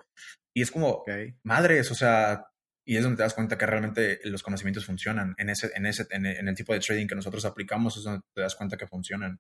Y 0.54 0.62
es 0.62 0.70
como, 0.70 1.04
madres, 1.44 1.90
o 1.90 1.94
sea, 1.94 2.46
y 2.84 2.96
es 2.96 3.02
donde 3.02 3.18
te 3.18 3.22
das 3.22 3.34
cuenta 3.34 3.58
que 3.58 3.66
realmente 3.66 4.18
los 4.24 4.42
conocimientos 4.42 4.86
funcionan. 4.86 5.34
En, 5.36 5.50
ese, 5.50 5.70
en, 5.74 5.86
ese, 5.86 6.06
en, 6.10 6.26
el 6.26 6.54
tipo 6.54 6.72
de 6.72 6.80
trading 6.80 7.06
que 7.06 7.14
nosotros 7.14 7.44
aplicamos 7.44 7.96
es 7.98 8.04
donde 8.04 8.22
te 8.34 8.40
das 8.40 8.56
cuenta 8.56 8.76
que 8.76 8.86
funcionan. 8.86 9.38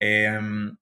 Em, 0.00 0.74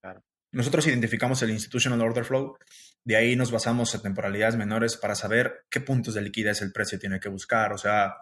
nosotros 0.53 0.87
identificamos 0.87 1.43
el 1.43 1.51
Institutional 1.51 2.01
Order 2.01 2.25
Flow, 2.25 2.57
de 3.05 3.17
ahí 3.17 3.35
nos 3.35 3.51
basamos 3.51 3.95
en 3.95 4.03
temporalidades 4.03 4.57
menores 4.57 4.97
para 4.97 5.15
saber 5.15 5.65
qué 5.69 5.81
puntos 5.81 6.15
de 6.15 6.23
liquidez 6.23 6.63
el 6.63 6.73
precio 6.73 6.99
tiene 6.99 7.19
que 7.19 7.29
buscar, 7.29 7.73
o 7.73 7.79
sea, 7.79 8.15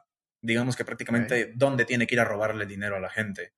digamos 0.43 0.77
que 0.77 0.85
prácticamente 0.85 1.53
dónde 1.55 1.85
tiene 1.85 2.07
que 2.07 2.15
ir 2.15 2.21
a 2.21 2.25
robarle 2.25 2.67
dinero 2.67 2.97
a 2.97 3.01
la 3.01 3.11
gente. 3.11 3.53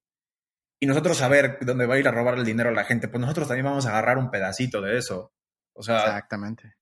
Y 0.83 0.87
nosotros 0.87 1.19
saber 1.19 1.59
dónde 1.61 1.87
va 1.87 1.95
a 1.95 1.99
ir 1.99 2.09
a 2.09 2.13
robarle 2.13 2.41
el 2.41 2.47
dinero 2.47 2.71
a 2.71 2.73
la 2.73 2.85
gente, 2.85 3.09
pues 3.09 3.21
nosotros 3.21 3.49
también 3.49 3.67
vamos 3.67 3.87
a 3.87 3.91
agarrar 3.91 4.17
un 4.17 4.31
pedacito 4.31 4.81
de 4.81 4.97
eso. 4.97 5.33
O 5.75 5.83
sea, 5.83 5.99
exactamente. 5.99 6.75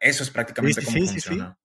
eso 0.00 0.22
es 0.22 0.30
prácticamente 0.30 0.82
cómo 0.82 1.06
funciona. 1.06 1.58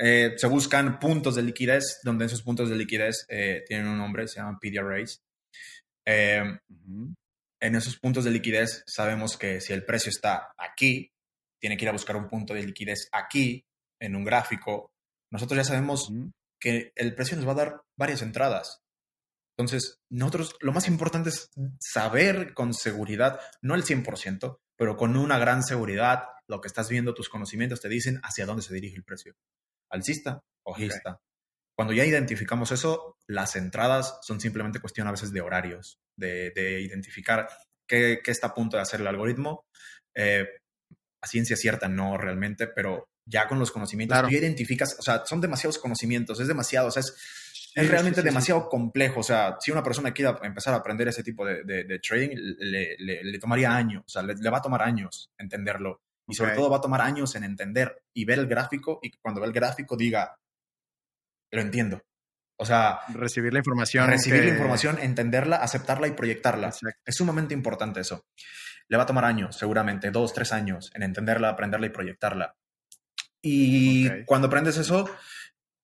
Eh, 0.00 0.34
se 0.36 0.46
buscan 0.46 0.98
puntos 0.98 1.34
de 1.34 1.42
liquidez, 1.42 2.00
donde 2.04 2.26
esos 2.26 2.42
puntos 2.42 2.70
de 2.70 2.76
liquidez 2.76 3.26
eh, 3.28 3.64
tienen 3.66 3.88
un 3.88 3.98
nombre, 3.98 4.28
se 4.28 4.36
llaman 4.36 4.58
PDRAs. 4.58 5.22
Eh, 6.06 6.58
en 7.60 7.74
esos 7.74 7.98
puntos 7.98 8.24
de 8.24 8.30
liquidez 8.30 8.84
sabemos 8.86 9.36
que 9.36 9.60
si 9.60 9.72
el 9.72 9.84
precio 9.84 10.10
está 10.10 10.54
aquí, 10.56 11.12
tiene 11.60 11.76
que 11.76 11.84
ir 11.84 11.88
a 11.88 11.92
buscar 11.92 12.16
un 12.16 12.28
punto 12.28 12.54
de 12.54 12.62
liquidez 12.62 13.08
aquí, 13.12 13.66
en 14.00 14.14
un 14.14 14.24
gráfico. 14.24 14.92
Nosotros 15.32 15.56
ya 15.58 15.64
sabemos 15.64 16.10
que 16.60 16.92
el 16.96 17.14
precio 17.14 17.36
nos 17.36 17.46
va 17.46 17.52
a 17.52 17.64
dar 17.64 17.82
varias 17.96 18.22
entradas. 18.22 18.82
Entonces, 19.56 20.00
nosotros 20.08 20.56
lo 20.60 20.72
más 20.72 20.86
importante 20.86 21.30
es 21.30 21.50
saber 21.80 22.54
con 22.54 22.74
seguridad, 22.74 23.40
no 23.60 23.74
el 23.74 23.84
100%, 23.84 24.60
pero 24.76 24.96
con 24.96 25.16
una 25.16 25.38
gran 25.38 25.64
seguridad, 25.64 26.28
lo 26.46 26.60
que 26.60 26.68
estás 26.68 26.88
viendo, 26.88 27.14
tus 27.14 27.28
conocimientos 27.28 27.80
te 27.80 27.88
dicen 27.88 28.20
hacia 28.22 28.46
dónde 28.46 28.62
se 28.62 28.72
dirige 28.72 28.96
el 28.96 29.04
precio. 29.04 29.34
Alcista, 29.90 30.44
ojista. 30.62 31.20
Cuando 31.76 31.92
ya 31.92 32.04
identificamos 32.04 32.70
eso, 32.70 33.16
las 33.26 33.56
entradas 33.56 34.18
son 34.22 34.40
simplemente 34.40 34.80
cuestión 34.80 35.08
a 35.08 35.12
veces 35.12 35.32
de 35.32 35.40
horarios, 35.40 35.98
de, 36.16 36.80
identificar 36.80 37.48
qué, 37.86 38.20
está 38.26 38.48
a 38.48 38.54
punto 38.54 38.76
de 38.76 38.82
hacer 38.82 39.00
el 39.00 39.06
algoritmo. 39.06 39.66
Eh, 40.14 40.46
a 41.20 41.26
ciencia 41.26 41.56
cierta, 41.56 41.88
no 41.88 42.16
realmente, 42.16 42.68
pero 42.68 43.08
ya 43.28 43.46
con 43.46 43.58
los 43.58 43.70
conocimientos, 43.70 44.20
tú 44.22 44.28
identificas, 44.30 44.96
o 44.98 45.02
sea, 45.02 45.24
son 45.26 45.40
demasiados 45.40 45.78
conocimientos, 45.78 46.40
es 46.40 46.48
demasiado, 46.48 46.88
o 46.88 46.90
sea, 46.90 47.00
es, 47.00 47.14
es 47.74 47.88
realmente 47.88 48.22
demasiado 48.22 48.68
complejo. 48.68 49.20
O 49.20 49.22
sea, 49.22 49.56
si 49.60 49.70
una 49.70 49.82
persona 49.82 50.12
quiere 50.12 50.34
empezar 50.42 50.74
a 50.74 50.78
aprender 50.78 51.08
ese 51.08 51.22
tipo 51.22 51.44
de, 51.44 51.62
de, 51.64 51.98
trading, 52.00 52.30
le, 52.34 52.96
le, 52.98 53.38
tomaría 53.38 53.74
años, 53.74 54.02
o 54.06 54.08
sea, 54.08 54.22
le, 54.22 54.50
va 54.50 54.58
a 54.58 54.62
tomar 54.62 54.82
años 54.82 55.30
entenderlo. 55.38 56.00
Y 56.26 56.34
sobre 56.34 56.52
todo 56.52 56.68
va 56.68 56.76
a 56.76 56.80
tomar 56.82 57.00
años 57.00 57.34
en 57.36 57.44
entender 57.44 58.02
y 58.12 58.26
ver 58.26 58.38
el 58.38 58.46
gráfico 58.46 58.98
y 59.02 59.10
cuando 59.12 59.40
ve 59.40 59.46
el 59.46 59.52
gráfico 59.52 59.96
diga, 59.96 60.36
lo 61.50 61.62
entiendo. 61.62 62.02
O 62.60 62.66
sea, 62.66 63.00
recibir 63.14 63.52
la 63.52 63.60
información. 63.60 64.06
Recibir 64.08 64.44
la 64.44 64.50
información, 64.50 64.98
entenderla, 65.00 65.56
aceptarla 65.56 66.06
y 66.06 66.12
proyectarla. 66.12 66.70
Es 67.04 67.14
sumamente 67.14 67.54
importante 67.54 68.00
eso. 68.00 68.26
Le 68.88 68.96
va 68.96 69.04
a 69.04 69.06
tomar 69.06 69.24
años, 69.24 69.56
seguramente, 69.56 70.10
dos, 70.10 70.34
tres 70.34 70.52
años 70.52 70.90
en 70.94 71.02
entenderla, 71.02 71.50
aprenderla 71.50 71.86
y 71.86 71.90
proyectarla. 71.90 72.56
Y 73.42 74.24
cuando 74.24 74.48
aprendes 74.48 74.76
eso, 74.76 75.08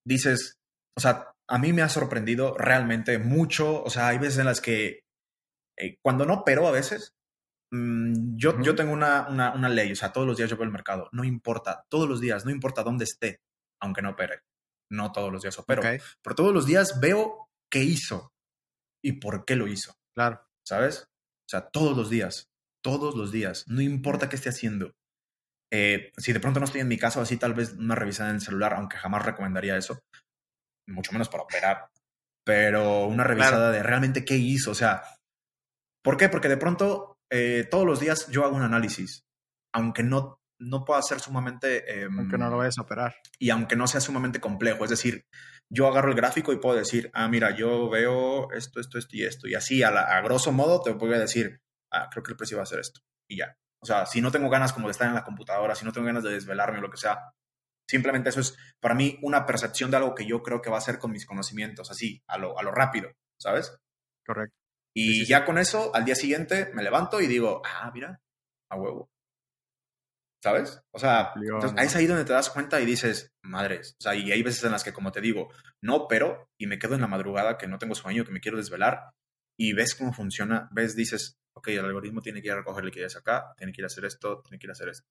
dices, 0.05 0.57
o 0.97 1.01
sea, 1.01 1.33
a 1.47 1.57
mí 1.57 1.73
me 1.73 1.81
ha 1.81 1.89
sorprendido 1.89 2.55
realmente 2.57 3.17
mucho. 3.17 3.83
O 3.83 3.89
sea, 3.89 4.09
hay 4.09 4.17
veces 4.17 4.39
en 4.39 4.45
las 4.45 4.61
que 4.61 5.05
eh, 5.77 5.97
cuando 6.01 6.25
no 6.25 6.43
pero 6.45 6.67
a 6.67 6.71
veces, 6.71 7.13
mm, 7.71 8.37
yo, 8.37 8.61
yo 8.61 8.75
tengo 8.75 8.93
una, 8.93 9.27
una, 9.27 9.69
ley, 9.69 9.91
o 9.91 9.95
sea, 9.95 10.13
todos 10.13 10.27
los 10.27 10.37
días 10.37 10.49
yo 10.49 10.57
veo 10.57 10.65
el 10.65 10.71
mercado, 10.71 11.09
no 11.11 11.23
importa, 11.23 11.85
todos 11.89 12.07
los 12.07 12.21
días, 12.21 12.45
no 12.45 12.51
importa 12.51 12.83
dónde 12.83 13.03
esté, 13.03 13.41
aunque 13.81 14.01
no 14.01 14.11
opere. 14.11 14.41
No 14.91 15.11
todos 15.11 15.31
los 15.31 15.41
días 15.41 15.57
opero, 15.57 15.81
pero 16.21 16.35
todos 16.35 16.53
los 16.53 16.67
días 16.67 16.99
veo 16.99 17.49
qué 17.71 17.79
hizo 17.79 18.31
y 19.03 19.13
por 19.13 19.43
qué 19.43 19.55
lo 19.55 19.67
hizo. 19.67 19.95
Claro. 20.13 20.47
¿Sabes? 20.63 21.07
O 21.47 21.49
sea, 21.49 21.69
todos 21.69 21.97
los 21.97 22.11
días, 22.11 22.49
todos 22.83 23.15
los 23.15 23.31
días, 23.31 23.65
no 23.67 23.81
importa 23.81 24.29
qué 24.29 24.35
esté 24.35 24.49
haciendo. 24.49 24.93
Eh, 25.71 26.11
si 26.17 26.33
de 26.33 26.39
pronto 26.39 26.59
no 26.59 26.65
estoy 26.65 26.81
en 26.81 26.87
mi 26.87 26.97
casa, 26.97 27.21
así 27.21 27.37
tal 27.37 27.53
vez 27.53 27.73
una 27.73 27.95
revisada 27.95 28.29
en 28.29 28.35
el 28.35 28.41
celular, 28.41 28.73
aunque 28.73 28.97
jamás 28.97 29.25
recomendaría 29.25 29.77
eso, 29.77 29.99
mucho 30.87 31.11
menos 31.11 31.29
para 31.29 31.43
operar, 31.43 31.89
pero 32.45 33.05
una 33.05 33.23
revisada 33.23 33.71
de 33.71 33.83
realmente 33.83 34.23
qué 34.23 34.35
hizo, 34.35 34.71
o 34.71 34.75
sea, 34.75 35.03
¿por 36.03 36.17
qué? 36.17 36.29
Porque 36.29 36.49
de 36.49 36.57
pronto 36.57 37.17
eh, 37.31 37.67
todos 37.69 37.85
los 37.85 37.99
días 37.99 38.27
yo 38.29 38.45
hago 38.45 38.55
un 38.55 38.61
análisis, 38.61 39.23
aunque 39.73 40.03
no, 40.03 40.39
no 40.59 40.85
pueda 40.85 41.01
ser 41.01 41.19
sumamente... 41.19 42.01
Em, 42.01 42.17
aunque 42.17 42.37
no 42.37 42.49
lo 42.49 42.57
vayas 42.57 42.77
a 42.77 42.83
operar. 42.83 43.15
Y 43.39 43.49
aunque 43.49 43.75
no 43.75 43.87
sea 43.87 43.99
sumamente 43.99 44.39
complejo, 44.39 44.83
es 44.83 44.91
decir, 44.91 45.25
yo 45.69 45.87
agarro 45.87 46.09
el 46.09 46.15
gráfico 46.15 46.53
y 46.53 46.59
puedo 46.59 46.77
decir, 46.77 47.09
ah, 47.13 47.27
mira, 47.27 47.55
yo 47.55 47.89
veo 47.89 48.51
esto, 48.51 48.79
esto, 48.79 48.97
esto 48.99 49.17
y 49.17 49.23
esto, 49.23 49.47
y 49.47 49.55
así 49.55 49.83
a, 49.83 49.89
a 49.89 50.21
grosso 50.21 50.51
modo 50.51 50.81
te 50.81 50.91
voy 50.91 51.13
a 51.13 51.19
decir, 51.19 51.59
ah, 51.91 52.07
creo 52.11 52.23
que 52.23 52.31
el 52.31 52.37
precio 52.37 52.57
va 52.57 52.63
a 52.63 52.67
ser 52.67 52.79
esto, 52.79 53.01
y 53.29 53.37
ya. 53.37 53.57
O 53.85 53.87
sea, 53.87 54.05
si 54.05 54.19
no 54.19 54.31
tengo 54.31 54.49
ganas 54.49 54.73
como 54.73 54.87
de 54.87 54.91
estar 54.91 55.07
en 55.07 55.13
la 55.13 55.23
computadora, 55.23 55.75
si 55.75 55.85
no 55.85 55.91
tengo 55.91 56.07
ganas 56.07 56.23
de 56.23 56.31
desvelarme 56.31 56.79
o 56.79 56.81
lo 56.81 56.89
que 56.89 56.97
sea, 56.97 57.19
Simplemente 57.87 58.29
eso 58.29 58.39
es 58.39 58.57
para 58.79 58.95
mí 58.95 59.19
una 59.21 59.45
percepción 59.45 59.91
de 59.91 59.97
algo 59.97 60.15
que 60.15 60.25
yo 60.25 60.41
creo 60.41 60.61
que 60.61 60.69
va 60.69 60.77
a 60.77 60.81
ser 60.81 60.97
con 60.97 61.11
mis 61.11 61.25
conocimientos, 61.25 61.91
así, 61.91 62.23
a 62.27 62.37
lo, 62.37 62.57
a 62.57 62.63
lo 62.63 62.71
rápido, 62.71 63.11
¿sabes? 63.39 63.77
Correcto. 64.25 64.55
Y 64.95 65.25
ya 65.25 65.45
con 65.45 65.57
eso, 65.57 65.93
al 65.93 66.05
día 66.05 66.15
siguiente 66.15 66.71
me 66.73 66.81
levanto 66.81 67.21
y 67.21 67.27
digo, 67.27 67.61
ah, 67.65 67.91
mira, 67.93 68.21
a 68.69 68.75
huevo. 68.77 69.09
¿Sabes? 70.41 70.79
O 70.91 70.99
sea, 70.99 71.33
es 71.77 71.95
ahí 71.95 72.05
donde 72.05 72.23
te 72.23 72.33
das 72.33 72.51
cuenta 72.51 72.79
y 72.79 72.85
dices, 72.85 73.33
madres. 73.41 73.95
O 73.99 74.03
sea, 74.03 74.15
y 74.15 74.31
hay 74.31 74.43
veces 74.43 74.63
en 74.63 74.71
las 74.71 74.83
que, 74.83 74.93
como 74.93 75.11
te 75.11 75.19
digo, 75.19 75.49
no, 75.81 76.07
pero, 76.07 76.49
y 76.57 76.67
me 76.67 76.77
quedo 76.77 76.95
en 76.95 77.01
la 77.01 77.07
madrugada 77.07 77.57
que 77.57 77.67
no 77.67 77.79
tengo 77.79 77.95
sueño, 77.95 78.23
que 78.23 78.31
me 78.31 78.41
quiero 78.41 78.57
desvelar, 78.57 79.11
y 79.57 79.73
ves 79.73 79.95
cómo 79.95 80.13
funciona, 80.13 80.69
ves, 80.71 80.95
dices, 80.95 81.37
ok, 81.53 81.69
el 81.69 81.85
algoritmo 81.85 82.21
tiene 82.21 82.41
que 82.41 82.47
ir 82.47 82.53
a 82.53 82.57
recoger 82.57 82.83
liquidez 82.83 83.15
acá, 83.15 83.53
tiene 83.57 83.71
que 83.71 83.81
ir 83.81 83.85
a 83.85 83.87
hacer 83.87 84.05
esto, 84.05 84.41
tiene 84.41 84.59
que 84.59 84.67
ir 84.67 84.71
a 84.71 84.73
hacer 84.73 84.89
esto 84.89 85.07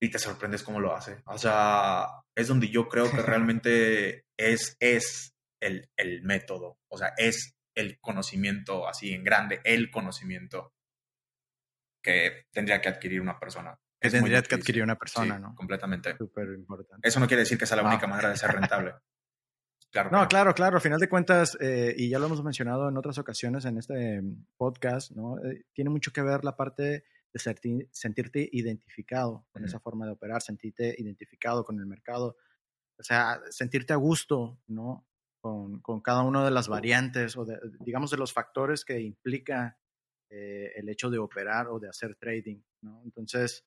y 0.00 0.10
te 0.10 0.18
sorprendes 0.18 0.62
cómo 0.62 0.80
lo 0.80 0.96
hace. 0.96 1.22
O 1.26 1.38
sea, 1.38 2.06
es 2.34 2.48
donde 2.48 2.68
yo 2.68 2.88
creo 2.88 3.10
que 3.10 3.22
realmente 3.22 4.24
es, 4.36 4.76
es 4.80 5.34
el, 5.60 5.88
el 5.96 6.22
método, 6.22 6.78
o 6.88 6.98
sea, 6.98 7.12
es 7.16 7.54
el 7.76 8.00
conocimiento 8.00 8.88
así 8.88 9.12
en 9.12 9.22
grande, 9.22 9.60
el 9.64 9.90
conocimiento 9.90 10.72
que 12.02 12.46
tendría 12.50 12.80
que 12.80 12.88
adquirir 12.88 13.20
una 13.20 13.38
persona. 13.38 13.78
Es 14.00 14.12
tendría 14.12 14.42
que 14.42 14.54
adquirir 14.54 14.82
una 14.82 14.96
persona, 14.96 15.38
¿no? 15.38 15.54
Completamente. 15.54 16.16
Súper 16.16 16.48
importante. 16.54 17.06
Eso 17.06 17.20
no 17.20 17.28
quiere 17.28 17.42
decir 17.42 17.58
que 17.58 17.66
sea 17.66 17.76
la 17.76 17.86
única 17.86 18.06
manera 18.06 18.30
de 18.30 18.36
ser 18.38 18.50
rentable. 18.50 18.94
Claro, 19.90 20.10
no, 20.12 20.28
claro, 20.28 20.54
claro. 20.54 20.76
Al 20.76 20.82
final 20.82 21.00
de 21.00 21.08
cuentas, 21.08 21.58
eh, 21.60 21.94
y 21.96 22.08
ya 22.08 22.20
lo 22.20 22.26
hemos 22.26 22.44
mencionado 22.44 22.88
en 22.88 22.96
otras 22.96 23.18
ocasiones 23.18 23.64
en 23.64 23.76
este 23.76 24.22
podcast, 24.56 25.10
¿no? 25.12 25.38
Eh, 25.44 25.66
tiene 25.72 25.90
mucho 25.90 26.12
que 26.12 26.22
ver 26.22 26.44
la 26.44 26.56
parte 26.56 27.04
de 27.32 27.88
sentirte 27.90 28.48
identificado 28.52 29.46
con 29.50 29.64
esa 29.64 29.80
forma 29.80 30.06
de 30.06 30.12
operar, 30.12 30.42
sentirte 30.42 30.94
identificado 30.96 31.64
con 31.64 31.78
el 31.80 31.86
mercado, 31.86 32.36
o 32.98 33.02
sea, 33.02 33.40
sentirte 33.50 33.92
a 33.92 33.96
gusto, 33.96 34.60
¿no? 34.68 35.08
Con, 35.40 35.80
con 35.80 36.00
cada 36.00 36.22
una 36.22 36.44
de 36.44 36.50
las 36.50 36.68
variantes 36.68 37.36
o, 37.36 37.44
de, 37.44 37.58
digamos, 37.80 38.10
de 38.10 38.18
los 38.18 38.32
factores 38.32 38.84
que 38.84 39.00
implica 39.00 39.78
eh, 40.28 40.72
el 40.76 40.88
hecho 40.88 41.10
de 41.10 41.18
operar 41.18 41.66
o 41.68 41.80
de 41.80 41.88
hacer 41.88 42.14
trading, 42.14 42.60
¿no? 42.82 43.02
Entonces, 43.04 43.66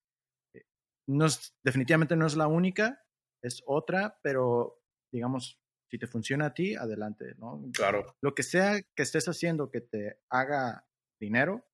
no 1.07 1.25
es, 1.25 1.53
definitivamente 1.63 2.15
no 2.15 2.25
es 2.25 2.37
la 2.37 2.47
única, 2.47 3.03
es 3.41 3.61
otra, 3.65 4.19
pero, 4.21 4.81
digamos, 5.11 5.59
si 5.89 5.97
te 5.97 6.07
funciona 6.07 6.47
a 6.47 6.53
ti, 6.53 6.75
adelante, 6.75 7.35
¿no? 7.37 7.63
Claro. 7.73 8.15
Lo 8.21 8.33
que 8.33 8.43
sea 8.43 8.81
que 8.81 9.03
estés 9.03 9.27
haciendo 9.27 9.69
que 9.69 9.81
te 9.81 10.19
haga 10.29 10.87
dinero, 11.19 11.65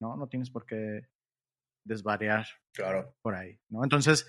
¿no? 0.00 0.16
No 0.16 0.28
tienes 0.28 0.50
por 0.50 0.66
qué 0.66 1.08
desvariar 1.84 2.46
claro. 2.72 3.16
por 3.22 3.34
ahí, 3.34 3.58
¿no? 3.68 3.82
Entonces, 3.82 4.26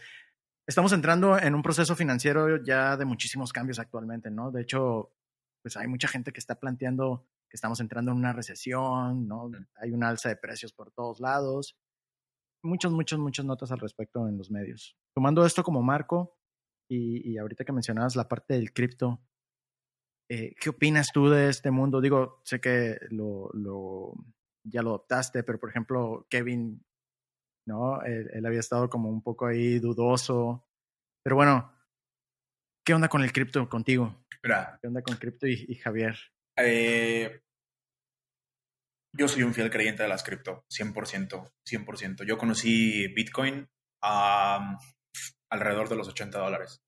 estamos 0.67 0.93
entrando 0.93 1.37
en 1.37 1.55
un 1.55 1.61
proceso 1.61 1.95
financiero 1.95 2.63
ya 2.63 2.95
de 2.97 3.05
muchísimos 3.05 3.51
cambios 3.51 3.79
actualmente, 3.79 4.29
¿no? 4.29 4.51
De 4.51 4.61
hecho, 4.61 5.13
pues 5.61 5.75
hay 5.77 5.87
mucha 5.87 6.07
gente 6.07 6.31
que 6.31 6.39
está 6.39 6.59
planteando 6.59 7.27
que 7.49 7.55
estamos 7.55 7.79
entrando 7.79 8.11
en 8.11 8.17
una 8.17 8.33
recesión, 8.33 9.27
¿no? 9.27 9.49
Hay 9.75 9.91
una 9.91 10.09
alza 10.09 10.29
de 10.29 10.35
precios 10.35 10.73
por 10.73 10.91
todos 10.91 11.19
lados. 11.19 11.77
Muchas, 12.63 12.91
muchas, 12.91 13.19
muchas 13.19 13.45
notas 13.45 13.71
al 13.71 13.79
respecto 13.79 14.27
en 14.27 14.37
los 14.37 14.51
medios. 14.51 14.97
Tomando 15.15 15.45
esto 15.45 15.63
como 15.63 15.81
marco 15.81 16.37
y, 16.87 17.31
y 17.31 17.37
ahorita 17.37 17.65
que 17.65 17.73
mencionabas 17.73 18.15
la 18.15 18.27
parte 18.27 18.55
del 18.55 18.73
cripto, 18.73 19.21
eh, 20.29 20.55
¿qué 20.59 20.69
opinas 20.69 21.11
tú 21.13 21.29
de 21.29 21.49
este 21.49 21.71
mundo? 21.71 22.01
Digo, 22.01 22.41
sé 22.43 22.59
que 22.59 22.97
lo, 23.09 23.49
lo, 23.53 24.13
ya 24.63 24.81
lo 24.81 24.89
adoptaste, 24.89 25.43
pero 25.43 25.59
por 25.59 25.69
ejemplo, 25.69 26.27
Kevin, 26.29 26.85
¿no? 27.65 28.01
Él, 28.03 28.45
había 28.45 28.59
estado 28.59 28.89
como 28.89 29.09
un 29.09 29.21
poco 29.21 29.45
ahí 29.47 29.79
dudoso. 29.79 30.67
Pero 31.23 31.35
bueno, 31.35 31.73
¿Qué 32.85 32.93
onda 32.93 33.09
con 33.09 33.21
el 33.21 33.33
cripto 33.33 33.67
contigo? 33.67 34.25
Mira, 34.41 34.79
¿Qué 34.81 34.87
onda 34.87 35.01
con 35.01 35.17
cripto 35.17 35.45
y, 35.45 35.65
y 35.67 35.75
Javier? 35.75 36.17
eh, 36.55 37.41
yo 39.13 39.27
soy 39.27 39.43
un 39.43 39.53
fiel 39.53 39.69
creyente 39.69 40.03
de 40.03 40.09
las 40.09 40.23
cripto, 40.23 40.63
100%, 40.69 41.51
100%. 41.65 42.23
Yo 42.23 42.37
conocí 42.37 43.07
Bitcoin 43.13 43.67
a 44.01 44.77
alrededor 45.51 45.89
de 45.89 45.95
los 45.95 46.07
80 46.07 46.39
dólares. 46.39 46.81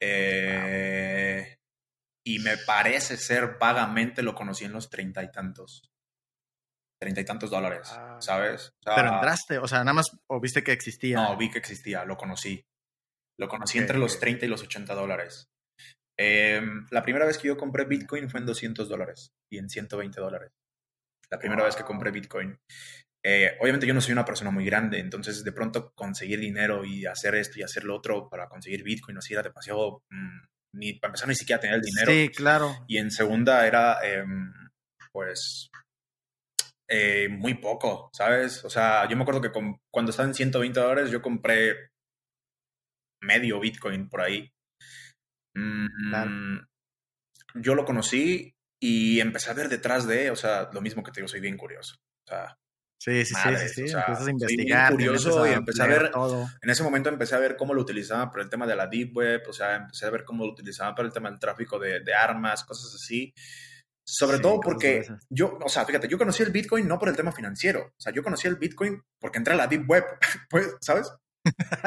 Eh, 0.00 1.56
y 2.24 2.38
me 2.40 2.56
parece 2.58 3.16
ser 3.16 3.56
vagamente 3.58 4.22
lo 4.22 4.34
conocí 4.34 4.64
en 4.64 4.72
los 4.72 4.90
treinta 4.90 5.22
y 5.22 5.30
tantos. 5.30 5.88
Treinta 7.00 7.20
y 7.20 7.24
tantos 7.24 7.50
dólares, 7.50 7.88
Ah. 7.92 8.18
¿sabes? 8.20 8.72
O 8.80 8.82
sea, 8.84 8.94
Pero 8.94 9.14
entraste, 9.14 9.58
o 9.58 9.66
sea, 9.66 9.78
nada 9.80 9.94
más, 9.94 10.06
o 10.28 10.40
viste 10.40 10.62
que 10.62 10.72
existía. 10.72 11.16
No, 11.16 11.36
vi 11.36 11.50
que 11.50 11.58
existía, 11.58 12.04
lo 12.04 12.16
conocí. 12.16 12.64
Lo 13.38 13.48
conocí 13.48 13.78
entre 13.78 13.98
los 13.98 14.14
ok. 14.14 14.20
30 14.20 14.46
y 14.46 14.48
los 14.48 14.62
80 14.62 14.94
dólares. 14.94 15.48
Em, 16.16 16.86
la 16.90 17.02
primera 17.02 17.24
vez 17.24 17.38
que 17.38 17.48
yo 17.48 17.56
compré 17.56 17.84
Bitcoin 17.86 18.30
fue 18.30 18.40
en 18.40 18.46
200 18.46 18.88
dólares 18.88 19.32
y 19.50 19.58
en 19.58 19.68
120 19.68 20.20
dólares. 20.20 20.52
La 21.30 21.38
primera 21.38 21.64
vez 21.64 21.74
que 21.74 21.82
compré 21.84 22.10
Bitcoin. 22.10 22.58
Eh, 23.24 23.56
obviamente 23.60 23.86
yo 23.86 23.94
no 23.94 24.00
soy 24.00 24.12
una 24.12 24.24
persona 24.24 24.50
muy 24.50 24.64
grande, 24.64 24.98
entonces 24.98 25.44
de 25.44 25.52
pronto 25.52 25.92
conseguir 25.94 26.40
dinero 26.40 26.84
y 26.84 27.06
hacer 27.06 27.34
esto 27.36 27.58
y 27.58 27.62
hacer 27.62 27.84
lo 27.84 27.94
otro 27.96 28.28
para 28.28 28.48
conseguir 28.48 28.82
Bitcoin 28.82 29.16
así 29.18 29.32
era 29.34 29.42
demasiado... 29.42 30.02
mm, 30.10 30.40
ni, 30.74 30.94
para 30.94 31.10
empezar 31.10 31.28
ni 31.28 31.34
siquiera 31.34 31.60
tener 31.60 31.76
el 31.76 31.82
dinero. 31.82 32.10
Sí, 32.10 32.28
claro. 32.30 32.74
Y 32.88 32.96
en 32.96 33.10
segunda 33.10 33.66
era, 33.66 33.98
em, 34.02 34.50
pues, 35.12 35.70
eh, 36.88 37.28
muy 37.28 37.54
poco, 37.54 38.10
¿sabes? 38.14 38.64
O 38.64 38.70
sea, 38.70 39.06
yo 39.08 39.14
me 39.16 39.22
acuerdo 39.22 39.40
que 39.42 39.52
con- 39.52 39.76
cuando 39.92 40.10
estaba 40.10 40.28
en 40.28 40.34
120 40.34 40.80
dólares 40.80 41.10
yo 41.10 41.20
compré 41.22 41.90
medio 43.22 43.60
Bitcoin 43.60 44.08
por 44.08 44.20
ahí. 44.22 44.50
Mm, 45.54 45.86
Claro. 46.10 46.66
Yo 47.54 47.74
lo 47.74 47.84
conocí 47.84 48.54
y 48.82 49.20
empecé 49.20 49.50
a 49.50 49.54
ver 49.54 49.68
detrás 49.68 50.06
de, 50.06 50.30
o 50.30 50.36
sea, 50.36 50.70
lo 50.72 50.80
mismo 50.80 51.02
que 51.02 51.12
te 51.12 51.20
digo, 51.20 51.28
soy 51.28 51.40
bien 51.40 51.56
curioso. 51.58 51.96
O 52.26 52.28
sea, 52.30 52.56
Sí, 53.04 53.24
sí, 53.24 53.34
sí, 53.34 53.48
sí, 53.50 53.54
o 53.54 53.68
sí. 53.68 53.88
sea, 53.88 54.00
Empiezas 54.02 54.26
a 54.26 54.30
investigar. 54.30 54.92
curioso 54.92 55.46
y 55.46 55.50
empecé 55.50 55.82
a 55.82 55.86
ver- 55.86 56.10
todo. 56.12 56.48
en 56.62 56.70
ese 56.70 56.84
momento 56.84 57.08
empecé 57.08 57.34
a 57.34 57.38
ver 57.40 57.56
cómo 57.56 57.74
lo 57.74 57.82
utilizaban 57.82 58.30
para 58.30 58.44
el 58.44 58.48
tema 58.50 58.64
de 58.64 58.76
la 58.76 58.86
Deep 58.86 59.16
Web, 59.16 59.42
o 59.48 59.52
sea, 59.52 59.74
empecé 59.74 60.06
a 60.06 60.10
ver 60.10 60.24
cómo 60.24 60.44
lo 60.46 60.52
utilizaban 60.52 60.94
para 60.94 61.08
el 61.08 61.12
tema 61.12 61.28
del 61.28 61.40
tráfico 61.40 61.80
de, 61.80 61.98
de 62.00 62.14
armas, 62.14 62.62
cosas 62.64 62.94
así. 62.94 63.32
Sobre 64.06 64.36
Sí, 64.36 64.42
todo 64.42 64.60
porque 64.60 65.04
yo, 65.30 65.58
o 65.64 65.68
sea, 65.68 65.84
fíjate, 65.84 66.06
yo 66.06 66.16
conocí 66.18 66.42
el 66.44 66.50
Bitcoin 66.52 66.86
no 66.86 66.98
por 66.98 67.08
el 67.08 67.16
tema 67.16 67.32
financiero, 67.32 67.80
o 67.96 68.00
sea, 68.00 68.12
yo 68.12 68.22
conocí 68.22 68.46
el 68.46 68.56
Bitcoin 68.56 69.02
porque 69.20 69.38
entré 69.38 69.54
a 69.54 69.56
la 69.56 69.66
Deep 69.66 69.88
Web, 69.88 70.04
pues, 70.50 70.76
¿sabes? 70.80 71.10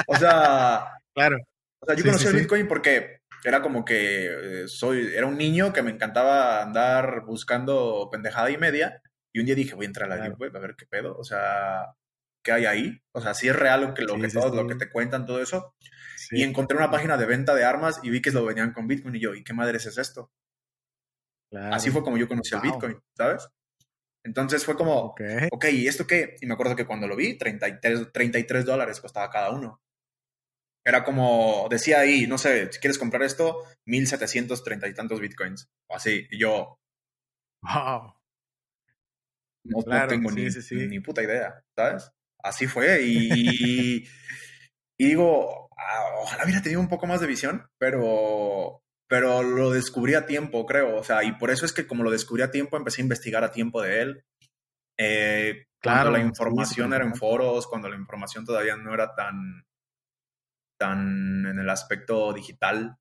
O 0.07 0.15
sea, 0.17 0.85
Claro. 1.15 1.37
o 1.81 1.85
sea, 1.85 1.95
yo 1.95 2.01
Sí, 2.03 2.07
conocí 2.09 2.23
sí, 2.25 2.29
el. 2.29 2.35
Bitcoin 2.41 2.67
porque 2.67 3.19
era 3.45 3.61
como 3.61 3.85
que 3.85 4.63
eh, 4.63 4.67
soy, 4.67 5.13
era 5.15 5.27
un 5.27 5.37
niño 5.37 5.71
que 5.71 5.81
me 5.81 5.91
encantaba 5.91 6.61
andar 6.61 7.21
buscando 7.25 8.09
pendejada 8.11 8.49
y 8.49 8.57
media. 8.57 9.01
Y 9.35 9.39
un 9.41 9.45
día 9.45 9.53
dije, 9.55 9.75
voy 9.75 9.83
a 9.83 9.87
entrar 9.87 10.09
a 10.09 10.15
la 10.15 10.15
Claro. 10.15 10.29
Deep 10.31 10.41
Web 10.41 10.55
a 10.55 10.59
ver 10.61 10.75
qué 10.77 10.85
pedo. 10.85 11.17
O 11.17 11.25
sea, 11.25 11.93
¿qué 12.41 12.53
hay 12.53 12.65
ahí? 12.65 13.01
O 13.11 13.19
sea, 13.19 13.33
si 13.33 13.49
es 13.49 13.55
real 13.55 13.81
lo 13.81 13.93
que, 13.93 14.03
lo 14.03 14.15
Sí, 14.15 14.21
que 14.21 14.29
sí, 14.29 14.39
todo, 14.39 14.55
lo 14.63 14.65
que 14.65 14.75
te 14.75 14.89
cuentan, 14.89 15.25
todo 15.25 15.41
eso. 15.41 15.75
Y 16.31 16.43
encontré 16.43 16.77
una 16.77 16.89
página 16.89 17.17
de 17.17 17.25
venta 17.25 17.53
de 17.53 17.65
armas 17.65 17.99
y 18.01 18.11
vi 18.11 18.21
que 18.21 18.31
lo 18.31 18.45
venían 18.45 18.71
con 18.71 18.87
Bitcoin. 18.87 19.13
Y 19.15 19.19
yo, 19.19 19.35
¿y 19.35 19.43
qué 19.43 19.51
madres 19.53 19.85
es 19.87 19.97
esto? 19.97 20.31
Claro. 21.51 21.75
Así 21.75 21.91
fue 21.91 22.01
como 22.01 22.15
yo 22.17 22.29
conocí 22.29 22.55
el 22.55 22.61
Wow. 22.61 22.71
Bitcoin, 22.71 22.99
¿sabes? 23.17 23.49
Entonces 24.23 24.63
fue 24.63 24.75
como, 24.77 24.95
Ok. 25.07 25.21
ok, 25.51 25.65
¿y 25.73 25.87
esto 25.89 26.07
qué? 26.07 26.37
Y 26.39 26.45
me 26.45 26.53
acuerdo 26.53 26.77
que 26.77 26.85
cuando 26.85 27.05
lo 27.05 27.17
vi, 27.17 27.37
33, 27.37 28.13
33 28.13 28.63
dólares 28.65 29.01
costaba 29.01 29.29
cada 29.29 29.51
uno. 29.51 29.81
Era 30.85 31.03
como, 31.03 31.67
decía 31.69 31.99
ahí, 31.99 32.25
no 32.25 32.37
sé, 32.37 32.71
si 32.71 32.79
quieres 32.79 32.97
comprar 32.97 33.23
esto, 33.23 33.63
1730 33.85 34.87
y 34.87 34.93
tantos 34.93 35.19
bitcoins. 35.19 35.67
O 35.87 35.95
así. 35.97 36.25
Y 36.31 36.39
yo 36.39 36.79
Wow. 37.61 38.13
No, 39.65 40.07
tengo 40.07 40.29
sí, 40.29 40.35
ni, 40.35 40.51
sí, 40.51 40.61
sí. 40.61 40.87
ni 40.87 40.99
puta 40.99 41.23
idea, 41.23 41.63
¿sabes? 41.75 42.11
Así 42.43 42.67
fue. 42.67 43.03
Y, 43.03 44.07
y 44.97 45.05
digo, 45.05 45.69
ah, 45.77 46.15
ojalá 46.21 46.43
hubiera 46.43 46.61
tenido 46.61 46.81
un 46.81 46.89
poco 46.89 47.07
más 47.07 47.21
de 47.21 47.27
visión, 47.27 47.67
pero, 47.77 48.81
pero 49.07 49.43
lo 49.43 49.71
descubrí 49.71 50.13
a 50.13 50.25
tiempo, 50.25 50.65
creo. 50.65 50.97
O 50.97 51.03
sea, 51.03 51.23
y 51.23 51.33
por 51.33 51.51
eso 51.51 51.65
es 51.65 51.73
que 51.73 51.87
como 51.87 52.03
lo 52.03 52.11
descubrí 52.11 52.43
a 52.43 52.51
tiempo, 52.51 52.77
empecé 52.77 53.01
a 53.01 53.03
investigar 53.03 53.43
a 53.43 53.51
tiempo 53.51 53.81
de 53.81 54.01
él. 54.01 54.25
Eh, 54.97 55.65
Claro, 55.85 56.09
cuando 56.09 56.17
la 56.17 56.25
información 56.25 56.93
era 56.93 57.05
en 57.05 57.15
foros, 57.15 57.67
cuando 57.67 57.87
la 57.87 57.95
información 57.95 58.43
todavía 58.43 58.75
no 58.75 58.91
era 58.91 59.13
tan, 59.13 59.67
tan 60.79 61.45
en 61.45 61.59
el 61.59 61.69
aspecto 61.69 62.33
digital, 62.33 62.97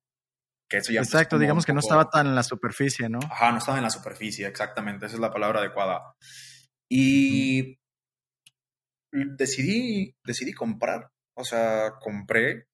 que 0.69 0.77
eso 0.77 0.91
ya 0.91 1.01
Exacto, 1.01 1.39
digamos 1.39 1.65
que 1.65 1.73
no 1.73 1.79
estaba 1.79 2.11
tan 2.11 2.27
en 2.27 2.35
la 2.35 2.43
superficie, 2.43 3.09
¿no? 3.09 3.17
Ajá, 3.23 3.51
no 3.51 3.57
estaba 3.57 3.77
en 3.79 3.83
la 3.85 3.89
superficie, 3.89 4.45
exactamente, 4.45 5.07
esa 5.07 5.15
es 5.15 5.21
la 5.21 5.33
palabra 5.33 5.61
adecuada. 5.61 6.13
Y 6.89 7.77
decidí, 9.11 10.15
decidí 10.23 10.53
comprar, 10.53 11.09
o 11.35 11.43
sea, 11.43 11.93
compré. 11.99 12.67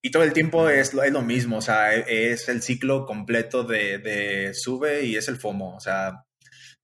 y 0.07 0.11
todo 0.11 0.23
el 0.23 0.33
tiempo 0.33 0.69
es 0.69 0.95
lo, 0.95 1.03
es 1.03 1.13
lo 1.13 1.23
mismo, 1.23 1.59
o 1.59 1.61
sea, 1.63 1.95
e- 1.95 2.33
es 2.33 2.49
el 2.49 2.63
ciclo 2.63 3.05
completo 3.07 3.65
de, 3.65 3.99
de 3.99 4.55
sube 4.55 5.05
y 5.05 5.17
es 5.17 5.29
el 5.29 5.37
FOMO, 5.37 5.77
o 5.77 5.81
sea, 5.81 6.23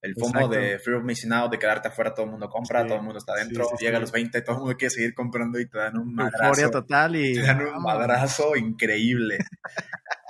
el 0.01 0.15
FOMO 0.15 0.35
Exacto. 0.41 0.49
de 0.57 0.79
Fear 0.81 0.97
of 0.97 1.05
Missing 1.05 1.33
Out, 1.33 1.53
de 1.53 1.59
quedarte 1.61 1.89
afuera, 1.89 2.13
todo 2.13 2.27
el 2.27 2.33
mundo 2.33 2.49
compra, 2.49 2.83
Sí, 2.83 2.89
todo 2.89 2.99
el 2.99 3.05
mundo 3.05 3.19
está 3.19 3.35
sí, 3.35 3.41
adentro, 3.41 3.65
sí, 3.71 3.85
llega 3.85 3.99
a 3.99 4.01
sí. 4.01 4.03
los 4.03 4.13
20, 4.13 4.43
todo 4.43 4.57
el 4.57 4.61
mundo 4.63 4.77
quiere 4.77 4.91
seguir 4.91 5.15
comprando 5.15 5.61
y 5.61 5.69
te 5.69 5.79
dan 5.79 5.97
un 5.97 6.09
Euforia 6.19 6.41
madrazo. 6.41 6.71
total 6.71 7.15
y... 7.17 7.35
Te 7.35 7.43
dan 7.43 7.61
un 7.67 7.83
madrazo 7.83 8.57
increíble. 8.57 9.39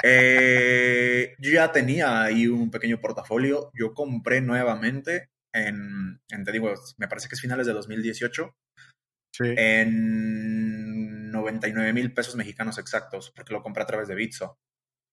Eh, 0.05 1.35
yo 1.39 1.53
ya 1.53 1.71
tenía 1.71 2.23
ahí 2.25 2.49
un 2.49 2.73
pequeño 2.73 3.01
portafolio. 3.01 3.71
Yo 3.73 3.95
compré 3.95 4.41
nuevamente 4.41 5.29
en, 5.55 6.21
en, 6.29 6.45
te 6.45 6.51
digo, 6.51 6.75
me 6.99 7.07
parece 7.07 7.29
que 7.29 7.37
es 7.37 7.41
finales 7.41 7.69
de 7.69 7.73
2018, 7.73 8.51
Sí. 9.35 9.55
en 9.57 10.72
99 11.43 11.93
mil 11.93 12.13
pesos 12.15 12.35
mexicanos 12.37 12.79
exactos, 12.79 13.33
porque 13.35 13.53
lo 13.53 13.63
compré 13.63 13.83
a 13.83 13.87
través 13.87 14.09
de 14.09 14.15
Bitso. 14.15 14.59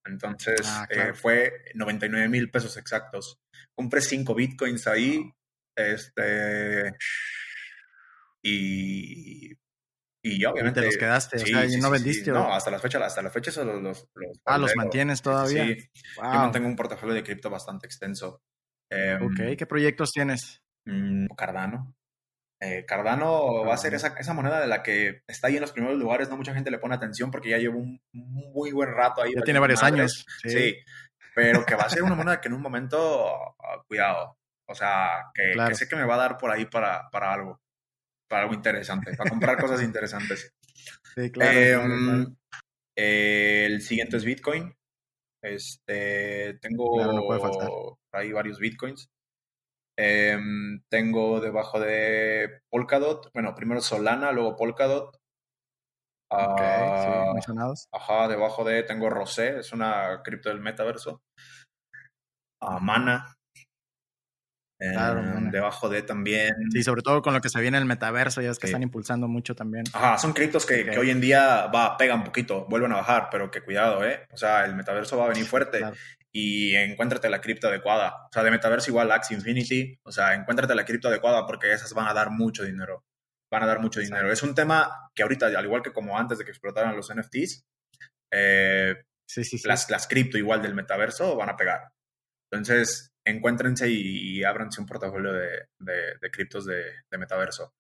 Entonces 0.06 0.62
Ah, 0.66 0.88
eh, 0.90 0.94
claro. 0.94 1.16
fue 1.16 1.52
99 1.76 2.30
mil 2.30 2.50
pesos 2.50 2.78
exactos. 2.78 3.40
Compré 3.76 4.02
5 4.02 4.34
bitcoins 4.34 4.88
ahí. 4.88 5.32
Este. 5.76 6.94
Y. 8.42 9.52
Y 10.22 10.44
obviamente. 10.46 10.82
te 10.82 10.86
los 10.88 10.98
quedaste, 10.98 11.38
o 11.38 11.40
sea, 11.46 11.66
y 11.66 11.72
sí, 11.72 11.78
no 11.80 11.88
sí. 11.88 11.92
vendiste. 11.94 12.32
No, 12.32 12.54
hasta 12.54 12.70
la 12.72 12.80
fecha, 12.80 13.04
hasta 13.06 13.22
la 13.22 13.30
fecha 13.30 13.52
solo 13.52 13.80
los. 13.80 14.06
los 14.16 14.38
ah, 14.46 14.58
los 14.58 14.76
mantienes 14.76 15.22
todavía. 15.22 15.66
sí. 15.66 15.78
Wow. 16.18 16.34
Yo 16.34 16.40
mantengo 16.40 16.68
un 16.68 16.76
portafolio 16.76 17.16
de 17.16 17.24
cripto 17.24 17.50
bastante 17.50 17.88
extenso. 17.88 18.42
Em, 18.92 19.22
Ok, 19.24 19.58
¿qué 19.58 19.66
proyectos 19.66 20.12
tienes? 20.12 20.62
mm, 20.86 21.28
Cardano. 21.38 21.96
Eh, 22.62 22.86
Cardano 22.86 23.64
va 23.66 23.74
a 23.74 23.78
ser 23.78 23.94
esa, 23.94 24.16
esa, 24.20 24.34
moneda 24.34 24.60
de 24.60 24.68
la 24.68 24.84
que 24.84 25.24
está 25.28 25.48
ahí 25.48 25.56
en 25.56 25.62
los 25.62 25.72
primeros 25.72 25.98
lugares, 25.98 26.30
no 26.30 26.36
mucha 26.36 26.54
gente 26.54 26.70
le 26.70 26.78
pone 26.78 26.94
atención 26.94 27.32
porque 27.32 27.50
ya 27.50 27.58
lleva 27.58 27.76
un, 27.78 28.02
muy 28.12 28.72
buen 28.72 28.92
rato 28.92 29.22
ahí. 29.22 29.32
Ya 29.34 29.42
tiene 29.44 29.60
varios 29.60 29.82
años. 29.82 30.26
Sí. 30.44 30.76
pero 31.34 31.66
que 31.66 31.76
va 31.76 31.84
a 31.84 31.90
ser 31.90 32.04
una 32.04 32.16
moneda 32.16 32.42
que 32.42 32.50
en 32.50 32.56
un 32.56 32.62
momento, 32.62 33.34
ah, 33.34 33.82
cuidado, 33.88 34.38
o 34.66 34.76
sea, 34.76 35.32
que, 35.34 35.74
sé 35.74 35.88
que 35.88 35.96
me 35.96 36.04
va 36.04 36.16
a 36.16 36.20
dar 36.20 36.38
por 36.38 36.52
ahí 36.52 36.66
para, 36.66 37.10
para 37.10 37.34
algo, 37.34 37.62
para 38.28 38.44
algo 38.44 38.54
interesante, 38.54 39.16
para 39.16 39.30
comprar 39.30 39.58
cosas 39.58 39.82
interesantes. 39.82 40.54
Sí, 41.16 41.32
claro. 41.32 41.58
Em, 41.58 42.36
el 42.96 43.82
siguiente 43.82 44.18
es 44.18 44.26
Bitcoin. 44.26 44.76
Este, 45.42 46.60
tengo 46.62 47.98
ahí 48.12 48.34
varios 48.34 48.60
Bitcoins. 48.60 49.10
Em, 50.02 50.82
tengo 50.88 51.42
debajo 51.42 51.78
de 51.78 52.62
Polkadot, 52.70 53.30
bueno, 53.34 53.54
primero 53.54 53.82
Solana, 53.82 54.32
luego 54.32 54.56
Polkadot. 54.56 55.20
Ok, 56.32 56.58
sí, 56.58 56.64
ah, 56.64 57.32
mencionados. 57.34 57.90
Ajá, 57.92 58.30
debajo 58.30 58.64
de 58.64 58.84
tengo 58.84 59.10
Rosé, 59.10 59.60
es 59.60 59.74
una 59.74 60.22
cripto 60.24 60.48
del 60.48 60.62
metaverso. 60.62 61.22
Uh, 62.62 62.80
Mana. 62.80 63.39
Claro, 64.80 65.20
em, 65.20 65.52
debajo 65.52 65.90
de 65.90 66.04
también. 66.04 66.56
Sí, 66.72 66.84
sobre 66.84 67.02
todo 67.02 67.22
con 67.22 67.34
lo 67.34 67.42
que 67.42 67.50
se 67.50 67.60
viene 67.60 67.78
en 67.78 67.84
el 67.84 67.88
metaverso, 67.88 68.42
ya 68.42 68.52
es 68.52 68.60
que 68.60 68.68
están 68.68 68.82
impulsando 68.82 69.28
mucho 69.28 69.54
también. 69.54 69.84
Ajá, 69.92 70.18
son 70.18 70.32
criptos 70.32 70.66
que, 70.66 70.86
que, 70.86 70.98
hoy 70.98 71.10
en 71.10 71.20
día 71.20 71.68
va, 71.68 71.98
pegan 71.98 72.20
un 72.20 72.24
poquito, 72.24 72.66
vuelven 72.70 72.94
a 72.94 72.98
bajar, 72.98 73.28
pero 73.30 73.52
que 73.52 73.62
cuidado, 73.62 74.06
¿eh? 74.06 74.26
O 74.32 74.38
sea, 74.38 74.64
el 74.64 74.76
metaverso 74.76 75.18
va 75.18 75.26
a 75.26 75.30
venir 75.30 75.46
fuerte 75.46 75.82
y 76.32 76.76
encuéntrate 76.76 77.30
la 77.30 77.42
cripto 77.42 77.68
adecuada. 77.68 78.28
O 78.28 78.30
sea, 78.32 78.44
de 78.44 78.52
metaverso 78.52 78.90
igual 78.90 79.12
Axie 79.12 79.36
Infinity, 79.36 80.00
o 80.04 80.12
sea, 80.14 80.34
encuéntrate 80.34 80.74
la 80.76 80.86
cripto 80.86 81.10
adecuada 81.10 81.46
porque 81.46 81.74
esas 81.74 81.94
van 81.94 82.08
a 82.08 82.14
dar 82.14 82.30
mucho 82.30 82.64
dinero. 82.64 83.04
Van 83.52 83.64
a 83.64 83.68
dar 83.68 83.82
mucho 83.82 84.00
dinero. 84.00 84.32
Es 84.32 84.44
un 84.44 84.56
tema 84.56 85.10
que 85.14 85.24
ahorita, 85.24 85.48
al 85.48 85.66
igual 85.66 85.82
que 85.82 85.92
como 85.92 86.18
antes 86.18 86.38
de 86.38 86.46
que 86.46 86.52
explotaran 86.52 86.96
los 86.96 87.14
NFTs, 87.14 87.66
eh, 88.32 88.96
sí, 89.28 89.44
sí, 89.44 89.60
las, 89.66 89.90
las 89.90 90.08
cripto 90.08 90.38
igual 90.38 90.62
del 90.62 90.76
metaverso 90.76 91.36
van 91.36 91.50
a 91.50 91.58
pegar. 91.58 91.90
Entonces, 92.52 93.12
encuéntrense 93.30 93.90
y, 93.90 94.44
ábranse 94.44 94.82
un 94.82 94.88
portafolio 94.88 95.34
de, 95.34 95.50
de, 95.80 96.32
criptos 96.32 96.66
de, 96.66 96.84
de 97.10 97.18
metaverso. 97.18 97.74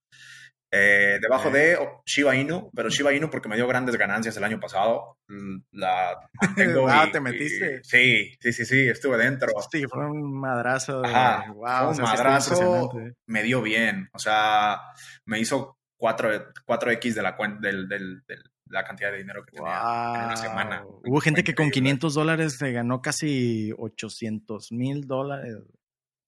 Eh, 0.71 1.17
debajo 1.19 1.49
de 1.49 1.79
Shiba 2.05 2.35
Inu, 2.35 2.69
pero 2.75 2.89
Shiba 2.89 3.11
Inu 3.11 3.31
porque 3.31 3.49
me 3.49 3.55
dio 3.55 3.67
grandes 3.67 3.97
ganancias 3.97 4.37
el 4.37 4.43
año 4.43 4.59
pasado. 4.59 5.17
Mm, 5.27 5.57
la 5.71 6.11
ah, 6.89 7.07
¿te 7.11 7.19
metiste? 7.19 7.83
sí, 7.83 8.31
sí, 8.39 8.53
sí, 8.53 8.65
sí, 8.65 8.87
estuve 8.87 9.17
dentro. 9.17 9.51
Sí, 9.71 9.83
fue 9.89 10.05
un 10.05 10.39
madrazo. 10.39 11.03
Ajá, 11.03 11.51
wow, 11.53 11.89
un 11.91 12.01
madrazo. 12.01 12.91
me 13.25 13.41
dio 13.41 13.63
bien. 13.63 14.09
O 14.13 14.19
sea, 14.19 14.79
me 15.25 15.39
hizo 15.39 15.79
4, 15.97 16.53
4X 16.67 17.13
de 17.13 17.21
la, 17.21 17.35
del, 17.59 17.87
del, 17.87 18.21
la 18.69 18.83
cantidad 18.83 19.11
de 19.11 19.17
dinero 19.17 19.43
que 19.43 19.51
tenía 19.51 20.13
en 20.15 20.25
una 20.25 20.37
semana. 20.37 20.85
Hubo 20.85 21.19
gente 21.19 21.43
que 21.43 21.55
con 21.55 21.71
500 21.71 22.13
dólares 22.13 22.57
se 22.57 22.71
ganó 22.71 23.01
casi 23.01 23.73
800 23.77 24.71
mil 24.71 25.07
dólares. 25.07 25.57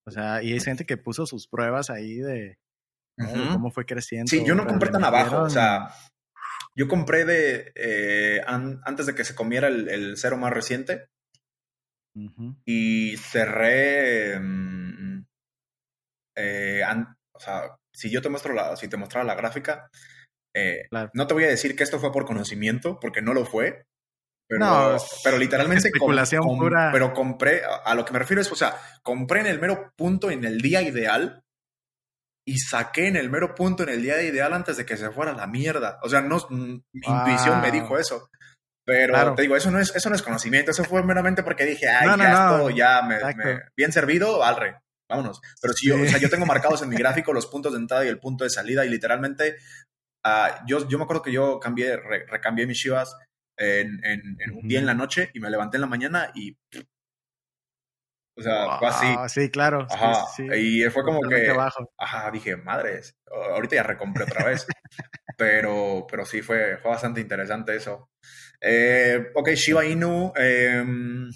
O 0.05 0.11
sea, 0.11 0.41
y 0.41 0.51
hay 0.53 0.59
gente 0.59 0.85
que 0.85 0.97
puso 0.97 1.26
sus 1.26 1.47
pruebas 1.47 1.89
ahí 1.89 2.15
de 2.15 2.57
cómo 3.18 3.72
fue 3.72 3.85
creciendo. 3.85 4.30
Sí, 4.30 4.43
yo 4.45 4.55
no 4.55 4.65
compré 4.65 4.89
tan 4.89 5.03
abajo, 5.03 5.43
o 5.43 5.49
sea, 5.49 5.93
yo 6.76 6.88
compré 6.88 7.26
de 7.26 7.72
eh, 7.76 8.41
antes 8.45 9.05
de 9.05 9.15
que 9.15 9.23
se 9.23 9.35
comiera 9.35 9.68
el, 9.68 10.18
cero 10.18 10.38
más 10.38 10.51
reciente 10.51 11.07
y 12.65 13.15
cerré, 13.18 14.39
mm, 14.39 15.26
eh, 16.35 16.84
o 17.34 17.39
sea, 17.39 17.77
si 17.93 18.09
yo 18.09 18.22
te 18.22 18.30
muestro 18.30 18.53
la, 18.53 18.76
si 18.76 18.88
te 18.88 18.97
mostrara 18.97 19.26
la 19.26 19.35
gráfica, 19.35 19.89
eh, 20.53 20.88
no 21.14 21.28
te 21.28 21.34
voy 21.34 21.44
a 21.45 21.49
decir 21.49 21.76
que 21.76 21.84
esto 21.84 21.99
fue 21.99 22.11
por 22.11 22.26
conocimiento, 22.26 22.99
porque 22.99 23.22
no 23.22 23.34
lo 23.34 23.45
fue. 23.45 23.86
Pero, 24.48 24.98
pero 25.23 25.38
literalmente. 25.38 25.88
Especulación 25.88 26.44
pura. 26.44 26.90
Pero 26.91 27.14
compré, 27.14 27.61
a, 27.64 27.95
lo 27.95 28.03
que 28.03 28.11
me 28.14 28.19
refiero 28.19 28.41
es, 28.41 28.52
o 28.52 28.56
sea, 28.56 28.76
compré 29.02 29.40
en 29.40 29.48
el 29.48 29.60
mero 29.60 29.94
punto, 29.95 30.30
en 30.30 30.44
el 30.44 30.60
día 30.60 30.82
ideal, 30.82 31.41
y 32.45 32.57
saqué 32.57 33.07
en 33.07 33.15
el 33.15 33.30
mero 33.30 33.56
punto 33.56 33.84
en 33.84 33.90
el 33.90 34.02
día 34.02 34.22
ideal 34.22 34.53
antes 34.53 34.76
de 34.76 34.86
que 34.86 34.98
se 34.98 35.11
fuera 35.11 35.34
la 35.34 35.48
mierda. 35.48 35.99
O 36.03 36.10
sea, 36.10 36.22
no, 36.22 36.45
mi 36.49 36.82
intuición 36.94 37.61
me 37.61 37.72
dijo 37.72 37.98
eso. 37.98 38.30
Pero 38.84 39.36
te 39.36 39.44
digo, 39.44 39.56
eso 39.56 39.72
no, 39.72 39.80
es, 39.80 39.95
eso 39.95 40.10
no 40.10 40.15
es 40.15 40.22
conocimiento, 40.22 40.72
eso 40.72 40.84
fue 40.84 41.03
meramente 41.03 41.44
porque 41.44 41.65
dije, 41.65 41.88
ay, 41.88 42.18
ya 42.18 42.69
ya 42.76 43.02
me, 43.03 43.19
bien 43.78 43.91
servido, 43.91 44.44
alre, 44.44 44.82
vámonos. 45.07 45.40
Pero 45.61 45.73
si 45.73 45.88
yo, 45.88 46.02
o 46.02 46.06
sea, 46.06 46.18
yo 46.18 46.30
tengo 46.30 46.45
marcados 46.45 46.82
en 46.82 46.90
mi 46.90 46.95
gráfico 46.98 47.32
los 47.32 47.45
puntos 47.45 47.73
de 47.73 47.80
entrada 47.80 48.06
y 48.06 48.10
el 48.10 48.19
punto 48.19 48.44
de 48.44 48.49
salida 48.49 48.84
y 48.84 48.90
literalmente, 48.90 49.57
uh, 50.26 50.65
yo, 50.68 50.88
yo 50.88 50.98
me 50.98 51.03
acuerdo 51.03 51.22
que 51.22 51.31
yo 51.31 51.60
cambié, 51.60 51.98
recambié 51.98 52.65
mis 52.68 52.80
Chivas 52.80 53.15
en, 53.57 54.03
en, 54.03 54.38
en 54.39 54.52
un 54.53 54.68
día 54.68 54.80
en 54.80 54.85
la 54.85 54.93
noche 54.93 55.30
y 55.34 55.39
me 55.39 55.49
levanté 55.49 55.77
en 55.77 55.81
la 55.81 55.88
mañana 55.88 56.31
y 56.34 56.57
o 58.38 58.41
sea, 58.41 58.77
fue 58.80 58.88
así. 58.88 59.39
Sí, 59.39 59.49
claro. 59.49 59.85
Ajá. 59.89 60.26
Y 60.56 60.84
fue 60.89 61.03
como 61.03 61.22
que. 61.22 61.53
Ajá, 61.98 62.31
dije, 62.31 62.56
madres, 62.56 63.18
ahorita 63.30 63.76
ya 63.76 63.84
recompré 63.84 64.23
otra 64.23 64.45
vez. 64.45 64.65
pero, 65.38 66.07
pero 66.10 66.26
sí, 66.26 66.41
fue, 66.41 66.77
fue 66.77 66.91
bastante 66.91 67.22
interesante 67.22 67.76
eso. 67.76 68.10
Eh, 68.60 69.31
ok, 69.35 69.49
Shiba 69.49 69.85
Inu. 69.85 70.31
Em, 70.35 71.30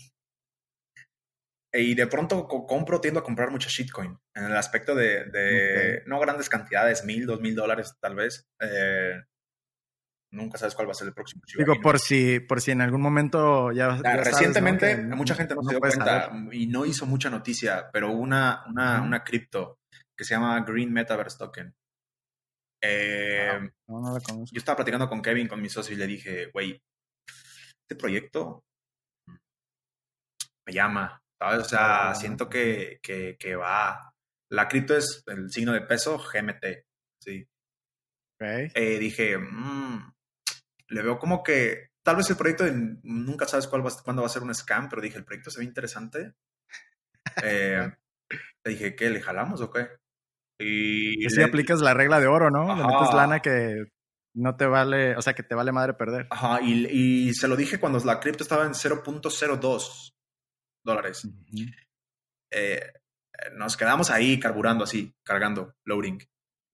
y 1.77 1.95
de 1.95 2.07
pronto 2.07 2.47
compro, 2.47 3.02
tiendo 3.02 3.19
a 3.19 3.23
comprar 3.23 3.52
mucho 3.52 3.69
shitcoin. 3.69 4.18
En 4.34 4.43
el 4.45 4.56
aspecto 4.56 4.95
de, 4.95 5.26
de 5.26 6.03
no 6.06 6.19
grandes 6.19 6.49
cantidades, 6.49 7.03
mil, 7.03 7.26
dos 7.26 7.41
mil 7.41 7.56
dólares 7.56 7.95
tal 7.99 8.15
vez. 8.15 8.45
Eh, 8.60 9.22
nunca 10.31 10.57
sabes 10.57 10.76
cuál 10.76 10.88
va 10.88 10.91
a 10.91 10.95
ser 10.95 11.07
el 11.07 11.14
próximo 11.14 11.41
Digo, 11.57 11.80
por 11.81 11.99
si, 11.99 12.39
por 12.39 12.61
si 12.61 12.72
en 12.72 12.81
algún 12.81 13.02
momento 13.02 13.72
ya. 13.72 13.97
recientemente, 14.18 14.97
mucha 14.97 15.35
gente 15.35 15.56
no, 15.56 15.64
se 15.64 15.72
dio 15.72 15.80
cuenta 15.80 16.31
y 16.52 16.68
no 16.68 16.85
hizo 16.85 17.06
mucha 17.06 17.30
noticia, 17.30 17.89
pero 17.91 18.11
una, 18.11 18.64
una, 18.68 19.02
una 19.02 19.23
cripto 19.23 19.80
que 20.18 20.23
se 20.23 20.35
llama 20.35 20.60
Green 20.61 20.91
Metaverse 20.91 21.38
Token. 21.38 21.73
Eh, 22.84 23.69
yo 23.88 24.57
estaba 24.57 24.76
platicando 24.76 25.10
con 25.10 25.22
Kevin, 25.22 25.47
con 25.47 25.61
mi 25.61 25.69
socio, 25.69 25.95
y 25.95 25.97
le 25.97 26.07
dije, 26.07 26.47
güey, 26.53 26.80
este 27.81 27.95
proyecto 27.97 28.64
me 30.68 30.73
llama, 30.73 31.19
¿sabes? 31.40 31.60
O 31.60 31.70
sea, 31.70 32.16
siento 32.16 32.49
que, 32.49 32.99
que, 33.02 33.38
que, 33.38 33.56
va. 33.56 34.14
La 34.49 34.68
cripto 34.68 34.95
es 34.95 35.24
el 35.28 35.49
signo 35.52 35.74
de 35.74 35.82
peso 35.82 36.18
GMT, 36.18 36.66
sí. 37.20 37.48
Eh, 38.40 38.99
dije, 38.99 39.38
mmm, 39.38 40.12
le 40.90 41.02
veo 41.02 41.18
como 41.18 41.41
que 41.41 41.90
tal 42.03 42.18
vez 42.18 42.30
el 42.30 42.38
proyecto 42.38 42.64
de, 42.66 42.74
nunca 43.03 43.48
sabes 43.48 43.68
cuál 43.68 43.86
va, 43.86 43.91
cuándo 44.03 44.22
va 44.22 44.28
a 44.28 44.32
ser 44.32 44.44
un 44.44 44.53
scam, 44.53 44.90
pero 44.90 45.02
dije, 45.02 45.18
el 45.18 45.26
proyecto 45.26 45.49
se 45.49 45.60
ve 45.60 45.66
interesante. 45.66 46.34
Eh, 47.44 47.90
le 48.64 48.72
dije, 48.72 48.95
¿qué? 48.95 49.10
¿Le 49.10 49.22
jalamos 49.22 49.62
o 49.62 49.72
qué? 49.72 49.88
Y 50.60 51.30
si 51.30 51.41
aplicas 51.41 51.82
la 51.82 51.94
regla 51.94 52.20
de 52.20 52.28
oro, 52.28 52.49
¿no? 52.49 52.76
Le 52.76 52.84
metes 52.86 53.14
lana 53.14 53.41
que 53.41 53.88
no 54.36 54.56
te 54.56 54.66
vale, 54.66 55.18
o 55.18 55.22
sea, 55.22 55.34
que 55.34 55.44
te 55.44 55.56
vale 55.56 55.72
madre 55.72 55.94
perder. 55.94 56.28
Ajá, 56.30 56.62
y, 56.62 56.86
y 56.86 57.34
se 57.34 57.48
lo 57.48 57.56
dije 57.56 57.80
cuando 57.80 57.99
la 57.99 58.20
cripto 58.20 58.44
estaba 58.44 58.66
en 58.66 58.74
0.02 58.74 60.16
dólares. 60.86 61.28
Eh, 62.52 62.94
nos 63.53 63.76
quedamos 63.76 64.12
ahí 64.12 64.40
carburando 64.40 64.86
así, 64.86 65.14
cargando, 65.24 65.76
loading. 65.84 66.20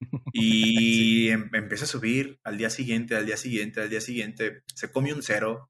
Y 0.34 1.30
em, 1.30 1.50
empieza 1.54 1.86
a 1.86 1.88
subir 1.88 2.42
al 2.44 2.58
día 2.58 2.70
siguiente, 2.70 3.16
al 3.16 3.26
día 3.26 3.38
siguiente, 3.38 3.82
al 3.82 3.90
día 3.90 4.02
siguiente. 4.02 4.64
Se 4.74 4.92
come 4.92 5.14
un 5.14 5.24
cero. 5.24 5.70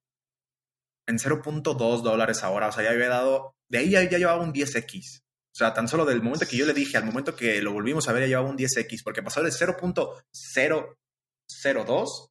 En 1.07 1.17
0.2 1.17 2.01
dólares 2.01 2.43
ahora. 2.43 2.69
O 2.69 2.71
sea, 2.71 2.83
ya 2.83 2.91
había 2.91 3.09
dado. 3.09 3.55
De 3.69 3.79
ahí 3.79 3.89
ya, 3.89 4.01
llevaba 4.03 4.41
un 4.41 4.53
10x. 4.53 5.19
O 5.19 5.23
sea, 5.53 5.73
tan 5.73 5.89
solo 5.89 6.05
del 6.05 6.21
momento 6.21 6.47
que 6.47 6.55
yo 6.55 6.65
le 6.65 6.73
dije 6.73 6.95
al 6.97 7.03
momento 7.03 7.35
que 7.35 7.61
lo 7.61 7.73
volvimos 7.73 8.07
a 8.07 8.13
ver, 8.13 8.21
ya 8.23 8.29
llevaba 8.29 8.49
un 8.49 8.57
10x. 8.57 9.03
Porque 9.03 9.21
pasó 9.21 9.43
de 9.43 9.49
0.002 9.49 12.29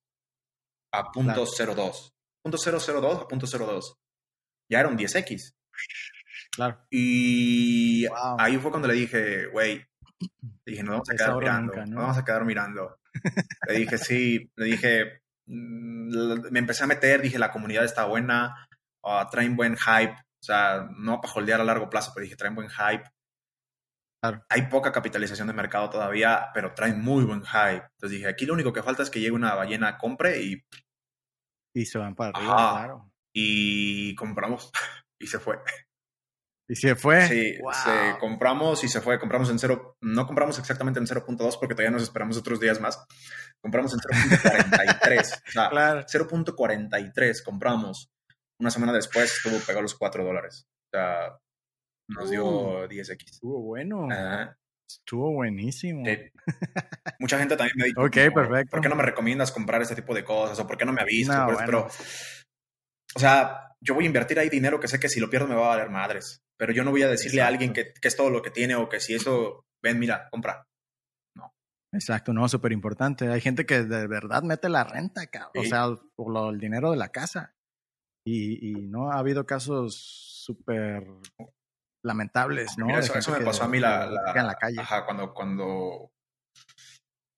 a 0.93 1.13
.02. 1.13 2.13
Punto 2.43 2.57
.002 2.57 3.19
a 3.19 3.29
.02. 3.29 3.97
Ya 4.71 4.81
era 4.81 4.89
un 4.89 4.97
10x. 4.97 5.53
Claro. 6.53 6.87
Y 6.91 8.07
ahí 8.39 8.57
fue 8.59 8.71
cuando 8.71 8.89
le 8.89 8.95
dije, 8.95 9.47
güey, 9.47 9.87
le 10.65 10.73
dije, 10.73 10.83
nos 10.83 10.93
vamos 10.93 11.11
a 11.11 11.15
quedar 11.15 11.37
mirando, 11.37 11.87
¿no? 11.87 12.01
vamos 12.01 12.19
a 12.19 12.25
quedar 12.25 12.45
mirando. 12.45 12.99
le 13.69 13.75
dije, 13.75 13.99
sí, 13.99 14.51
le 14.57 14.67
dije, 14.67 15.23
mm, 15.47 16.51
me 16.51 16.59
empecé 16.59 16.85
a 16.85 16.89
meter, 16.89 17.23
dije, 17.23 17.39
la 17.39 17.51
comunidad 17.51 17.85
está 17.85 18.05
buena, 18.05 18.69
uh, 19.03 19.29
traen 19.31 19.57
buen 19.57 19.77
hype, 19.77 20.13
o 20.13 20.43
sea, 20.43 20.89
no 20.99 21.21
para 21.21 21.35
holdear 21.35 21.61
a 21.61 21.65
largo 21.65 21.89
plazo, 21.89 22.13
pero 22.15 22.25
dije, 22.25 22.37
traen 22.37 22.55
buen 22.55 22.69
hype. 22.69 23.05
Hay 24.51 24.63
poca 24.69 24.93
capitalización 24.93 25.49
de 25.49 25.55
mercado 25.55 25.89
todavía, 25.89 26.51
pero 26.53 26.75
traen 26.75 27.01
muy 27.01 27.25
buen 27.25 27.43
hype. 27.43 27.87
Entonces 27.95 28.11
dije, 28.19 28.29
aquí 28.29 28.45
lo 28.45 28.53
único 28.53 28.73
que 28.73 28.83
falta 28.83 29.03
es 29.03 29.09
que 29.09 29.19
llegue 29.21 29.33
una 29.33 29.55
ballena, 29.55 29.97
compre 29.97 30.43
y... 30.43 30.63
Y 31.75 31.87
se 31.87 31.99
van 31.99 32.15
para 32.15 32.31
arriba, 32.31 32.55
claro. 32.55 33.13
Y 33.33 34.15
compramos 34.17 34.71
y 35.21 35.27
se 35.27 35.39
fue. 35.39 35.59
Y 36.69 36.77
se 36.77 36.95
fue. 36.95 37.27
Sí, 37.27 37.55
se 37.85 38.19
compramos 38.19 38.85
y 38.85 38.89
se 38.89 39.01
fue. 39.01 39.19
Compramos 39.19 39.51
en 39.51 39.59
cero, 39.59 39.97
no 40.01 40.27
compramos 40.27 40.59
exactamente 40.59 41.01
en 41.01 41.07
0.2 41.07 41.59
porque 41.59 41.75
todavía 41.75 41.91
nos 41.91 42.03
esperamos 42.03 42.37
otros 42.37 42.61
días 42.61 42.81
más. 42.81 43.05
Compramos 43.61 43.93
en 43.93 43.99
0.43. 43.99 45.21
o 45.21 45.51
sea, 45.51 45.69
claro. 45.69 46.01
0.43 46.03 47.43
compramos. 47.45 48.11
Una 48.61 48.71
semana 48.71 48.93
después 48.93 49.33
estuvo 49.35 49.59
pegado 49.59 49.83
los 49.83 49.97
4 49.97 50.25
dólares. 50.25 50.69
O 50.93 50.97
sea, 50.97 51.39
nos 52.09 52.31
dio 52.31 52.89
10x. 52.89 53.31
Estuvo 53.31 53.63
bueno. 53.63 54.07
Estuvo 54.89 55.33
buenísimo. 55.33 56.05
Mucha 57.19 57.39
gente 57.39 57.57
también 57.57 57.75
me 57.77 57.85
ha 57.85 57.87
dicho, 57.87 58.01
ok, 58.01 58.35
perfecto. 58.35 58.71
¿por 58.71 58.81
qué 58.81 58.89
no 58.89 58.97
me 58.97 59.05
recomiendas 59.05 59.53
comprar 59.53 59.83
ese 59.83 59.95
tipo 59.95 60.15
de 60.15 60.25
cosas? 60.25 60.59
¿O 60.59 60.67
por 60.67 60.77
qué 60.77 60.85
no 60.85 60.93
me 60.93 61.03
avisas? 61.03 61.45
Pues, 61.47 61.59
pero, 61.65 61.89
o 63.15 63.19
sea, 63.19 63.77
yo 63.81 63.95
voy 63.95 64.05
a 64.05 64.07
invertir 64.07 64.39
ahí 64.39 64.49
dinero 64.49 64.79
que 64.79 64.89
sé 64.89 65.01
que 65.01 65.09
si 65.09 65.21
lo 65.21 65.31
pierdo 65.31 65.49
me 65.49 65.55
va 65.55 65.67
a 65.67 65.77
valer 65.77 65.91
madres. 65.91 66.43
Pero 66.57 66.73
yo 66.73 66.85
no 66.85 66.91
voy 66.91 67.03
a 67.03 67.09
decirle 67.09 67.43
a 67.43 67.47
alguien 67.47 67.73
que, 67.73 67.95
es 68.01 68.17
todo 68.17 68.31
lo 68.31 68.43
que 68.43 68.51
tiene 68.51 68.75
o 68.75 68.89
que 68.89 69.01
si 69.01 69.15
eso, 69.15 69.65
ven, 69.83 69.99
mira, 69.99 70.29
compra. 70.31 70.67
No. 71.35 71.55
Exacto, 71.93 72.33
no, 72.33 72.47
súper 72.49 72.73
importante. 72.73 73.29
Hay 73.29 73.41
gente 73.41 73.65
que 73.65 73.83
de 73.83 74.07
verdad 74.07 74.43
mete 74.43 74.69
la 74.69 74.85
renta, 74.85 75.23
o 75.55 75.65
sea, 75.65 75.87
por 76.15 76.31
lo, 76.31 76.51
el 76.51 76.61
dinero 76.61 76.91
de 76.91 76.99
la 76.99 77.09
casa. 77.09 77.55
Y, 78.27 78.75
no 78.75 79.11
ha 79.11 79.19
habido 79.19 79.47
casos 79.47 79.97
súper 80.45 81.07
lamentables, 82.05 82.77
¿no? 82.77 82.97
eso, 82.97 83.33
me 83.33 83.45
pasó 83.45 83.65
a 83.65 83.69
mí 83.69 83.81
la, 83.81 84.05
en 84.35 84.47
la 84.47 84.55
calle. 84.55 84.79
Ajá, 84.79 85.05
cuando, 85.07 85.33
cuando, 85.33 86.13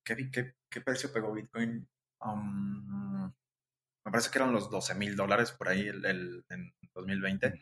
¿qué, 0.04 0.30
qué, 0.30 0.54
qué 0.68 0.80
precio 0.80 1.12
pegó 1.12 1.32
Bitcoin? 1.32 1.88
Um, 2.20 3.32
me 4.04 4.10
parece 4.10 4.30
que 4.30 4.38
eran 4.38 4.52
los 4.52 4.70
12 4.70 4.94
mil 4.94 5.16
dólares 5.16 5.52
por 5.52 5.68
ahí 5.68 5.86
el, 5.86 6.44
en 6.48 6.74
2020. 6.94 7.60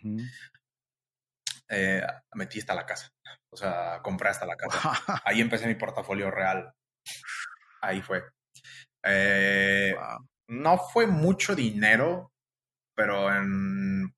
Eh, 1.69 2.03
metí 2.35 2.59
hasta 2.59 2.75
la 2.75 2.87
casa. 2.87 3.13
O 3.51 3.57
sea, 3.57 4.01
compré 4.03 4.31
hasta 4.31 4.47
la 4.47 4.57
casa. 4.57 4.93
Ahí 5.25 5.41
empecé 5.41 5.67
mi 5.67 5.75
portafolio 5.75 6.31
real. 6.31 6.73
Ahí 7.81 8.03
fue. 8.03 8.25
Eh, 9.05 9.95
no 10.49 10.79
fue 10.79 11.07
mucho 11.07 11.55
dinero, 11.55 12.33
pero 12.95 13.35
en, 13.35 14.15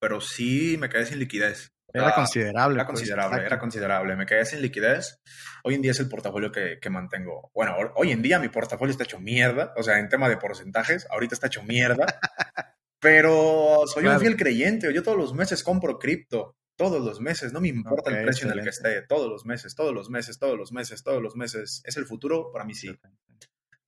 pero 0.00 0.20
sí 0.20 0.76
me 0.78 0.88
quedé 0.88 1.06
sin 1.06 1.18
liquidez. 1.18 1.72
Era 1.92 2.14
considerable. 2.14 2.76
Era 2.76 2.86
pues, 2.86 2.98
considerable, 2.98 3.46
era 3.46 3.58
considerable. 3.58 4.16
Me 4.16 4.26
quedé 4.26 4.44
sin 4.44 4.60
liquidez. 4.60 5.20
Hoy 5.64 5.74
en 5.74 5.82
día 5.82 5.92
es 5.92 6.00
el 6.00 6.08
portafolio 6.08 6.52
que, 6.52 6.78
que, 6.80 6.90
mantengo. 6.90 7.50
Bueno, 7.54 7.76
hoy 7.96 8.12
en 8.12 8.22
día 8.22 8.38
mi 8.38 8.48
portafolio 8.48 8.92
está 8.92 9.04
hecho 9.04 9.20
mierda. 9.20 9.72
O 9.76 9.82
sea, 9.82 9.98
en 9.98 10.08
tema 10.08 10.28
de 10.28 10.36
porcentajes, 10.36 11.06
ahorita 11.10 11.34
está 11.34 11.46
hecho 11.46 11.62
mierda. 11.62 12.06
pero 13.00 13.84
soy 13.86 14.06
un 14.06 14.20
fiel 14.20 14.36
creyente. 14.36 14.92
Yo 14.92 15.02
todos 15.02 15.18
los 15.18 15.34
meses 15.34 15.62
compro 15.62 15.98
cripto 15.98 16.58
todos 16.78 17.04
los 17.04 17.20
meses, 17.20 17.52
no 17.52 17.60
me 17.60 17.68
importa 17.68 18.16
el 18.16 18.24
precio 18.24 18.46
en 18.46 18.56
el 18.56 18.62
que 18.62 18.70
esté, 18.70 19.02
todos 19.02 19.28
los 19.28 19.44
meses, 19.44 19.74
todos 19.74 19.92
los 19.92 20.08
meses, 20.08 20.38
todos 20.38 20.56
los 20.56 20.70
meses, 20.70 21.02
todos 21.02 21.20
los 21.20 21.34
meses. 21.34 21.82
¿Es 21.84 21.96
el 21.96 22.06
futuro? 22.06 22.52
Para 22.52 22.64
mí 22.64 22.72
sí. 22.72 22.96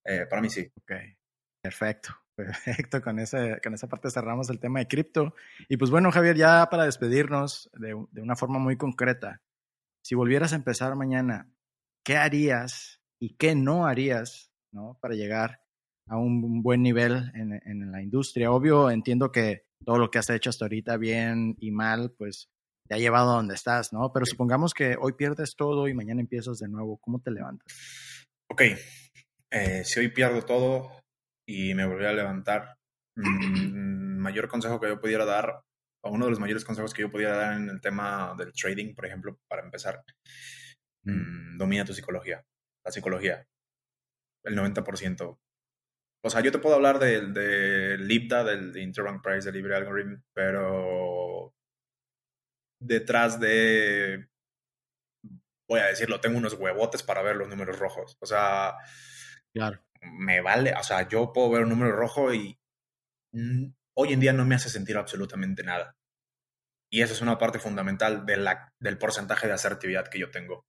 Eh, 0.04 0.26
para 0.28 0.42
mí 0.42 0.50
sí. 0.50 0.68
Ok, 0.76 0.92
perfecto, 1.62 2.10
perfecto. 2.44 3.02
Con, 3.02 3.18
ese, 3.18 3.60
con 3.62 3.74
esa 3.74 3.88
parte 3.88 4.10
cerramos 4.10 4.50
el 4.50 4.58
tema 4.58 4.80
de 4.80 4.88
cripto. 4.88 5.34
Y 5.68 5.76
pues 5.76 5.90
bueno, 5.90 6.10
Javier, 6.10 6.36
ya 6.36 6.68
para 6.70 6.84
despedirnos 6.84 7.70
de, 7.74 7.94
de 8.10 8.22
una 8.22 8.36
forma 8.36 8.58
muy 8.58 8.76
concreta, 8.76 9.42
si 10.02 10.14
volvieras 10.14 10.52
a 10.52 10.56
empezar 10.56 10.94
mañana, 10.96 11.52
¿qué 12.04 12.16
harías 12.16 13.00
y 13.20 13.36
qué 13.36 13.54
no 13.54 13.86
harías 13.86 14.52
¿no? 14.72 14.98
para 15.00 15.14
llegar 15.14 15.62
a 16.06 16.16
un 16.16 16.62
buen 16.62 16.82
nivel 16.82 17.30
en, 17.34 17.60
en 17.64 17.92
la 17.92 18.02
industria? 18.02 18.50
Obvio, 18.50 18.90
entiendo 18.90 19.30
que 19.30 19.66
todo 19.84 19.98
lo 19.98 20.10
que 20.10 20.18
has 20.18 20.30
hecho 20.30 20.50
hasta 20.50 20.64
ahorita, 20.64 20.96
bien 20.96 21.56
y 21.58 21.70
mal, 21.70 22.12
pues 22.16 22.50
te 22.88 22.94
ha 22.94 22.98
llevado 22.98 23.30
a 23.30 23.36
donde 23.36 23.54
estás, 23.54 23.92
¿no? 23.92 24.12
Pero 24.12 24.26
supongamos 24.26 24.74
que 24.74 24.96
hoy 25.00 25.12
pierdes 25.12 25.54
todo 25.54 25.86
y 25.86 25.94
mañana 25.94 26.20
empiezas 26.20 26.58
de 26.58 26.68
nuevo. 26.68 26.98
¿Cómo 26.98 27.20
te 27.20 27.30
levantas? 27.30 27.72
Ok, 28.48 28.62
eh, 29.50 29.82
si 29.84 30.00
hoy 30.00 30.08
pierdo 30.08 30.42
todo 30.42 30.99
y 31.50 31.74
me 31.74 31.84
volví 31.86 32.04
a 32.06 32.12
levantar, 32.12 32.76
mm, 33.16 34.18
mayor 34.18 34.48
consejo 34.48 34.80
que 34.80 34.88
yo 34.88 35.00
pudiera 35.00 35.24
dar, 35.24 35.62
o 36.02 36.10
uno 36.10 36.26
de 36.26 36.30
los 36.30 36.40
mayores 36.40 36.64
consejos 36.64 36.94
que 36.94 37.02
yo 37.02 37.10
pudiera 37.10 37.36
dar 37.36 37.56
en 37.56 37.68
el 37.68 37.80
tema 37.80 38.34
del 38.38 38.52
trading, 38.52 38.94
por 38.94 39.06
ejemplo, 39.06 39.38
para 39.48 39.62
empezar, 39.62 40.02
mm, 41.04 41.58
domina 41.58 41.84
tu 41.84 41.92
psicología, 41.92 42.44
la 42.84 42.92
psicología, 42.92 43.46
el 44.44 44.54
90%. 44.56 45.40
O 46.22 46.30
sea, 46.30 46.40
yo 46.42 46.52
te 46.52 46.58
puedo 46.58 46.76
hablar 46.76 46.98
del 46.98 47.32
de 47.34 47.98
LIBDA, 47.98 48.44
del 48.44 48.76
Interbank 48.76 49.22
Price 49.22 49.50
Delivery 49.50 49.74
Algorithm, 49.74 50.22
pero 50.34 51.54
detrás 52.80 53.40
de, 53.40 54.28
voy 55.68 55.80
a 55.80 55.86
decirlo, 55.86 56.20
tengo 56.20 56.38
unos 56.38 56.54
huevotes 56.54 57.02
para 57.02 57.22
ver 57.22 57.36
los 57.36 57.48
números 57.48 57.78
rojos. 57.78 58.16
O 58.20 58.26
sea, 58.26 58.74
claro. 59.52 59.80
Me 60.02 60.40
vale, 60.40 60.74
o 60.74 60.82
sea, 60.82 61.08
yo 61.08 61.32
puedo 61.32 61.50
ver 61.50 61.62
un 61.62 61.70
número 61.70 61.92
rojo 61.92 62.32
y 62.32 62.56
hoy 63.96 64.12
en 64.12 64.20
día 64.20 64.32
no 64.32 64.44
me 64.44 64.54
hace 64.54 64.68
sentir 64.68 64.96
absolutamente 64.96 65.62
nada. 65.62 65.94
Y 66.92 67.02
eso 67.02 67.12
es 67.12 67.20
una 67.20 67.38
parte 67.38 67.58
fundamental 67.58 68.26
de 68.26 68.36
la, 68.36 68.68
del 68.80 68.98
porcentaje 68.98 69.46
de 69.46 69.52
asertividad 69.52 70.08
que 70.08 70.18
yo 70.18 70.30
tengo. 70.30 70.64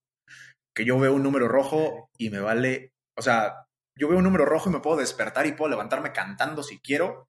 Que 0.74 0.84
yo 0.84 0.98
veo 0.98 1.14
un 1.14 1.22
número 1.22 1.48
rojo 1.48 2.08
y 2.16 2.30
me 2.30 2.38
vale, 2.38 2.92
o 3.18 3.22
sea, 3.22 3.66
yo 3.98 4.08
veo 4.08 4.18
un 4.18 4.24
número 4.24 4.44
rojo 4.44 4.70
y 4.70 4.72
me 4.72 4.80
puedo 4.80 4.98
despertar 4.98 5.46
y 5.46 5.52
puedo 5.52 5.70
levantarme 5.70 6.12
cantando 6.12 6.62
si 6.62 6.78
quiero. 6.78 7.26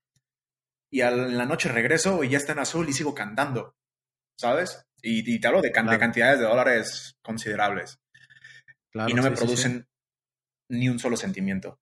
Y 0.91 1.01
a 1.01 1.09
la 1.09 1.45
noche 1.45 1.69
regreso 1.69 2.23
y 2.23 2.30
ya 2.30 2.38
está 2.38 2.51
en 2.51 2.59
azul 2.59 2.88
y 2.88 2.93
sigo 2.93 3.15
cantando. 3.15 3.73
¿sabes? 4.39 4.85
Y, 5.01 5.39
te 5.39 5.47
hablo 5.47 5.61
de, 5.61 5.71
cantidades 5.71 6.39
de 6.39 6.45
dólares 6.45 7.15
considerables. 7.21 7.99
y 9.07 9.13
no 9.13 9.23
me 9.23 9.31
producen 9.31 9.85
ni 10.69 10.89
un 10.89 10.99
solo 10.99 11.17
sentimiento. 11.17 11.80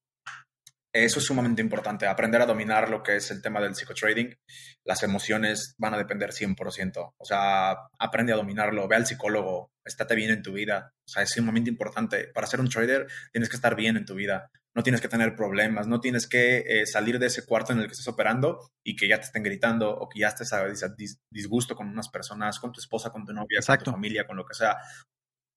Eso 0.93 1.19
es 1.19 1.26
sumamente 1.26 1.61
importante, 1.61 2.05
aprender 2.05 2.41
a 2.41 2.45
dominar 2.45 2.89
lo 2.89 3.01
que 3.01 3.15
es 3.15 3.31
el 3.31 3.41
tema 3.41 3.61
del 3.61 3.76
psicotrading. 3.76 4.38
Las 4.84 5.03
emociones 5.03 5.73
van 5.77 5.93
a 5.93 5.97
depender 5.97 6.31
100%. 6.31 7.13
O 7.18 7.26
sea, 7.26 7.77
aprende 7.97 8.34
a 8.34 8.35
dominarlo, 8.35 8.89
ve 8.89 8.97
al 8.97 9.07
psicólogo, 9.07 9.72
estate 9.85 10.15
bien 10.15 10.31
en 10.31 10.41
tu 10.41 10.51
vida. 10.51 10.93
O 11.05 11.07
sea, 11.07 11.23
es 11.23 11.30
sumamente 11.30 11.69
importante. 11.69 12.27
Para 12.34 12.45
ser 12.45 12.59
un 12.59 12.68
trader 12.68 13.07
tienes 13.31 13.47
que 13.47 13.55
estar 13.55 13.73
bien 13.77 13.95
en 13.95 14.05
tu 14.05 14.15
vida. 14.15 14.51
No 14.76 14.84
tienes 14.84 14.99
que 14.99 15.07
tener 15.07 15.34
problemas, 15.34 15.88
no 15.88 16.01
tienes 16.01 16.27
que 16.27 16.63
eh, 16.68 16.85
salir 16.85 17.19
de 17.19 17.27
ese 17.27 17.45
cuarto 17.45 17.72
en 17.72 17.80
el 17.80 17.85
que 17.85 17.93
estás 17.93 18.07
operando 18.09 18.72
y 18.84 18.97
que 18.97 19.07
ya 19.07 19.18
te 19.18 19.26
estén 19.26 19.43
gritando 19.43 19.89
o 19.89 20.09
que 20.09 20.19
ya 20.19 20.27
estés 20.27 20.51
a 20.51 20.65
disgusto 21.30 21.73
con 21.73 21.88
unas 21.88 22.09
personas, 22.09 22.59
con 22.59 22.73
tu 22.73 22.81
esposa, 22.81 23.11
con 23.11 23.26
tu 23.26 23.31
novia, 23.31 23.59
con 23.65 23.77
tu 23.77 23.91
familia, 23.91 24.27
con 24.27 24.35
lo 24.35 24.45
que 24.45 24.55
sea. 24.55 24.76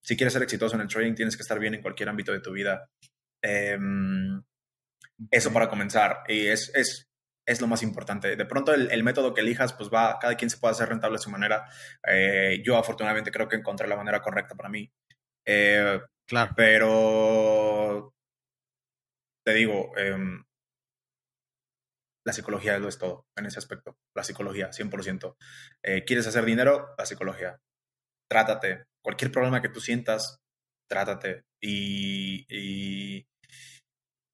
Si 0.00 0.16
quieres 0.16 0.32
ser 0.32 0.42
exitoso 0.42 0.76
en 0.76 0.82
el 0.82 0.88
trading, 0.88 1.14
tienes 1.14 1.36
que 1.36 1.42
estar 1.42 1.58
bien 1.58 1.74
en 1.74 1.82
cualquier 1.82 2.08
ámbito 2.08 2.30
de 2.30 2.40
tu 2.40 2.52
vida. 2.52 2.88
Eh, 3.42 3.78
eso 5.30 5.52
para 5.52 5.68
comenzar. 5.68 6.18
Y 6.28 6.46
es, 6.46 6.70
es, 6.74 7.08
es 7.46 7.60
lo 7.60 7.66
más 7.66 7.82
importante. 7.82 8.36
De 8.36 8.46
pronto 8.46 8.74
el, 8.74 8.90
el, 8.90 9.04
método 9.04 9.34
que 9.34 9.40
elijas, 9.42 9.72
pues 9.74 9.90
va, 9.90 10.18
cada 10.18 10.36
quien 10.36 10.50
se 10.50 10.58
puede 10.58 10.72
hacer 10.72 10.88
rentable 10.88 11.16
a 11.16 11.20
su 11.20 11.30
manera. 11.30 11.64
Eh, 12.06 12.62
yo 12.64 12.76
afortunadamente 12.76 13.30
creo 13.30 13.48
que 13.48 13.56
encontré 13.56 13.88
la 13.88 13.96
manera 13.96 14.20
correcta 14.20 14.54
para 14.54 14.68
mí. 14.68 14.90
Eh, 15.46 16.00
claro. 16.26 16.52
Pero 16.56 18.14
te 19.44 19.52
digo, 19.52 19.92
eh, 19.96 20.16
la 22.26 22.32
psicología 22.32 22.78
lo 22.78 22.88
es 22.88 22.98
todo 22.98 23.26
en 23.36 23.46
ese 23.46 23.58
aspecto. 23.58 23.98
La 24.14 24.24
psicología, 24.24 24.70
100%. 24.70 25.36
Eh, 25.82 26.04
¿Quieres 26.04 26.26
hacer 26.26 26.44
dinero? 26.44 26.94
La 26.96 27.04
psicología. 27.04 27.60
Trátate. 28.28 28.84
Cualquier 29.02 29.30
problema 29.30 29.60
que 29.60 29.68
tú 29.68 29.80
sientas, 29.80 30.38
trátate. 30.88 31.44
Y, 31.60 32.46
y 32.48 33.26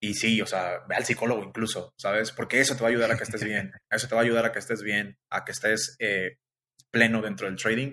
y 0.02 0.14
sí, 0.14 0.40
o 0.40 0.46
sea, 0.46 0.80
ve 0.88 0.96
al 0.96 1.04
psicólogo 1.04 1.44
incluso, 1.44 1.92
¿sabes? 1.98 2.32
Porque 2.32 2.58
eso 2.60 2.74
te 2.74 2.80
va 2.80 2.88
a 2.88 2.90
ayudar 2.90 3.12
a 3.12 3.16
que 3.18 3.24
estés 3.24 3.44
bien. 3.44 3.72
Eso 3.90 4.08
te 4.08 4.14
va 4.14 4.22
a 4.22 4.24
ayudar 4.24 4.46
a 4.46 4.52
que 4.52 4.58
estés 4.58 4.82
bien, 4.82 5.18
a 5.30 5.44
que 5.44 5.52
estés 5.52 5.96
eh, 5.98 6.38
pleno 6.90 7.20
dentro 7.20 7.46
del 7.46 7.56
trading. 7.56 7.92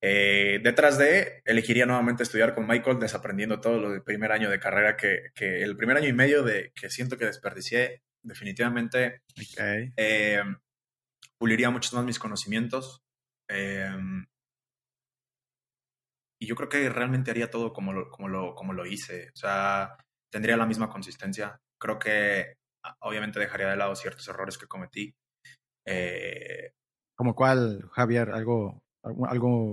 Eh, 0.00 0.58
detrás 0.64 0.98
de, 0.98 1.42
elegiría 1.44 1.86
nuevamente 1.86 2.24
estudiar 2.24 2.56
con 2.56 2.66
Michael, 2.66 2.98
desaprendiendo 2.98 3.60
todo 3.60 3.78
lo 3.78 3.90
del 3.90 4.02
primer 4.02 4.32
año 4.32 4.50
de 4.50 4.58
carrera, 4.58 4.96
que, 4.96 5.30
que 5.36 5.62
el 5.62 5.76
primer 5.76 5.96
año 5.96 6.08
y 6.08 6.12
medio 6.12 6.42
de 6.42 6.72
que 6.74 6.90
siento 6.90 7.16
que 7.16 7.26
desperdicié, 7.26 8.02
definitivamente. 8.20 9.22
Eh, 9.96 10.42
puliría 11.38 11.70
mucho 11.70 11.94
más 11.94 12.04
mis 12.04 12.18
conocimientos. 12.18 13.00
y 16.40 16.46
yo 16.46 16.56
creo 16.56 16.68
que 16.68 16.88
realmente 16.88 17.30
haría 17.30 17.48
todo 17.50 17.72
como 17.72 17.92
lo, 17.92 18.10
como 18.10 18.28
lo, 18.28 18.56
como 18.56 18.72
lo 18.72 18.86
hice. 18.86 19.28
O 19.28 19.36
sea, 19.36 19.96
tendría 20.32 20.56
la 20.56 20.66
misma 20.66 20.88
consistencia. 20.88 21.60
Creo 21.78 21.98
que 21.98 22.56
ah, 22.84 22.96
obviamente 23.00 23.38
dejaría 23.38 23.68
de 23.68 23.76
lado 23.76 23.94
ciertos 23.94 24.26
errores 24.26 24.58
que 24.58 24.66
cometí. 24.66 25.14
Eh, 25.86 26.72
¿Como 27.14 27.34
cuál, 27.34 27.88
Javier? 27.92 28.30
¿Algo, 28.30 28.82
algo 29.02 29.72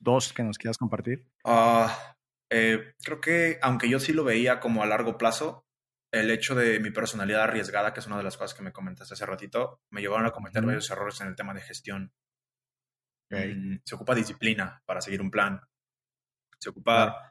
dos 0.00 0.32
que 0.32 0.42
nos 0.42 0.58
quieras 0.58 0.76
compartir? 0.76 1.26
Ah, 1.44 2.16
eh, 2.50 2.94
creo 3.02 3.20
que, 3.20 3.58
aunque 3.62 3.88
yo 3.88 4.00
sí 4.00 4.12
lo 4.12 4.24
veía 4.24 4.58
como 4.58 4.82
a 4.82 4.86
largo 4.86 5.16
plazo, 5.16 5.64
el 6.12 6.30
hecho 6.30 6.56
de 6.56 6.80
mi 6.80 6.90
personalidad 6.90 7.44
arriesgada, 7.44 7.92
que 7.94 8.00
es 8.00 8.06
una 8.08 8.18
de 8.18 8.24
las 8.24 8.36
cosas 8.36 8.54
que 8.54 8.64
me 8.64 8.72
comentaste 8.72 9.14
hace 9.14 9.24
ratito, 9.24 9.80
me 9.90 10.00
llevaron 10.00 10.26
a 10.26 10.32
cometer 10.32 10.64
varios 10.64 10.90
errores 10.90 11.20
en 11.20 11.28
el 11.28 11.36
tema 11.36 11.54
de 11.54 11.60
gestión. 11.60 12.12
Mm, 13.30 13.76
se 13.84 13.94
ocupa 13.94 14.16
disciplina 14.16 14.82
para 14.84 15.00
seguir 15.00 15.22
un 15.22 15.30
plan. 15.30 15.60
Se 16.58 16.70
ocupa 16.70 17.29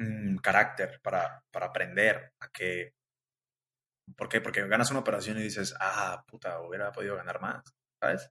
mm, 0.00 0.36
carácter 0.38 1.00
para, 1.02 1.42
para 1.50 1.66
aprender 1.66 2.32
a 2.40 2.48
que... 2.48 2.94
¿Por 4.16 4.28
qué? 4.28 4.40
Porque 4.40 4.66
ganas 4.66 4.90
una 4.90 5.00
operación 5.00 5.38
y 5.38 5.42
dices, 5.42 5.74
ah, 5.78 6.24
puta, 6.26 6.60
hubiera 6.60 6.90
podido 6.90 7.16
ganar 7.16 7.40
más, 7.40 7.62
¿sabes? 8.02 8.30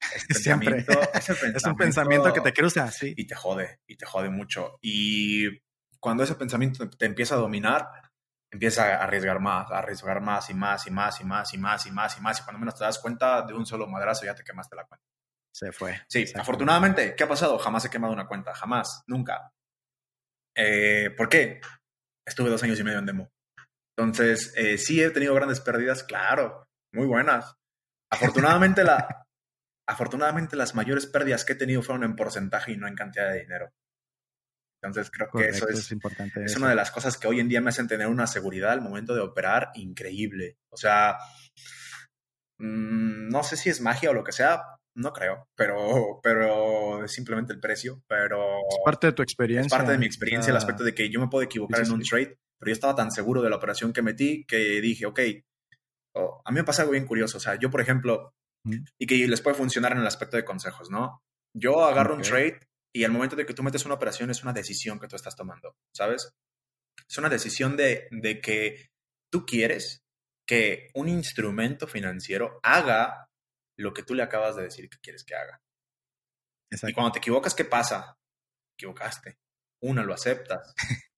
Siempre. 0.30 0.86
es 1.54 1.64
un 1.64 1.76
pensamiento 1.76 2.32
que 2.32 2.40
te 2.40 2.52
cruza, 2.52 2.90
sí. 2.90 3.12
Y 3.16 3.26
te 3.26 3.34
jode, 3.34 3.80
y 3.86 3.96
te 3.96 4.06
jode 4.06 4.30
mucho. 4.30 4.78
Y 4.80 5.60
cuando 5.98 6.24
ese 6.24 6.34
pensamiento 6.36 6.88
te 6.88 7.06
empieza 7.06 7.34
a 7.34 7.38
dominar, 7.38 7.86
empieza 8.50 8.96
a 8.96 9.04
arriesgar 9.04 9.40
más, 9.40 9.70
a 9.70 9.78
arriesgar 9.78 10.20
más 10.20 10.48
y 10.50 10.54
más 10.54 10.86
y 10.86 10.90
más 10.90 11.20
y 11.20 11.24
más 11.24 11.52
y 11.52 11.58
más 11.58 11.86
y 11.86 11.90
más 11.92 12.18
y 12.18 12.20
más. 12.20 12.40
Y 12.40 12.42
cuando 12.42 12.60
menos 12.60 12.76
te 12.76 12.84
das 12.84 12.98
cuenta, 12.98 13.42
de 13.42 13.54
un 13.54 13.66
solo 13.66 13.86
madrazo 13.86 14.24
ya 14.24 14.34
te 14.34 14.44
quemaste 14.44 14.76
la 14.76 14.84
cuenta. 14.84 15.06
Se 15.52 15.72
fue. 15.72 16.00
Sí, 16.08 16.24
afortunadamente, 16.34 17.14
¿qué 17.14 17.24
ha 17.24 17.28
pasado? 17.28 17.58
Jamás 17.58 17.84
he 17.84 17.90
quemado 17.90 18.12
una 18.12 18.26
cuenta, 18.26 18.54
jamás, 18.54 19.02
nunca. 19.06 19.52
Eh, 20.56 21.10
¿Por 21.16 21.28
qué? 21.28 21.60
Estuve 22.26 22.50
dos 22.50 22.62
años 22.62 22.78
y 22.80 22.84
medio 22.84 22.98
en 22.98 23.06
demo. 23.06 23.30
Entonces, 23.96 24.52
eh, 24.56 24.78
sí 24.78 25.02
he 25.02 25.10
tenido 25.10 25.34
grandes 25.34 25.60
pérdidas, 25.60 26.04
claro, 26.04 26.66
muy 26.92 27.06
buenas. 27.06 27.54
Afortunadamente, 28.10 28.84
la, 28.84 29.26
afortunadamente 29.88 30.56
las 30.56 30.74
mayores 30.74 31.06
pérdidas 31.06 31.44
que 31.44 31.52
he 31.52 31.56
tenido 31.56 31.82
fueron 31.82 32.04
en 32.04 32.16
porcentaje 32.16 32.72
y 32.72 32.76
no 32.76 32.88
en 32.88 32.94
cantidad 32.94 33.30
de 33.30 33.40
dinero. 33.40 33.70
Entonces 34.82 35.10
creo 35.10 35.28
que 35.30 35.48
eso 35.48 35.68
es, 35.68 35.92
importante 35.92 36.42
es 36.42 36.56
una 36.56 36.70
de 36.70 36.74
las 36.74 36.90
cosas 36.90 37.18
que 37.18 37.28
hoy 37.28 37.38
en 37.38 37.48
día 37.48 37.60
me 37.60 37.68
hacen 37.68 37.86
tener 37.86 38.06
una 38.06 38.26
seguridad 38.26 38.72
al 38.72 38.80
momento 38.80 39.14
de 39.14 39.20
operar 39.20 39.70
increíble. 39.74 40.56
O 40.70 40.76
sea, 40.78 41.18
mm, 42.58 43.28
no 43.28 43.42
sé 43.42 43.58
si 43.58 43.68
es 43.68 43.82
magia 43.82 44.10
o 44.10 44.14
lo 44.14 44.24
que 44.24 44.32
sea, 44.32 44.62
no 44.96 45.12
creo, 45.12 45.48
pero, 45.56 46.20
pero 46.22 47.04
es 47.04 47.12
simplemente 47.12 47.52
el 47.52 47.60
precio. 47.60 48.02
Pero 48.06 48.58
es 48.68 48.78
parte 48.84 49.08
de 49.08 49.12
tu 49.12 49.22
experiencia. 49.22 49.66
Es 49.66 49.72
parte 49.72 49.92
de 49.92 49.98
mi 49.98 50.06
experiencia, 50.06 50.50
el 50.50 50.56
aspecto 50.56 50.84
de 50.84 50.94
que 50.94 51.10
yo 51.10 51.20
me 51.20 51.28
puedo 51.28 51.44
equivocar 51.44 51.80
en 51.80 51.92
un 51.92 52.02
trade, 52.02 52.38
pero 52.58 52.68
yo 52.70 52.72
estaba 52.72 52.94
tan 52.94 53.10
seguro 53.10 53.42
de 53.42 53.50
la 53.50 53.56
operación 53.56 53.92
que 53.92 54.02
metí 54.02 54.44
que 54.44 54.80
dije, 54.80 55.06
ok, 55.06 55.20
oh, 56.16 56.42
a 56.44 56.50
mí 56.50 56.56
me 56.56 56.64
pasa 56.64 56.82
algo 56.82 56.92
bien 56.92 57.06
curioso. 57.06 57.38
O 57.38 57.40
sea, 57.40 57.56
yo, 57.56 57.70
por 57.70 57.80
ejemplo, 57.80 58.32
y 58.64 59.06
que 59.06 59.26
les 59.26 59.40
puede 59.40 59.56
funcionar 59.56 59.92
en 59.92 59.98
el 59.98 60.06
aspecto 60.06 60.36
de 60.36 60.44
consejos, 60.44 60.90
¿no? 60.90 61.22
Yo 61.56 61.84
agarro 61.84 62.14
un 62.14 62.22
trade 62.22 62.60
y 62.94 63.04
al 63.04 63.12
momento 63.12 63.36
de 63.36 63.46
que 63.46 63.54
tú 63.54 63.62
metes 63.62 63.84
una 63.84 63.94
operación 63.94 64.30
es 64.30 64.42
una 64.42 64.52
decisión 64.52 64.98
que 64.98 65.08
tú 65.08 65.16
estás 65.16 65.36
tomando, 65.36 65.74
¿sabes? 65.94 66.30
Es 67.08 67.18
una 67.18 67.28
decisión 67.28 67.76
de, 67.76 68.08
de 68.10 68.40
que 68.40 68.90
tú 69.32 69.46
quieres 69.46 70.02
que 70.46 70.90
un 70.94 71.08
instrumento 71.08 71.86
financiero 71.86 72.58
haga 72.62 73.29
lo 73.80 73.92
que 73.92 74.02
tú 74.02 74.14
le 74.14 74.22
acabas 74.22 74.56
de 74.56 74.64
decir 74.64 74.88
que 74.88 74.98
quieres 74.98 75.24
que 75.24 75.34
haga. 75.34 75.60
Y 76.70 76.92
cuando 76.92 77.12
te 77.12 77.18
equivocas, 77.18 77.54
¿qué 77.54 77.64
pasa? 77.64 78.16
Equivocaste. 78.78 79.38
Una, 79.82 80.02
lo 80.04 80.14
aceptas. 80.14 80.74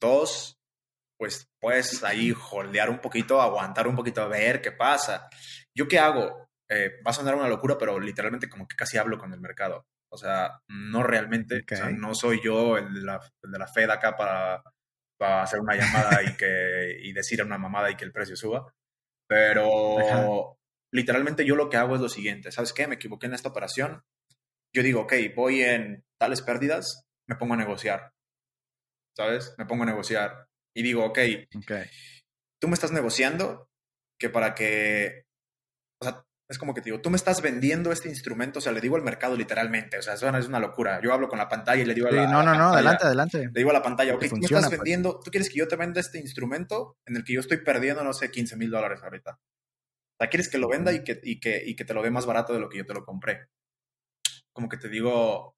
Dos, 0.00 0.58
pues 1.18 1.48
puedes 1.60 2.02
ahí 2.04 2.34
holdear 2.50 2.90
un 2.90 2.98
poquito, 2.98 3.40
aguantar 3.40 3.86
un 3.86 3.96
poquito, 3.96 4.22
a 4.22 4.28
ver 4.28 4.60
qué 4.60 4.72
pasa. 4.72 5.28
¿Yo 5.74 5.88
qué 5.88 5.98
hago? 5.98 6.48
Eh, 6.68 7.00
va 7.06 7.12
a 7.12 7.14
sonar 7.14 7.34
una 7.34 7.48
locura, 7.48 7.78
pero 7.78 7.98
literalmente 7.98 8.48
como 8.48 8.66
que 8.66 8.76
casi 8.76 8.98
hablo 8.98 9.16
con 9.16 9.32
el 9.32 9.40
mercado. 9.40 9.86
O 10.10 10.16
sea, 10.16 10.60
no 10.68 11.02
realmente, 11.02 11.64
no 11.96 12.14
soy 12.14 12.40
yo 12.42 12.76
el 12.76 12.92
de, 12.94 13.00
la, 13.00 13.20
de 13.42 13.58
la 13.58 13.66
Fed 13.66 13.90
acá 13.90 14.16
para, 14.16 14.62
para 15.18 15.42
hacer 15.42 15.60
una 15.60 15.74
llamada 15.74 16.22
y, 16.22 16.36
que, 16.36 16.98
y 17.02 17.12
decir 17.12 17.42
una 17.42 17.58
mamada 17.58 17.90
y 17.90 17.96
que 17.96 18.04
el 18.04 18.12
precio 18.12 18.36
suba. 18.36 18.72
Pero 19.26 20.58
literalmente 20.94 21.44
yo 21.44 21.56
lo 21.56 21.68
que 21.68 21.76
hago 21.76 21.96
es 21.96 22.00
lo 22.00 22.08
siguiente, 22.08 22.52
¿sabes 22.52 22.72
qué? 22.72 22.86
Me 22.86 22.94
equivoqué 22.94 23.26
en 23.26 23.34
esta 23.34 23.48
operación. 23.48 24.04
Yo 24.72 24.82
digo, 24.82 25.02
ok, 25.02 25.14
voy 25.34 25.62
en 25.62 26.04
tales 26.20 26.40
pérdidas, 26.40 27.04
me 27.28 27.34
pongo 27.34 27.54
a 27.54 27.56
negociar. 27.56 28.12
¿Sabes? 29.16 29.54
Me 29.58 29.66
pongo 29.66 29.82
a 29.82 29.86
negociar. 29.86 30.46
Y 30.74 30.82
digo, 30.82 31.04
ok, 31.04 31.18
okay. 31.56 31.84
tú 32.60 32.68
me 32.68 32.74
estás 32.74 32.92
negociando 32.92 33.68
que 34.20 34.30
para 34.30 34.54
que, 34.54 35.24
o 36.00 36.04
sea, 36.04 36.24
es 36.48 36.58
como 36.58 36.74
que 36.74 36.80
te 36.80 36.90
digo, 36.90 37.00
tú 37.00 37.10
me 37.10 37.16
estás 37.16 37.42
vendiendo 37.42 37.90
este 37.90 38.08
instrumento, 38.08 38.60
o 38.60 38.62
sea, 38.62 38.72
le 38.72 38.80
digo 38.80 38.94
al 38.94 39.02
mercado 39.02 39.36
literalmente, 39.36 39.98
o 39.98 40.02
sea, 40.02 40.14
eso 40.14 40.28
es 40.28 40.46
una 40.46 40.60
locura. 40.60 41.00
Yo 41.02 41.12
hablo 41.12 41.28
con 41.28 41.38
la 41.38 41.48
pantalla 41.48 41.82
y 41.82 41.86
le 41.86 41.94
digo 41.94 42.06
a 42.06 42.12
la, 42.12 42.26
No, 42.28 42.42
no, 42.44 42.54
no, 42.54 42.72
adelante, 42.72 43.04
adelante. 43.04 43.38
Le 43.38 43.52
digo 43.52 43.70
a 43.70 43.74
la 43.74 43.82
pantalla, 43.82 44.14
ok, 44.14 44.28
tú 44.28 44.36
me 44.36 44.44
estás 44.44 44.66
pues. 44.66 44.78
vendiendo, 44.78 45.20
tú 45.24 45.32
quieres 45.32 45.48
que 45.48 45.58
yo 45.58 45.66
te 45.66 45.74
venda 45.74 46.00
este 46.00 46.18
instrumento 46.18 46.98
en 47.06 47.16
el 47.16 47.24
que 47.24 47.32
yo 47.32 47.40
estoy 47.40 47.58
perdiendo, 47.58 48.04
no 48.04 48.12
sé, 48.12 48.30
15 48.30 48.56
mil 48.56 48.70
dólares 48.70 49.00
ahorita. 49.02 49.40
O 50.14 50.16
sea, 50.18 50.28
quieres 50.28 50.48
que 50.48 50.58
lo 50.58 50.68
venda 50.68 50.92
y 50.92 51.02
que, 51.02 51.20
y, 51.22 51.40
que, 51.40 51.62
y 51.64 51.74
que 51.74 51.84
te 51.84 51.94
lo 51.94 52.02
dé 52.02 52.10
más 52.10 52.26
barato 52.26 52.52
de 52.52 52.60
lo 52.60 52.68
que 52.68 52.78
yo 52.78 52.86
te 52.86 52.94
lo 52.94 53.04
compré. 53.04 53.48
Como 54.52 54.68
que 54.68 54.76
te 54.76 54.88
digo, 54.88 55.56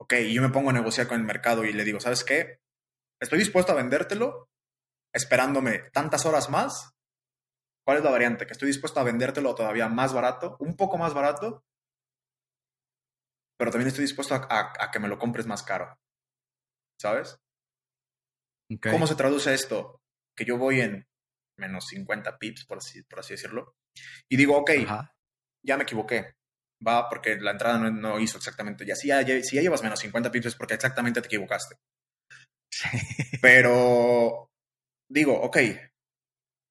ok, 0.00 0.12
y 0.24 0.34
yo 0.34 0.42
me 0.42 0.50
pongo 0.50 0.70
a 0.70 0.74
negociar 0.74 1.08
con 1.08 1.18
el 1.18 1.26
mercado 1.26 1.64
y 1.64 1.72
le 1.72 1.84
digo, 1.84 2.00
¿sabes 2.00 2.24
qué? 2.24 2.60
Estoy 3.20 3.38
dispuesto 3.38 3.72
a 3.72 3.76
vendértelo 3.76 4.48
esperándome 5.12 5.90
tantas 5.92 6.24
horas 6.24 6.48
más 6.48 6.92
¿Cuál 7.84 7.98
es 7.98 8.04
la 8.04 8.10
variante? 8.10 8.46
Que 8.46 8.52
estoy 8.52 8.68
dispuesto 8.68 9.00
a 9.00 9.04
vendértelo 9.04 9.54
todavía 9.54 9.88
más 9.88 10.12
barato, 10.12 10.56
un 10.60 10.76
poco 10.76 10.98
más 10.98 11.14
barato, 11.14 11.64
pero 13.58 13.70
también 13.70 13.88
estoy 13.88 14.04
dispuesto 14.04 14.34
a, 14.34 14.90
que 14.92 15.00
me 15.00 15.08
lo 15.08 15.18
compres 15.18 15.46
más 15.46 15.62
caro. 15.62 15.98
¿Sabes? 17.00 17.38
¿Cómo 18.90 19.06
se 19.06 19.16
traduce 19.16 19.52
esto? 19.52 20.00
Que 20.36 20.44
yo 20.44 20.56
voy 20.56 20.80
en 20.80 21.06
menos 21.56 21.86
50 21.88 22.38
pips, 22.38 22.64
por 22.64 22.78
así, 22.78 23.02
por 23.04 23.20
así 23.20 23.34
decirlo, 23.34 23.74
y 24.28 24.36
digo, 24.36 24.56
ok, 24.56 24.70
ya 25.64 25.76
me 25.76 25.84
equivoqué. 25.84 26.34
Va, 26.86 27.08
porque 27.08 27.36
la 27.36 27.52
entrada 27.52 27.78
no, 27.78 28.18
hizo 28.18 28.38
exactamente. 28.38 28.84
Ya 28.84 28.96
si, 28.96 29.08
ya 29.08 29.24
si 29.42 29.56
ya 29.56 29.62
llevas 29.62 29.82
menos 29.82 30.00
50 30.00 30.32
pips 30.32 30.46
es 30.46 30.54
porque 30.56 30.74
exactamente 30.74 31.20
te 31.20 31.28
equivocaste. 31.28 31.76
Pero 33.40 34.50
digo, 35.08 35.40
ok, 35.40 35.58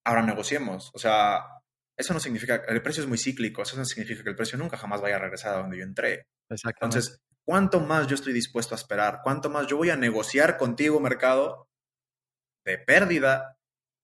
ahora 0.05 0.23
negociemos. 0.23 0.91
O 0.93 0.99
sea, 0.99 1.61
eso 1.97 2.13
no 2.13 2.19
significa, 2.19 2.63
el 2.67 2.81
precio 2.81 3.03
es 3.03 3.09
muy 3.09 3.17
cíclico, 3.17 3.61
eso 3.61 3.77
no 3.77 3.85
significa 3.85 4.23
que 4.23 4.29
el 4.29 4.35
precio 4.35 4.57
nunca 4.57 4.77
jamás 4.77 5.01
vaya 5.01 5.15
a 5.15 5.19
regresar 5.19 5.55
a 5.55 5.59
donde 5.59 5.77
yo 5.77 5.83
entré. 5.83 6.25
Entonces, 6.49 7.21
¿cuánto 7.45 7.79
más 7.79 8.07
yo 8.07 8.15
estoy 8.15 8.33
dispuesto 8.33 8.75
a 8.75 8.77
esperar? 8.77 9.21
¿Cuánto 9.23 9.49
más 9.49 9.67
yo 9.67 9.77
voy 9.77 9.91
a 9.91 9.95
negociar 9.95 10.57
contigo, 10.57 10.99
mercado, 10.99 11.69
de 12.65 12.77
pérdida 12.79 13.57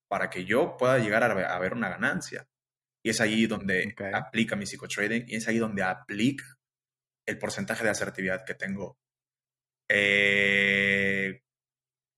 para 0.08 0.30
que 0.30 0.46
yo 0.46 0.78
pueda 0.78 1.00
llegar 1.00 1.24
a 1.24 1.60
ver 1.60 1.74
una 1.74 1.90
ganancia? 1.90 2.48
Y 3.04 3.10
es 3.12 3.22
ahí 3.22 3.48
donde 3.48 3.96
aplica 4.14 4.56
mi 4.56 4.66
psicotrading 4.66 5.26
y 5.28 5.36
es 5.36 5.48
ahí 5.48 5.58
donde 5.58 5.84
aplica 5.84 6.46
el 7.26 7.38
porcentaje 7.38 7.84
de 7.84 7.90
asertividad 7.90 8.46
que 8.46 8.56
tengo. 8.56 8.98
Eh, 9.90 11.42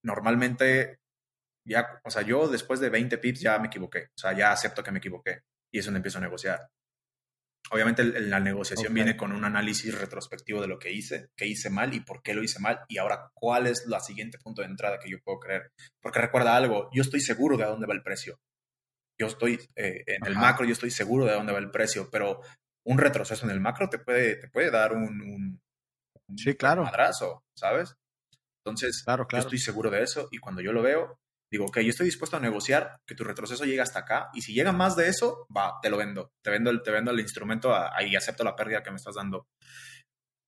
normalmente 0.04 1.00
ya, 1.66 2.00
o 2.04 2.10
sea, 2.10 2.22
yo 2.22 2.48
después 2.48 2.80
de 2.80 2.90
20 2.90 3.18
pips 3.18 3.40
ya 3.40 3.58
me 3.58 3.68
equivoqué, 3.68 4.06
o 4.06 4.18
sea, 4.18 4.32
ya 4.32 4.52
acepto 4.52 4.82
que 4.82 4.90
me 4.92 4.98
equivoqué 4.98 5.42
y 5.72 5.78
es 5.78 5.84
donde 5.84 5.98
empiezo 5.98 6.18
a 6.18 6.22
negociar. 6.22 6.68
Obviamente 7.72 8.02
la 8.02 8.40
negociación 8.40 8.92
viene 8.94 9.16
con 9.16 9.32
un 9.32 9.44
análisis 9.44 9.96
retrospectivo 9.96 10.60
de 10.60 10.66
lo 10.66 10.78
que 10.78 10.92
hice, 10.92 11.28
qué 11.36 11.46
hice 11.46 11.70
mal 11.70 11.94
y 11.94 12.00
por 12.00 12.22
qué 12.22 12.34
lo 12.34 12.42
hice 12.42 12.58
mal 12.58 12.80
y 12.88 12.98
ahora 12.98 13.30
cuál 13.32 13.66
es 13.66 13.86
la 13.86 14.00
siguiente 14.00 14.38
punto 14.38 14.62
de 14.62 14.68
entrada 14.68 14.98
que 14.98 15.10
yo 15.10 15.20
puedo 15.22 15.38
creer. 15.38 15.70
Porque 16.00 16.20
recuerda 16.20 16.56
algo, 16.56 16.90
yo 16.92 17.02
estoy 17.02 17.20
seguro 17.20 17.56
de 17.56 17.64
a 17.64 17.68
dónde 17.68 17.86
va 17.86 17.94
el 17.94 18.02
precio. 18.02 18.40
Yo 19.18 19.26
estoy 19.26 19.60
eh, 19.76 20.02
en 20.06 20.26
el 20.26 20.34
macro, 20.34 20.64
yo 20.64 20.72
estoy 20.72 20.90
seguro 20.90 21.26
de 21.26 21.32
a 21.32 21.34
dónde 21.34 21.52
va 21.52 21.58
el 21.58 21.70
precio, 21.70 22.08
pero 22.10 22.40
un 22.84 22.98
retroceso 22.98 23.44
en 23.44 23.52
el 23.52 23.60
macro 23.60 23.88
te 23.88 23.98
puede, 23.98 24.36
te 24.36 24.48
puede 24.48 24.70
dar 24.70 24.92
un, 24.92 25.20
un, 25.20 25.60
sí, 26.36 26.54
claro. 26.54 26.82
madrazo, 26.82 27.44
¿sabes? 27.54 27.94
Entonces, 28.64 29.02
claro, 29.04 29.26
claro. 29.26 29.42
yo 29.42 29.46
estoy 29.46 29.58
seguro 29.58 29.90
de 29.90 30.02
eso 30.02 30.28
y 30.30 30.38
cuando 30.38 30.60
yo 30.60 30.72
lo 30.72 30.82
veo, 30.82 31.18
digo, 31.50 31.66
ok, 31.66 31.80
yo 31.80 31.90
estoy 31.90 32.06
dispuesto 32.06 32.36
a 32.36 32.40
negociar 32.40 33.00
que 33.06 33.14
tu 33.14 33.24
retroceso 33.24 33.64
llegue 33.64 33.80
hasta 33.80 34.00
acá 34.00 34.30
y 34.34 34.42
si 34.42 34.54
llega 34.54 34.72
más 34.72 34.96
de 34.96 35.08
eso, 35.08 35.46
va, 35.54 35.78
te 35.82 35.90
lo 35.90 35.96
vendo, 35.96 36.30
te 36.42 36.50
vendo 36.50 36.70
el, 36.70 36.82
te 36.82 36.90
vendo 36.90 37.10
el 37.10 37.20
instrumento 37.20 37.74
ahí 37.74 38.14
acepto 38.14 38.44
la 38.44 38.56
pérdida 38.56 38.82
que 38.82 38.90
me 38.90 38.96
estás 38.96 39.16
dando. 39.16 39.46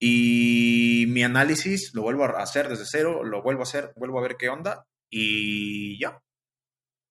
Y 0.01 1.05
mi 1.09 1.23
análisis 1.23 1.93
lo 1.93 2.01
vuelvo 2.01 2.25
a 2.25 2.41
hacer 2.41 2.67
desde 2.67 2.85
cero, 2.85 3.23
lo 3.23 3.41
vuelvo 3.41 3.61
a 3.61 3.63
hacer, 3.63 3.93
vuelvo 3.95 4.19
a 4.19 4.23
ver 4.23 4.35
qué 4.37 4.49
onda 4.49 4.85
y 5.11 5.99
ya. 5.99 6.19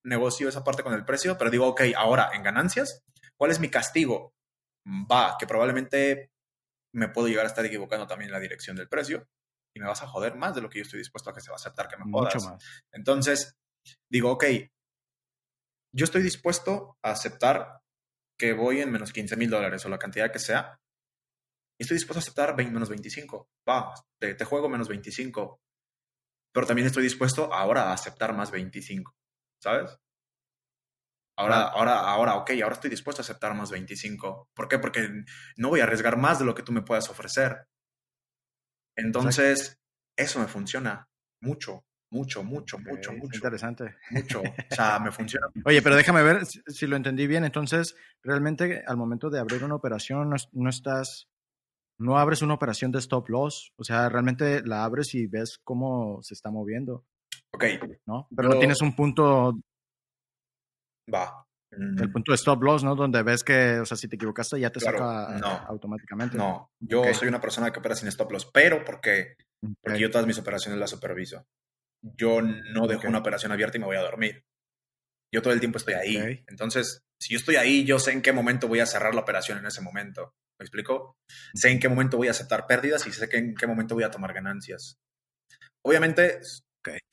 Negocio 0.04 0.48
esa 0.48 0.64
parte 0.64 0.82
con 0.82 0.94
el 0.94 1.04
precio, 1.04 1.38
pero 1.38 1.50
digo, 1.50 1.68
ok, 1.68 1.82
ahora 1.96 2.30
en 2.34 2.42
ganancias, 2.42 3.00
¿cuál 3.38 3.50
es 3.50 3.60
mi 3.60 3.68
castigo? 3.68 4.32
Va, 4.86 5.36
que 5.38 5.46
probablemente 5.46 6.30
me 6.94 7.08
puedo 7.08 7.28
llegar 7.28 7.44
a 7.44 7.48
estar 7.48 7.64
equivocando 7.64 8.06
también 8.06 8.28
en 8.28 8.32
la 8.32 8.40
dirección 8.40 8.76
del 8.76 8.88
precio 8.88 9.26
y 9.74 9.80
me 9.80 9.86
vas 9.86 10.02
a 10.02 10.06
joder 10.06 10.34
más 10.34 10.54
de 10.54 10.60
lo 10.60 10.68
que 10.68 10.78
yo 10.78 10.82
estoy 10.82 10.98
dispuesto 10.98 11.30
a 11.30 11.34
que 11.34 11.40
se 11.40 11.50
va 11.50 11.54
a 11.54 11.60
aceptar 11.60 11.88
que 11.88 11.96
me 11.96 12.10
jodas. 12.10 12.34
Mucho 12.34 12.46
más. 12.46 12.64
Entonces, 12.92 13.54
digo, 14.10 14.30
ok, 14.30 14.44
yo 15.94 16.04
estoy 16.04 16.22
dispuesto 16.22 16.96
a 17.02 17.10
aceptar 17.10 17.80
que 18.38 18.52
voy 18.52 18.80
en 18.80 18.90
menos 18.90 19.12
15 19.12 19.36
mil 19.36 19.50
dólares 19.50 19.84
o 19.84 19.88
la 19.88 19.98
cantidad 19.98 20.32
que 20.32 20.38
sea. 20.38 20.78
Y 21.78 21.84
estoy 21.84 21.96
dispuesto 21.96 22.18
a 22.18 22.22
aceptar 22.22 22.56
menos 22.56 22.88
25. 22.88 23.48
Va, 23.68 23.94
te, 24.18 24.34
te, 24.34 24.44
juego 24.44 24.68
menos 24.68 24.88
25. 24.88 25.60
Pero 26.52 26.66
también 26.66 26.86
estoy 26.86 27.02
dispuesto 27.02 27.52
ahora 27.52 27.90
a 27.90 27.92
aceptar 27.92 28.34
más 28.34 28.50
25. 28.50 29.12
¿Sabes? 29.62 29.96
Ahora, 31.38 31.68
ahora, 31.68 31.98
ahora, 32.00 32.36
ok, 32.36 32.50
ahora 32.62 32.74
estoy 32.74 32.90
dispuesto 32.90 33.22
a 33.22 33.24
aceptar 33.24 33.54
más 33.54 33.70
25. 33.70 34.48
¿Por 34.54 34.68
qué? 34.68 34.78
Porque 34.78 35.08
no 35.56 35.68
voy 35.68 35.80
a 35.80 35.84
arriesgar 35.84 36.16
más 36.16 36.38
de 36.38 36.44
lo 36.44 36.54
que 36.54 36.62
tú 36.62 36.72
me 36.72 36.82
puedas 36.82 37.08
ofrecer. 37.08 37.66
Entonces, 38.96 39.80
eso 40.16 40.40
me 40.40 40.46
funciona 40.46 41.08
mucho, 41.40 41.84
mucho, 42.12 42.44
mucho, 42.44 42.78
mucho, 42.78 43.12
mucho. 43.12 43.36
Interesante. 43.36 43.96
Mucho. 44.10 44.40
O 44.40 44.42
sea, 44.70 45.00
me 45.00 45.10
funciona. 45.10 45.48
Oye, 45.64 45.82
pero 45.82 45.96
déjame 45.96 46.22
ver 46.22 46.44
si, 46.46 46.86
lo 46.86 46.96
entendí 46.96 47.26
bien. 47.26 47.44
Entonces, 47.44 47.96
realmente 48.22 48.84
al 48.86 48.96
momento 48.96 49.30
de 49.30 49.40
abrir 49.40 49.64
una 49.64 49.74
operación, 49.74 50.30
no, 50.52 50.68
estás, 50.68 51.28
no 51.98 52.18
abres 52.18 52.42
una 52.42 52.54
operación 52.54 52.92
de 52.92 52.98
stop 52.98 53.28
loss. 53.30 53.72
O 53.76 53.84
sea, 53.84 54.08
realmente 54.08 54.62
la 54.64 54.84
abres 54.84 55.14
y 55.14 55.26
ves 55.26 55.58
cómo 55.64 56.22
se 56.22 56.34
está 56.34 56.50
moviendo. 56.50 57.04
Ok. 57.54 57.64
¿No? 58.06 58.28
Pero 58.36 58.50
no 58.50 58.58
tienes 58.58 58.80
un 58.82 58.94
punto 58.94 59.58
Va. 61.12 61.46
El 61.70 62.08
mm. 62.08 62.12
punto 62.12 62.32
de 62.32 62.36
stop 62.36 62.62
loss, 62.62 62.84
¿no? 62.84 62.94
Donde 62.94 63.22
ves 63.22 63.42
que, 63.42 63.80
o 63.80 63.86
sea, 63.86 63.96
si 63.96 64.06
te 64.06 64.16
equivocaste 64.16 64.60
ya 64.60 64.70
te 64.70 64.80
saca 64.80 65.38
automáticamente. 65.66 66.36
No, 66.36 66.70
yo 66.78 67.02
soy 67.14 67.28
una 67.28 67.40
persona 67.40 67.72
que 67.72 67.78
opera 67.78 67.94
sin 67.94 68.08
stop 68.08 68.30
loss, 68.30 68.50
pero 68.52 68.84
¿por 68.84 69.00
qué? 69.00 69.36
Porque 69.82 69.98
yo 69.98 70.10
todas 70.10 70.26
mis 70.26 70.38
operaciones 70.38 70.78
las 70.78 70.90
superviso. 70.90 71.46
Yo 72.02 72.42
no 72.42 72.86
dejo 72.86 73.08
una 73.08 73.18
operación 73.18 73.52
abierta 73.52 73.76
y 73.76 73.80
me 73.80 73.86
voy 73.86 73.96
a 73.96 74.02
dormir. 74.02 74.44
Yo 75.32 75.40
todo 75.40 75.52
el 75.52 75.60
tiempo 75.60 75.78
estoy 75.78 75.94
ahí. 75.94 76.44
Entonces, 76.48 77.00
si 77.20 77.32
yo 77.32 77.38
estoy 77.38 77.56
ahí, 77.56 77.84
yo 77.84 77.98
sé 77.98 78.12
en 78.12 78.22
qué 78.22 78.32
momento 78.32 78.68
voy 78.68 78.80
a 78.80 78.86
cerrar 78.86 79.14
la 79.14 79.22
operación 79.22 79.58
en 79.58 79.66
ese 79.66 79.80
momento. 79.80 80.34
¿Me 80.58 80.64
explico? 80.64 81.16
Sé 81.54 81.70
en 81.70 81.80
qué 81.80 81.88
momento 81.88 82.16
voy 82.16 82.28
a 82.28 82.32
aceptar 82.32 82.66
pérdidas 82.66 83.06
y 83.06 83.12
sé 83.12 83.28
en 83.32 83.54
qué 83.54 83.66
momento 83.66 83.94
voy 83.94 84.04
a 84.04 84.10
tomar 84.10 84.32
ganancias. 84.32 84.98
Obviamente, 85.84 86.40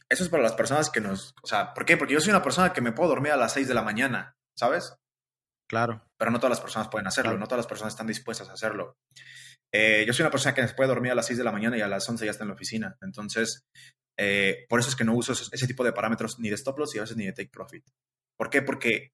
eso 0.10 0.24
es 0.24 0.30
para 0.30 0.44
las 0.44 0.54
personas 0.54 0.90
que 0.90 1.02
nos... 1.02 1.34
O 1.44 1.48
sea, 1.48 1.74
¿por 1.74 1.86
qué? 1.86 1.96
Porque 1.96 2.14
yo 2.14 2.22
soy 2.22 2.32
una 2.32 2.42
persona 2.42 2.74
que 2.74 2.82
me 2.82 2.92
puedo 2.92 3.10
dormir 3.10 3.32
a 3.32 3.38
las 3.38 3.54
6 3.54 3.68
de 3.68 3.74
la 3.74 3.84
mañana, 3.84 4.36
¿sabes? 4.58 4.96
Claro. 5.70 6.04
Pero 6.18 6.32
no 6.32 6.40
todas 6.40 6.52
las 6.52 6.62
personas 6.62 6.90
pueden 6.90 7.08
hacerlo, 7.08 7.38
no 7.38 7.46
todas 7.46 7.60
las 7.60 7.68
personas 7.68 7.94
están 7.94 8.08
dispuestas 8.08 8.50
a 8.50 8.54
hacerlo. 8.54 8.98
Eh, 9.72 10.04
yo 10.08 10.14
soy 10.14 10.24
una 10.24 10.32
persona 10.32 10.56
que 10.56 10.68
se 10.68 10.74
puede 10.74 10.90
dormir 10.90 11.12
a 11.12 11.16
las 11.16 11.28
6 11.28 11.38
de 11.38 11.44
la 11.44 11.52
mañana 11.52 11.78
y 11.78 11.82
a 11.82 11.88
las 11.88 12.10
11 12.10 12.26
ya 12.26 12.32
está 12.32 12.44
en 12.44 12.50
la 12.50 12.56
oficina. 12.56 12.98
Entonces, 13.02 13.62
eh, 14.22 14.66
por 14.68 14.82
eso 14.82 14.90
es 14.90 14.98
que 14.98 15.06
no 15.06 15.14
uso 15.14 15.32
ese 15.32 15.68
tipo 15.68 15.86
de 15.86 15.94
parámetros 15.94 16.40
ni 16.40 16.50
de 16.50 16.56
stop 16.56 16.78
loss 16.78 16.94
y 16.94 16.98
a 16.98 17.02
veces 17.02 17.16
ni 17.16 17.26
de 17.26 17.32
take 17.32 17.50
profit. 17.50 17.90
¿Por 18.38 18.50
qué? 18.50 18.62
Porque 18.62 19.14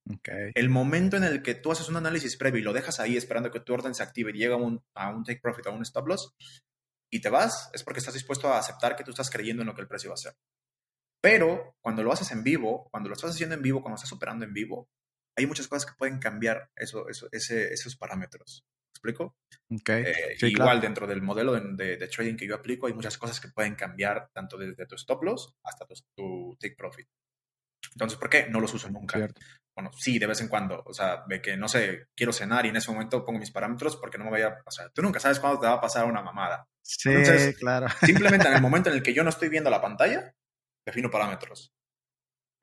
el 0.56 0.70
momento 0.70 1.16
en 1.16 1.24
el 1.24 1.44
que 1.44 1.54
tú 1.54 1.72
haces 1.72 1.90
un 1.90 1.98
análisis 1.98 2.38
previo 2.38 2.60
y 2.60 2.64
lo 2.64 2.74
dejas 2.74 3.00
ahí 3.00 3.16
esperando 3.16 3.52
que 3.52 3.60
tu 3.60 3.74
orden 3.74 3.94
se 3.94 4.02
active 4.02 4.32
y 4.32 4.40
llega 4.40 4.56
a 4.56 4.58
un, 4.58 4.84
a 4.96 5.12
un 5.12 5.24
take 5.24 5.42
profit, 5.42 5.68
a 5.68 5.70
un 5.70 5.84
stop 5.84 6.08
loss, 6.08 6.34
y 7.12 7.22
te 7.22 7.30
vas, 7.30 7.70
es 7.74 7.84
porque 7.84 8.00
estás 8.00 8.16
dispuesto 8.16 8.52
a 8.52 8.58
aceptar 8.58 8.96
que 8.96 9.04
tú 9.04 9.12
estás 9.12 9.30
creyendo 9.30 9.62
en 9.62 9.68
lo 9.68 9.76
que 9.76 9.82
el 9.82 9.88
precio 9.88 10.10
va 10.10 10.16
a 10.16 10.18
ser. 10.18 10.34
Pero 11.22 11.76
cuando 11.82 12.02
lo 12.02 12.12
haces 12.12 12.32
en 12.32 12.44
vivo, 12.44 12.88
cuando 12.90 13.10
lo 13.10 13.16
estás 13.16 13.32
haciendo 13.32 13.54
en 13.54 13.62
vivo, 13.62 13.82
cuando 13.82 13.96
estás 13.96 14.12
operando 14.12 14.44
en 14.44 14.54
vivo, 14.54 14.90
hay 15.38 15.46
muchas 15.46 15.68
cosas 15.68 15.86
que 15.86 15.98
pueden 15.98 16.18
cambiar 16.18 16.72
eso, 16.76 17.08
eso, 17.10 17.28
ese, 17.32 17.74
esos 17.74 17.96
parámetros. 17.96 18.66
¿Me 19.04 19.12
explico? 19.12 19.36
Okay. 19.70 20.04
Eh, 20.04 20.38
igual 20.48 20.80
dentro 20.80 21.06
del 21.06 21.22
modelo 21.22 21.54
de, 21.54 21.98
de, 21.98 22.08
trading 22.08 22.36
que 22.36 22.48
yo 22.48 22.56
aplico, 22.56 22.88
hay 22.88 22.94
muchas 22.94 23.18
cosas 23.18 23.40
que 23.40 23.50
pueden 23.50 23.76
cambiar 23.76 24.30
tanto 24.32 24.58
desde 24.58 24.86
tu 24.86 24.96
stop 24.96 25.24
loss 25.24 25.54
hasta 25.64 25.86
tu, 26.16 26.56
take 26.60 26.76
profit. 26.76 27.08
Entonces, 27.92 28.18
¿por 28.18 28.30
qué? 28.30 28.48
No 28.50 28.60
los 28.60 28.74
uso 28.74 28.90
nunca. 28.90 29.20
Bueno, 29.76 29.92
sí, 29.98 30.18
de 30.18 30.28
vez 30.28 30.42
en 30.42 30.48
cuando. 30.48 30.82
O 30.86 30.94
sea, 30.94 31.24
de 31.28 31.42
que, 31.42 31.58
no 31.58 31.68
sé, 31.68 32.08
quiero 32.16 32.32
cenar 32.32 32.66
y 32.66 32.70
en 32.70 32.78
ese 32.78 32.92
momento 32.92 33.26
pongo 33.26 33.40
mis 33.40 33.52
parámetros 33.52 33.98
porque 33.98 34.18
no 34.18 34.26
me 34.26 34.32
vaya... 34.32 34.58
O 34.66 34.72
sea, 34.72 34.90
tú 34.90 35.02
nunca 35.02 35.20
sabes 35.20 35.40
cuándo 35.40 35.60
te 35.60 35.68
va 35.68 35.74
a 35.74 35.82
pasar 35.82 36.06
una 36.06 36.22
mamada. 36.22 36.68
Sí, 36.82 37.12
claro. 37.60 37.88
Simplemente 38.02 38.48
en 38.48 38.54
el 38.56 38.62
momento 38.62 38.90
en 38.90 38.96
el 38.96 39.04
que 39.04 39.14
yo 39.14 39.24
no 39.24 39.30
estoy 39.30 39.50
viendo 39.50 39.70
la 39.70 39.82
pantalla, 39.82 40.34
defino 40.86 41.12
parámetros. 41.12 41.72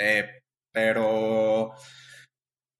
Eh, 0.00 0.40
pero 0.72 1.74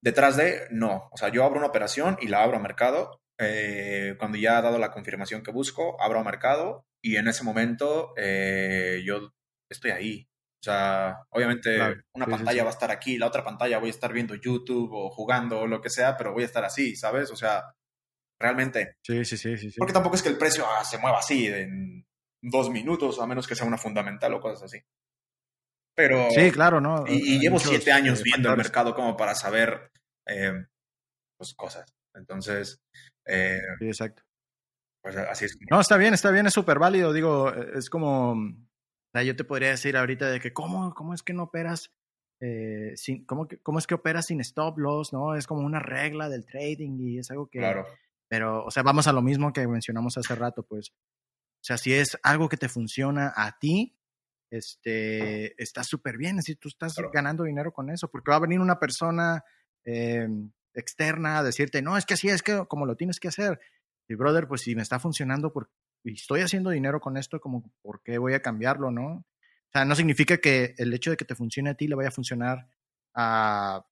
detrás 0.03 0.37
de, 0.37 0.67
no. 0.71 1.09
O 1.13 1.17
sea, 1.17 1.29
yo 1.29 1.45
abro 1.45 1.59
una 1.59 1.69
operación 1.69 2.17
y 2.21 2.29
la 2.29 2.43
abro 2.43 2.57
a 2.57 2.61
mercado. 2.61 3.22
Eh, 3.39 4.15
cuando 4.19 4.39
ya 4.39 4.59
ha 4.59 4.63
dado 4.63 4.79
la 4.79 4.91
confirmación 4.91 5.43
que 5.43 5.51
busco, 5.51 6.01
abro 6.01 6.21
a 6.21 6.25
mercado 6.25 6.87
y 7.03 7.17
en 7.17 7.29
ese 7.29 7.45
momento 7.45 8.15
eh, 8.17 9.03
yo 9.05 9.33
estoy 9.71 9.91
ahí. 9.91 10.29
O 10.61 10.65
sea, 10.65 11.19
obviamente 11.31 12.05
una 12.15 12.27
pantalla 12.27 12.63
va 12.63 12.71
a 12.71 12.73
estar 12.73 12.91
aquí, 12.93 13.19
la 13.19 13.27
otra 13.27 13.43
pantalla 13.43 13.79
voy 13.79 13.89
a 13.89 13.91
estar 13.91 14.13
viendo 14.13 14.37
YouTube 14.37 14.93
o 14.93 15.11
jugando 15.11 15.61
o 15.61 15.67
lo 15.67 15.81
que 15.81 15.91
sea, 15.91 16.17
pero 16.17 16.33
voy 16.33 16.45
a 16.45 16.47
estar 16.47 16.65
así, 16.65 16.95
¿sabes? 16.95 17.33
O 17.33 17.37
sea, 17.37 17.65
realmente. 18.39 18.97
Sí, 19.03 19.25
sí, 19.25 19.37
sí, 19.37 19.57
sí. 19.57 19.73
Porque 19.77 19.93
tampoco 19.93 20.15
es 20.15 20.23
que 20.23 20.29
el 20.29 20.39
precio 20.39 20.65
ah, 20.65 20.85
se 20.85 20.99
mueva 20.99 21.19
así 21.19 21.49
en 21.49 22.07
dos 22.43 22.71
minutos, 22.71 23.21
a 23.21 23.27
menos 23.27 23.49
que 23.49 23.57
sea 23.57 23.67
una 23.67 23.79
fundamental 23.79 24.35
o 24.35 24.41
cosas 24.41 24.63
así. 24.65 24.81
Pero. 25.95 26.31
Sí, 26.31 26.51
claro, 26.51 26.81
¿no? 26.81 27.05
Y, 27.07 27.39
llevo 27.39 27.59
siete 27.59 27.93
años 27.93 28.21
eh, 28.21 28.23
viendo 28.25 28.51
el 28.51 28.57
mercado 28.57 28.95
como 28.95 29.17
para 29.17 29.35
saber 29.35 29.91
eh, 30.27 30.65
pues, 31.37 31.55
cosas. 31.55 31.93
Entonces. 32.15 32.81
Eh, 33.27 33.61
sí, 33.79 33.87
exacto. 33.87 34.23
Pues 35.03 35.17
así 35.17 35.47
es. 35.47 35.59
No, 35.71 35.81
está 35.81 35.97
bien, 35.97 36.15
está 36.15 36.31
bien, 36.31 36.47
es 36.47 36.53
súper 36.53 36.79
válido. 36.79 37.13
Digo, 37.13 37.53
es 37.53 37.91
como. 37.91 38.37
Sea, 39.13 39.23
yo 39.23 39.37
te 39.37 39.45
podría 39.45 39.71
decir 39.71 39.97
ahorita 39.97 40.31
de 40.31 40.41
que, 40.41 40.53
¿cómo, 40.53 40.95
cómo 40.95 41.13
es 41.15 41.23
que 41.23 41.33
no 41.33 41.45
operas? 41.45 41.93
sin, 42.97 43.25
¿cómo, 43.25 43.47
¿Cómo 43.63 43.79
es 43.79 43.87
que 43.87 43.95
operas 43.95 44.27
sin 44.27 44.41
stop 44.41 44.77
loss? 44.79 45.13
¿No? 45.13 45.37
Es 45.37 45.47
como 45.47 45.65
una 45.65 45.79
regla 45.79 46.29
del 46.29 46.45
trading 46.45 46.99
y 46.99 47.19
es 47.19 47.31
algo 47.31 47.49
que. 47.49 47.59
Claro. 47.59 47.87
Pero, 48.29 48.65
o 48.65 48.71
sea, 48.71 48.83
vamos 48.83 49.07
a 49.07 49.13
lo 49.13 49.21
mismo 49.21 49.53
que 49.53 49.69
mencionamos 49.69 50.17
hace 50.17 50.35
rato, 50.35 50.63
pues. 50.63 50.91
O 50.91 51.65
sea, 51.65 51.77
si 51.77 51.93
es 51.93 52.19
algo 52.23 52.49
que 52.49 52.57
te 52.57 52.69
funciona 52.69 53.33
a 53.37 53.59
ti, 53.59 53.97
este, 54.51 55.63
está 55.63 55.85
súper 55.85 56.17
bien, 56.17 56.43
si 56.43 56.57
tú 56.57 56.69
estás 56.69 56.95
ganando 57.13 57.45
dinero 57.45 57.73
con 57.73 57.89
eso, 57.89 58.11
porque 58.11 58.31
va 58.31 58.37
a 58.37 58.41
venir 58.41 58.61
una 58.61 58.79
persona 58.79 59.45
eh, 59.85 60.29
externa 60.75 61.39
a 61.39 61.43
decirte, 61.43 61.83
no, 61.83 61.97
es 61.97 62.07
que 62.07 62.15
así 62.15 62.29
es 62.29 62.43
que 62.43 62.65
como 62.69 62.87
lo 62.87 62.97
tienes 62.97 63.21
que 63.21 63.29
hacer. 63.29 63.61
Y 64.09 64.15
brother, 64.15 64.49
pues 64.49 64.63
si 64.63 64.75
me 64.75 64.83
está 64.83 64.99
funcionando 64.99 65.53
por, 65.53 65.71
y 66.05 66.15
estoy 66.15 66.41
haciendo 66.41 66.71
dinero 66.71 67.01
con 67.01 67.17
esto, 67.17 67.41
como, 67.41 67.71
¿por 67.83 68.03
qué 68.03 68.19
voy 68.19 68.35
a 68.35 68.43
cambiarlo, 68.43 68.91
no? 68.91 69.07
O 69.07 69.71
sea, 69.73 69.85
no 69.85 69.95
significa 69.95 70.39
que 70.39 70.75
el 70.77 70.93
hecho 70.93 71.11
de 71.11 71.17
que 71.17 71.25
te 71.25 71.35
funcione 71.35 71.71
a 71.71 71.75
ti 71.75 71.89
le 71.89 71.95
vaya 71.95 72.09
a 72.09 72.13
funcionar 72.13 72.69
a 73.15 73.87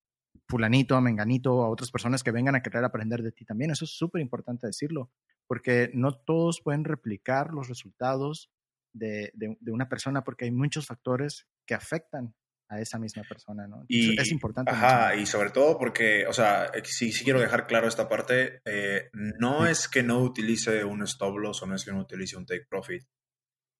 fulanito, 0.48 0.97
a 0.97 1.01
menganito, 1.01 1.62
a 1.62 1.70
otras 1.70 1.90
personas 1.90 2.23
que 2.23 2.32
vengan 2.32 2.55
a 2.55 2.62
querer 2.62 2.85
aprender 2.85 3.23
de 3.23 3.32
ti 3.32 3.44
también. 3.44 3.70
Eso 3.70 3.85
es 3.85 3.97
súper 3.97 4.20
importante 4.20 4.66
decirlo, 4.66 5.11
porque 5.47 5.90
no 5.94 6.12
todos 6.12 6.61
pueden 6.61 6.85
replicar 6.85 7.52
los 7.52 7.69
resultados 7.69 8.51
de, 8.93 9.31
de, 9.35 9.73
una 9.73 9.89
persona 9.89 10.24
porque 10.24 10.47
hay 10.47 10.51
muchos 10.51 10.86
factores 10.86 11.47
que 11.66 11.74
afectan 11.74 12.35
a 12.70 12.80
esa 12.80 12.98
misma 12.98 13.24
persona, 13.24 13.66
¿no? 13.66 13.84
y, 13.88 14.18
es 14.18 14.30
importante. 14.30 14.70
Ajá, 14.70 15.16
y 15.16 15.26
sobre 15.26 15.51
todo 15.51 15.76
porque, 15.76 16.26
o 16.26 16.32
sea, 16.32 16.70
sí, 16.84 17.12
sí 17.12 17.24
quiero 17.24 17.40
dejar 17.40 17.66
claro 17.66 17.88
esta 17.88 18.09
parte, 18.09 18.62
eh, 18.64 19.10
no 19.12 19.66
es 19.66 19.88
que 19.88 20.02
no 20.02 20.20
utilice 20.20 20.84
un 20.84 21.02
stop 21.02 21.36
loss 21.36 21.62
o 21.62 21.66
no 21.66 21.74
es 21.74 21.84
que 21.84 21.92
no 21.92 22.01
utilice 22.01 22.36
un 22.36 22.47
take 22.47 22.66
profit. 22.68 23.02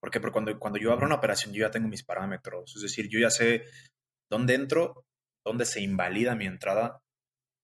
Porque, 0.03 0.19
porque 0.19 0.33
cuando, 0.33 0.59
cuando 0.59 0.79
yo 0.79 0.93
abro 0.93 1.07
una 1.07 1.17
operación 1.17 1.55
yo 1.55 1.61
ya 1.61 1.71
tengo 1.71 1.89
mis 1.89 2.05
parámetros, 2.05 2.75
es 2.75 2.83
decir, 2.83 3.09
yo 3.09 3.21
ya 3.21 3.31
sé 3.31 3.65
dónde 4.31 4.55
entro, 4.55 5.05
dónde 5.47 5.65
se 5.67 5.81
invalida 5.81 6.35
mi 6.35 6.47
entrada 6.47 7.01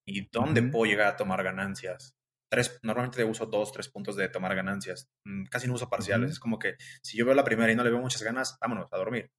y 0.06 0.28
dónde 0.30 0.62
puedo 0.62 0.84
llegar 0.84 1.08
a 1.08 1.16
tomar 1.16 1.42
ganancias 1.42 2.16
tres, 2.48 2.78
normalmente 2.82 3.24
uso 3.24 3.46
dos, 3.46 3.72
tres 3.72 3.88
puntos 3.88 4.16
de 4.16 4.28
tomar 4.28 4.54
ganancias. 4.54 5.08
Mm, 5.24 5.44
casi 5.46 5.66
no 5.66 5.74
uso 5.74 5.88
parciales. 5.88 6.32
Es 6.32 6.38
como 6.38 6.58
que 6.58 6.76
si 7.02 7.16
yo 7.18 7.24
veo 7.24 7.34
la 7.34 7.44
primera 7.44 7.72
y 7.72 7.76
no 7.76 7.84
le 7.84 7.90
veo 7.90 8.00
muchas 8.00 8.22
ganas, 8.22 8.56
vámonos 8.60 8.92
a 8.92 8.96
dormir. 8.96 9.30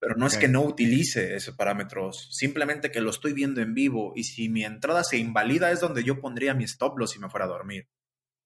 Pero 0.00 0.14
no 0.16 0.26
es 0.26 0.38
que 0.38 0.48
no 0.48 0.62
utilice 0.62 1.34
esos 1.36 1.54
parámetros, 1.54 2.28
simplemente 2.32 2.90
que 2.90 3.02
lo 3.02 3.10
estoy 3.10 3.34
viendo 3.34 3.60
en 3.60 3.74
vivo 3.74 4.14
y 4.16 4.24
si 4.24 4.48
mi 4.48 4.64
entrada 4.64 5.04
se 5.04 5.18
invalida 5.18 5.70
es 5.70 5.80
donde 5.80 6.02
yo 6.02 6.20
pondría 6.20 6.54
mi 6.54 6.64
stop 6.64 6.98
loss 6.98 7.10
si 7.10 7.18
me 7.18 7.28
fuera 7.28 7.44
a 7.44 7.48
dormir. 7.48 7.86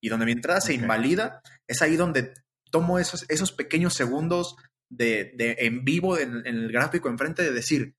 Y 0.03 0.09
donde 0.09 0.27
mi 0.27 0.33
entrada 0.33 0.61
se 0.61 0.75
invalida 0.75 1.41
es 1.69 1.81
ahí 1.81 1.95
donde 1.95 2.35
tomo 2.73 2.99
esos, 2.99 3.25
esos 3.29 3.53
pequeños 3.53 3.95
segundos 3.95 4.57
de, 4.91 5.33
de 5.37 5.57
en 5.61 5.85
vivo 5.85 6.19
en, 6.19 6.45
en, 6.45 6.57
el 6.57 6.73
gráfico 6.73 7.09
enfrente 7.09 7.43
de 7.43 7.53
decir, 7.53 7.95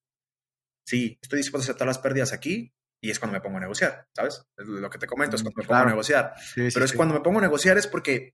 sí, 0.85 1.17
estoy 1.21 1.37
dispuesto 1.37 1.63
a 1.63 1.67
aceptar 1.71 1.87
las 1.87 1.97
pérdidas 1.97 2.33
aquí, 2.33 2.73
y 3.05 3.11
es 3.11 3.19
cuando 3.19 3.33
me 3.33 3.41
pongo 3.41 3.57
a 3.57 3.61
negociar, 3.61 4.07
¿sabes? 4.15 4.43
Es 4.57 4.67
lo 4.67 4.89
que 4.89 4.97
te 4.97 5.05
comento, 5.05 5.35
es 5.35 5.43
cuando 5.43 5.61
me 5.61 5.67
pongo 5.67 5.81
a 5.81 5.85
negociar. 5.85 6.33
Pero 6.55 6.85
es 6.85 6.93
cuando 6.93 7.13
me 7.13 7.21
pongo 7.21 7.37
a 7.37 7.43
negociar 7.43 7.77
es 7.77 7.85
porque 7.85 8.33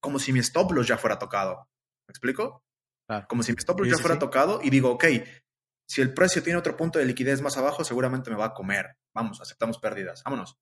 como 0.00 0.20
si 0.20 0.32
mi 0.32 0.38
stop 0.38 0.70
loss 0.70 0.86
ya 0.86 0.98
fuera 0.98 1.18
tocado. 1.18 1.68
¿Me 2.06 2.12
explico? 2.12 2.62
Como 3.28 3.42
si 3.42 3.52
mi 3.52 3.58
stop 3.58 3.80
loss 3.80 3.88
ya 3.88 3.98
fuera 3.98 4.18
tocado 4.18 4.60
y 4.62 4.70
digo, 4.70 4.90
ok, 4.90 5.04
si 5.88 6.02
el 6.02 6.12
precio 6.12 6.42
tiene 6.42 6.58
otro 6.58 6.76
punto 6.76 6.98
de 6.98 7.06
liquidez 7.06 7.40
más 7.40 7.56
abajo, 7.56 7.82
seguramente 7.84 8.30
me 8.30 8.36
va 8.36 8.46
a 8.46 8.54
comer. 8.54 8.96
Vamos, 9.14 9.40
aceptamos 9.40 9.78
pérdidas, 9.78 10.22
vámonos. 10.22 10.58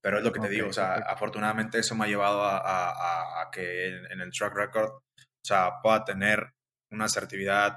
Pero 0.00 0.18
es 0.18 0.24
lo 0.24 0.32
que 0.32 0.40
te 0.40 0.48
digo, 0.48 0.68
o 0.68 0.72
sea, 0.72 0.94
afortunadamente 0.94 1.78
eso 1.78 1.94
me 1.94 2.04
ha 2.04 2.08
llevado 2.08 2.42
a, 2.44 3.48
que 3.52 3.88
en, 3.88 4.20
el 4.20 4.32
track 4.32 4.54
record, 4.54 4.90
o 4.90 5.44
sea, 5.44 5.80
pueda 5.80 6.04
tener 6.04 6.52
una 6.90 7.04
asertividad 7.04 7.76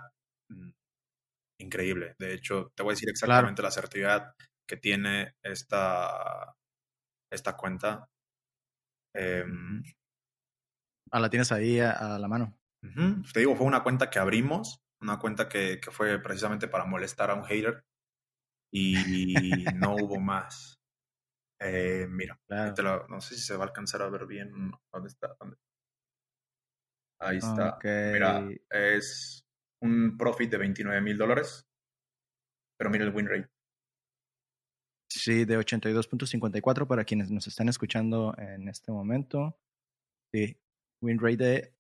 mm, 0.50 0.70
increíble. 1.62 2.16
De 2.18 2.34
hecho, 2.34 2.72
te 2.76 2.82
voy 2.82 2.92
a 2.92 2.96
decir 2.96 3.10
exactamente 3.10 3.62
la 3.62 3.68
asertividad 3.68 4.34
que 4.68 4.78
tiene 4.78 5.36
esta, 5.44 6.56
esta 7.32 7.56
cuenta. 7.56 8.10
Em, 9.16 9.84
ah, 11.12 11.20
la 11.20 11.30
tienes 11.30 11.52
ahí 11.52 11.80
a, 11.80 12.18
la 12.20 12.28
mano. 12.28 12.58
Te 13.34 13.40
digo, 13.40 13.56
fue 13.56 13.66
una 13.66 13.84
cuenta 13.84 14.10
que 14.10 14.20
abrimos, 14.20 14.82
una 15.02 15.20
cuenta 15.20 15.48
que, 15.50 15.80
que, 15.80 15.92
fue 15.92 16.20
precisamente 16.22 16.68
para 16.68 16.86
molestar 16.86 17.32
a 17.32 17.36
un 17.36 17.44
hater. 17.44 17.84
y 18.72 19.66
no 19.76 19.96
hubo 19.96 20.20
más. 20.20 20.76
Eh, 21.60 22.06
mira, 22.10 22.40
no 23.10 23.22
sé 23.22 23.36
si 23.36 23.42
se 23.42 23.56
va 23.56 23.64
a 23.64 23.68
alcanzar 23.68 24.02
a 24.02 24.10
ver 24.10 24.26
bien. 24.26 24.52
¿Dónde 24.92 25.08
está? 25.08 25.36
Ahí 27.20 27.38
está. 27.38 27.80
Mira, 27.84 28.48
es 28.70 29.46
un 29.82 30.18
profit 30.18 30.52
de 30.52 30.58
29 30.58 31.02
mil 31.02 31.18
dólares, 31.18 31.66
pero 32.78 32.90
mira 32.90 33.06
el 33.06 33.16
win 33.16 33.28
rate. 33.28 33.50
Sí, 35.10 35.46
de 35.46 35.58
82.54 35.58 36.88
para 36.88 37.06
quienes 37.06 37.32
nos 37.32 37.48
están 37.48 37.70
escuchando 37.70 38.36
en 38.38 38.68
este 38.68 38.92
momento. 38.92 39.58
Sí, 40.34 40.60
win 41.02 41.20
rate 41.20 41.38
de 41.38 41.75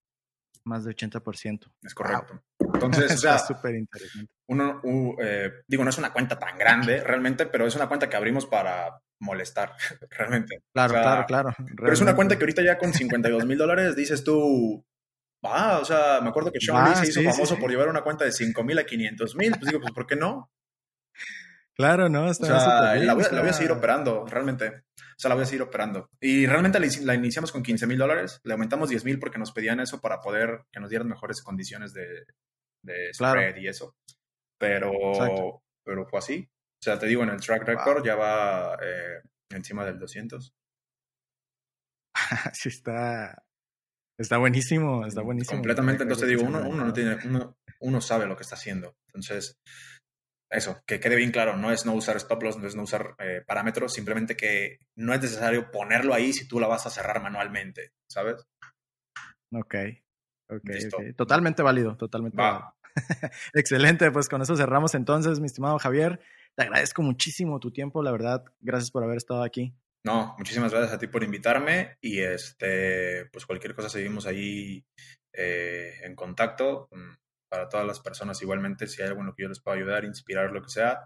más 0.65 0.83
de 0.83 0.95
80%. 0.95 1.71
Es 1.81 1.93
correcto. 1.93 2.43
Entonces, 2.59 3.11
o 3.15 3.17
sea, 3.17 3.39
súper 3.39 3.75
interesante. 3.75 4.31
Uno, 4.47 4.81
eh, 5.19 5.51
digo, 5.67 5.83
no 5.83 5.89
es 5.89 5.97
una 5.97 6.11
cuenta 6.11 6.37
tan 6.37 6.57
grande 6.57 7.03
realmente, 7.03 7.45
pero 7.45 7.65
es 7.65 7.75
una 7.75 7.87
cuenta 7.87 8.09
que 8.09 8.17
abrimos 8.17 8.45
para 8.45 8.99
molestar, 9.19 9.73
realmente. 10.09 10.63
Claro, 10.73 10.93
claro, 10.93 11.25
claro. 11.25 11.55
Pero 11.75 11.93
es 11.93 12.01
una 12.01 12.15
cuenta 12.15 12.37
que 12.37 12.43
ahorita 12.43 12.63
ya 12.63 12.77
con 12.77 12.93
52 12.93 13.45
mil 13.45 13.57
dólares 13.57 13.95
dices 13.95 14.23
tú, 14.23 14.85
va, 15.43 15.79
o 15.79 15.85
sea, 15.85 16.19
me 16.21 16.29
acuerdo 16.29 16.51
que 16.51 16.59
Sean 16.59 16.89
Lee 16.89 16.95
se 16.95 17.07
hizo 17.07 17.31
famoso 17.31 17.57
por 17.57 17.69
llevar 17.69 17.87
una 17.87 18.01
cuenta 18.01 18.25
de 18.25 18.31
5 18.31 18.63
mil 18.63 18.79
a 18.79 18.85
500 18.85 19.35
mil, 19.35 19.51
pues 19.51 19.65
digo, 19.65 19.79
pues 19.79 19.93
¿por 19.93 20.05
qué 20.05 20.15
no? 20.15 20.51
Claro, 21.77 22.07
¿no? 22.07 22.31
Está 22.31 22.55
o 22.55 22.59
sea, 22.61 22.95
la, 22.95 23.13
voy, 23.13 23.25
la, 23.29 23.41
voy, 23.41 23.49
a 23.49 23.53
seguir 23.53 23.73
operando, 23.73 24.25
realmente. 24.25 24.85
O 25.17 25.19
sea, 25.19 25.29
la 25.29 25.35
voy 25.35 25.43
a 25.43 25.47
seguir 25.47 25.61
operando. 25.61 26.09
Y 26.19 26.45
realmente 26.45 26.79
la, 26.79 27.15
iniciamos 27.15 27.51
con 27.51 27.63
15 27.63 27.87
mil 27.87 27.97
dólares, 27.97 28.41
le 28.43 28.53
aumentamos 28.53 28.89
10 28.89 29.05
mil 29.05 29.19
porque 29.19 29.39
nos 29.39 29.53
pedían 29.53 29.79
eso 29.79 30.01
para 30.01 30.19
poder 30.19 30.65
que 30.71 30.81
nos 30.81 30.89
dieran 30.89 31.07
mejores 31.07 31.41
condiciones 31.41 31.93
de, 31.93 32.25
de 32.83 33.13
spread 33.13 33.55
y 33.55 33.67
eso. 33.67 33.95
Pero, 34.57 35.61
pero 35.83 36.05
fue 36.05 36.19
así. 36.19 36.49
O 36.49 36.83
sea, 36.83 36.99
te 36.99 37.07
digo, 37.07 37.23
en 37.23 37.29
el 37.29 37.39
track 37.39 37.63
record 37.63 38.05
ya 38.05 38.15
va 38.15 38.77
eh, 38.81 39.21
encima 39.49 39.85
del 39.85 39.99
200. 39.99 40.53
sí, 42.53 42.69
está, 42.69 43.43
está 44.19 44.37
buenísimo, 44.37 45.05
está 45.05 45.21
buenísimo. 45.21 45.57
Completamente, 45.57 46.03
entonces 46.03 46.27
digo, 46.27 46.43
uno, 46.43 46.67
uno, 46.67 46.85
no 46.85 46.93
tiene, 46.93 47.17
uno, 47.25 47.57
uno 47.79 48.01
sabe 48.01 48.25
lo 48.25 48.35
que 48.35 48.43
está 48.43 48.55
haciendo. 48.55 48.97
Entonces, 49.07 49.59
eso, 50.49 50.81
que 50.85 50.99
quede 50.99 51.15
bien 51.15 51.31
claro, 51.31 51.57
no 51.57 51.71
es 51.71 51.85
no 51.85 51.93
usar 51.93 52.15
stop 52.17 52.43
loss, 52.43 52.57
no 52.57 52.67
es 52.67 52.75
no 52.75 52.83
usar 52.83 53.15
eh, 53.19 53.41
parámetros, 53.45 53.93
simplemente 53.93 54.35
que 54.35 54.79
no 54.95 55.13
es 55.13 55.21
necesario 55.21 55.71
ponerlo 55.71 56.13
ahí 56.13 56.33
si 56.33 56.47
tú 56.47 56.59
la 56.59 56.67
vas 56.67 56.85
a 56.85 56.89
cerrar 56.89 57.21
manualmente, 57.21 57.91
¿sabes? 58.09 58.45
Ok, 59.51 59.75
ok, 60.49 61.15
totalmente 61.15 61.63
válido, 61.63 61.97
totalmente 61.97 62.37
válido. 62.37 62.75
Excelente, 63.53 64.11
pues 64.11 64.29
con 64.29 64.41
eso 64.41 64.55
cerramos 64.55 64.95
entonces, 64.95 65.39
mi 65.39 65.47
estimado 65.47 65.79
Javier. 65.79 66.19
Te 66.55 66.63
agradezco 66.63 67.01
muchísimo 67.01 67.59
tu 67.59 67.71
tiempo, 67.71 68.01
la 68.01 68.11
verdad, 68.11 68.45
gracias 68.61 68.91
por 68.91 69.03
haber 69.03 69.17
estado 69.17 69.43
aquí. 69.43 69.75
No, 70.05 70.35
muchísimas 70.37 70.71
gracias 70.71 70.93
a 70.93 70.99
ti 70.99 71.07
por 71.07 71.23
invitarme 71.23 71.97
y 71.99 72.19
este, 72.19 73.25
pues 73.31 73.45
cualquier 73.45 73.73
cosa 73.73 73.89
seguimos 73.89 74.27
ahí 74.27 74.85
eh, 75.33 75.95
en 76.03 76.15
contacto. 76.15 76.87
Para 77.55 77.69
todas 77.69 77.87
las 77.87 78.01
personas 78.01 78.41
igualmente, 78.41 78.85
si 78.85 79.01
hay 79.01 79.07
algo 79.07 79.21
en 79.21 79.27
lo 79.27 79.33
que 79.33 79.43
yo 79.43 79.47
les 79.47 79.61
pueda 79.61 79.77
ayudar, 79.77 80.03
inspirar, 80.03 80.51
lo 80.51 80.61
que 80.61 80.67
sea, 80.67 81.05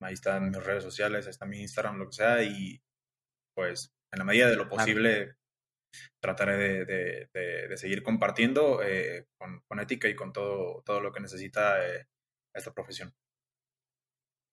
ahí 0.00 0.14
están 0.14 0.48
mis 0.48 0.62
redes 0.62 0.84
sociales, 0.84 1.26
ahí 1.26 1.30
está 1.30 1.44
mi 1.44 1.60
Instagram, 1.60 1.98
lo 1.98 2.06
que 2.06 2.12
sea, 2.12 2.40
y 2.44 2.80
pues 3.52 3.92
en 4.12 4.20
la 4.20 4.24
medida 4.24 4.48
de 4.48 4.54
lo 4.54 4.68
posible 4.68 5.34
trataré 6.20 6.84
de, 6.84 7.28
de, 7.34 7.76
seguir 7.76 8.04
compartiendo 8.04 8.80
eh, 8.80 9.26
con, 9.36 9.60
con, 9.66 9.80
ética 9.80 10.06
y 10.06 10.14
con 10.14 10.32
todo, 10.32 10.84
todo 10.86 11.00
lo 11.00 11.10
que 11.10 11.18
necesita 11.18 11.84
eh, 11.84 12.06
esta 12.54 12.72
profesión. 12.72 13.12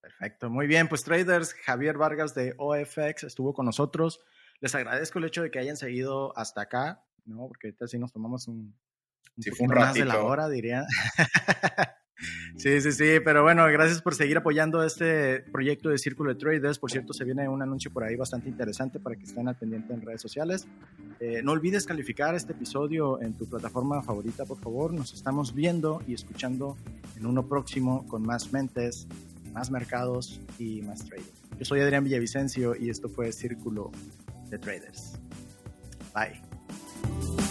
Perfecto, 0.02 0.50
muy 0.50 0.66
bien, 0.66 0.88
pues 0.88 1.04
traders, 1.04 1.54
Javier 1.54 1.96
Vargas 1.96 2.34
de 2.34 2.56
OFX 2.58 3.24
estuvo 3.24 3.54
con 3.54 3.68
nosotros. 3.68 4.20
Les 4.62 4.74
agradezco 4.74 5.20
el 5.20 5.26
hecho 5.26 5.44
de 5.44 5.52
que 5.52 5.60
hayan 5.60 5.78
seguido 5.78 6.36
hasta 6.36 6.62
acá, 6.62 7.06
¿no? 7.24 7.48
Porque 7.48 7.68
ahorita 7.68 7.88
sí 7.88 8.00
nos 8.00 8.12
tomamos 8.12 8.48
un, 8.48 8.76
si 9.40 9.52
fue 9.52 9.66
un 9.66 9.72
ratito. 9.72 9.88
Más 9.88 9.94
de 9.96 10.06
la 10.06 10.24
hora, 10.24 10.50
diría. 10.50 10.86
sí, 12.58 12.82
sí, 12.82 12.92
sí, 12.92 13.20
pero 13.24 13.44
bueno, 13.44 13.66
gracias 13.68 14.02
por 14.02 14.16
seguir 14.16 14.38
apoyando 14.38 14.84
este 14.84 15.42
proyecto 15.52 15.90
de 15.90 15.98
Círculo 15.98 16.34
de 16.34 16.40
Traders. 16.40 16.80
Por 16.80 16.92
cierto, 16.92 17.14
se 17.14 17.24
viene 17.24 17.48
un 17.48 17.62
anuncio 17.62 17.92
por 17.92 18.04
ahí 18.04 18.16
bastante 18.16 18.50
interesante 18.50 19.00
para 19.00 19.16
que 19.16 19.24
estén 19.24 19.48
al 19.48 19.56
pendiente 19.56 19.94
en 19.94 20.02
redes 20.02 20.22
sociales. 20.22 20.68
Eh, 21.20 21.42
no 21.44 21.52
olvides 21.52 21.86
calificar 21.86 22.36
este 22.36 22.54
episodio 22.54 23.22
en 23.22 23.34
tu 23.34 23.48
plataforma 23.48 24.02
favorita, 24.02 24.46
por 24.46 24.60
favor. 24.60 24.94
Nos 24.94 25.14
estamos 25.14 25.54
viendo 25.54 26.02
y 26.08 26.14
escuchando 26.14 26.78
en 27.18 27.26
uno 27.26 27.48
próximo 27.48 28.08
con 28.08 28.24
más 28.24 28.52
mentes, 28.54 29.08
más 29.54 29.72
mercados 29.72 30.42
y 30.60 30.82
más 30.82 31.06
traders. 31.06 31.46
Yo 31.58 31.66
soy 31.66 31.80
Adrián 31.80 32.04
Villavicencio 32.04 32.76
y 32.76 32.90
esto 32.90 33.08
fue 33.08 33.32
Círculo 33.32 33.92
de 34.50 34.60
Traders. 34.60 35.20
Bye. 36.14 37.45